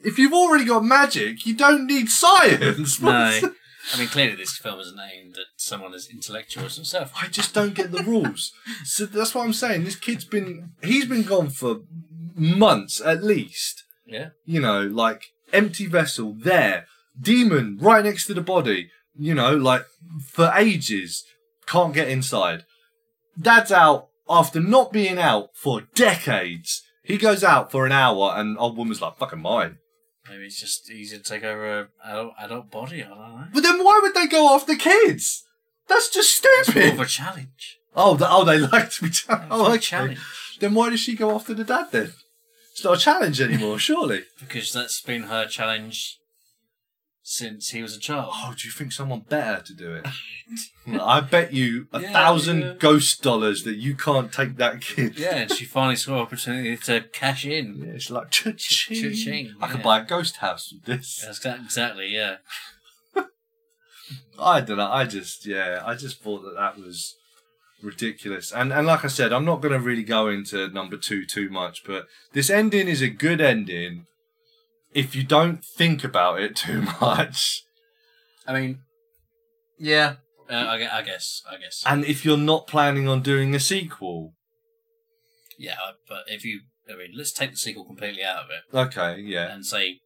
if 0.01 0.19
you've 0.19 0.33
already 0.33 0.65
got 0.65 0.83
magic, 0.83 1.45
you 1.45 1.55
don't 1.55 1.87
need 1.87 2.09
science. 2.09 2.99
No. 3.01 3.53
I 3.93 3.99
mean, 3.99 4.09
clearly 4.09 4.37
this 4.37 4.57
film 4.57 4.81
isn't 4.81 4.99
aimed 4.99 5.37
at 5.37 5.45
someone 5.57 5.93
as 5.95 6.09
intellectual 6.09 6.65
as 6.65 6.77
himself. 6.77 7.13
I 7.21 7.29
just 7.29 7.53
don't 7.53 7.75
get 7.75 7.93
the 7.93 8.03
rules. 8.03 8.53
so 8.85 9.07
that's 9.07 9.35
what 9.35 9.45
I'm 9.45 9.53
saying. 9.53 9.85
This 9.85 9.97
kid's 9.97 10.25
been 10.25 10.71
he's 10.83 11.07
been 11.07 11.23
gone 11.23 11.51
for 11.51 11.81
months 12.35 13.01
at 13.01 13.23
least. 13.23 13.85
Yeah. 14.07 14.31
You 14.45 14.61
know, 14.61 14.83
like 14.83 15.27
empty 15.53 15.87
vessel 15.87 16.35
there, 16.39 16.87
demon 17.21 17.79
right 17.81 18.05
next 18.05 18.27
to 18.27 18.35
the 18.35 18.41
body. 18.41 18.91
You 19.17 19.35
know, 19.35 19.55
like 19.55 19.85
for 20.23 20.53
ages. 20.57 21.25
can't 21.67 21.95
get 21.95 22.09
inside. 22.09 22.65
Dad's 23.41 23.73
out 23.73 24.09
after 24.29 24.61
not 24.61 24.93
being 24.93 25.19
out 25.19 25.51
for 25.55 25.83
decades. 25.95 26.83
He 27.03 27.19
goes 27.19 27.45
out 27.45 27.71
for 27.71 27.85
an 27.85 27.93
hour, 27.93 28.33
and 28.35 28.57
old 28.59 28.77
woman's 28.77 29.03
like, 29.03 29.19
"Fucking 29.19 29.41
mine." 29.43 29.79
Maybe 30.29 30.45
it's 30.47 30.61
just 30.61 30.91
easier 30.91 31.19
to 31.19 31.25
take 31.25 31.45
over 31.45 31.89
an 32.03 32.31
adult, 32.41 32.71
body. 32.71 33.03
I 33.05 33.09
don't 33.09 33.19
know. 33.19 33.45
But 33.53 33.63
then 33.63 33.85
why 33.85 34.01
would 34.03 34.15
they 34.15 34.27
go 34.27 34.55
after 34.55 34.75
kids? 34.75 35.45
That's 35.89 36.09
just 36.09 36.41
It's 36.43 36.75
more 36.75 36.83
of 36.85 36.89
stupid. 36.91 37.01
a 37.01 37.07
challenge. 37.07 37.79
Oh, 37.95 38.17
the, 38.17 38.27
oh, 38.31 38.45
they 38.45 38.59
like 38.59 38.91
to 38.93 39.03
be. 39.05 39.11
Ch- 39.11 39.27
It's 39.29 39.47
oh, 39.51 39.67
a 39.67 39.69
okay. 39.71 39.79
challenge 39.79 40.19
Then 40.61 40.75
why 40.75 40.91
does 40.91 41.01
she 41.01 41.15
go 41.15 41.35
after 41.35 41.53
the 41.55 41.65
dad 41.65 41.89
then? 41.93 42.13
It's 42.73 42.83
not 42.83 42.97
a 42.97 43.01
challenge 43.01 43.41
anymore, 43.41 43.79
surely. 43.79 44.25
because 44.41 44.73
that's 44.73 45.01
been 45.01 45.25
her 45.25 45.47
challenge 45.47 46.19
since 47.27 47.71
he 47.71 47.81
was 47.81 47.97
a 47.97 47.99
child. 47.99 48.29
Oh, 48.35 48.55
do 48.57 48.69
you 48.69 48.73
think 48.73 48.93
someone 48.93 49.21
better 49.21 49.63
to 49.63 49.75
do 49.75 49.95
it? 49.95 50.07
I 51.01 51.21
bet 51.21 51.55
you 51.55 51.89
a 51.91 52.01
Yeah, 52.03 52.13
thousand 52.13 52.61
yeah. 52.61 52.75
ghost 52.79 53.23
dollars 53.23 53.65
that 53.65 53.77
you 53.77 53.95
can't 53.95 54.31
take 54.31 54.59
that 54.59 54.83
kid. 54.83 55.19
Yeah, 55.19 55.37
and 55.37 55.51
she 55.51 55.65
finally 55.65 55.97
saw 55.97 56.17
an 56.17 56.19
opportunity 56.21 56.77
to 56.77 57.01
cash 57.13 57.47
in. 57.47 57.77
Yeah, 57.79 57.93
it's 57.95 58.11
like 58.11 58.31
cha-ching. 58.31 59.03
Cha-ching, 59.03 59.55
I 59.59 59.69
could 59.69 59.83
buy 59.83 60.01
a 60.01 60.05
ghost 60.05 60.37
house 60.37 60.71
with 60.71 60.85
this. 60.85 61.25
That's 61.25 61.43
exactly, 61.45 62.09
yeah. 62.09 62.37
I 64.39 64.61
don't 64.61 64.77
know. 64.77 64.91
I 64.91 65.05
just, 65.07 65.47
yeah, 65.47 65.83
I 65.83 65.95
just 65.95 66.21
thought 66.21 66.43
that 66.43 66.57
that 66.57 66.79
was 66.79 67.17
ridiculous. 67.83 68.53
And 68.53 68.71
and 68.71 68.87
like 68.87 69.03
I 69.03 69.09
said, 69.09 69.33
I'm 69.33 69.47
not 69.47 69.63
going 69.63 69.73
to 69.73 69.81
really 69.81 70.03
go 70.05 70.29
into 70.29 70.69
number 70.69 70.99
two 70.99 71.25
too 71.25 71.49
much, 71.49 71.85
but 71.87 72.07
this 72.35 72.51
ending 72.51 72.87
is 72.87 73.01
a 73.01 73.09
good 73.09 73.41
ending 73.41 74.05
if 74.95 75.15
you 75.15 75.25
don't 75.25 75.65
think 75.65 76.05
about 76.05 76.41
it 76.41 76.57
too 76.57 76.83
much, 77.01 77.63
I 78.47 78.59
mean, 78.59 78.79
yeah, 79.79 80.15
uh, 80.51 80.55
I, 80.55 80.79
gue- 80.79 80.89
I 80.93 81.03
guess, 81.03 81.43
I 81.51 81.57
guess. 81.57 81.83
and 81.87 82.05
if 82.05 82.25
you're 82.25 82.37
not 82.37 82.67
planning 82.67 83.09
on 83.09 83.23
doing 83.23 83.55
a 83.55 83.61
sequel. 83.61 84.35
yeah, 85.59 85.77
but 86.09 86.25
if 86.29 86.45
you, 86.45 86.61
I 86.89 86.97
mean, 86.97 87.13
let's 87.17 87.33
take 87.33 87.51
the 87.53 87.57
sequel 87.57 87.85
completely 87.85 88.23
out 88.23 88.45
of 88.45 88.47
it 88.51 88.77
Okay, 88.77 89.21
yeah. 89.21 89.53
and 89.53 89.65
say, 89.65 90.01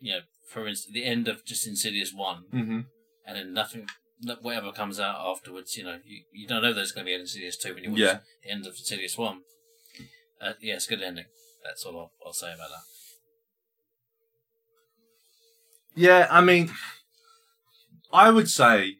you 0.00 0.12
know, 0.12 0.20
for 0.50 0.66
instance, 0.68 0.92
the 0.94 1.04
end 1.04 1.26
of 1.28 1.44
just 1.44 1.66
Insidious 1.66 2.12
1, 2.14 2.44
Mm-hmm. 2.54 2.80
and 3.26 3.36
then 3.36 3.52
nothing, 3.52 3.86
whatever 4.42 4.70
comes 4.72 5.00
out 5.00 5.16
afterwards, 5.18 5.76
you 5.76 5.84
know, 5.84 5.98
you, 6.04 6.22
you 6.32 6.46
don't 6.46 6.62
know 6.62 6.72
there's 6.72 6.92
going 6.92 7.04
to 7.06 7.10
be 7.10 7.14
an 7.14 7.20
Insidious 7.22 7.56
2 7.56 7.74
when 7.74 7.84
you 7.84 7.90
watch 7.90 7.98
Yeah. 7.98 8.18
the 8.44 8.50
end 8.50 8.66
of 8.66 8.74
Insidious 8.78 9.18
1. 9.18 9.40
Uh, 10.40 10.52
yeah, 10.60 10.74
it's 10.74 10.86
a 10.86 10.90
good 10.90 11.02
ending. 11.02 11.24
That's 11.64 11.84
all 11.84 11.98
I'll, 11.98 12.12
I'll 12.26 12.32
say 12.32 12.48
about 12.52 12.68
that. 12.68 12.82
Yeah, 15.94 16.26
I 16.30 16.40
mean, 16.40 16.72
I 18.12 18.30
would 18.30 18.48
say 18.48 18.96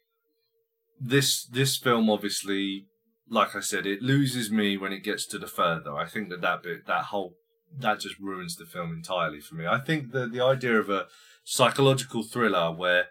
this 1.00 1.44
this 1.44 1.76
film 1.76 2.08
obviously, 2.08 2.86
like 3.28 3.54
I 3.54 3.60
said, 3.60 3.86
it 3.86 4.02
loses 4.02 4.50
me 4.50 4.76
when 4.76 4.92
it 4.92 5.04
gets 5.04 5.26
to 5.26 5.38
the 5.38 5.46
further. 5.46 5.94
I 5.94 6.06
think 6.06 6.28
that 6.30 6.40
that 6.42 6.62
bit, 6.62 6.86
that 6.86 7.06
whole, 7.06 7.34
that 7.78 8.00
just 8.00 8.18
ruins 8.18 8.56
the 8.56 8.66
film 8.66 8.92
entirely 8.92 9.40
for 9.40 9.54
me. 9.54 9.66
I 9.66 9.78
think 9.78 10.12
that 10.12 10.32
the 10.32 10.42
idea 10.42 10.78
of 10.78 10.88
a 10.88 11.06
psychological 11.44 12.22
thriller 12.22 12.72
where 12.72 13.06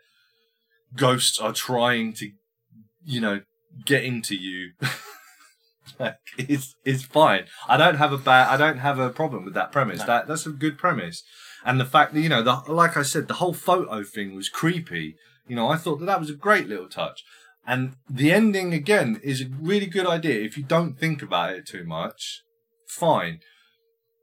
ghosts 0.95 1.39
are 1.39 1.53
trying 1.53 2.13
to, 2.13 2.31
you 3.03 3.19
know, 3.19 3.41
get 3.86 4.03
into 4.03 4.36
you. 4.36 4.71
like, 5.99 6.15
is 6.38 6.75
is 6.86 7.03
fine. 7.03 7.45
I 7.67 7.75
don't 7.75 7.95
have 7.95 8.13
a 8.13 8.17
bad. 8.17 8.47
I 8.47 8.57
don't 8.57 8.79
have 8.79 8.97
a 8.97 9.09
problem 9.09 9.43
with 9.43 9.53
that 9.55 9.71
premise. 9.73 9.99
No. 9.99 10.05
That 10.05 10.27
that's 10.27 10.45
a 10.45 10.51
good 10.51 10.77
premise 10.77 11.23
and 11.66 11.80
the 11.80 11.86
fact 11.86 12.14
that 12.14 12.22
you 12.22 12.30
know 12.30 12.43
the 12.43 12.61
like 12.68 12.97
I 12.97 13.03
said 13.03 13.28
the 13.28 13.36
whole 13.36 13.53
photo 13.53 14.03
thing 14.03 14.36
was 14.36 14.49
creepy. 14.49 15.16
You 15.47 15.55
know, 15.55 15.68
I 15.68 15.78
thought 15.78 15.99
that 15.99 16.05
that 16.05 16.20
was 16.20 16.30
a 16.30 16.36
great 16.36 16.68
little 16.68 16.88
touch, 16.88 17.24
and 17.68 17.95
the 18.09 18.32
ending 18.32 18.74
again 18.74 19.20
is 19.24 19.41
a 19.41 19.49
really 19.61 19.88
good 19.88 20.07
idea 20.07 20.43
if 20.43 20.57
you 20.57 20.64
don't 20.64 20.97
think 20.97 21.22
about 21.22 21.53
it 21.53 21.68
too 21.68 21.84
much. 21.84 22.41
Fine, 22.88 23.39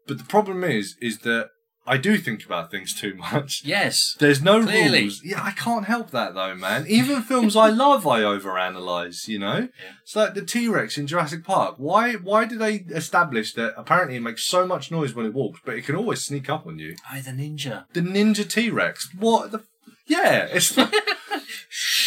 but 0.06 0.18
the 0.18 0.24
problem 0.24 0.64
is 0.64 0.96
is 1.00 1.18
that 1.20 1.50
I 1.86 1.96
do 1.96 2.18
think 2.18 2.44
about 2.44 2.70
things 2.70 2.94
too 2.94 3.14
much. 3.14 3.62
Yes. 3.64 4.14
There's 4.18 4.40
no 4.42 4.62
Clearly. 4.62 5.02
rules. 5.02 5.22
Yeah, 5.24 5.42
I 5.42 5.50
can't 5.52 5.86
help 5.86 6.10
that 6.10 6.34
though, 6.34 6.54
man. 6.54 6.86
Even 6.86 7.22
films 7.22 7.56
I 7.56 7.70
love, 7.70 8.06
I 8.06 8.20
overanalyze. 8.20 9.26
You 9.26 9.38
know, 9.40 9.56
Yeah. 9.82 9.92
it's 10.02 10.14
like 10.14 10.34
the 10.34 10.42
T 10.44 10.68
Rex 10.68 10.98
in 10.98 11.06
Jurassic 11.06 11.42
Park. 11.44 11.76
Why? 11.78 12.12
Why 12.14 12.44
do 12.44 12.56
they 12.58 12.84
establish 12.90 13.54
that? 13.54 13.74
Apparently, 13.76 14.16
it 14.16 14.20
makes 14.20 14.44
so 14.44 14.66
much 14.66 14.90
noise 14.90 15.14
when 15.14 15.26
it 15.26 15.34
walks, 15.34 15.60
but 15.64 15.74
it 15.74 15.84
can 15.84 15.96
always 15.96 16.20
sneak 16.20 16.48
up 16.50 16.66
on 16.66 16.78
you. 16.78 16.96
I, 17.10 17.20
the 17.20 17.30
ninja. 17.32 17.86
The 17.92 18.00
Ninja 18.02 18.48
T 18.48 18.70
Rex. 18.70 19.08
What 19.18 19.50
the? 19.50 19.64
Yeah, 20.06 20.48
it's 20.50 20.76
like, 20.76 20.92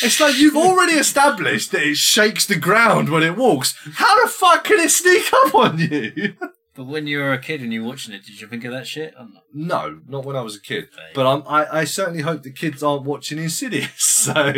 it's 0.03 0.19
like 0.19 0.37
you've 0.37 0.57
already 0.57 0.93
established 0.93 1.71
that 1.71 1.83
it 1.83 1.97
shakes 1.97 2.45
the 2.45 2.57
ground 2.57 3.09
when 3.09 3.23
it 3.23 3.35
walks. 3.37 3.75
How 3.95 4.21
the 4.23 4.29
fuck 4.29 4.65
can 4.65 4.79
it 4.79 4.91
sneak 4.91 5.31
up 5.33 5.55
on 5.55 5.79
you? 5.79 6.35
But 6.75 6.85
when 6.85 7.05
you 7.05 7.19
were 7.19 7.33
a 7.33 7.37
kid 7.39 7.61
and 7.61 7.71
you 7.71 7.83
were 7.83 7.89
watching 7.89 8.13
it, 8.15 8.25
did 8.25 8.41
you 8.41 8.47
think 8.47 8.63
of 8.65 8.71
that 8.71 8.87
shit? 8.87 9.13
Not- 9.17 9.43
No, 9.53 9.99
not 10.07 10.25
when 10.25 10.35
I 10.35 10.41
was 10.41 10.55
a 10.55 10.61
kid. 10.61 10.87
But 11.13 11.27
I'm, 11.27 11.43
I, 11.47 11.79
I 11.81 11.83
certainly 11.83 12.21
hope 12.23 12.41
the 12.43 12.51
kids 12.51 12.81
aren't 12.81 13.03
watching 13.05 13.37
Insidious. 13.37 13.91
So 14.23 14.53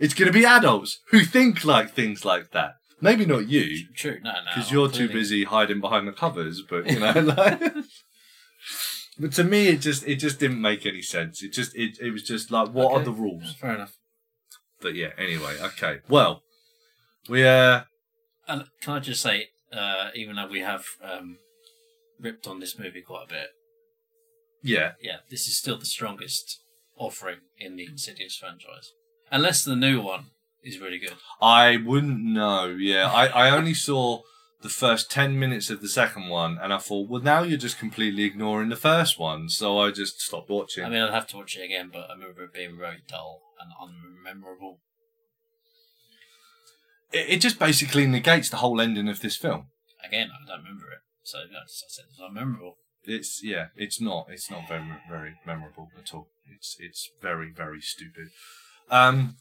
it's 0.00 0.14
going 0.14 0.26
to 0.26 0.32
be 0.32 0.44
adults 0.44 0.98
who 1.10 1.20
think 1.20 1.64
like 1.64 1.92
things 1.92 2.24
like 2.24 2.50
that. 2.50 2.74
Maybe 3.00 3.24
not 3.24 3.48
you, 3.48 3.86
True, 3.96 4.18
no, 4.22 4.32
no. 4.32 4.38
because 4.54 4.70
you're 4.72 4.90
too 4.90 5.08
busy 5.08 5.44
hiding 5.44 5.80
behind 5.80 6.06
the 6.08 6.12
covers. 6.12 6.60
But 6.68 6.90
you 6.90 6.98
know, 6.98 7.12
like, 7.36 7.62
but 9.18 9.32
to 9.34 9.44
me, 9.44 9.68
it 9.68 9.80
just 9.80 10.06
it 10.06 10.16
just 10.16 10.38
didn't 10.38 10.60
make 10.60 10.84
any 10.84 11.02
sense. 11.02 11.42
It 11.42 11.52
just 11.52 11.74
it, 11.76 11.98
it 12.00 12.10
was 12.10 12.22
just 12.24 12.50
like, 12.50 12.68
what 12.70 12.92
are 12.92 13.02
the 13.04 13.12
rules? 13.12 13.54
Fair 13.54 13.74
enough. 13.74 13.96
But 14.80 14.94
yeah, 14.94 15.10
anyway, 15.18 15.56
okay. 15.62 16.00
Well, 16.08 16.42
we 17.28 17.46
uh 17.46 17.82
And 18.48 18.64
can 18.82 18.94
I 18.94 18.98
just 19.00 19.22
say, 19.22 19.48
uh, 19.72 20.10
even 20.14 20.36
though 20.36 20.48
we 20.48 20.60
have 20.60 20.84
um, 21.02 21.38
ripped 22.18 22.46
on 22.46 22.60
this 22.60 22.78
movie 22.78 23.02
quite 23.02 23.24
a 23.24 23.28
bit, 23.28 23.48
yeah. 24.62 24.92
yeah, 25.00 25.18
this 25.30 25.48
is 25.48 25.56
still 25.56 25.78
the 25.78 25.86
strongest 25.86 26.60
offering 26.96 27.38
in 27.58 27.76
the 27.76 27.86
Insidious 27.86 28.36
franchise. 28.36 28.92
Unless 29.30 29.64
the 29.64 29.76
new 29.76 30.00
one 30.00 30.26
is 30.62 30.78
really 30.78 30.98
good. 30.98 31.14
I 31.40 31.76
wouldn't 31.76 32.22
know. 32.22 32.66
Yeah, 32.66 33.10
I, 33.10 33.26
I 33.26 33.50
only 33.50 33.74
saw 33.74 34.22
the 34.62 34.68
first 34.68 35.10
10 35.10 35.38
minutes 35.38 35.70
of 35.70 35.80
the 35.80 35.88
second 35.88 36.28
one 36.28 36.58
and 36.60 36.72
I 36.72 36.78
thought, 36.78 37.08
well, 37.08 37.22
now 37.22 37.42
you're 37.42 37.56
just 37.56 37.78
completely 37.78 38.24
ignoring 38.24 38.68
the 38.68 38.76
first 38.76 39.18
one. 39.18 39.48
So 39.48 39.78
I 39.78 39.90
just 39.90 40.20
stopped 40.20 40.50
watching. 40.50 40.84
I 40.84 40.90
mean, 40.90 41.00
I'd 41.00 41.14
have 41.14 41.28
to 41.28 41.38
watch 41.38 41.56
it 41.56 41.64
again, 41.64 41.90
but 41.92 42.10
I 42.10 42.12
remember 42.12 42.44
it 42.44 42.52
being 42.52 42.76
very 42.76 42.98
dull 43.08 43.40
and 43.58 43.72
unmemorable. 43.80 44.78
It, 47.12 47.28
it 47.28 47.40
just 47.40 47.58
basically 47.58 48.06
negates 48.06 48.48
the 48.50 48.56
whole 48.58 48.80
ending 48.80 49.08
of 49.08 49.20
this 49.20 49.36
film. 49.36 49.66
Again, 50.06 50.28
I 50.32 50.46
don't 50.48 50.64
remember 50.64 50.86
it. 50.92 50.98
So 51.22 51.38
that's, 51.52 51.84
I 51.86 51.88
said 51.88 52.04
it's 52.10 52.20
unmemorable. 52.20 52.72
It's, 53.04 53.40
yeah, 53.42 53.66
it's 53.76 54.00
not, 54.00 54.26
it's 54.30 54.50
not 54.50 54.68
very, 54.68 54.84
very 55.08 55.34
memorable 55.46 55.88
at 55.98 56.12
all. 56.14 56.28
It's, 56.46 56.76
it's 56.78 57.10
very, 57.22 57.50
very 57.54 57.80
stupid. 57.80 58.28
Um, 58.90 59.36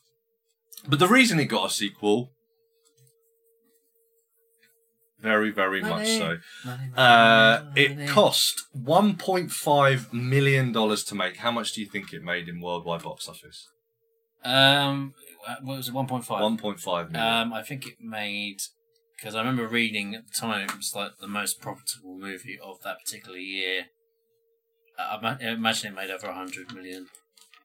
but 0.87 0.99
the 0.99 1.07
reason 1.07 1.39
it 1.39 1.45
got 1.45 1.69
a 1.69 1.73
sequel, 1.73 2.31
very, 5.21 5.51
very 5.51 5.81
much 5.81 6.07
so. 6.07 6.37
Money, 6.63 6.81
money, 6.85 6.91
Uh, 6.95 7.63
money. 7.65 7.81
it 7.81 8.09
cost 8.09 8.63
1.5 8.77 10.13
million 10.13 10.71
dollars 10.71 11.03
to 11.05 11.15
make. 11.15 11.37
How 11.37 11.51
much 11.51 11.73
do 11.73 11.81
you 11.81 11.87
think 11.87 12.13
it 12.13 12.23
made 12.23 12.47
in 12.47 12.61
worldwide 12.61 13.03
box 13.03 13.27
office? 13.27 13.67
Um, 14.45 15.13
what 15.63 15.77
was 15.77 15.87
it? 15.89 15.93
One 15.93 16.07
point 16.07 16.25
five. 16.25 16.41
1.5 16.41 17.11
million. 17.11 17.15
Um, 17.15 17.53
I 17.53 17.61
think 17.63 17.85
it 17.87 17.95
made 18.01 18.57
because 19.17 19.35
I 19.35 19.39
remember 19.39 19.67
reading 19.67 20.15
at 20.15 20.27
the 20.27 20.33
time 20.33 20.61
it 20.69 20.75
was 20.77 20.93
like 20.95 21.17
the 21.19 21.27
most 21.27 21.59
profitable 21.61 22.17
movie 22.17 22.57
of 22.63 22.81
that 22.83 22.97
particular 23.03 23.37
year. 23.37 23.85
Uh, 24.97 25.35
I 25.41 25.45
imagine 25.47 25.93
it 25.93 25.95
made 25.95 26.09
over 26.11 26.27
a 26.27 26.33
hundred 26.33 26.73
million. 26.73 27.07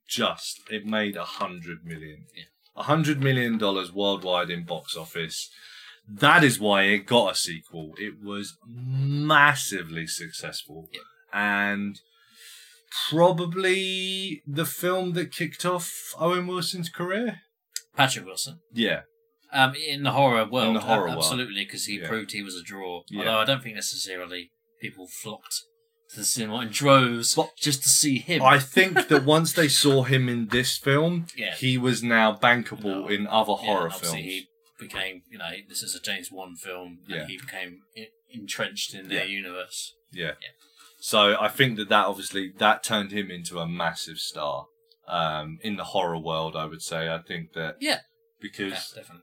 Just 0.09 0.61
it 0.71 0.85
made 0.87 1.17
a 1.17 1.25
hundred 1.25 1.85
million. 1.85 2.27
Yeah. 2.37 2.45
A 2.77 2.83
hundred 2.85 3.23
million 3.23 3.57
dollars 3.59 3.93
worldwide 3.93 4.51
in 4.51 4.65
box 4.65 4.97
office. 4.97 5.49
That 6.09 6.45
is 6.45 6.61
why 6.61 6.83
it 6.83 7.07
got 7.07 7.33
a 7.33 7.35
sequel. 7.35 7.93
It 7.99 8.15
was 8.23 8.57
massively 8.67 10.07
successful, 10.07 10.89
Yep. 10.93 11.03
and 11.33 12.01
probably 13.09 14.43
the 14.47 14.67
film 14.67 15.13
that 15.15 15.33
kicked 15.33 15.65
off 15.65 16.13
Owen 16.19 16.47
Wilson's 16.47 16.89
career. 16.89 17.41
Patrick 17.97 18.25
Wilson. 18.27 18.61
Yeah, 18.73 19.03
Um, 19.53 19.75
in 19.75 20.03
the 20.03 20.13
horror 20.13 20.45
world, 20.45 20.69
In 20.69 20.75
the 20.75 20.81
horror 20.81 21.09
ab- 21.09 21.19
absolutely, 21.19 21.65
because 21.65 21.87
he 21.87 22.01
Yeah. 22.01 22.09
proved 22.09 22.33
he 22.33 22.43
was 22.43 22.57
a 22.57 22.63
draw. 22.63 23.03
Yeah. 23.09 23.21
Although 23.21 23.39
I 23.39 23.45
don't 23.45 23.63
think 23.63 23.75
necessarily 23.77 24.51
people 24.81 25.07
flocked 25.07 25.63
to 26.11 26.17
the 26.17 26.25
cinema 26.25 26.61
in 26.63 26.69
droves 26.69 27.35
But- 27.35 27.57
just 27.57 27.83
to 27.85 27.89
see 27.89 28.19
him. 28.19 28.43
I 28.43 28.59
think 28.59 29.09
that 29.09 29.25
once 29.25 29.53
they 29.53 29.69
saw 29.83 30.03
him 30.03 30.29
in 30.29 30.49
this 30.49 30.77
film, 30.77 31.27
Yeah. 31.37 31.55
he 31.55 31.79
was 31.79 32.03
now 32.03 32.35
bankable 32.37 33.03
No. 33.03 33.09
in 33.09 33.27
other 33.29 33.53
horror 33.55 33.91
films. 33.91 34.15
He 34.17 34.49
became, 34.79 35.23
you 35.31 35.39
know, 35.39 35.51
this 35.69 35.83
is 35.85 35.95
a 35.95 36.01
James 36.01 36.31
Wan 36.33 36.57
film, 36.57 36.99
and 37.09 37.17
Yeah. 37.17 37.27
he 37.29 37.37
became 37.39 37.83
entrenched 38.31 38.93
in 38.95 39.09
their 39.09 39.25
universe. 39.27 39.95
Yeah. 40.13 40.33
Yeah. 40.43 40.49
So 41.01 41.37
I 41.41 41.49
think 41.49 41.77
that 41.77 41.89
that 41.91 42.07
obviously 42.07 42.51
that 42.59 42.83
turned 42.83 43.13
him 43.13 43.31
into 43.31 43.59
a 43.61 43.69
massive 43.69 44.19
star 44.19 44.67
um, 45.09 45.59
in 45.63 45.77
the 45.77 45.85
horror 45.85 46.19
world. 46.19 46.57
I 46.57 46.67
would 46.67 46.83
say. 46.83 47.09
I 47.09 47.19
think 47.19 47.53
that 47.55 47.77
Yeah. 47.81 48.01
because 48.41 48.73
Yeah, 48.73 49.01
definitely. 49.03 49.23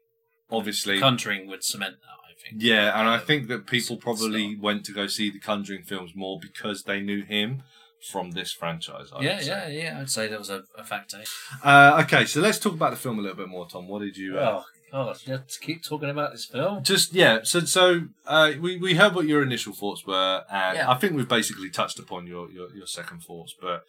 obviously, 0.49 0.99
Conjuring 0.99 1.48
would 1.48 1.64
cement 1.64 1.95
that. 2.02 2.08
I 2.30 2.49
think. 2.49 2.62
yeah, 2.64 2.99
and 2.99 3.08
I 3.08 3.16
Uh, 3.16 3.20
think 3.20 3.48
that 3.49 3.68
people 3.68 3.98
probably 3.98 4.56
went 4.56 4.84
to 4.86 4.91
go 4.94 5.08
see 5.08 5.30
the 5.30 5.40
Conjuring 5.40 5.84
films 5.84 6.12
more 6.16 6.40
because 6.41 6.84
they 6.84 6.99
knew 6.99 7.24
him 7.24 7.64
from 8.12 8.32
this 8.32 8.52
franchise. 8.52 9.10
I 9.16 9.22
yeah, 9.22 9.36
would 9.36 9.44
say. 9.44 9.48
yeah, 9.48 9.68
yeah. 9.84 9.99
I'd 9.99 10.10
say 10.10 10.28
that 10.28 10.40
was 10.40 10.49
a, 10.49 10.64
a 10.76 10.84
factor. 10.84 11.22
Uh, 11.64 12.02
okay, 12.03 12.26
so 12.26 12.41
let's 12.41 12.58
talk 12.58 12.74
about 12.74 12.90
the 12.91 12.98
film 12.98 13.20
a 13.20 13.22
little 13.22 13.38
bit 13.38 13.48
more, 13.48 13.68
Tom. 13.68 13.88
What 13.88 14.02
did 14.02 14.18
you? 14.18 14.38
Uh, 14.40 14.64
Oh 14.94 15.06
God, 15.06 15.18
let's 15.26 15.58
keep 15.58 15.84
talking 15.86 16.10
about 16.10 16.34
this 16.34 16.45
film. 16.48 16.84
Just 16.84 17.14
yeah, 17.14 17.40
so 17.44 17.62
so 17.62 18.08
uh, 18.28 18.52
we 18.60 18.76
we 18.78 18.95
heard 18.95 19.16
what 19.16 19.26
your 19.26 19.41
initial 19.41 19.72
thoughts 19.74 20.06
were, 20.06 20.44
and 20.52 20.78
Yeah. 20.78 20.91
I 20.91 20.95
think 20.95 21.14
we've 21.14 21.30
basically 21.30 21.70
touched 21.70 21.98
upon 21.99 22.28
your 22.28 22.52
your, 22.52 22.76
your 22.76 22.88
second 22.88 23.20
thoughts. 23.22 23.56
But 23.62 23.84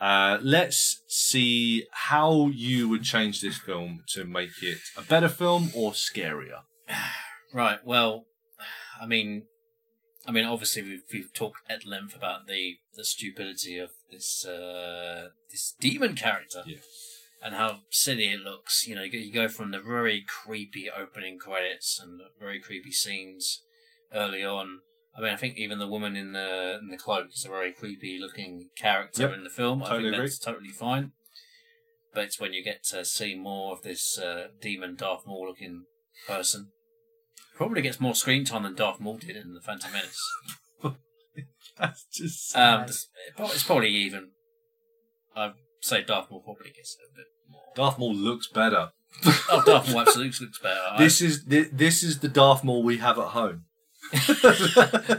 uh, 0.00 0.38
let's 0.42 1.02
see 1.08 1.86
how 1.90 2.48
you 2.52 2.88
would 2.88 3.02
change 3.02 3.40
this 3.40 3.58
film 3.58 4.04
to 4.08 4.24
make 4.24 4.62
it 4.62 4.78
a 4.96 5.02
better 5.02 5.28
film 5.28 5.70
or 5.74 5.92
scarier. 5.92 6.62
Right. 7.50 7.78
Well, 7.82 8.26
I 9.00 9.06
mean, 9.06 9.44
I 10.26 10.32
mean, 10.32 10.44
obviously 10.44 10.82
we've 10.82 11.02
we've 11.10 11.32
talked 11.32 11.60
at 11.70 11.86
length 11.86 12.14
about 12.14 12.46
the 12.46 12.76
the 12.94 13.04
stupidity 13.04 13.78
of 13.78 13.88
this 14.10 14.44
uh, 14.44 15.28
this 15.50 15.74
demon 15.80 16.14
character. 16.14 16.62
Yeah. 16.66 16.76
And 17.42 17.54
how 17.54 17.78
silly 17.90 18.32
it 18.32 18.40
looks. 18.40 18.86
You 18.86 18.96
know, 18.96 19.02
you 19.04 19.12
go, 19.12 19.18
you 19.18 19.32
go 19.32 19.48
from 19.48 19.70
the 19.70 19.80
very 19.80 20.26
creepy 20.28 20.90
opening 20.90 21.38
credits 21.38 21.98
and 21.98 22.20
the 22.20 22.26
very 22.38 22.60
creepy 22.60 22.92
scenes 22.92 23.62
early 24.12 24.44
on. 24.44 24.80
I 25.18 25.22
mean, 25.22 25.32
I 25.32 25.36
think 25.36 25.56
even 25.56 25.78
the 25.80 25.88
woman 25.88 26.14
in 26.16 26.32
the 26.32 26.78
in 26.80 26.88
the 26.90 26.96
cloak 26.96 27.26
is 27.32 27.44
a 27.44 27.48
very 27.48 27.72
creepy 27.72 28.18
looking 28.20 28.68
character 28.76 29.22
Yep. 29.22 29.34
in 29.34 29.44
the 29.44 29.50
film. 29.50 29.82
I 29.82 29.88
think 29.90 30.04
agree. 30.06 30.18
that's 30.18 30.38
totally 30.38 30.68
fine. 30.70 31.10
But 32.14 32.24
it's 32.24 32.40
when 32.40 32.52
you 32.52 32.62
get 32.64 32.84
to 32.90 33.04
see 33.04 33.34
more 33.34 33.72
of 33.72 33.82
this 33.82 34.18
uh, 34.18 34.48
demon 34.60 34.94
Darth 34.96 35.26
Maul 35.26 35.48
looking 35.48 35.84
person. 36.26 36.68
Probably 37.56 37.82
gets 37.82 38.00
more 38.00 38.14
screen 38.14 38.44
time 38.44 38.62
than 38.62 38.74
Darth 38.76 39.00
Maul 39.00 39.18
did 39.18 39.36
in 39.36 39.52
the 39.54 39.60
Phantom 39.60 39.90
Menace. 39.92 40.20
That's 41.78 42.04
just 42.12 42.56
Um, 42.56 42.84
it's 42.84 43.62
probably 43.64 43.90
even. 43.90 44.30
I'd 45.36 45.52
say 45.80 46.02
Darth 46.02 46.30
Maul 46.30 46.40
probably 46.40 46.70
gets 46.70 46.96
a 46.96 47.14
bit 47.16 47.26
more. 47.50 47.60
Darth 47.76 47.98
Maul 47.98 48.14
looks 48.14 48.48
better. 48.48 48.90
Oh, 49.50 49.62
Darth 49.64 49.90
Maul 49.90 50.00
absolutely 50.02 50.46
looks 50.46 50.58
better. 50.60 50.80
I- 50.92 50.98
This 51.02 51.20
is 51.20 51.42
thi- 51.44 51.68
this 51.72 52.02
is 52.02 52.18
the 52.20 52.28
Darth 52.28 52.64
Maul 52.64 52.82
we 52.82 52.98
have 52.98 53.18
at 53.18 53.28
home. 53.28 53.64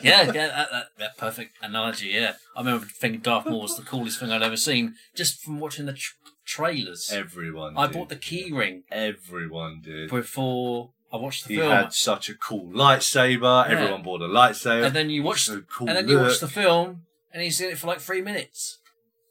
yeah, 0.04 0.24
yeah, 0.24 0.24
that, 0.32 0.68
that, 0.72 0.86
that 0.98 1.18
perfect 1.18 1.58
analogy. 1.62 2.08
Yeah, 2.08 2.34
I 2.56 2.62
remember 2.62 2.86
thinking 2.86 3.22
Darth 3.22 3.46
Maul 3.46 3.62
was 3.62 3.78
the 3.78 3.84
coolest 3.84 4.20
thing 4.20 4.32
I'd 4.32 4.42
ever 4.44 4.58
seen 4.58 4.96
just 5.16 5.42
from 5.42 5.60
watching 5.60 5.86
the 5.86 5.94
tr- 5.94 6.16
trailers. 6.46 7.12
Everyone. 7.12 7.78
I 7.78 7.88
did. 7.88 7.94
bought 7.96 8.10
the 8.10 8.16
key 8.16 8.52
ring 8.52 8.84
Everyone 8.92 9.82
did. 9.84 10.10
before 10.10 10.92
I 11.12 11.18
watched 11.18 11.48
the 11.48 11.54
He 11.56 11.60
film, 11.60 11.70
He 11.72 11.76
had 11.76 11.94
such 11.94 12.30
a 12.30 12.36
cool 12.36 12.72
lightsaber. 12.72 13.66
Yeah. 13.68 13.74
Everyone 13.80 14.04
bought 14.04 14.22
a 14.22 14.28
lightsaber. 14.28 14.86
and 14.88 14.96
then 14.96 15.10
you 15.10 15.24
watched, 15.24 15.46
So 15.46 15.62
cool 15.62 15.88
and 15.88 15.98
then 15.98 16.08
you 16.08 16.18
watch 16.20 16.40
the 16.40 16.48
film, 16.48 17.04
and 17.34 17.44
he's 17.44 17.60
in 17.62 17.70
it 17.72 17.78
for 17.78 17.88
like 17.88 18.00
three 18.00 18.22
minutes. 18.22 18.80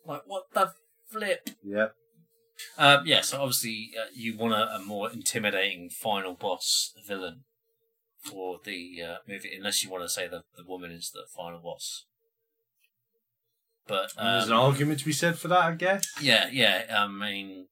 Like 0.07 0.23
what 0.27 0.45
the 0.55 0.73
flip? 1.11 1.51
Yep. 1.65 1.95
Um, 2.77 3.07
yeah, 3.07 3.21
so 3.21 3.41
obviously 3.41 3.91
uh, 4.01 4.07
you 4.15 4.37
want 4.37 4.53
a, 4.55 4.75
a 4.77 4.79
more 4.81 5.11
intimidating 5.11 5.91
final 5.91 6.35
boss 6.35 6.93
villain 7.07 7.45
for 8.21 8.59
the 8.65 9.03
uh, 9.03 9.17
movie, 9.27 9.51
unless 9.57 9.83
you 9.83 9.91
want 9.91 10.05
to 10.05 10.09
say 10.09 10.29
that 10.29 10.45
the 10.57 10.65
woman 10.65 10.91
is 10.91 11.11
the 11.13 11.25
final 11.35 11.61
boss. 11.61 12.05
But 13.87 14.13
There's 14.17 14.49
an 14.49 14.53
um, 14.53 14.61
argument 14.61 14.99
to 15.01 15.07
be 15.07 15.13
said 15.13 15.39
for 15.39 15.49
that, 15.49 15.61
I 15.61 15.73
guess. 15.73 16.07
yeah, 16.21 16.49
yeah, 16.53 16.85
I 16.91 17.07
mean, 17.07 17.69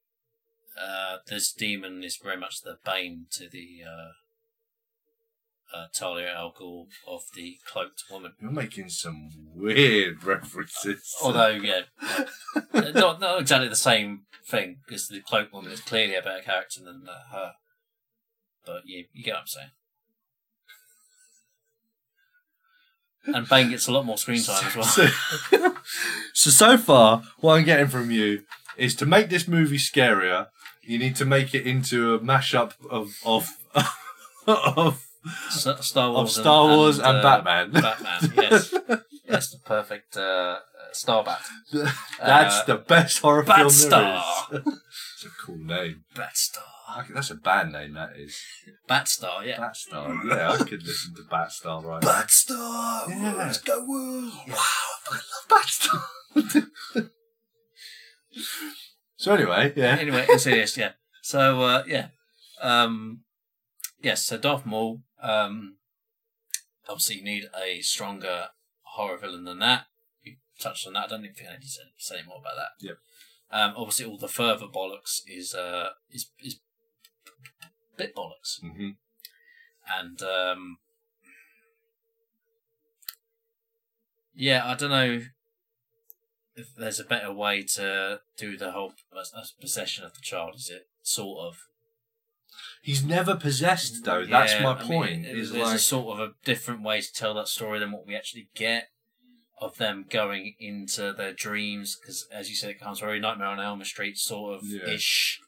uh, 0.81 1.18
this 1.27 1.52
demon 1.52 2.02
is 2.02 2.16
very 2.16 2.39
much 2.39 2.62
the 2.62 2.78
bane 2.85 3.27
to 3.32 3.48
the 3.48 3.82
uh, 3.86 5.77
uh, 5.77 5.86
Talia 5.94 6.32
al 6.35 6.52
Ghul 6.52 6.86
of 7.06 7.23
the 7.35 7.59
cloaked 7.70 8.05
woman. 8.10 8.32
You're 8.40 8.51
making 8.51 8.89
some 8.89 9.31
weird 9.55 10.24
references. 10.24 11.14
Although, 11.23 11.48
yeah, 11.48 11.82
not 12.94 13.20
not 13.20 13.40
exactly 13.40 13.68
the 13.68 13.77
same 13.77 14.23
thing 14.48 14.78
because 14.86 15.09
the 15.09 15.20
cloak 15.20 15.52
woman 15.52 15.73
is 15.73 15.81
clearly 15.81 16.14
a 16.14 16.23
better 16.23 16.43
character 16.43 16.81
than 16.82 17.05
uh, 17.09 17.35
her. 17.36 17.52
But 18.64 18.82
you 18.86 19.05
you 19.12 19.24
get 19.24 19.35
what 19.35 19.40
I'm 19.40 19.47
saying. 19.47 19.70
And 23.27 23.48
Bane 23.48 23.70
gets 23.70 23.89
a 23.89 23.93
lot 23.93 24.05
more 24.05 24.19
screen 24.19 24.43
time 24.43 24.65
as 24.66 24.74
well. 24.77 24.85
So, 24.85 25.07
so 26.32 26.51
so 26.51 26.77
far, 26.78 27.23
what 27.40 27.55
I'm 27.59 27.65
getting 27.65 27.89
from 27.89 28.11
you 28.11 28.43
is 28.77 28.94
to 28.97 29.07
make 29.07 29.28
this 29.31 29.48
movie 29.48 29.78
scarier. 29.78 30.47
You 30.82 30.98
need 30.98 31.16
to 31.16 31.24
make 31.24 31.55
it 31.55 31.66
into 31.66 32.15
a 32.15 32.19
mashup 32.20 32.73
of 32.90 33.16
of 33.24 33.57
of, 34.47 35.05
S- 35.48 35.66
Star 35.86 36.12
Wars, 36.12 36.36
of 36.36 36.43
Star 36.43 36.66
Wars 36.69 36.98
and, 36.98 37.19
uh, 37.19 37.23
Batman. 37.23 37.70
Batman, 37.82 38.32
yes, 38.36 38.74
yes, 39.28 39.51
the 39.51 39.59
perfect 39.65 40.16
uh, 40.16 40.59
Star 40.93 41.24
Bat. 41.24 41.40
That's 42.20 42.61
Uh, 42.61 42.65
the 42.66 42.74
best 42.77 43.19
horror 43.19 43.43
film 43.44 43.57
there 43.59 43.66
Batstar. 43.66 44.66
is. 44.66 44.81
It's 45.27 45.35
a 45.35 45.47
cool 45.47 45.59
name. 45.59 46.05
Batstar. 46.15 47.12
That's 47.12 47.31
a 47.31 47.35
band 47.35 47.73
name. 47.73 47.94
That 47.94 48.11
is 48.16 48.40
Batstar, 48.89 49.44
yeah. 49.44 49.59
Batstar. 49.59 50.24
Yeah, 50.28 50.53
I 50.53 50.57
could 50.59 50.82
listen 50.82 51.15
to 51.15 51.23
Batstar 51.23 51.85
right 51.85 52.03
now. 52.03 52.09
Batstar. 52.09 53.09
Yeah. 53.09 53.35
Let's 53.36 53.59
go 53.59 53.85
woo. 53.85 54.31
Wow, 54.48 54.57
I 55.11 55.15
love 55.15 55.48
Batstar. 55.48 57.11
so 59.16 59.35
anyway, 59.35 59.73
yeah. 59.77 59.97
anyway, 59.98 60.27
in 60.31 60.39
serious, 60.39 60.77
yeah. 60.77 60.93
So 61.23 61.62
uh, 61.62 61.82
yeah, 61.86 62.09
um, 62.62 63.23
yes. 64.03 64.23
So 64.23 64.39
Darth 64.39 64.66
Maul. 64.66 65.03
Um, 65.23 65.78
obviously, 66.89 67.16
you 67.16 67.24
need 67.24 67.44
a 67.61 67.81
stronger 67.81 68.48
horror 68.82 69.19
villain 69.19 69.44
than 69.44 69.59
that. 69.59 69.86
You 70.23 70.36
touched 70.61 70.86
on 70.86 70.93
that. 70.93 71.05
I 71.05 71.09
don't 71.09 71.23
think 71.23 71.36
I 71.48 71.55
need 71.55 71.62
to 71.62 71.69
say, 71.69 71.82
say 71.97 72.16
more 72.27 72.39
about 72.39 72.57
that. 72.57 72.86
Yep. 72.86 72.97
Um, 73.51 73.74
obviously, 73.77 74.06
all 74.06 74.18
the 74.18 74.28
further 74.28 74.66
bollocks 74.66 75.20
is 75.27 75.55
uh 75.55 75.90
is 76.10 76.31
is 76.43 76.60
bit 77.97 78.14
bollocks, 78.14 78.60
hmm 78.60 78.90
and 79.89 80.20
um, 80.23 80.78
yeah, 84.35 84.62
I 84.66 84.74
don't 84.74 84.90
know 84.90 85.20
if 86.56 86.74
there's 86.77 86.98
a 87.01 87.05
better 87.05 87.32
way 87.32 87.62
to 87.74 88.20
do 88.36 88.56
the 88.56 88.73
whole 88.73 88.94
uh, 89.16 89.43
possession 89.60 90.05
of 90.05 90.14
the 90.14 90.20
child. 90.20 90.55
Is 90.56 90.70
it 90.70 90.89
sort 91.02 91.47
of? 91.47 91.59
He's 92.82 93.05
never 93.05 93.36
possessed 93.36 94.05
though. 94.05 94.24
That's 94.24 94.55
Yeah, 94.55 94.62
my 94.62 94.73
I 94.73 94.81
mean, 94.81 94.89
point. 94.89 95.27
is 95.27 95.52
there's 95.52 95.64
like 95.64 95.77
a 95.77 95.78
sort 95.78 96.18
of 96.18 96.31
a 96.31 96.32
different 96.44 96.82
way 96.82 97.01
to 97.01 97.12
tell 97.12 97.35
that 97.35 97.48
story 97.48 97.78
than 97.78 97.93
what 97.93 98.06
we 98.06 98.16
actually 98.16 98.48
get 98.55 98.89
of 99.59 99.77
them 99.78 100.05
going 100.11 100.55
into 100.61 101.12
their 101.12 101.33
dreams. 101.33 101.97
Because 102.01 102.27
as 102.33 102.49
you 102.51 102.57
said, 102.57 102.70
it 102.70 102.81
comes 102.81 103.01
very 103.01 103.19
Nightmare 103.20 103.49
on 103.49 103.61
Elm 103.61 103.83
Street 103.85 104.19
sort 104.19 104.57
of 104.59 104.66
Yeah. 104.66 104.89
ish. 104.89 105.41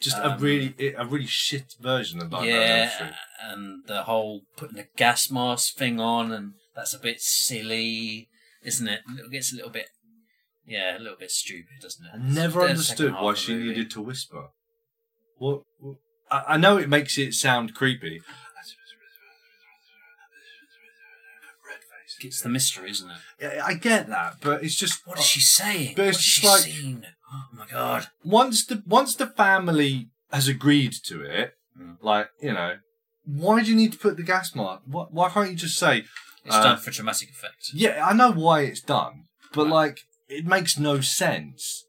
just 0.00 0.16
a 0.16 0.32
um, 0.32 0.40
really 0.40 0.74
a 0.96 1.04
really 1.04 1.26
shit 1.26 1.74
version 1.80 2.20
of 2.22 2.30
that. 2.30 2.44
yeah, 2.44 3.14
and 3.42 3.84
the 3.86 4.04
whole 4.04 4.42
putting 4.56 4.76
the 4.76 4.86
gas 4.96 5.30
mask 5.30 5.76
thing 5.76 6.00
on, 6.00 6.32
and 6.32 6.54
that's 6.74 6.94
a 6.94 6.98
bit 6.98 7.20
silly, 7.20 8.28
isn't 8.62 8.88
it? 8.88 9.00
It 9.18 9.30
gets 9.30 9.52
a 9.52 9.56
little 9.56 9.70
bit, 9.70 9.88
yeah, 10.66 10.96
a 10.96 11.00
little 11.00 11.18
bit 11.18 11.30
stupid, 11.30 11.80
doesn't 11.82 12.06
it? 12.06 12.10
I 12.14 12.18
never 12.18 12.60
There's 12.60 12.70
understood 12.70 13.12
why 13.12 13.34
she 13.34 13.54
needed 13.54 13.90
to 13.92 14.00
whisper. 14.00 14.48
What? 15.36 15.62
what- 15.78 15.96
I, 16.30 16.54
I 16.54 16.56
know 16.58 16.76
it 16.78 16.88
makes 16.88 17.18
it 17.18 17.34
sound 17.34 17.74
creepy. 17.74 18.22
It's 22.24 22.40
the 22.42 22.48
mystery, 22.48 22.90
isn't 22.90 23.10
it? 23.10 23.16
Yeah, 23.40 23.62
I 23.64 23.74
get 23.74 24.08
that, 24.08 24.36
but 24.40 24.62
it's 24.64 24.74
just 24.76 25.06
What 25.06 25.18
is 25.18 25.24
she 25.26 25.40
saying? 25.40 25.94
But 25.96 26.02
What 26.02 26.08
it's 26.08 26.18
has 26.18 26.24
she 26.24 26.46
like- 26.48 26.62
seen? 26.62 27.06
Oh 27.32 27.46
my 27.54 27.66
god! 27.66 28.08
once 28.24 28.64
the 28.66 28.82
once 28.86 29.14
the 29.14 29.26
family 29.28 30.10
has 30.32 30.48
agreed 30.48 30.92
to 31.04 31.22
it, 31.22 31.54
Mm. 31.80 31.96
like 32.02 32.28
you 32.42 32.52
know, 32.52 32.78
why 33.24 33.62
do 33.62 33.70
you 33.70 33.76
need 33.76 33.92
to 33.92 33.98
put 33.98 34.16
the 34.16 34.22
gas 34.24 34.54
mark? 34.54 34.82
Why, 34.86 35.04
why 35.10 35.30
can't 35.30 35.50
you 35.50 35.56
just 35.56 35.78
say, 35.78 36.04
It's 36.44 36.54
Uh, 36.56 36.62
done 36.64 36.78
for 36.78 36.90
dramatic 36.90 37.30
effect. 37.30 37.70
yeah, 37.72 38.04
I 38.04 38.12
know 38.14 38.32
why 38.32 38.62
it's 38.62 38.80
done, 38.80 39.26
but 39.52 39.64
Right. 39.64 39.70
like 39.72 40.00
it 40.28 40.44
makes 40.46 40.78
no 40.78 41.00
sense. 41.00 41.84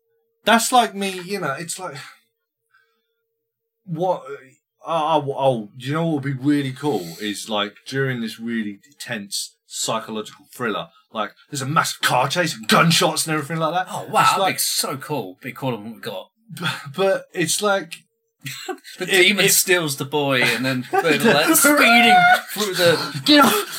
That's 0.46 0.72
like 0.72 0.94
me, 0.94 1.20
you 1.22 1.40
know. 1.40 1.54
It's 1.54 1.80
like 1.80 1.98
what. 3.86 4.24
Oh, 4.84 5.22
oh, 5.24 5.36
oh, 5.38 5.70
you 5.78 5.94
know 5.94 6.08
what 6.08 6.24
would 6.24 6.38
be 6.38 6.44
really 6.44 6.72
cool 6.72 7.06
is 7.22 7.50
like 7.50 7.76
during 7.88 8.22
this 8.22 8.40
really 8.40 8.80
tense 9.00 9.56
psychological 9.74 10.46
thriller, 10.54 10.88
like 11.14 11.32
there's 11.50 11.62
a 11.62 11.66
massive 11.66 12.02
car 12.02 12.28
chase 12.28 12.54
and 12.56 12.68
gunshots 12.68 13.26
and 13.26 13.34
everything 13.34 13.58
like 13.58 13.74
that. 13.74 13.88
Oh 13.90 14.06
wow, 14.10 14.22
It's 14.22 14.30
that'd 14.32 14.42
like- 14.42 14.56
be 14.56 14.60
so 14.60 14.98
cool. 14.98 15.38
Be 15.42 15.52
cooler 15.54 15.78
than 15.78 15.86
what 15.86 15.96
we 15.96 16.02
got. 16.02 16.30
but 16.96 17.26
it's 17.34 17.62
like 17.62 17.94
The 18.98 19.04
It- 19.06 19.08
demon 19.28 19.46
it- 19.46 19.52
steals 19.54 19.98
the 19.98 20.06
boy, 20.06 20.42
and 20.42 20.66
then 20.66 20.86
they're 20.92 21.20
like 21.34 21.56
speeding 21.56 22.16
through 22.54 22.74
the 22.76 23.22
get 23.26 23.46
off. 23.46 23.78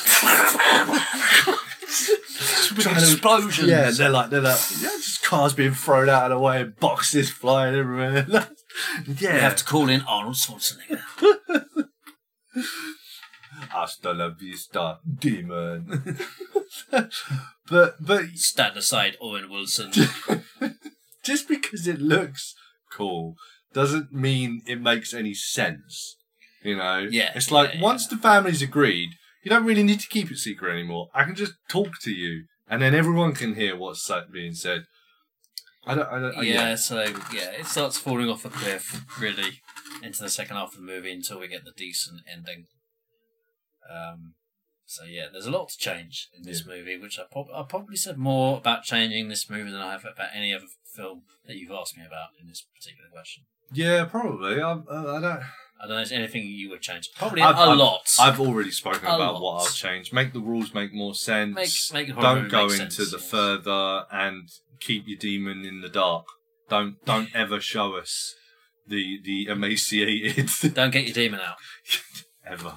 explosions. 2.73 3.69
Yeah, 3.69 3.91
they're 3.91 4.09
like 4.11 4.31
they're 4.31 4.41
like 4.41 4.59
yeah, 4.81 4.89
just 4.89 5.23
cars 5.23 5.53
being 5.53 5.73
thrown 5.73 6.09
out 6.09 6.31
of 6.33 6.39
the 6.39 6.43
way 6.43 6.61
and 6.63 6.77
boxes 6.79 7.31
flying 7.31 7.75
everywhere. 7.75 8.27
yeah, 8.29 9.35
You 9.35 9.41
have 9.41 9.57
to 9.57 9.65
call 9.65 9.89
in 9.89 10.01
Arnold 10.03 10.37
Schwarzenegger. 10.37 11.01
Hasta 13.71 14.13
la 14.13 14.31
vista, 14.31 14.99
demon. 15.19 16.19
but 16.91 17.95
but 18.01 18.25
Stand 18.35 18.77
aside, 18.77 19.17
Owen 19.21 19.51
Wilson. 19.51 19.93
just 21.23 21.49
because 21.49 21.87
it 21.87 22.01
looks 22.01 22.55
cool 22.93 23.37
doesn't 23.73 24.13
mean 24.13 24.63
it 24.67 24.81
makes 24.81 25.15
any 25.15 25.35
sense. 25.35 26.17
You 26.63 26.77
know? 26.77 27.09
Yeah, 27.11 27.33
It's 27.35 27.51
like 27.51 27.75
yeah, 27.75 27.81
once 27.81 28.07
the 28.07 28.17
family's 28.17 28.63
agreed, 28.63 29.11
you 29.43 29.49
don't 29.49 29.65
really 29.65 29.83
need 29.83 30.01
to 30.01 30.09
keep 30.09 30.31
it 30.31 30.37
secret 30.37 30.73
anymore. 30.73 31.09
I 31.15 31.25
can 31.25 31.35
just 31.35 31.55
talk 31.69 31.99
to 32.03 32.13
you 32.13 32.45
and 32.69 32.81
then 32.81 32.95
everyone 32.95 33.33
can 33.33 33.55
hear 33.55 33.77
what's 33.77 34.11
being 34.33 34.55
said. 34.55 34.85
I 35.85 35.97
don't, 35.97 36.09
I 36.09 36.19
don't, 36.21 36.39
uh, 36.39 36.41
yeah, 36.43 36.77
so 36.77 37.03
yeah, 37.33 37.51
it 37.59 37.67
starts 37.67 37.99
falling 37.99 38.29
off 38.29 38.45
a 38.45 38.51
cliff 38.51 39.05
really 39.21 39.61
into 40.03 40.23
the 40.23 40.29
second 40.29 40.57
half 40.57 40.73
of 40.73 40.77
the 40.77 40.87
movie 40.87 41.13
until 41.13 41.41
we 41.41 41.49
get 41.49 41.65
the 41.65 41.73
decent 41.77 42.21
ending. 42.33 42.67
Um, 43.93 44.35
so 44.87 45.05
yeah, 45.05 45.27
there's 45.33 45.47
a 45.47 45.51
lot 45.51 45.69
to 45.71 45.79
change 45.79 46.29
in 46.37 46.43
this 46.45 46.67
movie, 46.67 46.99
which 46.99 47.19
I, 47.19 47.23
prob- 47.31 47.51
I 47.55 47.63
probably 47.63 47.97
said 47.97 48.19
more 48.19 48.59
about 48.59 48.83
changing 48.85 49.29
this 49.29 49.49
movie 49.49 49.71
than 49.71 49.81
I 49.81 49.93
have 49.93 50.05
about 50.05 50.29
any 50.35 50.53
other 50.55 50.67
film 50.95 51.23
that 51.47 51.57
you've 51.57 51.71
asked 51.71 51.97
me 51.97 52.05
about 52.07 52.29
in 52.41 52.49
this 52.49 52.65
particular 52.79 53.09
question. 53.11 53.45
Yeah, 53.73 54.05
probably. 54.05 54.61
I, 54.61 54.73
I, 54.73 55.17
I 55.17 55.21
don't. 55.21 55.43
I 55.81 55.87
don't 55.89 55.97
know, 55.97 56.03
is 56.03 56.13
anything 56.13 56.47
you 56.47 56.71
would 56.71 56.81
change? 56.83 57.09
Probably 57.17 57.43
I've- 57.43 57.59
a 57.59 57.63
I've- 57.63 57.79
lot. 57.79 58.03
I've 58.21 58.39
already 58.39 58.71
spoken 58.71 59.05
A 59.09 59.15
about 59.17 59.35
lot. 59.35 59.43
what 59.43 59.63
I'll 59.63 59.73
change. 59.73 60.13
Make 60.13 60.33
the 60.33 60.41
rules 60.41 60.73
make 60.75 60.93
more 60.95 61.15
sense. 61.15 61.91
Make- 61.93 62.09
make 62.09 62.21
don't 62.21 62.49
go 62.49 62.65
into 62.67 62.77
sense, 62.77 62.97
the 63.11 63.17
yes. 63.19 63.31
further 63.31 64.05
and 64.13 64.49
keep 64.79 65.09
your 65.09 65.19
demon 65.19 65.65
in 65.65 65.81
the 65.81 65.89
dark. 65.89 66.27
Don't 66.69 67.05
don't 67.05 67.31
ever 67.35 67.61
show 67.61 67.97
us 67.97 68.35
the 68.87 69.19
the 69.25 69.47
emaciated 69.47 70.51
Don't 70.75 70.91
get 70.93 71.05
your 71.05 71.15
demon 71.15 71.41
out. 71.41 71.57
ever, 72.53 72.75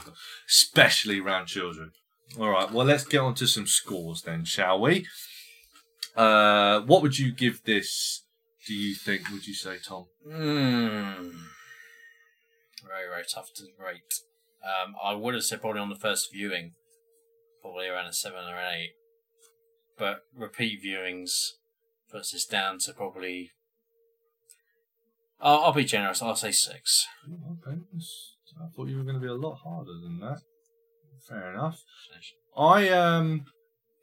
especially 0.49 1.19
around 1.19 1.47
children. 1.47 1.91
All 2.39 2.49
right, 2.49 2.71
well 2.71 2.85
let's 2.85 3.05
get 3.05 3.19
on 3.19 3.35
to 3.35 3.47
some 3.47 3.67
scores 3.67 4.21
then, 4.23 4.45
shall 4.45 4.79
we? 4.81 5.05
Uh, 6.15 6.81
what 6.81 7.01
would 7.01 7.17
you 7.19 7.31
give 7.33 7.63
this? 7.65 8.23
Do 8.67 8.73
you 8.73 8.95
think? 8.95 9.29
Would 9.31 9.45
you 9.45 9.53
say, 9.53 9.75
Tom? 9.85 10.05
Hmm. 10.23 11.29
Very, 12.87 13.07
very 13.09 13.23
tough 13.31 13.49
to 13.57 13.63
rate. 13.83 14.01
Um, 14.63 14.95
I 15.03 15.13
would 15.13 15.33
have 15.35 15.43
said 15.43 15.61
probably 15.61 15.81
on 15.81 15.89
the 15.89 15.95
first 15.95 16.29
viewing, 16.33 16.71
probably 17.61 17.87
around 17.87 18.07
a 18.07 18.13
seven 18.13 18.45
or 18.45 18.55
an 18.57 18.73
eight. 18.73 18.91
But 19.97 20.21
repeat 20.35 20.83
viewings 20.83 21.31
puts 22.11 22.31
this 22.31 22.45
down 22.45 22.79
to 22.79 22.93
probably. 22.93 23.51
I'll, 25.39 25.65
I'll 25.65 25.73
be 25.73 25.83
generous. 25.85 26.21
I'll 26.21 26.35
say 26.35 26.51
six. 26.51 27.05
Okay, 27.27 27.77
that's- 27.91 28.34
I 28.61 28.67
thought 28.75 28.87
you 28.87 28.97
were 28.97 29.03
going 29.03 29.15
to 29.15 29.21
be 29.21 29.27
a 29.27 29.33
lot 29.33 29.55
harder 29.55 29.93
than 30.01 30.19
that. 30.19 30.41
Fair 31.27 31.53
enough. 31.53 31.81
I 32.57 32.89
um, 32.89 33.45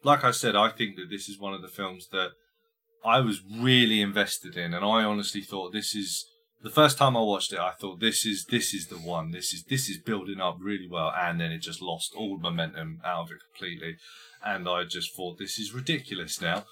like 0.03 0.25
I 0.25 0.31
said, 0.31 0.57
I 0.57 0.69
think 0.71 0.97
that 0.97 1.09
this 1.11 1.29
is 1.29 1.39
one 1.39 1.55
of 1.55 1.63
the 1.63 1.69
films 1.69 2.09
that 2.13 2.31
I 3.05 3.21
was 3.21 3.43
really 3.61 4.01
invested 4.01 4.57
in, 4.57 4.75
and 4.75 4.85
I 4.85 5.05
honestly 5.05 5.43
thought 5.43 5.73
this 5.73 5.95
is 5.95 6.27
the 6.63 6.71
first 6.71 6.99
time 6.99 7.17
I 7.17 7.21
watched 7.21 7.53
it. 7.53 7.59
I 7.59 7.73
thought 7.73 8.01
this 8.01 8.27
is 8.27 8.47
this 8.51 8.75
is 8.75 8.89
the 8.89 8.97
one. 8.97 9.31
This 9.31 9.53
is 9.53 9.65
this 9.65 9.89
is 9.89 9.99
building 9.99 10.41
up 10.41 10.57
really 10.61 10.89
well, 10.89 11.13
and 11.17 11.41
then 11.41 11.53
it 11.53 11.59
just 11.59 11.83
lost 11.83 12.13
all 12.17 12.39
momentum 12.39 13.01
out 13.05 13.25
of 13.25 13.31
it 13.33 13.39
completely, 13.51 13.97
and 14.45 14.69
I 14.69 14.85
just 14.85 15.15
thought 15.15 15.39
this 15.39 15.59
is 15.59 15.73
ridiculous 15.73 16.41
now. 16.41 16.65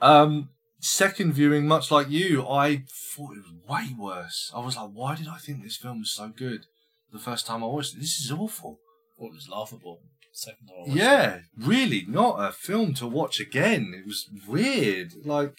Um, 0.00 0.50
second 0.80 1.34
viewing, 1.34 1.66
much 1.66 1.90
like 1.90 2.10
you, 2.10 2.46
I 2.48 2.82
thought 3.14 3.36
it 3.36 3.44
was 3.44 3.68
way 3.68 3.94
worse. 3.96 4.50
I 4.54 4.60
was 4.60 4.76
like, 4.76 4.90
why 4.92 5.14
did 5.14 5.28
I 5.28 5.38
think 5.38 5.62
this 5.62 5.76
film 5.76 6.00
was 6.00 6.10
so 6.10 6.28
good 6.28 6.66
the 7.12 7.18
first 7.18 7.46
time 7.46 7.62
I 7.62 7.66
watched 7.66 7.94
it? 7.94 8.00
This 8.00 8.20
is 8.20 8.32
awful. 8.32 8.78
thought 9.18 9.26
it 9.26 9.34
was 9.34 9.48
laughable. 9.48 10.00
Second 10.32 10.68
time 10.68 10.76
I 10.76 10.80
watched 10.80 10.96
Yeah, 10.96 11.38
really, 11.58 12.04
not 12.08 12.36
a 12.42 12.52
film 12.52 12.94
to 12.94 13.06
watch 13.06 13.38
again. 13.38 13.94
It 13.96 14.06
was 14.06 14.28
weird. 14.48 15.12
Like 15.24 15.56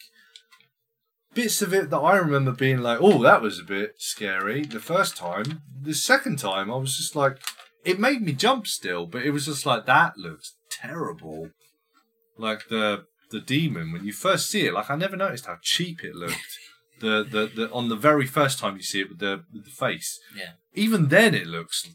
bits 1.34 1.62
of 1.62 1.74
it 1.74 1.90
that 1.90 1.98
I 1.98 2.18
remember 2.18 2.52
being 2.52 2.80
like, 2.80 3.00
"Oh, 3.02 3.22
that 3.24 3.42
was 3.42 3.60
a 3.60 3.64
bit 3.64 3.96
scary." 4.00 4.64
The 4.64 4.80
first 4.80 5.16
time, 5.16 5.62
the 5.82 5.94
second 5.94 6.40
time, 6.40 6.72
I 6.72 6.78
was 6.78 6.98
just 6.98 7.16
like, 7.16 7.38
it 7.84 8.00
made 8.00 8.22
me 8.22 8.34
jump 8.34 8.68
still, 8.68 9.06
but 9.06 9.24
it 9.24 9.32
was 9.32 9.46
just 9.46 9.66
like 9.66 9.86
that 9.86 10.18
looks 10.18 10.56
terrible. 10.70 11.50
Like 12.38 12.68
the 12.70 13.06
the 13.30 13.42
demon 13.42 13.92
when 13.92 14.06
you 14.06 14.14
first 14.14 14.50
see 14.50 14.66
it, 14.66 14.74
like 14.74 14.90
I 14.90 14.96
never 14.96 15.18
noticed 15.18 15.46
how 15.46 15.58
cheap 15.62 16.04
it 16.04 16.16
looked. 16.16 16.58
The, 17.04 17.24
the 17.30 17.52
the 17.54 17.72
on 17.72 17.90
the 17.90 17.96
very 17.96 18.26
first 18.26 18.60
time 18.60 18.78
you 18.78 18.84
see 18.84 19.02
it 19.02 19.10
with 19.10 19.20
the 19.20 19.44
with 19.54 19.66
the 19.66 19.72
face. 19.72 20.20
Yeah. 20.36 20.54
Even 20.74 21.10
then, 21.10 21.36
it 21.36 21.48
looks 21.48 21.88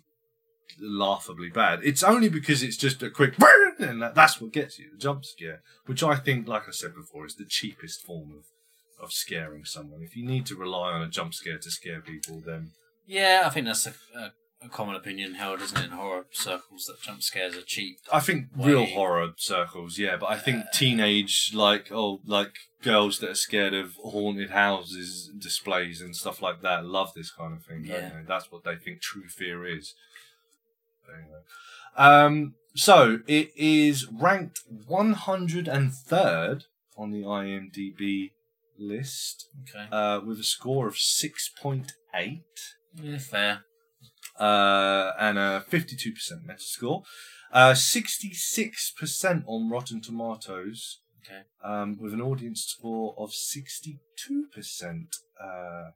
laughably 0.80 1.50
bad. 1.50 1.80
It's 1.82 2.02
only 2.02 2.28
because 2.28 2.62
it's 2.62 2.76
just 2.76 3.02
a 3.02 3.10
quick 3.10 3.34
and 3.80 4.02
that's 4.14 4.40
what 4.40 4.52
gets 4.52 4.78
you 4.78 4.90
the 4.92 4.98
jump 4.98 5.24
scare, 5.24 5.62
which 5.86 6.02
I 6.02 6.16
think, 6.16 6.46
like 6.46 6.68
I 6.68 6.72
said 6.72 6.94
before, 6.94 7.26
is 7.26 7.36
the 7.36 7.46
cheapest 7.48 8.04
form 8.04 8.32
of 8.36 8.44
of 9.02 9.12
scaring 9.12 9.64
someone. 9.64 10.02
If 10.02 10.16
you 10.16 10.26
need 10.26 10.44
to 10.46 10.56
rely 10.56 10.92
on 10.92 11.02
a 11.02 11.08
jump 11.08 11.32
scare 11.32 11.58
to 11.58 11.70
scare 11.70 12.00
people, 12.00 12.42
then 12.44 12.72
Yeah, 13.06 13.42
I 13.44 13.50
think 13.50 13.66
that's 13.66 13.86
a, 13.86 13.94
a, 14.16 14.32
a 14.60 14.68
common 14.68 14.96
opinion 14.96 15.34
held, 15.34 15.60
isn't 15.62 15.78
it, 15.78 15.84
in 15.84 15.90
horror 15.92 16.26
circles 16.32 16.86
that 16.86 17.00
jump 17.02 17.22
scares 17.22 17.56
are 17.56 17.62
cheap. 17.62 17.98
I 18.12 18.20
think 18.20 18.46
real 18.56 18.86
horror 18.86 19.32
circles, 19.36 19.98
yeah. 19.98 20.16
But 20.16 20.30
I 20.30 20.38
think 20.38 20.64
Uh, 20.64 20.68
teenage, 20.74 21.52
like 21.54 21.92
oh, 21.92 22.20
like 22.26 22.54
girls 22.82 23.18
that 23.20 23.30
are 23.30 23.34
scared 23.34 23.74
of 23.74 23.94
haunted 23.96 24.50
houses 24.50 25.30
displays 25.38 26.00
and 26.00 26.14
stuff 26.16 26.42
like 26.42 26.60
that, 26.62 26.84
love 26.84 27.12
this 27.14 27.30
kind 27.30 27.54
of 27.56 27.64
thing. 27.64 27.82
don't 27.82 27.86
Yeah. 28.02 28.08
they? 28.20 28.24
that's 28.26 28.50
what 28.50 28.64
they 28.64 28.76
think 28.76 29.00
true 29.00 29.28
fear 29.28 29.64
is. 29.66 29.94
Anyway. 31.08 31.40
Um, 31.96 32.54
so 32.74 33.20
it 33.26 33.50
is 33.56 34.06
ranked 34.12 34.60
103rd 34.88 36.64
on 36.96 37.10
the 37.10 37.22
IMDb 37.22 38.32
list 38.78 39.48
Okay. 39.62 39.88
uh, 39.90 40.20
with 40.20 40.38
a 40.38 40.44
score 40.44 40.86
of 40.88 40.94
6.8 40.94 42.42
Yeah, 43.00 43.18
fair. 43.18 43.64
Uh, 44.38 45.12
and 45.18 45.38
a 45.38 45.64
52% 45.70 46.14
Metascore. 46.46 47.02
Uh, 47.52 47.72
66% 47.72 49.42
on 49.46 49.70
Rotten 49.70 50.00
Tomatoes. 50.00 51.00
Okay. 51.24 51.42
Um, 51.62 51.98
with 52.00 52.12
an 52.14 52.20
audience 52.22 52.62
score 52.64 53.14
of 53.18 53.30
62%. 53.30 53.98
Uh, 55.42 55.90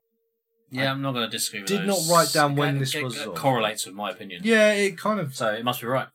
Yeah, 0.71 0.91
I'm 0.91 1.03
not 1.03 1.13
going 1.13 1.27
to 1.27 1.31
disagree 1.31 1.61
with 1.61 1.69
did 1.69 1.87
those. 1.87 2.09
not 2.09 2.15
write 2.15 2.33
down 2.33 2.57
when 2.57 2.77
It- 2.77 2.79
this 2.81 2.95
it- 2.95 3.03
was 3.05 3.17
it 3.21 3.29
on. 3.29 3.35
correlates 3.35 3.87
with 3.87 3.95
my 3.95 4.11
opinion. 4.11 4.43
yeah, 4.45 4.73
it 4.73 4.97
kind 4.99 5.21
of, 5.21 5.35
So 5.35 5.53
it 5.53 5.65
must 5.65 5.81
be 5.81 5.87
right. 5.87 6.09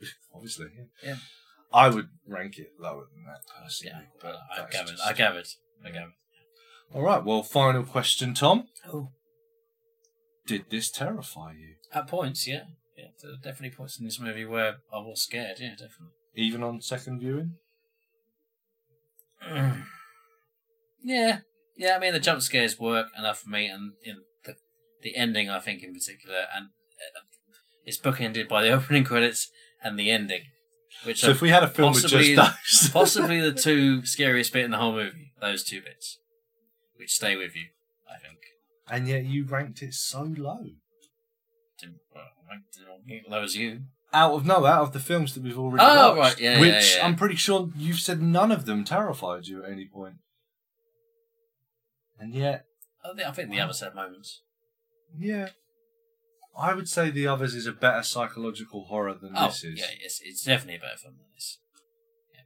obviously. 0.34 0.66
Yeah. 0.76 0.84
Yeah. 1.02 1.16
I 1.72 1.88
would 1.88 2.08
rank 2.26 2.58
it 2.58 2.72
lower 2.78 3.06
than 3.12 3.24
that 3.26 3.40
personally. 3.62 3.92
Yeah, 3.94 4.06
but 4.20 4.34
I 4.52 4.60
That's 4.62 4.72
gathered. 4.72 4.90
just- 4.96 5.06
I 5.06 5.12
gathered. 5.12 5.46
I 5.84 5.90
gathered. 5.90 6.12
All 6.94 7.02
right, 7.02 7.24
well, 7.24 7.42
final 7.42 7.82
question, 7.84 8.32
Tom. 8.34 8.68
Oh. 8.86 9.10
Did 10.46 10.70
this 10.70 10.90
terrify 10.90 11.52
you? 11.52 11.74
At 11.92 12.06
points, 12.06 12.46
yeah. 12.46 12.64
Yeah, 12.96 13.08
there 13.22 13.32
are 13.32 13.36
definitely 13.36 13.76
points 13.76 13.98
in 13.98 14.04
this 14.06 14.20
movie 14.20 14.44
where 14.44 14.76
I 14.92 14.98
was 14.98 15.22
scared. 15.22 15.58
Yeah, 15.60 15.70
definitely. 15.70 16.14
Even 16.34 16.62
on 16.62 16.80
second 16.80 17.20
viewing? 17.20 17.56
yeah, 21.02 21.38
yeah. 21.76 21.96
I 21.96 21.98
mean, 21.98 22.12
the 22.12 22.20
jump 22.20 22.40
scares 22.42 22.78
work 22.78 23.08
enough 23.18 23.40
for 23.40 23.50
me, 23.50 23.66
and 23.66 23.92
in 24.02 24.16
the 24.44 24.54
the 25.02 25.16
ending, 25.16 25.50
I 25.50 25.60
think 25.60 25.82
in 25.82 25.92
particular, 25.92 26.46
and 26.54 26.66
uh, 26.66 27.20
it's 27.84 27.98
bookended 27.98 28.48
by 28.48 28.62
the 28.62 28.70
opening 28.72 29.04
credits 29.04 29.50
and 29.82 29.98
the 29.98 30.10
ending, 30.10 30.42
which 31.04 31.20
So 31.20 31.28
are 31.28 31.32
if 31.32 31.42
we 31.42 31.50
had 31.50 31.62
a 31.62 31.68
film 31.68 31.92
with 31.92 32.06
just 32.06 32.36
those. 32.36 32.90
possibly 32.92 33.40
the 33.40 33.52
two 33.62 34.06
scariest 34.06 34.52
bit 34.52 34.64
in 34.64 34.70
the 34.70 34.78
whole 34.78 34.92
movie. 34.92 35.32
Those 35.40 35.64
two 35.64 35.82
bits, 35.82 36.18
which 36.96 37.12
stay 37.12 37.36
with 37.36 37.54
you. 37.54 37.66
I 38.08 38.18
think. 38.18 38.38
And 38.90 39.08
yet 39.08 39.24
you 39.24 39.44
ranked 39.44 39.82
it 39.82 39.94
so 39.94 40.22
low. 40.22 40.64
Didn't, 41.78 41.96
well, 42.14 42.24
I 42.50 42.56
didn't 43.06 43.28
low 43.30 43.42
as 43.42 43.56
you. 43.56 43.82
Out 44.12 44.32
of 44.32 44.46
no, 44.46 44.64
out 44.64 44.82
of 44.82 44.92
the 44.92 45.00
films 45.00 45.34
that 45.34 45.42
we've 45.42 45.58
already 45.58 45.84
Oh, 45.86 46.14
watched, 46.16 46.34
right, 46.36 46.40
yeah, 46.40 46.60
which 46.60 46.70
yeah, 46.94 46.98
yeah. 47.00 47.06
I'm 47.06 47.16
pretty 47.16 47.34
sure 47.36 47.70
you've 47.76 47.98
said 48.00 48.22
none 48.22 48.50
of 48.52 48.64
them 48.64 48.84
terrified 48.84 49.46
you 49.46 49.64
at 49.64 49.70
any 49.70 49.86
point. 49.86 50.16
And 52.18 52.32
yet, 52.32 52.64
I 53.04 53.14
think, 53.14 53.28
I 53.28 53.32
think 53.32 53.50
the 53.50 53.60
others 53.60 53.80
had 53.80 53.94
moments. 53.94 54.40
yeah, 55.18 55.48
I 56.58 56.72
would 56.72 56.88
say 56.88 57.10
the 57.10 57.26
others 57.26 57.54
is 57.54 57.66
a 57.66 57.72
better 57.72 58.02
psychological 58.02 58.84
horror 58.86 59.12
than 59.14 59.32
Oh, 59.36 59.48
this 59.48 59.64
is. 59.64 59.78
yeah, 59.80 59.86
it's, 60.00 60.20
it's 60.24 60.42
definitely 60.44 60.76
a 60.76 60.80
better 60.80 60.96
film 60.96 61.16
than 61.18 61.26
this. 61.34 61.58
Yeah, 62.32 62.42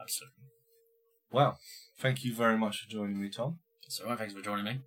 absolutely. 0.00 0.44
Well, 1.30 1.58
thank 1.98 2.24
you 2.24 2.32
very 2.34 2.56
much 2.56 2.80
for 2.80 2.88
joining 2.88 3.20
me, 3.20 3.28
Tom. 3.28 3.58
It's 3.84 4.00
all 4.00 4.08
right. 4.08 4.18
Thanks 4.18 4.32
for 4.32 4.40
joining 4.40 4.64
me. 4.64 4.80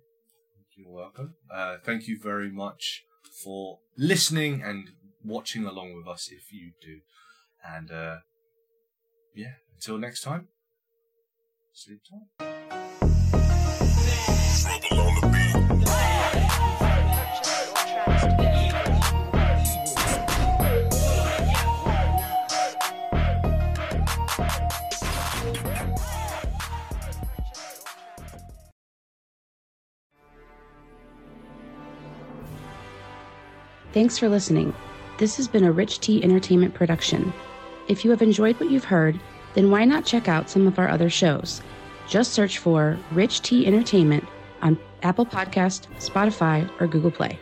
You're 0.80 0.92
welcome. 0.92 1.34
Uh, 1.52 1.76
thank 1.84 2.08
you 2.08 2.18
very 2.18 2.50
much 2.50 3.04
for 3.44 3.80
listening 3.98 4.62
and 4.62 4.88
watching 5.22 5.66
along 5.66 5.94
with 5.94 6.08
us 6.08 6.30
if 6.32 6.54
you 6.54 6.72
do. 6.80 7.00
And 7.62 7.90
uh, 7.90 8.16
yeah, 9.34 9.56
until 9.74 9.98
next 9.98 10.22
time, 10.22 10.48
sleep 11.74 12.00
tight. 12.38 12.50
Thanks 33.92 34.18
for 34.18 34.28
listening. 34.28 34.72
This 35.18 35.36
has 35.36 35.48
been 35.48 35.64
a 35.64 35.72
Rich 35.72 35.98
T 35.98 36.22
Entertainment 36.22 36.74
production. 36.74 37.32
If 37.88 38.04
you 38.04 38.10
have 38.12 38.22
enjoyed 38.22 38.58
what 38.60 38.70
you've 38.70 38.84
heard, 38.84 39.18
then 39.54 39.70
why 39.70 39.84
not 39.84 40.04
check 40.04 40.28
out 40.28 40.48
some 40.48 40.68
of 40.68 40.78
our 40.78 40.88
other 40.88 41.10
shows? 41.10 41.60
Just 42.08 42.32
search 42.32 42.58
for 42.58 42.96
Rich 43.10 43.42
T 43.42 43.66
Entertainment 43.66 44.24
on 44.62 44.78
Apple 45.02 45.26
Podcast, 45.26 45.88
Spotify, 45.98 46.70
or 46.80 46.86
Google 46.86 47.10
Play. 47.10 47.38